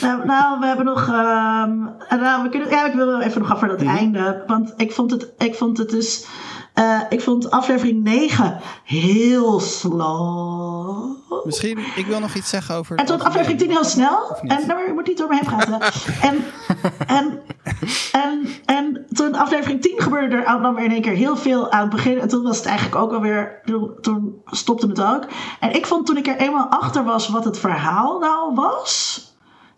Nou, 0.00 0.26
nou, 0.26 0.60
we 0.60 0.66
hebben 0.66 0.84
nog. 0.84 1.08
ehm, 1.08 1.86
en 2.08 2.20
nou, 2.20 2.42
we 2.42 2.48
kunnen, 2.50 2.68
ja, 2.70 2.86
ik 2.86 2.92
wil 2.94 3.06
wel 3.06 3.20
even 3.20 3.40
nog 3.40 3.50
af 3.52 3.58
voor 3.58 3.68
dat 3.68 3.80
Mhm. 3.82 3.96
einde. 3.96 4.42
Want 4.46 4.74
ik 4.76 4.92
vond 4.92 5.10
het, 5.10 5.32
ik 5.38 5.54
vond 5.54 5.78
het 5.78 5.90
dus. 5.90 6.26
Eh, 6.80 7.00
ik 7.08 7.20
vond 7.20 7.50
aflevering 7.50 8.02
9 8.02 8.60
heel 8.84 9.60
slow. 9.60 11.16
Misschien, 11.44 11.78
ik 11.96 12.06
wil 12.06 12.20
nog 12.20 12.34
iets 12.34 12.48
zeggen 12.48 12.74
over... 12.74 12.96
En 12.96 13.06
toen 13.06 13.22
aflevering 13.22 13.58
10 13.58 13.70
heel 13.70 13.84
snel. 13.84 14.36
En 14.42 14.66
nou, 14.66 14.86
je 14.86 14.92
moet 14.92 15.06
niet 15.06 15.18
door 15.18 15.28
me 15.28 15.34
heen 15.34 15.44
praten. 15.44 15.80
en, 16.20 16.44
en, 17.06 17.40
en, 18.12 18.48
en 18.64 19.06
toen 19.12 19.34
aflevering 19.34 19.82
10 19.82 20.00
gebeurde 20.00 20.36
er 20.36 20.62
dan 20.62 20.74
weer 20.74 20.84
in 20.84 20.92
één 20.92 21.02
keer 21.02 21.12
heel 21.12 21.36
veel 21.36 21.70
aan 21.70 21.80
het 21.80 21.90
begin. 21.90 22.20
En 22.20 22.28
toen 22.28 22.42
was 22.42 22.56
het 22.56 22.66
eigenlijk 22.66 22.96
ook 22.96 23.12
alweer. 23.12 23.60
Toen, 23.64 23.92
toen 24.00 24.42
stopte 24.44 24.86
het 24.86 25.02
ook. 25.02 25.26
En 25.60 25.74
ik 25.74 25.86
vond 25.86 26.06
toen 26.06 26.16
ik 26.16 26.26
er 26.26 26.36
eenmaal 26.36 26.66
achter 26.66 27.04
was 27.04 27.28
wat 27.28 27.44
het 27.44 27.58
verhaal 27.58 28.18
nou 28.18 28.54
was. 28.54 29.29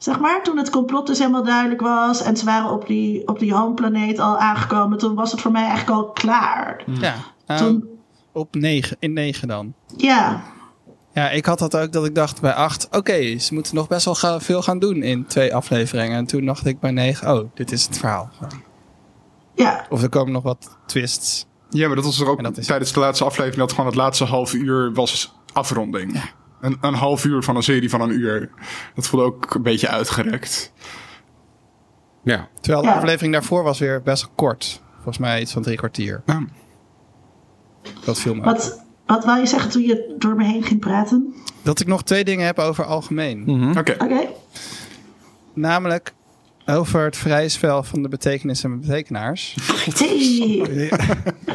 Zeg 0.02 0.18
maar, 0.20 0.42
toen 0.42 0.56
het 0.58 0.70
complot 0.70 1.06
dus 1.06 1.18
helemaal 1.18 1.44
duidelijk 1.44 1.80
was. 1.80 2.22
En 2.22 2.36
ze 2.36 2.44
waren 2.44 2.70
op 2.70 2.86
die, 2.86 3.28
op 3.28 3.38
die 3.38 3.54
homeplaneet 3.54 4.18
al 4.18 4.38
aangekomen. 4.38 4.98
Toen 4.98 5.14
was 5.14 5.30
het 5.32 5.40
voor 5.40 5.50
mij 5.52 5.62
eigenlijk 5.66 5.90
al 5.90 6.10
klaar. 6.10 6.82
Ja, 6.86 7.14
nou, 7.46 7.60
Toen, 7.60 7.88
op 8.32 8.54
9, 8.54 8.96
in 9.00 9.12
9 9.12 9.48
dan. 9.48 9.74
ja. 9.96 10.42
Ja, 11.14 11.30
ik 11.30 11.46
had 11.46 11.58
dat 11.58 11.76
ook 11.76 11.92
dat 11.92 12.04
ik 12.06 12.14
dacht 12.14 12.40
bij 12.40 12.52
8, 12.54 12.88
oké, 12.90 13.38
ze 13.38 13.54
moeten 13.54 13.74
nog 13.74 13.88
best 13.88 14.04
wel 14.04 14.14
ga- 14.14 14.40
veel 14.40 14.62
gaan 14.62 14.78
doen 14.78 15.02
in 15.02 15.26
twee 15.26 15.54
afleveringen. 15.54 16.16
En 16.16 16.26
toen 16.26 16.44
dacht 16.44 16.66
ik 16.66 16.80
bij 16.80 16.90
9, 16.90 17.34
oh, 17.34 17.48
dit 17.54 17.72
is 17.72 17.84
het 17.84 17.98
verhaal. 17.98 18.30
Ja. 19.54 19.86
Of 19.90 20.02
er 20.02 20.08
komen 20.08 20.32
nog 20.32 20.42
wat 20.42 20.78
twists. 20.86 21.46
Ja, 21.70 21.86
maar 21.86 21.96
dat 21.96 22.04
was 22.04 22.20
er 22.20 22.28
ook 22.28 22.36
En 22.38 22.44
dat 22.44 22.56
is- 22.58 22.66
tijdens 22.66 22.92
de 22.92 23.00
laatste 23.00 23.24
aflevering. 23.24 23.60
Dat 23.60 23.70
gewoon 23.70 23.86
het 23.86 23.94
laatste 23.94 24.24
half 24.24 24.52
uur 24.54 24.92
was 24.92 25.34
afronding. 25.52 26.22
Een, 26.62 26.78
een 26.80 26.94
half 26.94 27.24
uur 27.24 27.42
van 27.42 27.56
een 27.56 27.62
serie 27.62 27.90
van 27.90 28.00
een 28.00 28.10
uur. 28.10 28.50
Dat 28.94 29.06
voelde 29.08 29.26
ook 29.26 29.54
een 29.54 29.62
beetje 29.62 29.88
uitgerekt. 29.88 30.72
Ja. 32.24 32.48
Terwijl 32.60 32.82
de 32.84 32.88
Ja. 32.90 32.94
aflevering 32.94 33.32
daarvoor 33.32 33.62
was 33.62 33.78
weer 33.78 34.02
best 34.02 34.28
kort. 34.34 34.82
Volgens 34.94 35.18
mij 35.18 35.40
iets 35.40 35.52
van 35.52 35.62
drie 35.62 35.76
kwartier. 35.76 36.22
Ja. 36.26 36.44
Dat 38.04 38.18
viel 38.18 38.34
me. 38.34 38.42
Wat, 38.42 38.84
wat 39.06 39.24
wou 39.24 39.38
je 39.40 39.46
zeggen 39.46 39.70
toen 39.70 39.82
je 39.82 40.14
door 40.18 40.34
me 40.36 40.44
heen 40.44 40.62
ging 40.62 40.80
praten? 40.80 41.34
Dat 41.62 41.80
ik 41.80 41.86
nog 41.86 42.02
twee 42.02 42.24
dingen 42.24 42.46
heb 42.46 42.58
over 42.58 42.84
algemeen. 42.84 43.72
Oké. 43.78 43.92
Oké. 43.98 44.26
Namelijk 45.54 46.14
over 46.66 47.04
het 47.04 47.16
vrije 47.16 47.48
spel 47.48 47.82
van 47.82 48.02
de 48.02 48.08
betekenissen 48.08 48.70
en 48.72 48.80
betekenaars. 48.80 49.56
Hey, 49.94 50.08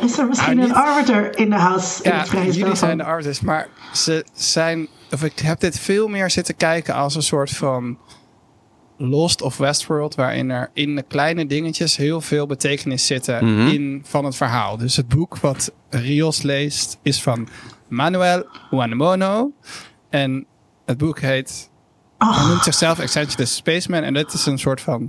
is 0.01 0.17
er 0.17 0.27
misschien 0.27 0.59
Ah, 0.59 0.65
een 0.65 0.73
arbiter 0.73 1.37
in 1.37 1.49
de 1.49 1.55
house? 1.55 2.03
in 2.03 2.11
Ja, 2.11 2.17
het 2.19 2.27
vrije 2.29 2.43
spel 2.43 2.61
jullie 2.61 2.75
zijn 2.75 2.97
de 2.97 3.03
artists, 3.03 3.43
maar 3.43 3.67
ze 3.93 4.25
zijn. 4.33 4.87
Of 5.11 5.23
ik 5.23 5.39
heb 5.39 5.59
dit 5.59 5.79
veel 5.79 6.07
meer 6.07 6.29
zitten 6.29 6.55
kijken 6.55 6.93
als 6.93 7.15
een 7.15 7.21
soort 7.23 7.49
van 7.49 7.97
Lost 8.97 9.41
of 9.41 9.57
Westworld, 9.57 10.15
waarin 10.15 10.49
er 10.49 10.69
in 10.73 10.95
de 10.95 11.03
kleine 11.03 11.45
dingetjes 11.45 11.97
heel 11.97 12.21
veel 12.21 12.45
betekenis 12.45 13.05
zitten 13.05 13.41
in 13.71 14.01
van 14.05 14.25
het 14.25 14.35
verhaal. 14.35 14.77
Dus 14.77 14.95
het 14.95 15.07
boek 15.07 15.37
wat 15.37 15.71
Rios 15.89 16.41
leest 16.41 16.97
is 17.01 17.21
van 17.21 17.47
Manuel 17.87 18.45
Uanemono. 18.71 19.51
En 20.09 20.45
het 20.85 20.97
boek 20.97 21.19
heet. 21.19 21.69
Oh. 22.19 22.37
Hij 22.39 22.47
noemt 22.47 22.63
zichzelf 22.63 22.99
Essentialist 22.99 23.53
Spaceman. 23.53 24.03
En 24.03 24.13
dit 24.13 24.33
is 24.33 24.45
een 24.45 24.59
soort 24.59 24.81
van. 24.81 25.01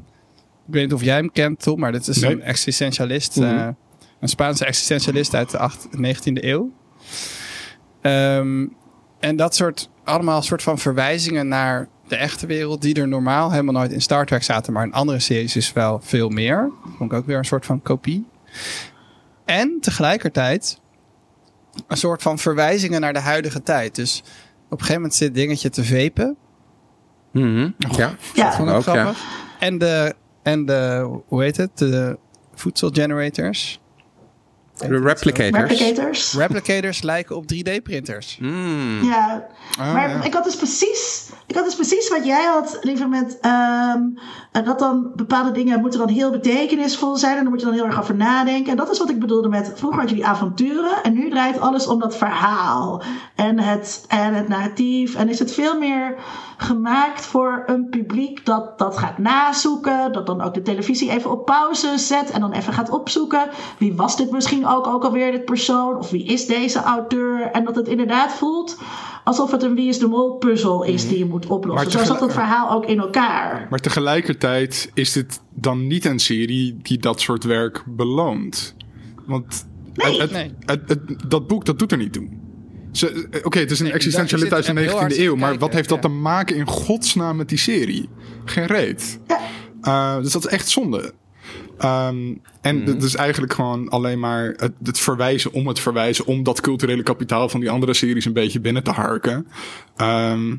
Ik 0.66 0.74
weet 0.74 0.82
niet 0.82 0.92
of 0.92 1.02
jij 1.02 1.16
hem 1.16 1.32
kent, 1.32 1.62
Tom, 1.62 1.80
maar 1.80 1.92
dit 1.92 2.08
is 2.08 2.20
Nee. 2.20 2.32
een 2.32 2.42
existentialist. 2.42 3.36
eh, 3.36 3.68
een 4.20 4.28
Spaanse 4.28 4.64
existentialist 4.64 5.34
uit 5.34 5.50
de 5.50 5.58
8, 5.58 5.86
19e 5.90 6.44
eeuw. 6.44 6.72
Ehm, 8.02 8.66
en 9.20 9.36
dat 9.36 9.54
soort, 9.54 9.90
allemaal 10.04 10.42
soort 10.42 10.62
van 10.62 10.78
verwijzingen 10.78 11.48
naar 11.48 11.88
de 12.08 12.16
echte 12.16 12.46
wereld, 12.46 12.82
die 12.82 12.94
er 12.94 13.08
normaal 13.08 13.50
helemaal 13.50 13.74
nooit 13.74 13.92
in 13.92 14.00
Star 14.00 14.26
Trek 14.26 14.42
zaten, 14.42 14.72
maar 14.72 14.84
in 14.84 14.92
andere 14.92 15.18
series 15.18 15.56
is 15.56 15.72
wel 15.72 16.00
veel 16.02 16.28
meer. 16.28 16.70
Vond 16.96 17.12
ik 17.12 17.18
ook 17.18 17.26
weer 17.26 17.38
een 17.38 17.44
soort 17.44 17.66
van 17.66 17.82
kopie. 17.82 18.26
En 19.44 19.78
tegelijkertijd 19.80 20.80
een 21.86 21.96
soort 21.96 22.22
van 22.22 22.38
verwijzingen 22.38 23.00
naar 23.00 23.12
de 23.12 23.18
huidige 23.20 23.62
tijd. 23.62 23.94
Dus 23.94 24.18
op 24.64 24.70
een 24.70 24.78
gegeven 24.78 24.94
moment 24.94 25.14
zit 25.14 25.34
dingetje 25.34 25.70
te 25.70 25.84
vepen. 25.84 26.36
Mhm. 27.30 27.70
ja. 27.78 28.10
Ja, 28.34 28.52
Vond 28.52 28.68
ik 28.68 28.74
Ook, 28.74 28.84
ja. 28.84 28.92
grappig. 28.92 29.22
En 29.58 29.78
de, 29.78 30.14
en 30.42 30.66
de, 30.66 31.08
hoe 31.26 31.42
heet 31.42 31.56
het? 31.56 31.78
De 31.78 32.18
voedselgenerators. 32.54 33.80
De 34.78 34.98
replicators. 35.00 35.70
replicators. 35.70 36.32
Replicators 36.32 37.02
lijken 37.02 37.36
op 37.36 37.44
3D-printers. 37.54 38.38
Mm. 38.40 39.02
Ja, 39.02 39.46
Ah, 39.78 39.92
maar 39.92 40.10
ja. 40.10 40.22
ik 40.22 40.34
had 40.34 40.44
dus 40.44 40.56
precies, 40.56 41.30
ik 41.46 41.54
had 41.54 41.64
dus 41.64 41.74
precies 41.74 42.08
wat 42.08 42.24
jij 42.26 42.44
had, 42.44 42.78
liever 42.80 43.08
met 43.08 43.38
ehm, 43.40 44.00
en 44.52 44.64
dat 44.64 44.78
dan 44.78 45.12
bepaalde 45.16 45.52
dingen 45.52 45.80
moeten 45.80 45.98
dan 45.98 46.08
heel 46.08 46.30
betekenisvol 46.30 47.16
zijn 47.16 47.36
en 47.36 47.40
daar 47.42 47.50
moet 47.50 47.60
je 47.60 47.66
dan 47.66 47.74
heel 47.74 47.84
erg 47.84 48.00
over 48.00 48.14
nadenken. 48.16 48.70
En 48.70 48.76
dat 48.76 48.90
is 48.90 48.98
wat 48.98 49.10
ik 49.10 49.18
bedoelde 49.18 49.48
met 49.48 49.72
vroeger 49.74 50.00
had 50.00 50.08
je 50.08 50.14
die 50.14 50.26
avonturen 50.26 51.02
en 51.02 51.12
nu 51.12 51.30
draait 51.30 51.60
alles 51.60 51.86
om 51.86 52.00
dat 52.00 52.16
verhaal 52.16 53.02
en 53.34 53.58
het, 53.60 54.04
en 54.08 54.34
het 54.34 54.48
narratief. 54.48 55.14
En 55.14 55.28
is 55.28 55.38
het 55.38 55.52
veel 55.52 55.78
meer 55.78 56.14
gemaakt 56.60 57.26
voor 57.26 57.62
een 57.66 57.88
publiek 57.88 58.44
dat 58.46 58.78
dat 58.78 58.98
gaat 58.98 59.18
nazoeken, 59.18 60.12
dat 60.12 60.26
dan 60.26 60.40
ook 60.40 60.54
de 60.54 60.62
televisie 60.62 61.10
even 61.10 61.30
op 61.30 61.44
pauze 61.46 61.98
zet 61.98 62.30
en 62.30 62.40
dan 62.40 62.52
even 62.52 62.72
gaat 62.72 62.90
opzoeken. 62.90 63.48
Wie 63.78 63.94
was 63.94 64.16
dit 64.16 64.30
misschien 64.30 64.66
ook, 64.66 64.86
ook 64.86 65.04
alweer, 65.04 65.32
dit 65.32 65.44
persoon? 65.44 65.96
Of 65.96 66.10
wie 66.10 66.24
is 66.24 66.46
deze 66.46 66.82
auteur? 66.82 67.40
En 67.50 67.64
dat 67.64 67.76
het 67.76 67.88
inderdaad 67.88 68.32
voelt 68.32 68.78
alsof 69.24 69.50
het 69.50 69.62
een 69.62 69.74
Wie 69.74 69.88
is 69.88 69.98
de 69.98 70.06
Mol 70.06 70.30
puzzel 70.36 70.82
is 70.82 71.08
die 71.08 71.18
je 71.18 71.24
moet 71.26 71.46
oplossen. 71.46 71.90
Maar 71.90 71.98
Zo 72.00 72.12
zat 72.12 72.20
het 72.20 72.32
verhaal 72.32 72.70
ook 72.70 72.84
in 72.86 72.98
elkaar. 72.98 73.66
Maar 73.70 73.78
tegelijkertijd 73.78 74.90
is 74.94 75.12
dit 75.12 75.40
dan 75.54 75.86
niet 75.86 76.04
een 76.04 76.18
serie 76.18 76.76
die 76.82 76.98
dat 76.98 77.20
soort 77.20 77.44
werk 77.44 77.84
beloont. 77.86 78.74
Want 79.26 79.66
het, 79.94 80.16
het- 80.18 80.30
Nee. 80.30 80.54
het- 80.64 80.88
het- 80.88 81.30
dat 81.30 81.46
boek, 81.46 81.64
dat 81.64 81.78
doet 81.78 81.92
er 81.92 81.98
niet 81.98 82.12
toe. 82.12 82.28
Eh, 83.02 83.40
Oké, 83.42 83.58
het 83.58 83.70
is 83.70 83.78
een 83.78 83.84
Nee, 83.84 83.94
existentialist 83.94 84.52
uit 84.52 84.66
de 84.66 84.68
zit 84.68 84.76
er 84.76 84.82
heel 84.82 84.92
19e 84.92 85.00
hard 85.00 85.16
eeuw, 85.16 85.36
maar 85.36 85.58
wat 85.58 85.72
heeft 85.72 85.88
dat 85.88 86.02
ja. 86.02 86.08
te 86.08 86.14
maken 86.14 86.56
in 86.56 86.66
godsnaam 86.66 87.36
met 87.36 87.48
die 87.48 87.58
serie? 87.58 88.08
Geen 88.44 88.66
reet. 88.66 89.18
Ja. 89.26 89.38
Uh, 89.82 90.22
dus 90.22 90.32
dat 90.32 90.44
is 90.44 90.50
echt 90.50 90.68
zonde. 90.68 91.12
Ehm, 91.78 92.34
en 92.60 92.82
het 92.82 93.02
is 93.02 93.14
eigenlijk 93.14 93.52
gewoon 93.52 93.88
alleen 93.88 94.18
maar 94.18 94.54
het, 94.56 94.72
het 94.82 94.98
verwijzen 94.98 95.52
om 95.52 95.66
het 95.66 95.80
verwijzen, 95.80 96.26
om 96.26 96.42
dat 96.42 96.60
culturele 96.60 97.02
kapitaal 97.02 97.48
van 97.48 97.60
die 97.60 97.70
andere 97.70 97.94
series 97.94 98.24
een 98.24 98.32
beetje 98.32 98.60
binnen 98.60 98.82
te 98.82 98.90
harken. 98.90 99.46
Ehm, 99.96 100.56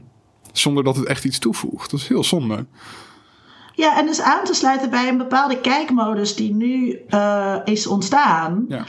zonder 0.51 0.83
dat 0.83 0.95
het 0.95 1.05
echt 1.05 1.25
iets 1.25 1.39
toevoegt. 1.39 1.91
Dat 1.91 1.99
is 1.99 2.07
heel 2.07 2.23
zonde. 2.23 2.65
Ja, 3.75 3.97
en 3.97 4.05
dus 4.05 4.21
aan 4.21 4.43
te 4.43 4.53
sluiten 4.53 4.89
bij 4.89 5.07
een 5.07 5.17
bepaalde 5.17 5.61
kijkmodus 5.61 6.35
die 6.35 6.53
nu 6.53 6.99
uh, 7.09 7.55
is 7.63 7.87
ontstaan. 7.87 8.65
Ja. 8.67 8.85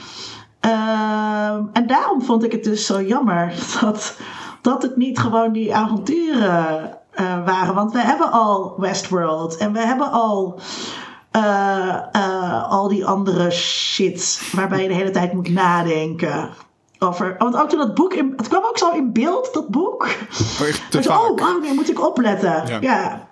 Uh, 0.64 1.54
en 1.72 1.86
daarom 1.86 2.22
vond 2.22 2.44
ik 2.44 2.52
het 2.52 2.64
dus 2.64 2.86
zo 2.86 3.02
jammer 3.02 3.54
dat, 3.80 4.16
dat 4.60 4.82
het 4.82 4.96
niet 4.96 5.18
gewoon 5.18 5.52
die 5.52 5.74
avonturen 5.74 6.98
uh, 7.20 7.44
waren. 7.44 7.74
Want 7.74 7.92
we 7.92 8.00
hebben 8.00 8.32
al 8.32 8.74
Westworld 8.78 9.56
en 9.56 9.72
we 9.72 9.78
hebben 9.78 10.10
al 10.10 10.60
al 12.68 12.88
die 12.88 13.06
andere 13.06 13.50
shit 13.50 14.50
waarbij 14.52 14.82
je 14.82 14.88
de 14.88 14.94
hele 14.94 15.10
tijd 15.10 15.32
moet 15.32 15.48
nadenken. 15.48 16.50
Over, 16.98 17.34
want 17.38 17.56
ook 17.56 17.68
toen 17.68 17.78
dat 17.78 17.94
boek, 17.94 18.14
in, 18.14 18.32
het 18.36 18.48
kwam 18.48 18.64
ook 18.64 18.78
zo 18.78 18.90
in 18.90 19.12
beeld, 19.12 19.50
dat 19.52 19.68
boek. 19.68 20.02
Oh, 20.02 20.08
te 20.10 20.80
Dus, 20.90 21.06
vaak. 21.06 21.18
oh, 21.18 21.38
wow, 21.38 21.62
nee, 21.62 21.74
moet 21.74 21.90
ik 21.90 22.06
opletten. 22.06 22.66
Ja. 22.66 22.78
ja. 22.80 23.28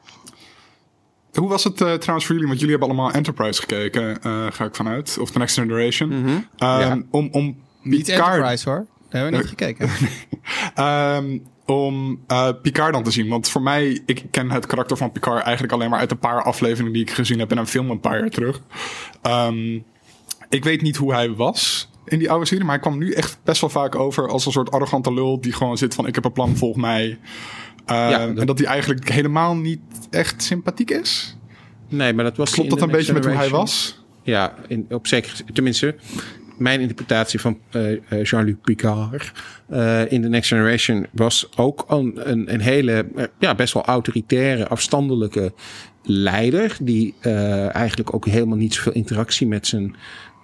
Hoe 1.38 1.48
was 1.48 1.64
het 1.64 1.80
eh, 1.80 1.94
trouwens 1.94 2.26
voor 2.26 2.34
jullie? 2.34 2.48
Want 2.48 2.60
jullie 2.60 2.76
hebben 2.78 2.88
allemaal 2.88 3.12
Enterprise 3.12 3.60
gekeken, 3.60 4.22
eh, 4.22 4.46
ga 4.50 4.64
ik 4.64 4.74
vanuit. 4.74 5.18
Of 5.20 5.30
The 5.30 5.38
Next 5.38 5.58
Generation. 5.58 6.12
Ehm, 6.12 6.80
Ja. 6.80 7.02
Om, 7.10 7.28
om 7.32 7.56
Niet 7.82 8.04
Picard, 8.04 8.34
Enterprise 8.34 8.68
hoor. 8.68 8.86
Daar 9.08 9.22
hebben 9.22 9.30
we 9.30 9.46
niet 9.46 9.58
gekeken. 9.58 9.88
ehm, 10.74 11.38
om 11.66 12.20
eh, 12.26 12.48
Picard 12.62 12.92
dan 12.92 13.02
te 13.02 13.10
zien. 13.10 13.28
Want 13.28 13.48
voor 13.48 13.62
mij, 13.62 14.02
ik 14.06 14.24
ken 14.30 14.50
het 14.50 14.66
karakter 14.66 14.96
van 14.96 15.12
Picard 15.12 15.42
eigenlijk 15.42 15.72
alleen 15.72 15.90
maar 15.90 15.98
uit 16.00 16.10
een 16.10 16.18
paar 16.18 16.42
afleveringen 16.42 16.92
die 16.92 17.02
ik 17.02 17.10
gezien 17.10 17.38
heb 17.38 17.50
in 17.50 17.58
een 17.58 17.66
film 17.66 17.90
een 17.90 18.00
paar 18.00 18.18
jaar 18.18 18.30
terug. 18.30 18.62
Ehm, 19.22 19.78
ik 20.48 20.64
weet 20.64 20.82
niet 20.82 20.96
hoe 20.96 21.12
hij 21.12 21.34
was 21.34 21.90
in 22.04 22.18
die 22.18 22.30
oude 22.30 22.46
serie, 22.46 22.64
maar 22.64 22.72
hij 22.74 22.82
kwam 22.82 22.98
nu 22.98 23.12
echt 23.12 23.38
best 23.44 23.60
wel 23.60 23.70
vaak 23.70 23.94
over 23.94 24.28
als 24.28 24.46
een 24.46 24.52
soort 24.52 24.70
arrogante 24.70 25.12
lul 25.12 25.40
die 25.40 25.52
gewoon 25.52 25.78
zit 25.78 25.94
van 25.94 26.06
ik 26.06 26.14
heb 26.14 26.24
een 26.24 26.32
plan, 26.32 26.56
volg 26.56 26.76
mij. 26.76 27.18
Ja, 27.88 28.26
dat- 28.26 28.38
En 28.38 28.46
dat 28.46 28.58
hij 28.58 28.66
eigenlijk 28.68 29.08
helemaal 29.10 29.56
niet 29.56 29.80
echt 30.10 30.42
sympathiek 30.42 30.90
is. 30.90 31.36
Nee, 31.88 32.12
maar 32.12 32.24
dat 32.24 32.36
was 32.36 32.50
Klopt 32.50 32.70
dat 32.70 32.80
een 32.82 32.90
beetje 32.90 33.12
met 33.12 33.24
hoe 33.24 33.34
hij 33.34 33.48
was? 33.48 34.02
Ja, 34.22 34.54
in, 34.66 34.86
op 34.90 35.06
zeker, 35.06 35.40
tenminste, 35.52 35.94
mijn 36.58 36.80
interpretatie 36.80 37.40
van 37.40 37.58
eh, 37.70 37.92
eh, 37.92 38.24
Jean-Luc 38.24 38.54
Picard 38.62 39.32
eh, 39.68 40.12
in 40.12 40.22
The 40.22 40.28
Next 40.28 40.48
Generation 40.48 41.06
was 41.12 41.48
ook 41.56 41.84
een, 41.88 42.30
een, 42.30 42.52
een 42.52 42.60
hele, 42.60 43.06
eh, 43.16 43.24
ja, 43.38 43.54
best 43.54 43.74
wel 43.74 43.84
autoritaire, 43.84 44.68
afstandelijke 44.68 45.52
leider. 46.02 46.76
Die 46.80 47.14
eh, 47.20 47.74
eigenlijk 47.74 48.14
ook 48.14 48.26
helemaal 48.26 48.56
niet 48.56 48.74
zoveel 48.74 48.92
interactie 48.92 49.46
met 49.46 49.66
zijn 49.66 49.96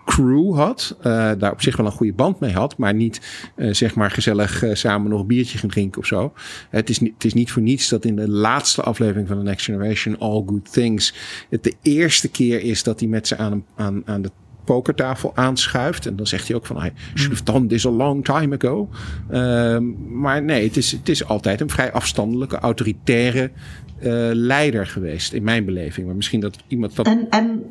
crew 0.04 0.54
had. 0.56 0.96
eh, 1.02 1.30
daar 1.38 1.52
op 1.52 1.62
zich 1.62 1.76
wel 1.76 1.86
een 1.86 1.92
goede 1.92 2.12
band 2.12 2.40
mee 2.40 2.52
had. 2.52 2.76
Maar 2.78 2.94
niet 2.94 3.20
eh, 3.56 3.72
zeg 3.74 3.94
maar 3.94 4.10
gezellig 4.10 4.62
eh, 4.62 4.74
samen 4.74 5.10
nog 5.10 5.20
een 5.20 5.26
biertje 5.26 5.58
gaan 5.58 5.68
drinken 5.70 6.00
of 6.00 6.06
zo. 6.06 6.32
Het 6.70 6.90
is, 6.90 6.98
niet, 7.00 7.12
het 7.14 7.24
is 7.24 7.34
niet 7.34 7.52
voor 7.52 7.62
niets 7.62 7.88
dat 7.88 8.04
in 8.04 8.16
de 8.16 8.28
laatste 8.28 8.82
aflevering 8.82 9.28
van 9.28 9.36
The 9.36 9.42
Next 9.42 9.64
Generation, 9.64 10.18
All 10.18 10.42
Good 10.46 10.72
Things, 10.72 11.14
het 11.50 11.64
de 11.64 11.74
eerste 11.82 12.28
keer 12.30 12.62
is 12.62 12.82
dat 12.82 13.00
hij 13.00 13.08
met 13.08 13.26
ze 13.28 13.36
aan, 13.36 13.52
een- 13.52 13.64
aan, 13.76 14.02
aan 14.04 14.22
de 14.22 14.30
pokertafel 14.64 15.32
aanschuift. 15.36 16.06
En 16.06 16.16
dan 16.16 16.26
zegt 16.26 16.46
hij 16.48 16.56
ook 16.56 16.66
van, 16.66 16.76
I 16.84 16.92
should 17.14 17.32
have 17.32 17.44
done 17.44 17.66
this 17.66 17.86
a 17.86 17.90
long 17.90 18.24
time 18.24 18.56
ago. 18.58 18.88
Ehm, 19.30 19.84
maar 20.20 20.42
nee, 20.42 20.64
het 20.66 20.76
is, 20.76 20.92
het 20.92 21.08
is 21.08 21.24
altijd 21.24 21.60
een 21.60 21.70
vrij 21.70 21.92
afstandelijke, 21.92 22.58
autoritaire 22.58 23.50
eh, 23.98 24.10
leider 24.32 24.86
geweest. 24.86 25.32
In 25.32 25.42
mijn 25.42 25.64
beleving. 25.64 26.06
Maar 26.06 26.16
misschien 26.16 26.40
dat 26.40 26.56
iemand 26.68 26.96
dat... 26.96 27.06
En, 27.06 27.26
en, 27.30 27.62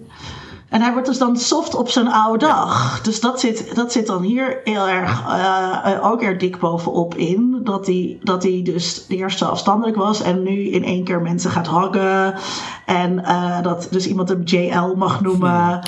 en 0.73 0.81
hij 0.81 0.91
wordt 0.91 1.07
dus 1.07 1.17
dan 1.17 1.37
soft 1.37 1.75
op 1.75 1.89
zijn 1.89 2.07
oude 2.07 2.45
dag. 2.45 3.01
Dus 3.01 3.19
dat 3.19 3.39
zit, 3.39 3.75
dat 3.75 3.91
zit 3.91 4.07
dan 4.07 4.21
hier 4.21 4.61
heel 4.63 4.87
erg, 4.87 5.23
eh, 5.27 5.93
eh, 5.93 6.05
ook 6.11 6.23
er 6.23 6.37
dik 6.37 6.59
bovenop 6.59 7.15
in. 7.15 7.59
Dat 7.63 7.85
hij, 7.85 8.19
dat 8.23 8.43
hij 8.43 8.61
dus 8.63 9.05
eerst 9.07 9.37
zo 9.37 9.45
afstandelijk 9.45 9.97
was 9.97 10.21
en 10.21 10.43
nu 10.43 10.69
in 10.69 10.83
één 10.83 11.03
keer 11.03 11.21
mensen 11.21 11.51
gaat 11.51 11.69
huggen. 11.69 12.35
En 12.85 13.25
eh, 13.25 13.61
dat 13.61 13.87
dus 13.91 14.07
iemand 14.07 14.29
hem 14.29 14.41
JL 14.43 14.95
mag 14.95 15.21
noemen. 15.21 15.81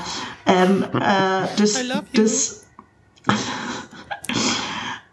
En 0.43 0.91
eh, 1.01 1.43
dus. 1.55 1.81
I 1.81 1.87
love 1.87 2.03
you. 2.11 2.23
dus 2.25 2.53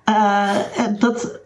eh, 0.05 0.79
en 0.79 0.99
dat, 0.99 1.41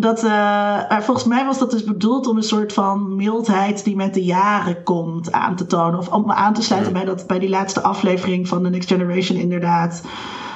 dat, 0.00 0.24
eh, 0.24 0.98
volgens 1.00 1.26
mij 1.26 1.44
was 1.44 1.58
dat 1.58 1.70
dus 1.70 1.84
bedoeld 1.84 2.26
om 2.26 2.36
een 2.36 2.42
soort 2.42 2.72
van 2.72 3.16
mildheid 3.16 3.84
die 3.84 3.96
met 3.96 4.14
de 4.14 4.24
jaren 4.24 4.82
komt 4.82 5.32
aan 5.32 5.56
te 5.56 5.66
tonen. 5.66 5.98
Of 5.98 6.08
om 6.08 6.30
aan 6.30 6.54
te 6.54 6.62
sluiten 6.62 6.92
bij, 6.92 7.04
dat, 7.04 7.26
bij 7.26 7.38
die 7.38 7.48
laatste 7.48 7.80
aflevering 7.82 8.48
van 8.48 8.62
The 8.62 8.68
Next 8.70 8.88
Generation 8.88 9.38
inderdaad. 9.38 10.02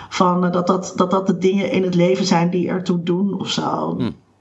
Van, 0.09 0.45
eh, 0.45 0.53
dat, 0.53 0.67
dat, 0.67 0.93
dat 0.97 1.11
dat 1.11 1.27
de 1.27 1.39
dingen 1.39 1.71
in 1.71 1.83
het 1.83 1.95
leven 1.95 2.25
zijn 2.25 2.51
die 2.51 2.69
ertoe 2.69 3.03
doen 3.03 3.41
of 3.41 3.49
zo. 3.49 3.97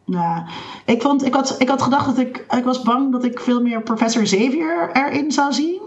Ja, 0.05 0.45
ik, 0.85 1.01
vond, 1.01 1.25
ik, 1.25 1.33
had, 1.33 1.55
ik 1.57 1.69
had 1.69 1.81
gedacht 1.81 2.05
dat 2.05 2.17
ik. 2.17 2.45
Ik 2.57 2.63
was 2.63 2.81
bang 2.81 3.11
dat 3.11 3.23
ik 3.23 3.39
veel 3.39 3.61
meer 3.61 3.81
Professor 3.81 4.23
Xavier 4.23 4.89
erin 4.93 5.31
zou 5.31 5.53
zien. 5.53 5.81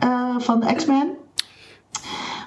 eh, 0.00 0.34
van 0.38 0.60
de 0.60 0.74
X-Men. 0.74 1.08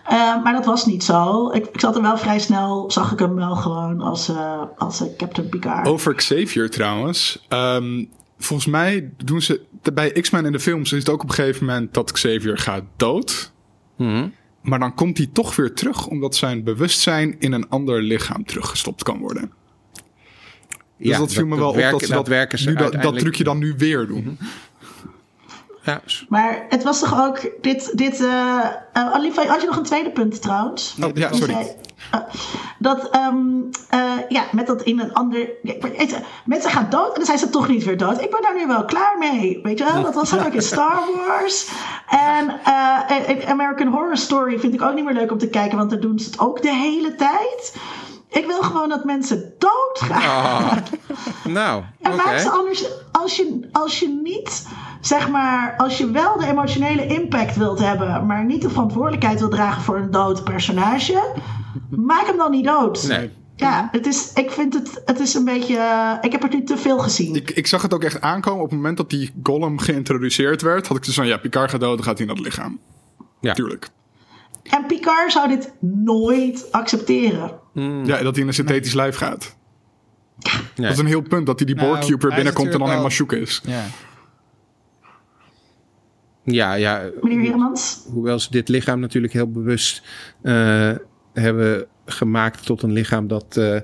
Eh, 0.08 0.44
maar 0.44 0.54
dat 0.54 0.66
was 0.66 0.86
niet 0.86 1.04
zo. 1.04 1.50
Ik, 1.52 1.66
ik 1.66 1.80
zat 1.80 1.96
er 1.96 2.02
wel 2.02 2.18
vrij 2.18 2.40
snel, 2.40 2.92
zag 2.92 3.12
ik 3.12 3.20
hem 3.20 3.36
wel 3.36 3.56
gewoon 3.56 4.02
als, 4.02 4.30
eh, 4.30 4.62
als 4.78 5.02
eh, 5.02 5.08
Captain 5.18 5.50
Picard. 5.50 5.88
Over 5.88 6.14
Xavier 6.16 6.70
trouwens. 6.70 7.46
Ehm, 7.50 8.06
volgens 8.38 8.68
mij 8.70 9.12
doen 9.24 9.42
ze 9.42 9.62
bij 9.94 10.12
X-Men 10.12 10.46
in 10.46 10.52
de 10.52 10.60
films 10.60 10.92
is 10.92 11.00
het 11.00 11.10
ook 11.10 11.24
op 11.24 11.30
een 11.30 11.36
gegeven 11.36 11.66
moment 11.66 11.94
dat 11.94 12.12
Xavier 12.12 12.58
gaat 12.58 12.84
dood. 12.96 13.52
Mhm. 13.98 14.28
Maar 14.62 14.80
dan 14.80 14.96
komt 14.96 15.18
hij 15.18 15.30
toch 15.34 15.56
weer 15.56 15.74
terug 15.74 16.08
omdat 16.08 16.36
zijn 16.36 16.64
bewustzijn 16.64 17.36
in 17.40 17.52
een 17.54 17.70
ander 17.70 18.02
lichaam 18.02 18.46
teruggestopt 18.46 19.04
kan 19.04 19.20
worden. 19.20 19.52
Dus 20.98 21.12
Ja, 21.12 21.18
dat 21.18 21.34
viel 21.34 21.46
me 21.46 21.56
wel 21.56 21.70
op 21.70 21.76
werken- 21.76 22.00
dat 22.00 22.08
ze 22.08 22.14
dat, 22.14 22.28
werken 22.28 22.58
ze 22.60 22.70
nu 22.70 22.76
dat, 22.76 23.02
dat 23.02 23.20
trucje 23.20 23.44
dan 23.44 23.58
nu 23.58 23.74
weer 23.78 24.08
doen. 24.08 24.38
Ja, 25.86 26.02
Maar 26.30 26.66
het 26.70 26.84
was 26.84 27.00
toch 27.00 27.22
ook 27.22 27.40
dit. 27.62 27.98
dit 27.98 28.24
Olivia, 29.14 29.46
had 29.46 29.62
je 29.62 29.68
nog 29.68 29.78
een 29.78 29.84
tweede 29.84 30.12
punt 30.12 30.42
trouwens? 30.42 30.96
Oh, 31.04 31.10
ja, 31.14 31.34
sorry. 31.34 31.54
eh, 32.12 32.20
dat, 32.80 33.10
ehm, 33.10 33.38
eh, 33.90 34.12
ja, 34.30 34.44
met 34.52 34.68
dat 34.68 34.82
in 34.82 35.00
een 35.00 35.14
ander. 35.14 35.50
ja, 35.64 35.74
weet 35.80 36.10
je, 36.10 36.18
mensen 36.46 36.72
gaan 36.72 36.88
dood 36.90 37.08
en 37.08 37.14
dan 37.16 37.26
zijn 37.26 37.38
ze 37.38 37.50
toch 37.50 37.68
niet 37.68 37.84
weer 37.84 37.98
dood. 37.98 38.22
Ik 38.22 38.32
ben 38.32 38.42
daar 38.42 38.56
nu 38.56 38.68
wel 38.68 38.86
klaar 38.86 39.18
mee. 39.20 39.60
Weet 39.64 39.78
je 39.78 39.84
wel? 39.84 40.02
Dat 40.04 40.14
was 40.14 40.38
ook 40.38 40.54
in 40.54 40.62
Star 40.62 41.00
Wars. 41.28 41.68
En 42.10 42.60
eh, 42.64 43.50
American 43.50 43.88
Horror 43.88 44.18
Story 44.18 44.60
vind 44.60 44.74
ik 44.74 44.82
ook 44.82 44.94
niet 44.94 45.06
meer 45.06 45.14
leuk 45.14 45.32
om 45.32 45.38
te 45.38 45.50
kijken, 45.50 45.78
want 45.78 45.90
daar 45.90 46.00
doen 46.00 46.20
ze 46.20 46.26
het 46.30 46.40
ook 46.40 46.62
de 46.62 46.74
hele 46.74 47.16
tijd. 47.16 47.76
Ik 48.30 48.46
wil 48.46 48.62
gewoon 48.62 48.90
dat 48.90 49.04
mensen 49.04 49.54
doodgaan. 49.58 50.84
nou, 51.44 51.84
En 52.02 52.14
oké. 52.14 52.24
maak 52.24 52.38
ze 52.40 52.50
anders, 52.50 52.86
als 53.12 53.36
je, 53.36 53.70
als 53.72 54.00
je 54.00 54.20
niet, 54.24 54.68
zeg 55.06 55.30
maar, 55.30 55.74
als 55.78 55.98
je 55.98 56.12
wel 56.12 56.38
de 56.38 56.48
emotionele 56.48 57.06
impact 57.06 57.56
wilt 57.56 57.80
hebben, 57.80 58.26
maar 58.26 58.46
niet 58.46 58.62
de 58.62 58.70
verantwoordelijkheid 58.70 59.40
wilt 59.40 59.52
dragen 59.52 59.82
voor 59.82 59.98
een 59.98 60.12
dood 60.12 60.44
personage, 60.44 61.34
maak 61.90 62.26
hem 62.26 62.38
dan 62.38 62.52
niet 62.52 62.66
dood. 62.66 63.08
Nee. 63.08 63.32
Ja, 63.56 63.90
het 63.92 64.08
is, 64.08 64.34
ik 64.34 64.52
vind 64.52 64.74
het, 64.74 65.02
het 65.06 65.20
is 65.20 65.34
een 65.34 65.46
beetje, 65.46 65.78
eh, 65.78 66.12
ik 66.22 66.32
heb 66.32 66.44
er 66.44 66.50
nu 66.50 66.64
te 66.64 66.78
veel 66.78 67.00
gezien. 67.00 67.36
Ik, 67.36 67.52
ik 67.52 67.68
zag 67.68 67.82
het 67.82 67.94
ook 67.94 68.04
echt 68.04 68.22
aankomen 68.22 68.64
op 68.64 68.70
het 68.70 68.78
moment 68.78 68.98
dat 68.98 69.10
die 69.10 69.32
Gollum 69.44 69.80
geïntroduceerd 69.80 70.62
werd. 70.62 70.88
Had 70.88 70.98
ik 70.98 71.06
dus 71.06 71.16
van 71.16 71.28
ja, 71.28 71.38
Picard 71.38 71.70
gaat 71.70 71.80
dood, 71.80 71.96
dan 71.96 72.06
gaat 72.06 72.18
hij 72.18 72.28
naar 72.28 72.36
het 72.36 72.46
lichaam. 72.46 72.80
Ja. 73.40 73.54
Tuurlijk. 73.54 73.90
En 74.64 74.86
Picard 74.86 75.32
zou 75.32 75.48
dit 75.48 75.74
nooit 75.80 76.68
accepteren. 76.72 77.52
Ja, 78.04 78.24
dat 78.24 78.34
hij 78.34 78.42
in 78.42 78.48
een 78.48 78.54
synthetisch 78.54 78.94
lijf 78.94 79.16
gaat. 79.16 79.56
Nee. 80.40 80.54
Dat 80.76 80.92
is 80.92 80.98
een 80.98 81.06
heel 81.06 81.22
punt 81.22 81.46
dat 81.46 81.60
hij 81.60 81.68
die 81.68 81.76
Nou, 81.76 81.88
Borg-Cube 81.88 82.20
hij 82.20 82.30
is 82.30 82.36
binnenkomt 82.36 82.74
en 82.74 82.80
dan 82.80 82.90
helemaal 82.90 83.10
shook 83.10 83.34
is. 83.34 83.62
Ja. 83.64 83.84
Ja, 86.44 86.74
ja. 86.74 87.02
Meneer 87.22 87.40
Heremans? 87.40 88.04
Hoewel 88.14 88.40
ze 88.40 88.52
dit 88.52 88.70
lichaam 88.70 89.00
natuurlijk 89.00 89.34
heel 89.34 89.52
bewust 89.52 90.04
eh, 90.42 90.92
hebben 91.34 91.86
gemaakt 92.06 92.66
tot 92.66 92.82
een 92.82 92.92
lichaam 92.92 93.28
dat 93.28 93.58
eh, 93.58 93.76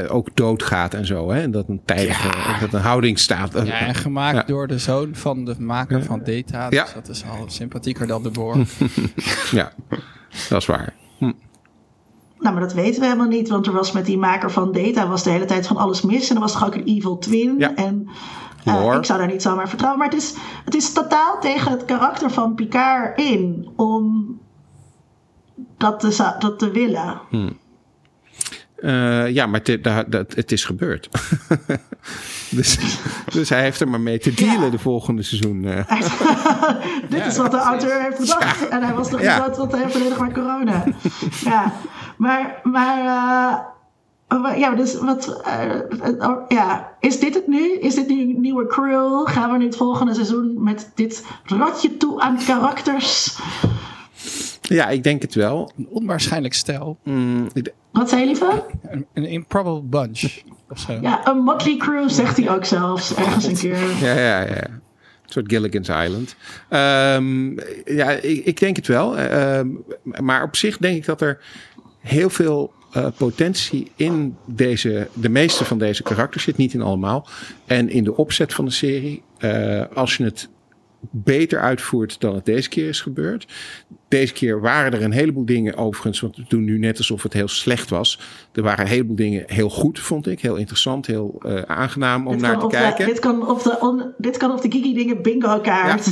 eh, 0.00 0.14
ook 0.14 0.36
doodgaat 0.36 0.94
en 0.94 1.06
zo. 1.06 1.30
Hè? 1.30 1.40
En 1.40 1.50
dat 1.50 1.68
een 1.68 1.80
tijdige, 1.84 2.28
dat 2.60 2.72
een 2.72 2.80
houding 2.80 3.18
staat. 3.18 3.52
Ja, 3.52 3.78
en 3.78 3.94
gemaakt 3.94 4.36
Ja. 4.36 4.42
door 4.42 4.66
de 4.66 4.78
zoon 4.78 5.14
van 5.14 5.44
de 5.44 5.54
maker 5.58 6.02
van 6.04 6.20
Data. 6.24 6.66
Ja. 6.70 6.82
Dus 6.82 6.92
dat 6.94 7.08
is 7.08 7.24
al 7.24 7.44
sympathieker 7.46 8.06
dan 8.06 8.22
de 8.22 8.30
Borg. 8.30 8.68
Ja, 9.50 9.72
dat 10.48 10.60
is 10.60 10.66
waar. 10.66 10.94
Nou, 12.38 12.54
maar 12.54 12.60
dat 12.60 12.74
weten 12.74 13.00
we 13.00 13.06
helemaal 13.06 13.28
niet, 13.28 13.48
want 13.48 13.66
er 13.66 13.72
was 13.72 13.92
met 13.92 14.06
die 14.06 14.18
maker 14.18 14.50
van 14.50 14.72
Data 14.72 15.08
was 15.08 15.22
de 15.22 15.30
hele 15.30 15.44
tijd 15.44 15.66
van 15.66 15.76
alles 15.76 16.02
mis. 16.02 16.28
En 16.28 16.34
er 16.34 16.40
was 16.40 16.52
toch 16.52 16.66
ook 16.66 16.74
een 16.74 16.84
evil 16.84 17.18
twin. 17.18 17.54
Ja. 17.58 17.74
En 17.74 18.08
eh, 18.64 18.94
ik 18.96 19.04
zou 19.04 19.18
daar 19.18 19.28
niet 19.28 19.42
zomaar 19.42 19.68
vertrouwen. 19.68 20.00
Maar 20.00 20.10
het 20.10 20.18
is, 20.22 20.34
het 20.64 20.74
is 20.74 20.92
totaal 20.92 21.40
tegen 21.40 21.70
het 21.70 21.84
karakter 21.84 22.30
van 22.30 22.54
Picard 22.54 23.18
in 23.20 23.68
om 23.76 24.38
dat 25.76 26.00
te, 26.00 26.34
dat 26.38 26.58
te 26.58 26.70
willen. 26.70 27.20
Eh, 28.76 29.28
ja, 29.28 29.46
maar 29.46 29.62
dat, 30.08 30.34
het 30.34 30.52
is 30.52 30.64
gebeurd. 30.64 31.08
dus, 32.50 32.78
dus 33.32 33.48
hij 33.48 33.62
heeft 33.62 33.80
er 33.80 33.88
maar 33.88 34.00
mee 34.00 34.18
te 34.18 34.34
dealen 34.34 34.64
Ja. 34.64 34.70
de 34.70 34.78
volgende 34.78 35.22
seizoen. 35.22 35.64
eh. 35.64 35.90
Dit 37.10 37.26
is 37.26 37.36
wat 37.36 37.50
de 37.50 37.56
auteur 37.58 38.02
heeft 38.02 38.18
bedacht. 38.18 38.68
En 38.68 38.82
hij 38.82 38.94
was 38.94 39.10
nog 39.10 39.20
niet 39.20 39.36
dood, 39.36 39.56
want 39.56 39.72
hij 39.72 39.80
heeft 39.80 39.92
volledig 39.92 40.18
maar 40.18 40.32
corona. 40.32 40.84
ja, 41.40 41.72
maar, 42.16 42.60
maar 42.62 43.04
maar 43.04 43.64
ja, 44.56 44.74
dus 44.74 44.98
wat, 44.98 45.42
eh, 45.44 46.28
oh, 46.28 46.44
ja, 46.48 46.92
is 47.00 47.20
dit 47.20 47.34
het 47.34 47.46
nu? 47.46 47.72
Is 47.78 47.94
dit 47.94 48.08
nu 48.08 48.20
een 48.20 48.40
nieuwe 48.40 48.66
crew? 48.66 49.28
Gaan 49.28 49.52
we 49.52 49.58
nu 49.58 49.64
het 49.64 49.76
volgende 49.76 50.14
seizoen 50.14 50.62
met 50.62 50.90
dit 50.94 51.24
rotje 51.44 51.96
toe 51.96 52.20
aan 52.20 52.38
karakters? 52.46 53.38
Ja, 54.60 54.88
ik 54.88 55.02
denk 55.02 55.22
het 55.22 55.34
wel. 55.34 55.72
Een 55.76 55.86
onwaarschijnlijk 55.90 56.54
stijl. 56.54 56.98
Mm, 57.04 57.48
Wat 57.92 58.08
zei 58.08 58.20
je 58.20 58.26
liever? 58.26 58.64
Een, 58.82 59.06
een 59.14 59.24
improbable 59.24 59.82
bunch. 59.82 60.42
Of 60.68 60.78
zo. 60.78 60.98
Ja, 61.00 61.28
een 61.28 61.38
motley 61.38 61.76
crew 61.76 62.08
zegt 62.08 62.36
hij 62.36 62.50
ook 62.50 62.64
zelfs 62.64 63.14
ergens 63.14 63.44
een 63.44 63.56
keer. 63.56 63.78
Ja, 64.06 64.14
ja, 64.14 64.40
ja. 64.40 64.64
Een 64.68 65.36
soort 65.36 65.50
Gilligan's 65.52 65.88
Island. 65.88 66.36
Ehm, 66.68 67.50
ja, 67.84 68.10
ik, 68.10 68.44
ik 68.44 68.58
denk 68.58 68.76
het 68.76 68.86
wel. 68.86 69.18
Ehm, 69.18 69.68
maar 70.20 70.42
op 70.42 70.56
zich 70.56 70.78
denk 70.78 70.96
ik 70.96 71.04
dat 71.04 71.20
er 71.20 71.38
heel 72.00 72.30
veel 72.30 72.72
eh, 72.92 73.06
potentie 73.16 73.90
in 73.96 74.36
deze, 74.44 75.08
de 75.14 75.28
meeste 75.28 75.64
van 75.64 75.78
deze 75.78 76.02
karakters 76.02 76.44
zit. 76.44 76.56
Niet 76.56 76.74
in 76.74 76.82
allemaal. 76.82 77.26
En 77.66 77.88
in 77.90 78.04
de 78.04 78.16
opzet 78.16 78.54
van 78.54 78.64
de 78.64 78.70
serie. 78.70 79.22
eh, 79.38 79.82
als 79.94 80.16
je 80.16 80.24
het 80.24 80.48
beter 81.10 81.60
uitvoert 81.60 82.20
dan 82.20 82.34
het 82.34 82.44
deze 82.44 82.68
keer 82.68 82.88
is 82.88 83.00
gebeurd. 83.00 83.46
Deze 84.08 84.32
keer 84.32 84.60
waren 84.60 84.92
er 84.92 85.02
een 85.02 85.12
heleboel 85.12 85.44
dingen 85.46 85.76
overigens, 85.76 86.20
want 86.20 86.36
we 86.36 86.44
doen 86.48 86.64
nu 86.64 86.78
net 86.78 86.98
alsof 86.98 87.22
het 87.22 87.32
heel 87.32 87.48
slecht 87.48 87.90
was. 87.90 88.20
Er 88.52 88.62
waren 88.62 88.84
een 88.84 88.90
heleboel 88.90 89.16
dingen 89.16 89.42
heel 89.46 89.70
goed, 89.70 89.98
vond 90.00 90.26
ik. 90.26 90.40
Heel 90.40 90.56
interessant, 90.56 91.06
heel 91.06 91.40
eh, 91.44 91.62
aangenaam 91.62 92.26
om 92.26 92.32
Dit 92.32 92.40
naar 92.42 92.58
te 92.58 92.66
de, 92.66 92.72
kijken. 92.72 93.06
dit, 93.06 93.18
kan 93.18 93.48
op 93.48 93.62
de 93.62 93.76
on- 93.80 94.12
dit 94.18 94.36
kan 94.36 94.50
op 94.52 94.62
de 94.62 94.68
Kiki 94.68 94.94
Dingen 94.94 95.22
bingo 95.22 95.60
kaart. 95.60 96.08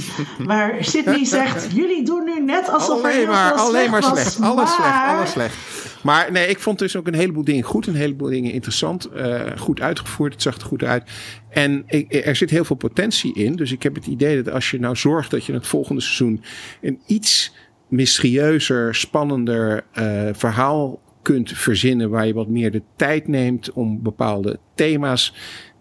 Maar 0.46 0.76
Sydney 0.84 1.24
zegt, 1.24 1.68
jullie 1.74 2.04
doen 2.04 2.24
nu 2.24 2.44
net 2.44 2.68
alsof 2.70 2.98
er 2.98 3.04
alleen 3.04 3.16
heel 3.16 3.26
maar, 3.26 3.54
veel 3.56 3.66
alleen 3.66 3.90
maar 3.90 4.00
was, 4.00 4.10
slecht. 4.10 4.40
Alles 4.40 4.74
slecht, 4.74 4.90
maar- 4.90 5.16
alles 5.16 5.30
slecht. 5.30 5.56
Maar 6.02 6.32
nee, 6.32 6.46
ik 6.48 6.58
vond 6.58 6.78
dus 6.78 6.96
ook 6.96 7.06
een 7.06 7.14
heleboel 7.14 7.44
dingen 7.44 7.62
goed. 7.64 7.86
Een 7.86 7.94
heleboel 7.94 8.28
dingen 8.28 8.52
interessant. 8.52 9.04
eh, 9.04 9.40
goed 9.58 9.80
uitgevoerd. 9.80 10.32
Het 10.32 10.42
zag 10.42 10.56
er 10.56 10.62
goed 10.66 10.82
uit. 10.84 11.02
En 11.50 11.84
er 12.08 12.36
zit 12.36 12.50
heel 12.50 12.64
veel 12.64 12.76
potentie 12.76 13.34
in. 13.34 13.56
Dus 13.56 13.72
ik 13.72 13.82
heb 13.82 13.94
het 13.94 14.06
idee 14.06 14.42
dat 14.42 14.54
als 14.54 14.70
je 14.70 14.80
nou 14.80 14.96
zorgt 14.96 15.30
dat 15.30 15.44
je 15.44 15.52
het 15.52 15.66
volgende 15.66 16.00
seizoen 16.00 16.42
een 16.80 17.00
iets 17.06 17.54
mysterieuzer, 17.88 18.94
spannender 18.94 19.84
eh, 19.92 20.28
verhaal 20.32 21.00
kunt 21.22 21.52
verzinnen. 21.52 22.10
Waar 22.10 22.26
je 22.26 22.34
wat 22.34 22.48
meer 22.48 22.70
de 22.70 22.82
tijd 22.96 23.28
neemt 23.28 23.72
om 23.72 24.02
bepaalde 24.02 24.58
thema's 24.74 25.34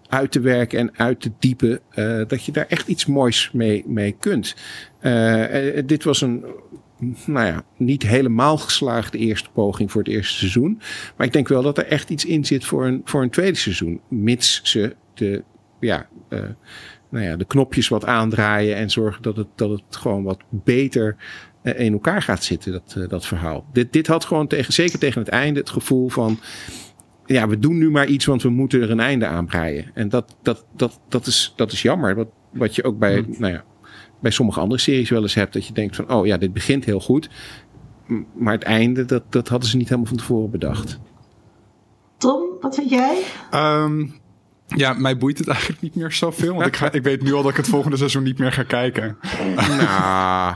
uit 0.07 0.31
te 0.31 0.39
werken 0.39 0.79
en 0.79 0.97
uit 0.97 1.21
te 1.21 1.31
diepen. 1.39 1.79
eh, 1.89 2.21
dat 2.27 2.45
je 2.45 2.51
daar 2.51 2.67
echt 2.67 2.87
iets 2.87 3.05
moois 3.05 3.49
mee, 3.53 3.83
mee 3.87 4.15
kunt. 4.19 4.55
Eh, 4.99 5.83
dit 5.85 6.03
was 6.03 6.21
een 6.21 6.45
nou 7.25 7.45
ja, 7.45 7.63
niet 7.77 8.03
helemaal 8.03 8.57
geslaagde 8.57 9.17
eerste 9.17 9.49
poging 9.49 9.91
voor 9.91 10.01
het 10.01 10.11
eerste 10.11 10.37
seizoen. 10.37 10.81
Maar 11.17 11.27
ik 11.27 11.33
denk 11.33 11.47
wel 11.47 11.61
dat 11.61 11.77
er 11.77 11.85
echt 11.85 12.09
iets 12.09 12.25
in 12.25 12.45
zit 12.45 12.65
voor 12.65 12.85
een, 12.85 13.01
voor 13.03 13.21
een 13.21 13.29
tweede 13.29 13.57
seizoen. 13.57 14.01
Mits 14.07 14.59
ze 14.63 14.95
de, 15.13 15.43
ja, 15.79 16.07
eh, 16.29 16.39
nou 17.09 17.25
ja, 17.25 17.35
de 17.35 17.45
knopjes 17.45 17.87
wat 17.87 18.05
aandraaien 18.05 18.75
en 18.75 18.89
zorgen 18.89 19.21
dat 19.21 19.37
het, 19.37 19.47
dat 19.55 19.69
het 19.69 19.95
gewoon 19.95 20.23
wat 20.23 20.39
beter 20.49 21.15
eh, 21.61 21.79
in 21.79 21.93
elkaar 21.93 22.21
gaat 22.21 22.43
zitten, 22.43 22.71
dat, 22.71 22.95
eh, 22.97 23.09
dat 23.09 23.25
verhaal. 23.25 23.65
Dit, 23.73 23.93
dit 23.93 24.07
had 24.07 24.25
gewoon 24.25 24.47
tegen, 24.47 24.73
zeker 24.73 24.99
tegen 24.99 25.21
het 25.21 25.29
einde 25.29 25.59
het 25.59 25.69
gevoel 25.69 26.09
van. 26.09 26.39
Ja, 27.25 27.47
we 27.47 27.59
doen 27.59 27.77
nu 27.77 27.91
maar 27.91 28.07
iets, 28.07 28.25
want 28.25 28.41
we 28.41 28.49
moeten 28.49 28.81
er 28.81 28.91
een 28.91 28.99
einde 28.99 29.25
aan 29.25 29.45
breien. 29.45 29.91
En 29.93 30.09
dat, 30.09 30.35
dat, 30.41 30.65
dat, 30.75 30.99
dat, 31.07 31.25
is, 31.25 31.53
dat 31.55 31.71
is 31.71 31.81
jammer. 31.81 32.15
Wat, 32.15 32.27
wat 32.51 32.75
je 32.75 32.83
ook 32.83 32.99
bij, 32.99 33.25
nou 33.27 33.53
ja, 33.53 33.63
bij 34.19 34.31
sommige 34.31 34.59
andere 34.59 34.79
series 34.79 35.09
wel 35.09 35.21
eens 35.21 35.33
hebt. 35.33 35.53
Dat 35.53 35.67
je 35.67 35.73
denkt 35.73 35.95
van, 35.95 36.11
oh 36.11 36.25
ja, 36.25 36.37
dit 36.37 36.53
begint 36.53 36.85
heel 36.85 36.99
goed. 36.99 37.29
Maar 38.33 38.53
het 38.53 38.63
einde, 38.63 39.05
dat, 39.05 39.23
dat 39.29 39.47
hadden 39.47 39.69
ze 39.69 39.77
niet 39.77 39.89
helemaal 39.89 40.09
van 40.09 40.17
tevoren 40.17 40.49
bedacht. 40.49 40.99
Tom, 42.17 42.43
wat 42.61 42.75
vind 42.75 42.89
jij? 42.89 43.23
Ehm, 43.51 44.05
ja, 44.75 44.93
mij 44.93 45.17
boeit 45.17 45.37
het 45.37 45.47
eigenlijk 45.47 45.81
niet 45.81 45.95
meer 45.95 46.11
zoveel. 46.11 46.53
Want 46.53 46.65
ik, 46.65 46.75
ga, 46.75 46.91
ik 46.91 47.03
weet 47.03 47.21
nu 47.21 47.33
al 47.33 47.41
dat 47.41 47.51
ik 47.51 47.57
het 47.57 47.67
volgende 47.67 47.97
seizoen 47.97 48.23
niet 48.23 48.37
meer 48.37 48.51
ga 48.51 48.63
kijken. 48.63 49.17
nou, 49.55 50.55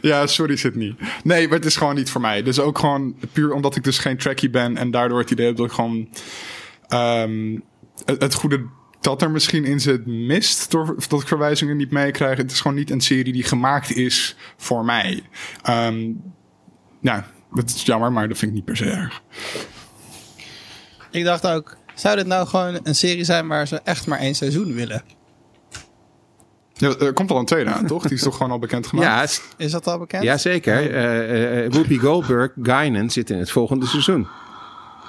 Ja, 0.00 0.26
sorry 0.26 0.56
Sydney. 0.56 0.96
Nee, 1.24 1.48
maar 1.48 1.56
het 1.56 1.66
is 1.66 1.76
gewoon 1.76 1.94
niet 1.94 2.10
voor 2.10 2.20
mij. 2.20 2.42
Dus 2.42 2.60
ook 2.60 2.78
gewoon 2.78 3.16
puur 3.32 3.52
omdat 3.52 3.76
ik 3.76 3.84
dus 3.84 3.98
geen 3.98 4.16
trackie 4.16 4.50
ben. 4.50 4.76
En 4.76 4.90
daardoor 4.90 5.18
het 5.18 5.30
idee 5.30 5.46
heb 5.46 5.56
dat 5.56 5.66
ik 5.66 5.72
gewoon... 5.72 6.08
ehm, 6.88 7.58
het, 8.04 8.22
het 8.22 8.34
goede 8.34 8.66
dat 9.00 9.22
er 9.22 9.30
misschien 9.30 9.64
in 9.64 9.80
zit 9.80 10.06
mist. 10.06 10.70
Door, 10.70 10.96
dat 11.08 11.20
ik 11.20 11.28
verwijzingen 11.28 11.76
niet 11.76 11.90
meekrijg. 11.90 12.36
Het 12.36 12.52
is 12.52 12.60
gewoon 12.60 12.76
niet 12.76 12.90
een 12.90 13.00
serie 13.00 13.32
die 13.32 13.42
gemaakt 13.42 13.96
is 13.96 14.36
voor 14.56 14.84
mij. 14.84 15.22
Ehm, 15.62 16.10
ja, 17.00 17.26
dat 17.54 17.70
is 17.70 17.82
jammer, 17.82 18.12
maar 18.12 18.28
dat 18.28 18.38
vind 18.38 18.50
ik 18.50 18.56
niet 18.56 18.66
per 18.66 18.76
se 18.76 18.84
erg. 18.84 19.22
Ik 21.10 21.24
dacht 21.24 21.46
ook, 21.46 21.76
zou 21.94 22.16
dit 22.16 22.26
nou 22.26 22.46
gewoon 22.46 22.80
een 22.82 22.94
serie 22.94 23.24
zijn 23.24 23.48
waar 23.48 23.66
ze 23.68 23.80
echt 23.84 24.06
maar 24.06 24.18
één 24.18 24.34
seizoen 24.34 24.74
willen? 24.74 25.02
Ja, 26.76 26.94
er 26.98 27.12
komt 27.12 27.30
al 27.30 27.38
een 27.38 27.44
tweede 27.44 27.70
aan, 27.70 27.86
toch? 27.86 28.02
Die 28.02 28.12
is 28.12 28.22
toch 28.22 28.36
gewoon 28.36 28.52
al 28.52 28.58
bekend 28.58 28.86
gemaakt? 28.86 29.42
ja, 29.58 29.64
Is 29.64 29.72
dat 29.72 29.86
al 29.86 29.98
bekend? 29.98 30.22
ja, 30.22 30.36
zeker. 30.36 30.94
Eh, 30.94 31.64
eh, 31.64 31.72
Whoopi 31.72 31.98
Goldberg, 31.98 32.52
Guinan 32.62 33.10
zit 33.10 33.30
in 33.30 33.38
het 33.38 33.50
volgende 33.50 33.86
seizoen. 33.86 34.28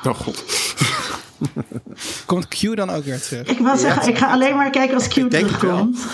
Oh 0.03 0.15
god. 0.15 0.43
Komt 2.25 2.47
Q 2.47 2.75
dan 2.75 2.89
ook 2.89 3.03
weer 3.03 3.21
terug? 3.21 3.47
Ik 3.47 3.57
wil 3.57 3.77
zeggen, 3.77 4.07
ik 4.07 4.17
ga 4.17 4.31
alleen 4.31 4.55
maar 4.55 4.69
kijken 4.69 4.95
als 4.95 5.07
Q 5.07 5.15
Ik 5.15 5.31
denk 5.31 5.49
het 5.49 5.59
terugkomt. 5.59 6.05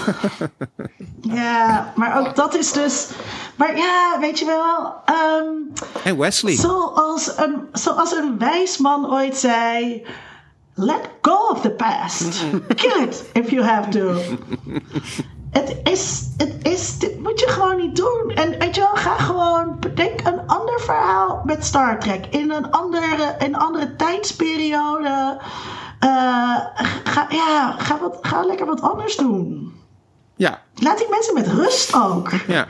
ja, 1.40 1.94
maar 1.96 2.20
ook 2.20 2.36
dat 2.36 2.56
is 2.56 2.72
dus... 2.72 3.08
Maar 3.56 3.78
ja, 3.78 4.18
weet 4.20 4.40
je 4.40 4.46
wel... 4.46 4.94
ehm, 5.06 5.48
En 6.04 6.18
Wesley. 6.18 6.56
zoals, 6.56 7.38
een, 7.38 7.56
zoals 7.72 8.12
een 8.12 8.38
wijs 8.38 8.78
man 8.78 9.12
ooit 9.12 9.38
zei... 9.38 10.06
Let 10.76 11.10
go 11.22 11.50
of 11.50 11.62
the 11.62 11.70
past. 11.70 12.46
Kill 12.76 13.04
it 13.04 13.24
if 13.34 13.52
you 13.52 13.64
have 13.64 13.90
to. 13.90 14.22
Het 15.52 15.80
is, 15.84 16.30
het 16.38 16.56
is, 16.62 17.00
dit 17.00 17.20
moet 17.20 17.40
je 17.40 17.48
gewoon 17.48 17.78
niet 17.78 17.96
doen. 17.96 18.32
En 18.36 18.60
weet 18.60 18.76
je 18.76 18.82
wel, 18.82 18.96
ga 18.96 19.18
gewoon, 19.18 19.80
bedenk 19.80 20.20
een 20.24 20.48
ander 20.48 20.80
verhaal 20.80 21.42
met 21.46 21.66
Star 21.66 22.00
Trek. 22.00 22.26
In 22.30 22.52
een 22.52 22.72
andere, 22.72 23.36
in 23.40 23.46
een 23.46 23.56
andere 23.56 23.96
tijdsperiode. 23.96 25.38
Eh, 26.00 26.58
ga, 27.04 27.26
ja, 27.30 27.76
ga, 27.78 28.00
wat, 28.00 28.18
ga 28.22 28.46
lekker 28.46 28.66
wat 28.66 28.82
anders 28.82 29.16
doen. 29.16 29.74
Ja, 30.42 30.62
Laat 30.76 30.98
die 30.98 31.08
mensen 31.10 31.34
met 31.34 31.48
rust 31.48 31.96
ook. 31.96 32.32
Ja, 32.48 32.68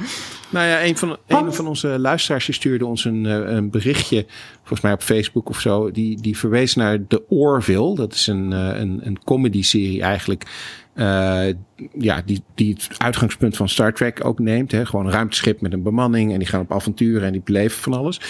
nou 0.50 0.68
ja, 0.68 0.84
een 0.84 0.98
van, 0.98 1.18
een 1.28 1.54
van 1.54 1.68
onze 1.68 2.00
luisteraars 2.00 2.54
stuurde 2.54 2.86
ons 2.86 3.06
een, 3.06 3.26
eh, 3.26 3.54
een 3.56 3.70
berichtje, 3.70 4.26
volgens 4.58 4.82
mij 4.82 4.94
op 4.94 5.02
Facebook 5.02 5.50
of 5.50 5.60
zo. 5.60 5.92
Die, 5.92 6.22
die 6.22 6.38
verwees 6.38 6.76
naar 6.76 7.08
The 7.08 7.24
Orville. 7.30 7.96
Dat 7.96 8.14
is 8.14 8.28
een, 8.28 8.54
eh, 8.54 8.80
een, 8.80 9.00
een 9.04 9.24
comedy-serie 9.24 10.02
eigenlijk. 10.02 10.46
Eh, 10.94 11.48
ja, 11.98 12.22
die, 12.26 12.44
die 12.56 12.74
het 12.74 12.90
uitgangspunt 12.98 13.58
van 13.58 13.70
Star 13.70 13.94
Trek 13.94 14.26
ook 14.26 14.40
neemt. 14.40 14.72
Hè? 14.72 14.86
Gewoon 14.86 15.06
een 15.06 15.12
ruimteschip 15.12 15.62
met 15.62 15.74
een 15.74 15.84
bemanning. 15.84 16.32
En 16.32 16.40
die 16.40 16.48
gaan 16.48 16.62
op 16.62 16.72
avonturen 16.72 17.28
en 17.28 17.32
die 17.32 17.42
beleven 17.42 17.82
van 17.82 17.94
alles. 17.94 18.22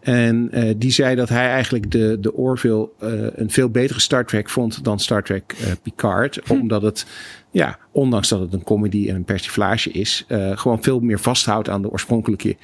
En 0.00 0.48
eh, 0.52 0.74
die 0.76 0.90
zei 0.90 1.14
dat 1.14 1.28
hij 1.28 1.48
eigenlijk 1.48 1.90
de, 1.90 2.16
de 2.20 2.34
Orville 2.34 2.88
eh, 3.00 3.10
een 3.34 3.50
veel 3.50 3.68
betere 3.68 4.00
Star 4.00 4.24
Trek 4.24 4.50
vond 4.50 4.84
dan 4.84 5.00
Star 5.00 5.22
Trek 5.22 5.54
eh, 5.60 5.72
Picard. 5.82 6.40
Omdat 6.50 6.82
het, 6.82 7.06
ja, 7.50 7.78
ondanks 7.92 8.28
dat 8.28 8.40
het 8.40 8.52
een 8.52 8.64
comedy 8.64 9.08
en 9.08 9.14
een 9.14 9.24
persiflage 9.24 9.90
is, 9.90 10.24
gewoon 10.54 10.82
veel 10.82 11.00
meer 11.00 11.20
vasthoudt 11.20 11.68
aan 11.68 11.82
de 11.82 11.90
oorspronkelijke 11.90 12.56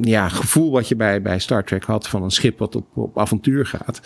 ja, 0.00 0.28
gevoel 0.28 0.70
wat 0.70 0.88
je 0.88 0.96
bij, 0.96 1.22
bij 1.22 1.38
Star 1.38 1.64
Trek 1.64 1.84
had 1.84 2.08
van 2.08 2.22
een 2.22 2.30
schip 2.30 2.58
wat 2.58 2.76
op, 2.76 2.86
op 2.96 3.18
avontuur 3.18 3.66
gaat. 3.66 4.00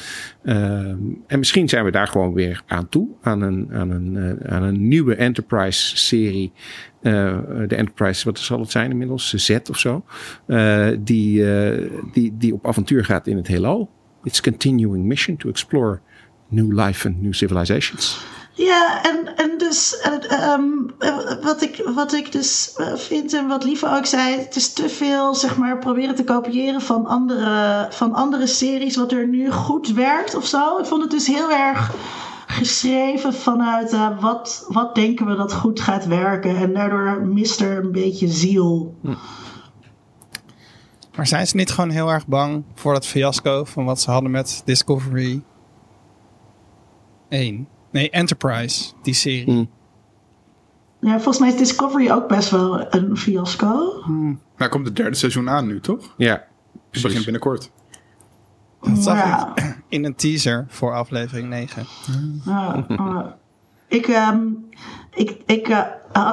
Ehm, 0.45 0.99
en 1.27 1.39
misschien 1.39 1.69
zijn 1.69 1.85
we 1.85 1.91
daar 1.91 2.07
gewoon 2.07 2.33
weer 2.33 2.63
aan 2.67 2.89
toe, 2.89 3.09
aan 3.21 3.41
een, 3.41 3.69
aan 3.73 3.91
een, 3.91 4.17
eh, 4.17 4.53
aan 4.53 4.63
een 4.63 4.89
nieuwe 4.89 5.15
Enterprise-serie. 5.15 6.53
Eh, 7.03 7.39
de 7.67 7.77
Enterprise, 7.77 8.25
wat 8.25 8.39
zal 8.39 8.61
het 8.61 8.71
zijn 8.71 8.91
inmiddels? 8.91 9.35
Z 9.35 9.59
of 9.71 9.79
zo. 9.79 10.05
Eh, 10.47 10.89
die, 10.99 11.45
die, 12.13 12.37
die 12.37 12.55
op 12.55 12.67
avontuur 12.67 13.05
gaat 13.05 13.27
in 13.27 13.37
het 13.37 13.47
heelal. 13.47 13.91
It's 14.23 14.41
continuing 14.41 15.05
mission 15.05 15.37
to 15.37 15.49
explore 15.49 16.01
new 16.49 16.73
life 16.73 17.09
and 17.09 17.23
new 17.23 17.33
civilizations. 17.33 18.25
Ja, 18.53 19.03
en, 19.03 19.37
en 19.37 19.59
dus 19.59 19.99
eh, 19.99 20.33
ehm, 20.33 20.63
eh, 20.99 21.17
wat, 21.43 21.63
ik, 21.63 21.91
wat 21.95 22.13
ik 22.13 22.33
dus 22.33 22.75
eh, 22.77 22.95
vind 22.95 23.35
en 23.35 23.49
wat 23.49 23.65
Lieve 23.65 23.97
ook 23.97 24.07
zei, 24.07 24.39
het 24.39 24.57
is 24.57 24.73
te 24.73 24.89
veel 24.89 25.35
zeg 25.35 25.57
maar 25.57 25.79
proberen 25.79 26.15
te 26.15 26.25
kopiëren 26.25 26.81
van 26.81 27.07
andere, 27.07 27.87
van 27.91 28.15
andere 28.15 28.47
series 28.47 28.97
wat 28.97 29.13
er 29.13 29.29
nu 29.29 29.51
goed 29.51 29.89
werkt 29.93 30.35
of 30.35 30.47
zo. 30.47 30.79
Ik 30.79 30.85
vond 30.85 31.03
het 31.03 31.11
dus 31.11 31.27
heel 31.27 31.51
erg 31.51 31.95
geschreven 32.47 33.35
vanuit 33.35 33.97
wat, 34.21 34.65
wat 34.69 34.95
denken 34.95 35.27
we 35.27 35.37
dat 35.37 35.53
goed 35.53 35.81
gaat 35.81 36.07
werken 36.07 36.57
en 36.57 36.75
daardoor 36.75 37.27
mist 37.27 37.61
er 37.61 37.85
een 37.85 37.93
beetje 37.93 38.29
ziel. 38.29 38.95
Maar 41.17 41.27
zijn 41.27 41.47
ze 41.47 41.57
niet 41.57 41.71
gewoon 41.71 41.91
heel 41.91 42.11
erg 42.11 42.27
bang 42.27 42.65
voor 42.75 42.93
dat 42.93 43.07
fiasco 43.07 43.65
van 43.65 43.85
wat 43.85 44.01
ze 44.01 44.11
hadden 44.11 44.31
met 44.31 44.63
Discovery 44.65 45.43
1? 47.29 47.69
Nee, 47.91 48.11
Enterprise, 48.11 48.93
die 49.03 49.15
serie. 49.15 49.45
Hmm. 49.45 49.71
Ja, 51.01 51.13
volgens 51.15 51.39
mij 51.39 51.49
is 51.49 51.57
Discovery 51.57 52.11
ook 52.11 52.29
best 52.29 52.51
wel 52.51 52.95
een 52.95 53.17
fiasco. 53.17 54.03
Nou 54.57 54.71
komt 54.71 54.87
het 54.87 54.97
derde 54.97 55.17
seizoen 55.17 55.49
aan 55.51 55.67
nu, 55.67 55.81
toch? 55.81 56.15
Ja, 56.17 56.45
Het 56.91 57.03
begint 57.03 57.25
binnenkort. 57.25 57.71
Dat 58.81 58.99
zag 58.99 59.17
Ja. 59.17 59.53
ik. 59.55 59.77
in 59.89 60.05
een 60.05 60.15
teaser 60.15 60.65
voor 60.69 60.95
aflevering 60.95 61.49
9. 61.49 61.87
Ah, 62.47 62.77
ah. 62.97 63.27
ik, 63.89 64.07
ehm, 64.07 64.39
ik, 65.15 65.37
ik 65.47 65.69
eh, 65.69 65.83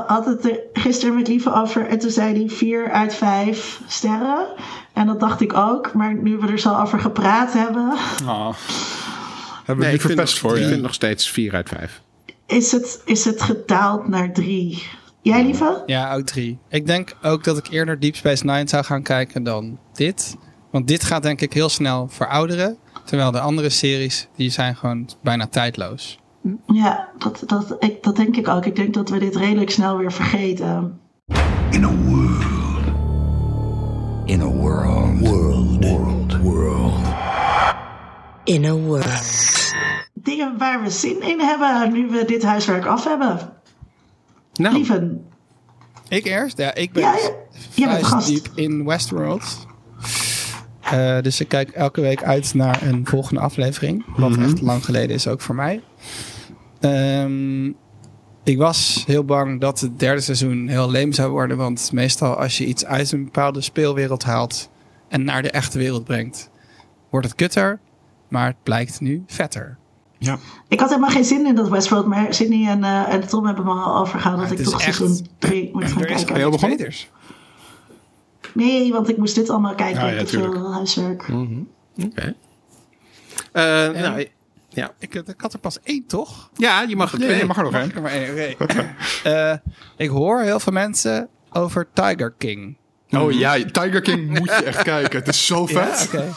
had 0.07 0.25
het 0.25 0.45
er 0.45 0.59
gisteren 0.73 1.15
met 1.15 1.27
Lieve 1.27 1.53
over 1.53 1.87
en 1.87 1.99
toen 1.99 2.09
zei 2.11 2.33
hij 2.39 2.49
4 2.49 2.91
uit 2.91 3.13
5 3.13 3.81
sterren. 3.87 4.47
En 4.93 5.05
dat 5.07 5.19
dacht 5.19 5.41
ik 5.41 5.53
ook, 5.53 5.93
maar 5.93 6.13
nu 6.15 6.37
we 6.37 6.47
er 6.47 6.59
zo 6.59 6.75
over 6.75 6.99
gepraat 6.99 7.53
hebben, 7.53 7.93
Ah. 8.25 8.53
Hebben 9.67 9.85
we 9.85 9.91
ik 9.91 9.97
niet 9.97 10.07
verpest 10.07 10.33
nog, 10.33 10.51
voor 10.51 10.57
ik 10.57 10.63
je? 10.63 10.69
vind 10.69 10.81
nog 10.81 10.93
steeds 10.93 11.29
4 11.29 11.53
uit 11.53 11.69
5. 11.69 12.01
is 12.45 12.71
het, 12.71 13.01
is 13.05 13.25
het 13.25 13.41
gedaald 13.41 14.07
naar 14.07 14.33
3. 14.33 14.83
Jij, 15.21 15.43
Lieve? 15.43 15.83
Ja, 15.85 16.15
ook 16.15 16.25
drie. 16.25 16.57
Ik 16.69 16.85
denk 16.87 17.15
ook 17.21 17.43
dat 17.43 17.57
ik 17.57 17.67
eerder 17.67 17.99
Deep 17.99 18.15
Space 18.15 18.45
Nine 18.45 18.67
zou 18.67 18.83
gaan 18.83 19.03
kijken 19.03 19.43
dan 19.43 19.79
dit. 19.93 20.35
Want 20.71 20.87
dit 20.87 21.03
gaat 21.03 21.23
denk 21.23 21.41
ik 21.41 21.53
heel 21.53 21.69
snel 21.69 22.07
verouderen. 22.07 22.77
Terwijl 23.05 23.31
de 23.31 23.39
andere 23.39 23.69
series, 23.69 24.27
die 24.35 24.49
zijn 24.49 24.75
gewoon 24.75 25.09
bijna 25.23 25.47
tijdloos. 25.47 26.19
Ja, 26.65 27.09
dat, 27.17 27.43
dat, 27.45 27.75
ik, 27.79 28.03
dat 28.03 28.15
denk 28.15 28.35
ik 28.37 28.47
ook. 28.47 28.65
Ik 28.65 28.75
denk 28.75 28.93
dat 28.93 29.09
we 29.09 29.19
dit 29.19 29.35
redelijk 29.35 29.69
snel 29.69 29.97
weer 29.97 30.11
vergeten. 30.11 30.99
In 31.71 31.83
a 31.83 31.91
world. 31.95 32.45
In 34.25 34.41
a 34.41 34.45
world. 34.45 35.19
World. 35.19 35.85
World. 35.85 36.37
World. 36.41 37.05
In 38.43 38.65
a 38.65 38.73
world. 38.73 39.56
Dingen 40.13 40.57
waar 40.57 40.83
we 40.83 40.89
zin 40.89 41.21
in 41.21 41.39
hebben 41.39 41.91
nu 41.93 42.07
we 42.07 42.25
dit 42.25 42.43
huiswerk 42.43 42.85
af 42.85 43.03
hebben. 43.03 43.39
Nou, 44.53 44.75
Lieven, 44.75 45.25
Ik 46.09 46.25
eerst? 46.25 46.57
Ja, 46.57 46.73
ik 46.75 46.91
ben 46.91 47.03
Ja, 47.03 47.17
ja. 47.73 48.03
Gast. 48.03 48.27
diep 48.27 48.47
in 48.55 48.85
Westworld. 48.85 49.65
Eh, 50.81 51.21
dus 51.21 51.39
ik 51.39 51.47
kijk 51.47 51.69
elke 51.69 52.01
week 52.01 52.23
uit 52.23 52.53
naar 52.53 52.81
een 52.81 53.05
volgende 53.07 53.39
aflevering. 53.41 54.05
Wat 54.17 54.29
Mhm. 54.29 54.43
echt 54.43 54.61
lang 54.61 54.85
geleden 54.85 55.15
is 55.15 55.27
ook 55.27 55.41
voor 55.41 55.55
mij. 55.55 55.81
Ehm, 56.79 57.65
ik 58.43 58.57
was 58.57 59.03
heel 59.07 59.23
bang 59.25 59.61
dat 59.61 59.79
het 59.79 59.99
derde 59.99 60.21
seizoen 60.21 60.67
heel 60.67 60.89
leem 60.91 61.13
zou 61.13 61.31
worden. 61.31 61.57
Want 61.57 61.91
meestal 61.91 62.35
als 62.35 62.57
je 62.57 62.65
iets 62.65 62.85
uit 62.85 63.11
een 63.11 63.23
bepaalde 63.23 63.61
speelwereld 63.61 64.23
haalt 64.23 64.69
en 65.07 65.23
naar 65.23 65.41
de 65.41 65.51
echte 65.51 65.77
wereld 65.77 66.03
brengt, 66.03 66.49
wordt 67.09 67.25
het 67.27 67.35
kutter. 67.35 67.79
Maar 68.27 68.45
het 68.47 68.63
blijkt 68.63 69.01
nu 69.01 69.23
vetter. 69.27 69.77
Ja. 70.19 70.37
ik 70.67 70.79
had 70.79 70.89
helemaal 70.89 71.09
geen 71.09 71.23
zin 71.25 71.45
in 71.45 71.55
dat 71.55 71.69
Westworld, 71.69 72.05
maar 72.05 72.33
Sydney 72.33 72.69
en, 72.69 72.83
eh, 72.83 73.13
en 73.13 73.27
Tom 73.27 73.45
hebben 73.45 73.65
me 73.65 73.71
al 73.71 73.95
overgehaald 73.97 74.39
dat 74.39 74.51
ik 74.59 74.65
toch 74.65 74.81
echt- 74.81 74.95
seizoen 74.95 75.27
3 75.39 75.69
moet 75.73 75.83
gaan 75.83 76.01
Er 76.01 76.09
is 76.09 76.15
kijken. 76.15 76.33
niks 76.37 76.49
begonnen? 76.49 76.77
beters. 76.77 77.09
Nee, 78.53 78.91
want 78.93 79.09
ik 79.09 79.17
moest 79.17 79.35
dit 79.35 79.49
allemaal 79.49 79.75
kijken. 79.75 80.05
Ja, 80.05 80.11
ik 80.21 80.27
veel 80.27 80.73
huiswerk. 80.73 81.21
oké. 82.03 82.35
Eh, 83.51 83.63
nou, 84.01 84.27
ja. 84.69 84.91
Ik, 84.99 85.13
ik 85.15 85.33
had 85.41 85.53
er 85.53 85.59
pas 85.59 85.79
één, 85.83 86.05
toch? 86.07 86.49
ja, 86.55 86.81
je 86.81 86.95
mag 86.95 87.17
Nee, 87.17 87.27
twee. 87.27 87.39
je 87.39 87.45
mag 87.45 87.57
er 87.57 87.63
nog 87.63 87.73
één. 87.73 87.85
ik 87.89 87.95
er 87.95 88.01
maar 88.01 88.11
één? 88.11 88.55
Oké. 88.59 88.95
Eh, 89.23 89.53
ik 89.97 90.09
hoor 90.09 90.41
heel 90.41 90.59
veel 90.59 90.73
mensen 90.73 91.27
over 91.51 91.87
Tiger 91.93 92.33
King. 92.37 92.77
Oh 93.11 93.31
ja, 93.31 93.53
Tiger 93.71 94.01
King 94.01 94.29
moet 94.39 94.49
je 94.49 94.63
echt 94.63 94.83
kijken. 94.83 95.19
Het 95.19 95.27
is 95.27 95.45
zo 95.45 95.65
vet. 95.65 96.09
Ja, 96.11 96.19
oké. 96.19 96.33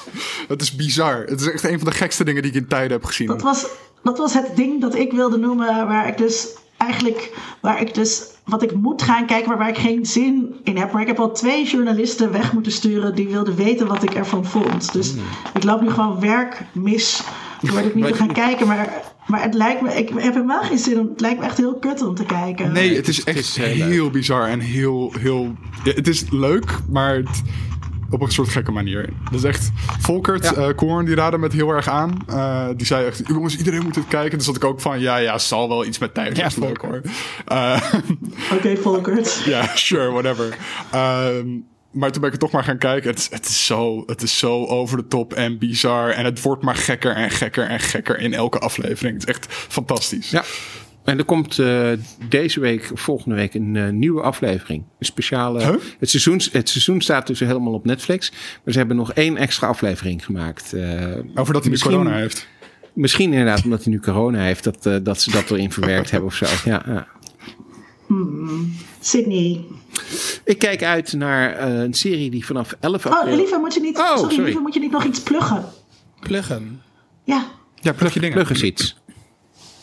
Het 0.48 0.62
is 0.62 0.76
bizar. 0.76 1.24
Het 1.26 1.40
is 1.40 1.50
echt 1.50 1.64
een 1.64 1.78
van 1.78 1.88
de 1.88 1.94
gekste 1.94 2.24
dingen 2.24 2.42
die 2.42 2.50
ik 2.50 2.56
in 2.56 2.68
tijden 2.68 2.92
heb 2.92 3.04
gezien. 3.04 3.26
Dat 3.26 3.42
was, 3.42 3.66
dat 4.02 4.18
was 4.18 4.34
het 4.34 4.56
ding 4.56 4.80
dat 4.80 4.94
ik 4.94 5.12
wilde 5.12 5.36
noemen, 5.36 5.66
waar 5.66 6.08
ik 6.08 6.18
dus 6.18 6.46
eigenlijk, 6.76 7.32
waar 7.60 7.80
ik 7.80 7.94
dus, 7.94 8.22
wat 8.44 8.62
ik 8.62 8.74
moet 8.74 9.02
gaan 9.02 9.26
kijken, 9.26 9.48
maar 9.48 9.58
waar 9.58 9.68
ik 9.68 9.78
geen 9.78 10.06
zin 10.06 10.60
in 10.64 10.76
heb. 10.76 10.92
Maar 10.92 11.02
ik 11.02 11.06
heb 11.06 11.18
al 11.18 11.32
twee 11.32 11.66
journalisten 11.66 12.32
weg 12.32 12.52
moeten 12.52 12.72
sturen 12.72 13.14
die 13.14 13.28
wilden 13.28 13.56
weten 13.56 13.86
wat 13.86 14.02
ik 14.02 14.14
ervan 14.14 14.44
vond. 14.44 14.92
Dus 14.92 15.14
ik 15.54 15.64
loop 15.64 15.80
nu 15.80 15.90
gewoon 15.90 16.20
werk 16.20 16.62
mis 16.72 17.22
door 17.60 17.82
dit 17.82 17.94
niet 17.94 18.06
te 18.06 18.14
gaan 18.14 18.32
kijken. 18.32 18.66
Maar, 18.66 18.88
maar 19.26 19.42
het 19.42 19.54
lijkt 19.54 19.80
me, 19.82 19.94
ik 19.94 20.08
heb 20.08 20.18
helemaal 20.20 20.62
geen 20.62 20.78
zin 20.78 20.98
om, 21.00 21.08
het 21.08 21.20
lijkt 21.20 21.38
me 21.38 21.44
echt 21.44 21.56
heel 21.56 21.74
kut 21.78 22.02
om 22.02 22.14
te 22.14 22.24
kijken. 22.24 22.72
Nee, 22.72 22.96
het 22.96 23.08
is 23.08 23.16
het 23.16 23.26
echt 23.26 23.38
is 23.38 23.56
heel 23.56 24.10
bizar 24.10 24.48
en 24.48 24.60
heel, 24.60 25.12
heel... 25.18 25.54
ja, 25.84 25.92
het 25.92 26.08
is 26.08 26.24
leuk, 26.30 26.78
maar 26.90 27.14
het, 27.16 27.42
op 28.10 28.20
een 28.22 28.30
soort 28.32 28.48
gekke 28.48 28.70
manier. 28.72 29.08
Dat 29.24 29.34
is 29.34 29.44
echt... 29.44 29.70
Volkert, 30.00 30.44
Ja. 30.44 30.52
eh 30.54 30.74
Koorn, 30.76 31.04
die 31.04 31.14
raadde 31.14 31.38
met 31.38 31.52
heel 31.52 31.70
erg 31.70 31.88
aan. 31.88 32.18
Eh, 32.26 32.68
die 32.76 32.86
zei 32.86 33.06
echt, 33.06 33.22
jongens, 33.26 33.56
iedereen 33.56 33.82
moet 33.82 33.94
het 33.94 34.08
kijken. 34.08 34.38
Dus 34.38 34.46
dat 34.46 34.56
ik 34.56 34.64
ook 34.64 34.80
van, 34.80 35.00
ja, 35.00 35.16
ja, 35.16 35.38
zal 35.38 35.68
wel 35.68 35.84
iets 35.84 35.98
met 35.98 36.14
tijd. 36.14 36.36
Ja, 36.36 36.48
leuk 36.60 36.80
hoor. 36.80 37.00
Eh, 37.46 37.82
Oké, 38.52 38.76
Volkert. 38.76 39.42
ja, 39.44 39.70
sure, 39.74 40.10
whatever. 40.10 40.56
Ehm, 40.90 41.46
maar 41.90 42.10
toen 42.10 42.20
ben 42.20 42.30
ik 42.30 42.36
het 42.36 42.40
toch 42.40 42.50
maar 42.50 42.64
gaan 42.64 42.78
kijken. 42.78 43.10
Het 43.10 43.18
is, 43.18 43.30
het, 43.30 43.46
is 43.46 43.66
zo, 43.66 44.02
het 44.06 44.22
is 44.22 44.38
zo 44.38 44.66
over 44.66 44.96
de 44.96 45.06
top 45.06 45.32
en 45.34 45.58
bizar. 45.58 46.10
En 46.10 46.24
het 46.24 46.42
wordt 46.42 46.62
maar 46.62 46.76
gekker 46.76 47.14
en 47.14 47.30
gekker 47.30 47.66
en 47.66 47.80
gekker 47.80 48.18
in 48.18 48.34
elke 48.34 48.58
aflevering. 48.58 49.14
Het 49.20 49.28
is 49.28 49.34
echt 49.34 49.46
fantastisch. 49.50 50.30
Ja. 50.30 50.44
En 51.04 51.18
er 51.18 51.24
komt 51.24 51.58
eh, 51.58 51.90
deze 52.28 52.60
week, 52.60 52.90
volgende 52.94 53.36
week, 53.36 53.54
een 53.54 53.76
eh, 53.76 53.88
nieuwe 53.88 54.22
aflevering. 54.22 54.84
Een 54.98 55.06
speciale. 55.06 55.64
Huh? 55.64 55.74
Het, 55.98 56.10
seizoen, 56.10 56.40
het 56.52 56.68
seizoen 56.68 57.00
staat 57.00 57.26
dus 57.26 57.40
helemaal 57.40 57.72
op 57.72 57.84
Netflix. 57.84 58.30
Maar 58.64 58.72
ze 58.72 58.78
hebben 58.78 58.96
nog 58.96 59.12
één 59.12 59.36
extra 59.36 59.66
aflevering 59.66 60.24
gemaakt. 60.24 60.72
Eh, 60.72 61.16
Over 61.34 61.54
dat 61.54 61.62
hij 61.62 61.72
nu 61.72 61.78
corona 61.78 62.14
heeft. 62.16 62.48
Misschien 62.92 63.32
inderdaad 63.32 63.64
omdat 63.64 63.84
hij 63.84 63.92
nu 63.92 64.00
corona 64.00 64.40
heeft, 64.40 64.64
dat, 64.64 65.04
dat 65.04 65.20
ze 65.20 65.30
dat 65.30 65.50
erin 65.50 65.72
verwerkt 65.72 66.10
hebben 66.10 66.28
of 66.28 66.34
zo. 66.34 66.46
Ja, 66.64 66.82
ja. 66.86 67.06
Sydney. 69.00 69.64
Ik 70.44 70.58
kijk 70.58 70.82
uit 70.82 71.12
naar 71.12 71.54
eh, 71.56 71.80
een 71.82 71.94
serie 71.94 72.30
die 72.30 72.46
vanaf 72.46 72.74
11 72.80 73.06
april. 73.06 73.32
Oh, 73.32 73.38
lieve, 73.38 73.58
moet 73.58 73.74
je 73.74 73.80
niet, 73.80 73.98
Oh, 73.98 74.04
sorry, 74.06 74.20
sorry. 74.30 74.44
lieve, 74.44 74.60
moet 74.60 74.74
je 74.74 74.80
niet 74.80 74.90
nog 74.90 75.04
iets 75.04 75.20
pluggen? 75.20 75.64
Pluggen. 76.20 76.82
Ja, 77.24 77.44
Ja, 77.74 77.92
plug 77.92 78.14
je 78.14 78.20
dingen. 78.20 78.34
Plug 78.34 78.50
eens 78.50 78.62
iets. 78.62 78.96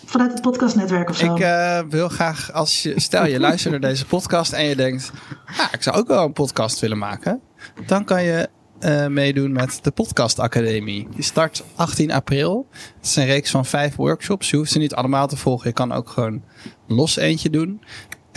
vanuit 0.05 0.31
het 0.31 0.41
podcastnetwerk 0.41 1.09
of 1.09 1.17
zo. 1.17 1.33
Ik 1.35 1.39
eh, 1.41 1.79
wil 1.89 2.09
graag, 2.09 2.51
als 2.53 2.83
je, 2.83 2.99
stel 2.99 3.25
je 3.25 3.39
luistert 3.39 3.71
naar 3.71 3.89
deze 3.89 4.05
podcast 4.05 4.53
en 4.53 4.65
je 4.65 4.75
denkt, 4.75 5.11
ja, 5.57 5.73
ik 5.73 5.83
zou 5.83 5.95
ook 5.97 6.07
wel 6.07 6.23
een 6.23 6.33
podcast 6.33 6.79
willen 6.79 6.97
maken. 6.97 7.41
Dan 7.85 8.03
kan 8.05 8.23
je 8.23 8.49
eh, 8.79 9.07
meedoen 9.07 9.51
met 9.51 9.79
de 9.81 9.91
Podcast 9.91 10.39
Academie. 10.39 11.07
Die 11.15 11.23
start 11.23 11.63
18 11.75 12.11
april. 12.11 12.67
Het 12.71 13.05
is 13.05 13.15
een 13.15 13.25
reeks 13.25 13.51
van 13.51 13.65
vijf 13.65 13.95
workshops. 13.95 14.49
Je 14.49 14.57
hoeft 14.57 14.71
ze 14.71 14.77
niet 14.77 14.93
allemaal 14.95 15.27
te 15.27 15.37
volgen. 15.37 15.67
Je 15.67 15.73
kan 15.73 15.91
ook 15.91 16.09
gewoon 16.09 16.43
los 16.87 17.15
eentje 17.17 17.49
doen. 17.49 17.81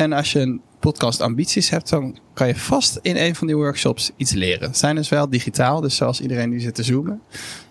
En 0.01 0.13
als 0.13 0.33
je 0.33 0.41
een 0.41 0.61
podcast 0.79 1.21
ambities 1.21 1.71
hebt, 1.71 1.91
dan 1.91 2.19
kan 2.35 2.47
je 2.47 2.57
vast 2.57 2.99
in 3.03 3.17
een 3.17 3.35
van 3.35 3.47
die 3.47 3.57
workshops 3.57 4.11
iets 4.17 4.33
leren. 4.33 4.73
Ze 4.73 4.79
zijn 4.79 4.97
dus 4.97 5.09
wel 5.09 5.31
digitaal, 5.31 5.81
dus 5.81 5.97
zoals 5.97 6.21
iedereen 6.21 6.51
die 6.51 6.61
zit 6.61 6.75
te 6.75 6.83
zoomen. 6.83 7.23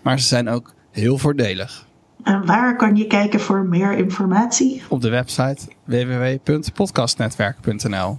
Maar 0.02 0.20
ze 0.20 0.26
zijn 0.26 0.48
ook 0.48 0.74
heel 0.90 1.18
voordelig. 1.18 1.86
En 2.22 2.46
waar 2.46 2.76
kan 2.76 2.96
je 2.96 3.06
kijken 3.06 3.40
voor 3.40 3.64
meer 3.64 3.92
informatie? 3.92 4.82
Op 4.88 5.00
de 5.00 5.08
website 5.08 5.58
www.podcastnetwerk.nl 5.84 8.18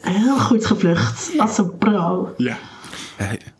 Heel 0.00 0.38
goed 0.38 0.66
gevlucht. 0.66 1.38
Als 1.38 1.58
een 1.58 1.78
pro. 1.78 2.34
Ja. 2.36 2.58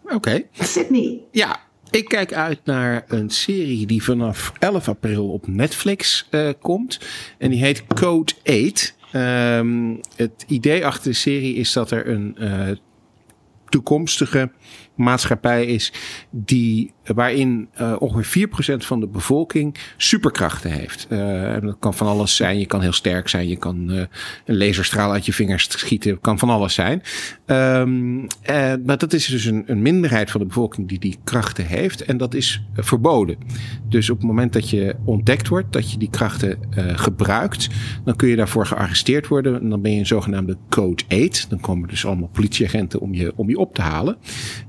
Oké. 0.05 0.43
Sydney. 0.53 1.21
Ja, 1.31 1.61
ik 1.91 2.09
kijk 2.09 2.33
uit 2.33 2.61
naar 2.65 3.05
een 3.09 3.31
serie 3.31 3.87
die 3.87 4.03
vanaf 4.03 4.53
11 4.59 4.89
april 4.89 5.29
op 5.29 5.47
Netflix 5.47 6.27
eh, 6.31 6.49
komt. 6.61 7.01
En 7.39 7.51
die 7.51 7.61
heet 7.61 7.87
Code 7.87 8.33
8. 8.45 8.95
Ehm, 9.15 9.97
het 10.17 10.45
idee 10.47 10.87
achter 10.87 11.11
de 11.11 11.17
serie 11.17 11.55
is 11.55 11.73
dat 11.73 11.91
er 11.91 12.09
een 12.09 12.37
eh, 12.37 12.71
toekomstige 13.69 14.51
maatschappij 14.95 15.67
is 15.67 15.93
die, 16.31 16.93
waarin 17.05 17.69
eh, 17.73 17.97
ongeveer 17.99 18.49
4% 18.49 18.77
van 18.77 19.01
de 19.01 19.07
bevolking 19.07 19.77
superkrachten 19.97 20.71
heeft. 20.71 21.07
En 21.09 21.61
dat 21.61 21.77
kan 21.79 21.95
van 21.95 22.07
alles 22.07 22.37
zijn. 22.37 22.59
Je 22.59 22.67
kan 22.67 22.81
heel 22.81 22.93
sterk 22.93 23.29
zijn. 23.29 23.49
Je 23.49 23.57
kan 23.57 23.91
eh, 23.91 24.03
een 24.45 24.57
laserstraal 24.57 25.13
uit 25.13 25.27
je 25.27 25.33
vingers 25.33 25.71
schieten. 25.71 26.21
kan 26.21 26.39
van 26.39 26.51
alles 26.51 26.75
zijn. 26.75 27.03
Ehm, 27.47 28.27
eh, 28.43 28.73
maar 28.85 28.99
dat 28.99 29.13
is 29.13 29.27
dus 29.27 29.45
een, 29.45 29.63
een 29.67 29.83
minderheid 29.83 30.31
van 30.31 30.41
de 30.41 30.47
bevolking 30.47 30.89
die 30.89 30.99
die 30.99 31.19
krachten 31.25 31.67
heeft. 31.67 32.05
En 32.05 32.17
dat 32.17 32.35
is 32.35 32.65
verboden. 32.75 33.37
Dus 33.89 34.11
op 34.11 34.17
het 34.17 34.27
moment 34.27 34.53
dat 34.53 34.71
je 34.71 34.97
ontdekt 35.05 35.49
wordt 35.49 35.73
dat 35.73 35.91
je 35.91 35.99
die 35.99 36.11
krachten 36.11 36.59
gebruikt, 36.95 37.69
dan 38.05 38.17
kun 38.17 38.29
je 38.29 38.37
daarvoor 38.37 38.67
gearresteerd 38.67 39.29
worden. 39.29 39.61
En 39.61 39.69
dan 39.69 39.83
ben 39.83 39.93
je 39.93 39.99
een 39.99 40.07
zogenaamde 40.07 40.57
Code 40.69 41.03
8. 41.09 41.51
Dan 41.51 41.61
komen 41.61 41.89
dus 41.89 42.07
allemaal 42.07 42.29
politieagenten 42.33 43.01
om 43.01 43.15
je, 43.15 43.33
om 43.37 43.49
je 43.49 43.59
op 43.59 43.75
te 43.75 43.83
halen. 43.83 44.17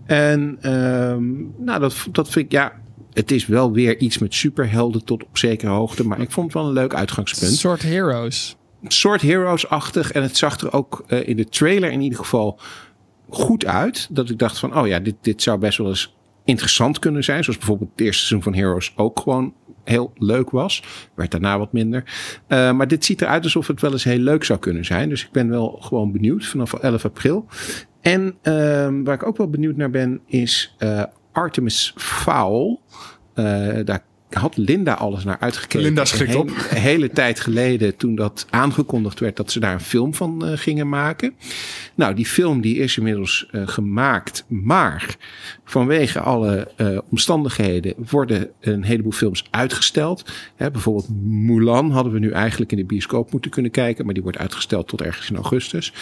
En 0.06 0.58
ehm, 0.62 1.24
nou, 1.58 1.80
dat, 1.80 2.08
dat 2.12 2.30
vind 2.30 2.46
ik, 2.46 2.52
ja, 2.52 2.74
het 3.14 3.32
is 3.32 3.46
wel 3.46 3.72
weer 3.72 3.98
iets 3.98 4.18
met 4.18 4.34
superhelden 4.34 5.06
tot 5.06 5.24
op 5.24 5.38
zekere 5.38 5.72
hoogte. 5.72 6.08
Maar 6.08 6.20
ik 6.20 6.32
vond 6.32 6.46
het 6.46 6.56
wel 6.56 6.66
een 6.66 6.74
leuk 6.74 6.94
uitgangspunt. 6.94 7.52
Soort 7.52 7.82
heroes. 7.82 8.58
Een 8.84 8.92
soort 8.92 9.22
Heroes-achtig. 9.22 10.12
En 10.12 10.22
het 10.22 10.38
zag 10.38 10.60
er 10.60 10.74
ook 10.74 11.04
eh, 11.08 11.28
in 11.28 11.38
de 11.38 11.50
trailer 11.50 11.92
in 11.92 12.02
ieder 12.02 12.20
geval 12.20 12.60
goed 13.30 13.66
uit. 13.66 14.08
Dat 14.12 14.30
ik 14.30 14.40
dacht 14.40 14.60
van, 14.60 14.78
oh 14.78 14.88
ja, 14.88 15.00
dit, 15.00 15.16
dit 15.22 15.42
zou 15.42 15.60
best 15.60 15.78
wel 15.78 15.88
eens 15.88 16.16
interessant 16.44 17.00
kunnen 17.00 17.24
zijn. 17.24 17.44
Zoals 17.44 17.60
bijvoorbeeld 17.60 17.90
het 17.92 18.02
eerste 18.02 18.26
seizoen 18.26 18.54
van 18.54 18.62
Heroes 18.62 18.94
ook 18.96 19.20
gewoon 19.20 19.54
heel 19.84 20.14
leuk 20.18 20.50
was. 20.50 20.84
Werd 21.16 21.32
daarna 21.32 21.58
wat 21.58 21.74
minder. 21.74 22.04
Uh, 22.48 22.72
maar 22.72 22.88
dit 22.88 23.06
ziet 23.06 23.22
eruit 23.22 23.44
alsof 23.44 23.68
het 23.68 23.82
wel 23.82 23.92
eens 23.92 24.04
heel 24.04 24.20
leuk 24.20 24.44
zou 24.44 24.60
kunnen 24.60 24.86
zijn. 24.86 25.10
Dus 25.10 25.24
ik 25.24 25.32
ben 25.32 25.50
wel 25.50 25.78
gewoon 25.82 26.12
benieuwd 26.12 26.46
vanaf 26.46 26.74
11 26.74 27.06
april. 27.06 27.46
En 28.06 28.38
uh, 28.44 29.04
waar 29.04 29.14
ik 29.14 29.26
ook 29.26 29.38
wel 29.38 29.50
benieuwd 29.50 29.76
naar 29.76 29.90
ben 29.90 30.22
is 30.26 30.76
uh, 30.80 31.04
Artemis 31.32 31.94
Fowl. 31.96 32.80
Eh, 33.34 33.80
daar 33.84 34.04
had 34.36 34.58
Linda 34.58 34.94
alles 34.94 35.24
naar 35.24 35.40
uitgekeken. 35.40 35.82
Linda 35.82 36.06
schrikt 36.06 36.34
Een 36.34 36.40
op. 36.40 36.50
Een 36.70 36.78
hele 36.78 37.10
tijd 37.10 37.40
geleden 37.40 37.96
toen 37.96 38.16
dat 38.16 38.46
aangekondigd 38.50 39.20
werd 39.20 39.36
dat 39.36 39.52
ze 39.52 39.60
daar 39.60 39.74
een 39.74 39.80
film 39.80 40.14
van 40.14 40.46
eh, 40.46 40.58
gingen 40.58 40.90
maken. 40.90 41.34
Nou, 41.96 42.14
die 42.14 42.26
film 42.26 42.62
die 42.62 42.78
is 42.78 42.98
inmiddels 42.98 43.48
eh, 43.52 43.62
gemaakt, 43.66 44.46
maar 44.48 45.16
vanwege 45.64 46.20
alle 46.20 46.72
eh, 46.76 46.98
omstandigheden 47.10 47.94
worden 48.10 48.50
een 48.62 48.84
heleboel 48.84 49.12
films 49.12 49.48
uitgesteld. 49.50 50.32
Hè, 50.56 50.72
bijvoorbeeld 50.72 51.10
Mulan 51.24 51.92
hadden 51.92 52.14
we 52.14 52.20
nu 52.20 52.32
eigenlijk 52.32 52.72
in 52.72 52.78
de 52.78 52.86
bioscoop 52.86 53.32
moeten 53.32 53.52
kunnen 53.52 53.72
kijken, 53.72 54.06
maar 54.06 54.14
die 54.14 54.24
wordt 54.24 54.38
uitgesteld 54.38 54.88
tot 54.88 55.02
ergens 55.02 55.30
in 55.30 55.36
augustus. 55.36 55.94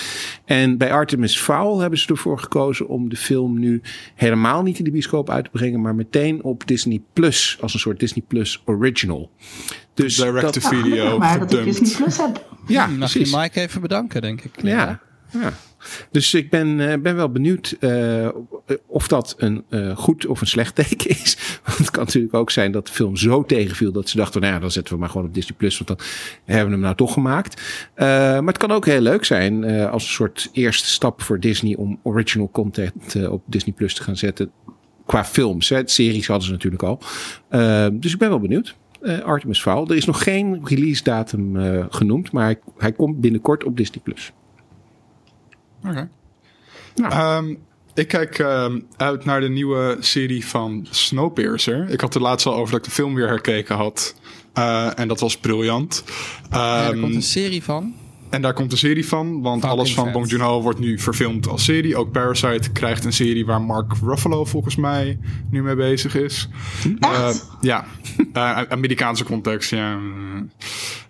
En 0.46 0.78
bij 0.78 0.92
Artemis 0.92 1.38
Fowl 1.38 1.80
hebben 1.80 2.00
ze 2.00 2.08
ervoor 2.08 2.40
gekozen 2.40 2.88
om 2.88 3.10
de 3.10 3.16
film 3.16 3.60
nu 3.60 3.82
helemaal 4.16 4.64
niet 4.64 4.78
in 4.78 4.84
de 4.84 4.92
bioscoop 4.92 5.30
uit 5.30 5.44
te 5.44 5.50
brengen, 5.50 5.82
maar 5.82 5.96
meteen 5.96 6.44
op 6.44 6.68
Disney 6.68 7.02
Plus 7.14 7.58
als 7.62 7.74
een 7.74 7.80
soort 7.80 8.00
Disney 8.00 8.23
Plus 8.28 8.62
original. 8.66 9.30
Dus 9.94 10.16
Direct 10.16 10.42
dat- 10.42 10.54
to 10.54 10.60
Nou, 10.60 10.74
gelukkig 10.76 10.94
video 10.94 11.18
maar 11.18 11.40
dat 11.40 11.54
ik. 11.54 11.64
Disney 11.64 11.96
Plus 11.98 12.18
heb. 12.18 12.46
ja, 12.68 12.88
Mag 12.88 13.14
je. 13.14 13.32
Mike 13.38 13.62
even 13.62 13.82
bedanken, 13.82 14.22
denk 14.22 14.42
ik. 14.42 14.52
Ja, 14.62 15.00
ja. 15.32 15.54
Dus 16.12 16.34
ik 16.34 16.50
ben, 16.50 16.90
eh, 16.92 17.00
ben 17.00 17.16
wel 17.16 17.30
benieuwd 17.32 17.76
eh, 17.80 18.28
of 18.88 19.08
dat 19.08 19.36
een 19.38 19.64
eh, 19.70 19.98
goed 19.98 20.26
of 20.26 20.42
een 20.42 20.48
slecht 20.48 20.76
teken 20.76 21.10
is. 21.10 21.38
Want 21.66 21.78
het 21.78 21.92
kan 21.92 22.04
natuurlijk 22.04 22.34
ook 22.34 22.52
zijn 22.52 22.72
dat 22.72 22.88
de 22.88 22.94
film 22.94 23.16
zo 23.16 23.44
tegenviel 23.46 23.92
dat 23.92 24.10
ze 24.10 24.18
dachten, 24.18 24.42
nou 24.42 24.54
ja, 24.54 24.60
dan 24.60 24.72
zetten 24.72 24.94
we 24.94 25.00
maar 25.00 25.10
gewoon 25.10 25.28
op 25.28 25.34
Disney 25.34 25.58
Plus, 25.58 25.78
want 25.80 25.88
dan 25.88 26.08
hebben 26.46 26.66
we 26.66 26.72
hem 26.72 26.82
nou 26.82 26.96
toch 26.96 27.14
gemaakt. 27.14 27.62
Eh, 27.94 28.06
maar 28.08 28.44
het 28.46 28.58
kan 28.58 28.72
ook 28.72 28.86
heel 28.86 29.02
leuk 29.02 29.26
zijn 29.26 29.64
eh, 29.64 29.92
als 29.92 30.04
een 30.04 30.10
soort 30.10 30.50
eerste 30.54 30.88
stap 30.88 31.22
voor 31.22 31.40
Disney 31.40 31.76
om 31.76 32.00
original 32.04 32.50
content 32.52 33.16
eh, 33.16 33.32
op 33.32 33.44
Disney 33.46 33.76
Plus 33.76 33.94
te 33.94 34.04
gaan 34.04 34.18
zetten. 34.18 34.52
Qua 35.06 35.26
films, 35.26 35.70
hè. 35.70 35.82
series 35.86 36.28
hadden 36.28 36.46
ze 36.46 36.52
natuurlijk 36.52 36.84
al. 36.84 37.00
Eh, 37.50 37.88
dus 37.92 38.14
ik 38.14 38.20
ben 38.20 38.30
wel 38.30 38.40
benieuwd. 38.40 38.76
Eh, 39.02 39.20
Artemis 39.20 39.62
Fowl. 39.62 39.90
Er 39.90 39.96
is 39.96 40.06
nog 40.06 40.24
geen 40.24 40.62
release 40.64 41.04
datum 41.04 41.60
eh, 41.60 41.86
genoemd, 41.90 42.32
maar 42.32 42.44
hij, 42.44 42.60
hij 42.78 42.92
komt 42.92 43.22
binnenkort 43.22 43.64
op 43.64 43.78
Disney 43.78 44.02
Plus. 44.04 44.32
Oké. 45.88 46.10
Nou. 46.96 47.12
Ehm, 47.12 47.56
ik 47.94 48.08
kijk 48.08 48.40
ehm, 48.40 48.80
uit 48.98 49.26
naar 49.26 49.42
de 49.42 49.50
nieuwe 49.50 49.98
serie 50.00 50.46
van 50.46 50.88
Snowpiercer. 50.90 51.90
Ik 51.90 52.02
had 52.02 52.16
er 52.16 52.22
laatst 52.22 52.46
al 52.46 52.54
over 52.56 52.72
dat 52.72 52.80
ik 52.80 52.86
de 52.86 52.92
film 52.92 53.16
weer 53.16 53.28
herkeken 53.28 53.76
had. 53.76 54.16
Eh, 54.54 55.00
en 55.00 55.08
dat 55.08 55.20
was 55.20 55.38
briljant. 55.38 56.04
Ja, 56.52 56.86
er 56.86 56.92
Ehm, 56.92 57.02
komt 57.02 57.16
een 57.16 57.22
serie 57.22 57.64
van. 57.64 57.94
En 58.34 58.42
daar 58.42 58.54
komt 58.54 58.72
een 58.72 58.78
serie 58.78 59.08
van, 59.08 59.42
want 59.42 59.62
Fucking 59.62 59.72
alles 59.80 59.94
van 59.94 60.04
vet. 60.04 60.14
Bong 60.14 60.30
Joon-ho 60.30 60.62
wordt 60.62 60.80
nu 60.80 61.00
verfilmd 61.00 61.48
als 61.48 61.64
serie. 61.64 61.96
Ook 61.98 62.12
Parasite 62.12 62.72
krijgt 62.72 63.06
een 63.06 63.14
serie 63.14 63.46
waar 63.46 63.62
Mark 63.62 63.92
Ruffalo 64.04 64.46
volgens 64.46 64.76
mij 64.76 65.20
nu 65.50 65.64
mee 65.64 65.76
bezig 65.76 66.16
is. 66.16 66.50
Eh, 67.00 67.30
ja, 67.62 67.86
Eh, 68.34 68.62
Amerikaanse 68.70 69.24
context, 69.24 69.70
ja. 69.70 69.98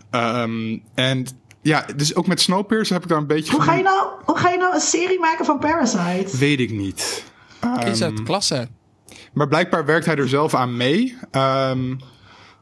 Ehm, 0.09 0.77
en 0.93 1.25
ja, 1.61 1.85
dus 1.95 2.15
ook 2.15 2.27
met 2.27 2.41
Snowpiercer 2.41 2.93
heb 2.93 3.03
ik 3.03 3.09
daar 3.09 3.17
een 3.17 3.27
beetje 3.27 3.51
Hoe 3.51 3.63
van- 3.63 3.69
ga, 3.69 3.77
je 3.77 3.83
nou, 3.83 4.07
hoe 4.25 4.37
ga 4.37 4.49
je 4.49 4.57
nou 4.57 4.73
een 4.73 4.81
serie 4.81 5.19
maken 5.19 5.45
van 5.45 5.59
Parasite? 5.59 6.37
Weet 6.37 6.59
ik 6.59 6.71
niet. 6.71 7.23
Kies 7.83 7.99
Ehm, 7.99 8.03
uit 8.11 8.23
klasse. 8.23 8.67
Maar 9.33 9.47
blijkbaar 9.47 9.85
werkt 9.85 10.05
hij 10.05 10.15
er 10.15 10.29
zelf 10.29 10.53
aan 10.55 10.77
mee. 10.77 11.17
Ehm, 11.31 11.95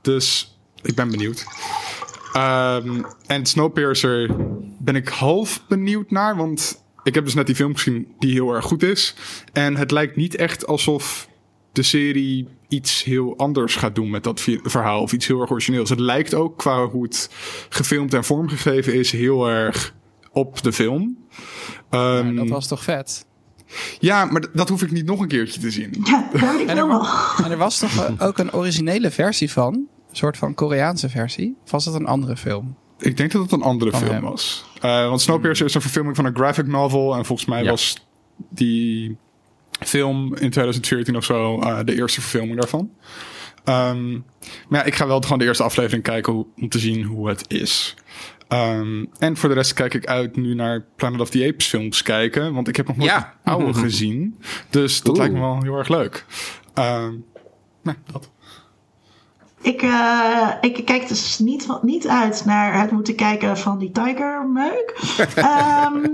dus 0.02 0.58
ik 0.82 0.96
ben 0.96 1.10
benieuwd. 1.12 1.46
Ehm, 2.34 3.02
en 3.26 3.46
Snowpiercer 3.46 4.36
ben 4.80 4.96
ik 4.96 5.08
half 5.08 5.64
benieuwd 5.68 6.12
naar. 6.12 6.36
Want 6.36 6.84
ik 7.04 7.16
heb 7.16 7.26
dus 7.26 7.34
net 7.34 7.46
die 7.46 7.56
film 7.56 7.76
gezien 7.76 8.08
die 8.20 8.32
heel 8.32 8.54
erg 8.54 8.66
goed 8.66 8.84
is. 8.84 9.16
En 9.54 9.78
het 9.78 9.92
lijkt 9.92 10.16
niet 10.16 10.36
echt 10.36 10.68
alsof 10.68 11.30
de 11.72 11.84
serie 11.84 12.48
iets 12.68 13.04
heel 13.04 13.38
anders 13.38 13.76
gaat 13.76 13.96
doen 13.96 14.10
met 14.10 14.24
dat 14.24 14.42
verhaal. 14.64 15.02
Of 15.02 15.14
iets 15.14 15.28
heel 15.28 15.42
erg 15.42 15.52
origineels. 15.52 15.90
Het 15.90 16.00
lijkt 16.00 16.34
ook 16.34 16.58
qua 16.58 16.86
hoe 16.86 17.04
het 17.04 17.30
gefilmd 17.70 18.14
en 18.14 18.24
vormgegeven 18.24 18.94
is 18.94 19.12
heel 19.12 19.50
erg 19.50 19.94
op 20.32 20.62
de 20.62 20.74
film. 20.74 21.18
Ehm, 21.90 22.36
dat 22.36 22.50
was 22.50 22.68
toch 22.68 22.84
vet? 22.84 23.26
Ja, 24.00 24.26
maar 24.26 24.46
dat 24.54 24.70
hoef 24.70 24.82
ik 24.82 24.92
niet 24.92 25.06
nog 25.06 25.20
een 25.20 25.28
keertje 25.28 25.60
te 25.60 25.72
zien. 25.72 25.96
Ja, 26.04 26.30
daar 26.34 26.42
ben 26.42 26.60
ik 26.60 26.70
er, 26.70 26.78
en 27.46 27.52
er 27.52 27.58
was 27.58 27.80
toch 27.80 28.06
eh, 28.06 28.28
ook 28.28 28.38
een 28.38 28.54
originele 28.54 29.12
versie 29.12 29.52
van? 29.52 29.88
Een 30.12 30.18
soort 30.18 30.38
van 30.38 30.54
Koreaanse 30.54 31.10
versie? 31.10 31.58
Of 31.64 31.72
was 31.72 31.86
het 31.86 31.96
een 31.96 32.06
andere 32.06 32.38
film? 32.38 32.76
Ik 33.00 33.18
denk 33.18 33.32
dat 33.32 33.42
het 33.42 33.52
een 33.52 33.62
andere 33.62 33.92
Van 33.92 34.00
film 34.00 34.12
hem. 34.14 34.22
was. 34.24 34.66
Eh, 34.82 35.08
want 35.08 35.22
Snowpiercer 35.22 35.66
is 35.66 35.74
een 35.74 35.82
verfilming 35.82 36.16
van 36.16 36.26
een 36.26 36.36
graphic 36.36 36.68
novel. 36.68 37.16
En 37.16 37.26
volgens 37.26 37.48
mij 37.50 37.64
Ja. 37.64 37.70
was 37.70 38.06
die 38.50 39.18
film 39.80 40.26
in 40.36 40.50
2014 40.50 41.16
of 41.16 41.24
zo 41.24 41.60
eh, 41.60 41.80
de 41.86 41.96
eerste 41.96 42.22
verfilming 42.22 42.60
daarvan. 42.60 42.90
Ehm, 43.64 44.12
maar 44.68 44.80
ja, 44.80 44.84
ik 44.84 44.96
ga 44.96 45.08
wel 45.08 45.22
gewoon 45.22 45.40
de 45.40 45.46
eerste 45.46 45.64
aflevering 45.64 46.04
kijken 46.04 46.34
hoe- 46.34 46.46
om 46.62 46.70
te 46.70 46.80
zien 46.80 47.04
hoe 47.04 47.28
het 47.30 47.44
is. 47.48 47.96
Ehm, 48.48 49.06
en 49.20 49.38
voor 49.38 49.50
de 49.50 49.56
rest 49.56 49.74
kijk 49.74 49.94
ik 49.94 50.06
uit 50.06 50.36
nu 50.36 50.54
naar 50.56 50.86
Planet 50.96 51.20
of 51.20 51.30
the 51.30 51.48
Apes 51.54 51.68
films 51.68 52.02
kijken. 52.04 52.54
Want 52.54 52.68
ik 52.68 52.76
heb 52.76 52.88
nog 52.88 52.98
nooit 52.98 53.10
Ja. 53.10 53.34
de 53.44 53.52
oude 53.52 53.74
gezien. 53.84 54.40
Dus 54.70 54.98
dat 55.02 55.08
Oeh. 55.08 55.18
lijkt 55.18 55.34
me 55.34 55.40
wel 55.40 55.62
heel 55.62 55.78
erg 55.78 55.88
leuk. 55.88 56.26
Ehm, 56.74 57.14
nou, 57.84 57.98
dat. 58.12 58.32
Ik, 59.62 59.82
eh, 59.82 60.48
ik 60.62 60.86
kijk 60.86 61.08
dus 61.08 61.40
niet, 61.40 61.68
niet 61.82 62.08
uit 62.08 62.46
naar 62.46 62.80
het 62.82 62.92
moeten 62.92 63.16
kijken 63.16 63.58
van 63.58 63.78
die 63.78 63.92
Tiger 63.92 64.48
Meuk. 64.48 65.00
Ehm, 65.36 66.06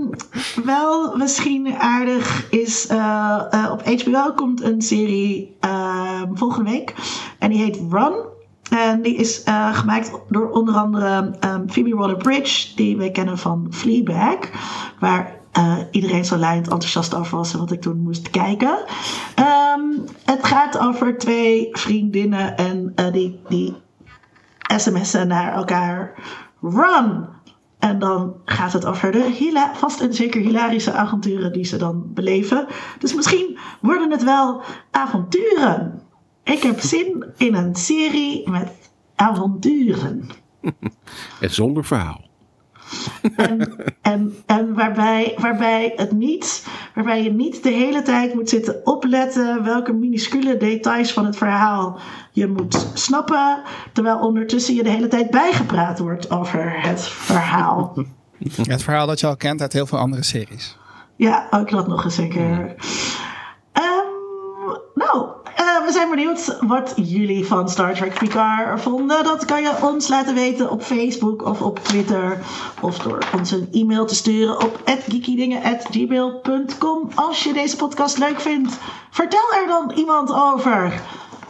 wel 0.64 1.16
misschien 1.16 1.74
aardig 1.78 2.50
is 2.50 2.86
eh, 2.86 3.42
eh, 3.50 3.70
op 3.72 3.82
HBO 3.84 4.32
komt 4.34 4.62
een 4.62 4.82
serie 4.82 5.56
ehm, 5.60 6.34
volgende 6.34 6.70
week. 6.70 6.94
En 7.38 7.50
die 7.50 7.62
heet 7.62 7.80
Run. 7.90 8.26
En 8.70 9.02
die 9.02 9.14
is 9.14 9.42
gemaakt 9.72 10.10
door 10.28 10.50
onder 10.50 10.74
andere 10.74 11.36
ehm, 11.40 11.68
Phoebe 11.68 11.94
Waller-Bridge, 11.94 12.74
die 12.74 12.96
we 12.96 13.10
kennen 13.10 13.38
van 13.38 13.66
Fleabag. 13.70 14.38
Waar 15.00 15.37
eh, 15.58 15.78
iedereen 15.90 16.24
zo 16.24 16.36
lijnd 16.36 16.68
enthousiast 16.68 17.14
over 17.14 17.36
was 17.36 17.52
en 17.52 17.58
wat 17.58 17.72
ik 17.72 17.80
toen 17.80 18.00
moest 18.00 18.30
kijken. 18.30 18.84
Ehm, 19.34 19.82
het 20.24 20.44
gaat 20.44 20.78
over 20.78 21.18
twee 21.18 21.68
vriendinnen 21.72 22.56
en 22.56 22.92
eh, 22.94 23.12
die, 23.12 23.40
die 23.48 23.76
sms'en 24.76 25.28
naar 25.28 25.52
elkaar. 25.52 26.14
Run! 26.60 27.28
En 27.78 27.98
dan 27.98 28.34
gaat 28.44 28.72
het 28.72 28.84
over 28.84 29.12
de 29.12 29.30
hila- 29.38 29.74
vast 29.74 30.00
en 30.00 30.14
zeker 30.14 30.40
hilarische 30.40 30.92
avonturen 30.92 31.52
die 31.52 31.64
ze 31.64 31.76
dan 31.76 32.12
beleven. 32.14 32.66
Dus 32.98 33.14
misschien 33.14 33.58
worden 33.80 34.10
het 34.10 34.24
wel 34.24 34.62
avonturen. 34.90 36.02
Ik 36.44 36.62
heb 36.62 36.80
zin 36.80 37.24
in 37.36 37.54
een 37.54 37.74
serie 37.74 38.50
met 38.50 38.90
avonturen. 39.14 40.28
En 41.40 41.50
zonder 41.50 41.84
verhaal. 41.84 42.27
En, 43.36 43.74
en, 44.02 44.34
en 44.46 44.74
waarbij, 44.74 45.34
waarbij, 45.38 45.92
het 45.96 46.12
niet, 46.12 46.66
waarbij 46.94 47.22
je 47.22 47.32
niet 47.32 47.62
de 47.62 47.70
hele 47.70 48.02
tijd 48.02 48.34
moet 48.34 48.48
zitten 48.48 48.86
opletten 48.86 49.64
welke 49.64 49.92
minuscule 49.92 50.56
details 50.56 51.12
van 51.12 51.24
het 51.24 51.36
verhaal 51.36 51.98
je 52.32 52.46
moet 52.46 52.90
snappen. 52.94 53.62
Terwijl 53.92 54.18
ondertussen 54.18 54.74
je 54.74 54.82
de 54.82 54.90
hele 54.90 55.08
tijd 55.08 55.30
bijgepraat 55.30 55.98
wordt 55.98 56.30
over 56.30 56.80
het 56.80 57.08
verhaal. 57.08 57.94
Het 58.38 58.82
verhaal 58.82 59.06
dat 59.06 59.20
je 59.20 59.26
al 59.26 59.36
kent 59.36 59.60
uit 59.60 59.72
heel 59.72 59.86
veel 59.86 59.98
andere 59.98 60.22
series. 60.22 60.76
Ja, 61.16 61.46
ook 61.50 61.70
dat 61.70 61.88
nog 61.88 62.04
eens 62.04 62.18
een 62.18 62.28
keer. 62.28 62.74
Ehm, 63.72 64.06
nou, 64.94 65.27
we 65.88 65.94
zijn 65.94 66.10
benieuwd 66.10 66.56
wat 66.60 66.92
jullie 66.96 67.46
van 67.46 67.68
Star 67.68 67.94
Trek 67.94 68.18
Picard 68.18 68.80
vonden. 68.80 69.24
Dat 69.24 69.44
kan 69.44 69.62
je 69.62 69.72
ons 69.82 70.08
laten 70.08 70.34
weten 70.34 70.70
op 70.70 70.82
Facebook 70.82 71.44
of 71.44 71.62
op 71.62 71.78
Twitter. 71.78 72.38
Of 72.80 72.98
door 72.98 73.18
ons 73.36 73.50
een 73.50 73.68
e-mail 73.72 74.06
te 74.06 74.14
sturen 74.14 74.62
op 74.62 74.80
geekydingen.gmail.com. 74.84 77.10
Als 77.14 77.44
je 77.44 77.52
deze 77.52 77.76
podcast 77.76 78.18
leuk 78.18 78.40
vindt, 78.40 78.78
vertel 79.10 79.52
er 79.62 79.66
dan 79.66 79.92
iemand 79.94 80.32
over. 80.32 81.00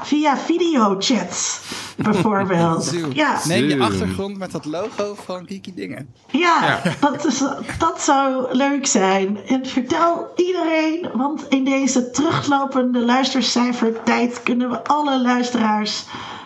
Via 0.03 0.37
videochats, 0.37 1.61
bijvoorbeeld. 1.97 2.95
Ja, 3.13 3.41
Neem 3.45 3.69
je 3.69 3.81
achtergrond 3.81 4.39
met 4.39 4.53
dat 4.53 4.65
logo 4.65 5.17
van 5.25 5.45
Kiki 5.45 5.75
Dingen. 5.75 6.15
Ja, 6.31 6.83
Dat, 7.01 7.27
is, 7.27 7.43
dat 7.79 8.03
zou 8.03 8.57
leuk 8.57 8.87
zijn. 8.87 9.39
En 9.47 9.67
vertel 9.67 10.33
iedereen, 10.37 11.09
want 11.15 11.47
in 11.49 11.65
deze 11.65 12.11
teruglopende 12.11 13.05
luistercijfertijd 13.05 14.43
kunnen 14.43 14.71
we 14.71 14.85
alle 14.85 15.21
luisteraars 15.23 16.05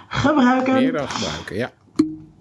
gebruiken. 0.08 0.74
Meer 0.74 0.92
dan 0.92 1.08
gebruiken, 1.08 1.56
ja. 1.56 1.70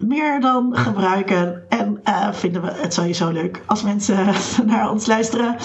Meer 0.06 0.40
dan 0.40 0.76
gebruiken. 0.76 1.62
En 1.68 2.00
eh, 2.04 2.32
vinden 2.32 2.62
we 2.62 2.70
het 2.72 2.94
sowieso 2.94 3.30
leuk 3.30 3.62
als 3.66 3.82
mensen 3.82 4.34
naar 4.66 4.90
ons 4.90 5.06
luisteren. 5.06 5.56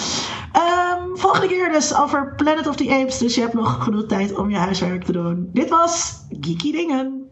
Ehm, 0.52 1.14
volgende 1.14 1.46
keer 1.46 1.72
dus 1.72 1.94
over 1.96 2.34
Planet 2.34 2.66
of 2.66 2.76
the 2.76 2.90
Apes. 2.90 3.18
Dus 3.18 3.34
je 3.34 3.40
hebt 3.40 3.54
nog 3.54 3.84
genoeg 3.84 4.06
tijd 4.06 4.36
om 4.36 4.50
je 4.50 4.56
huiswerk 4.56 5.04
te 5.04 5.12
doen. 5.12 5.48
Dit 5.52 5.68
was 5.68 6.24
Geeky 6.40 6.72
Dingen. 6.72 7.28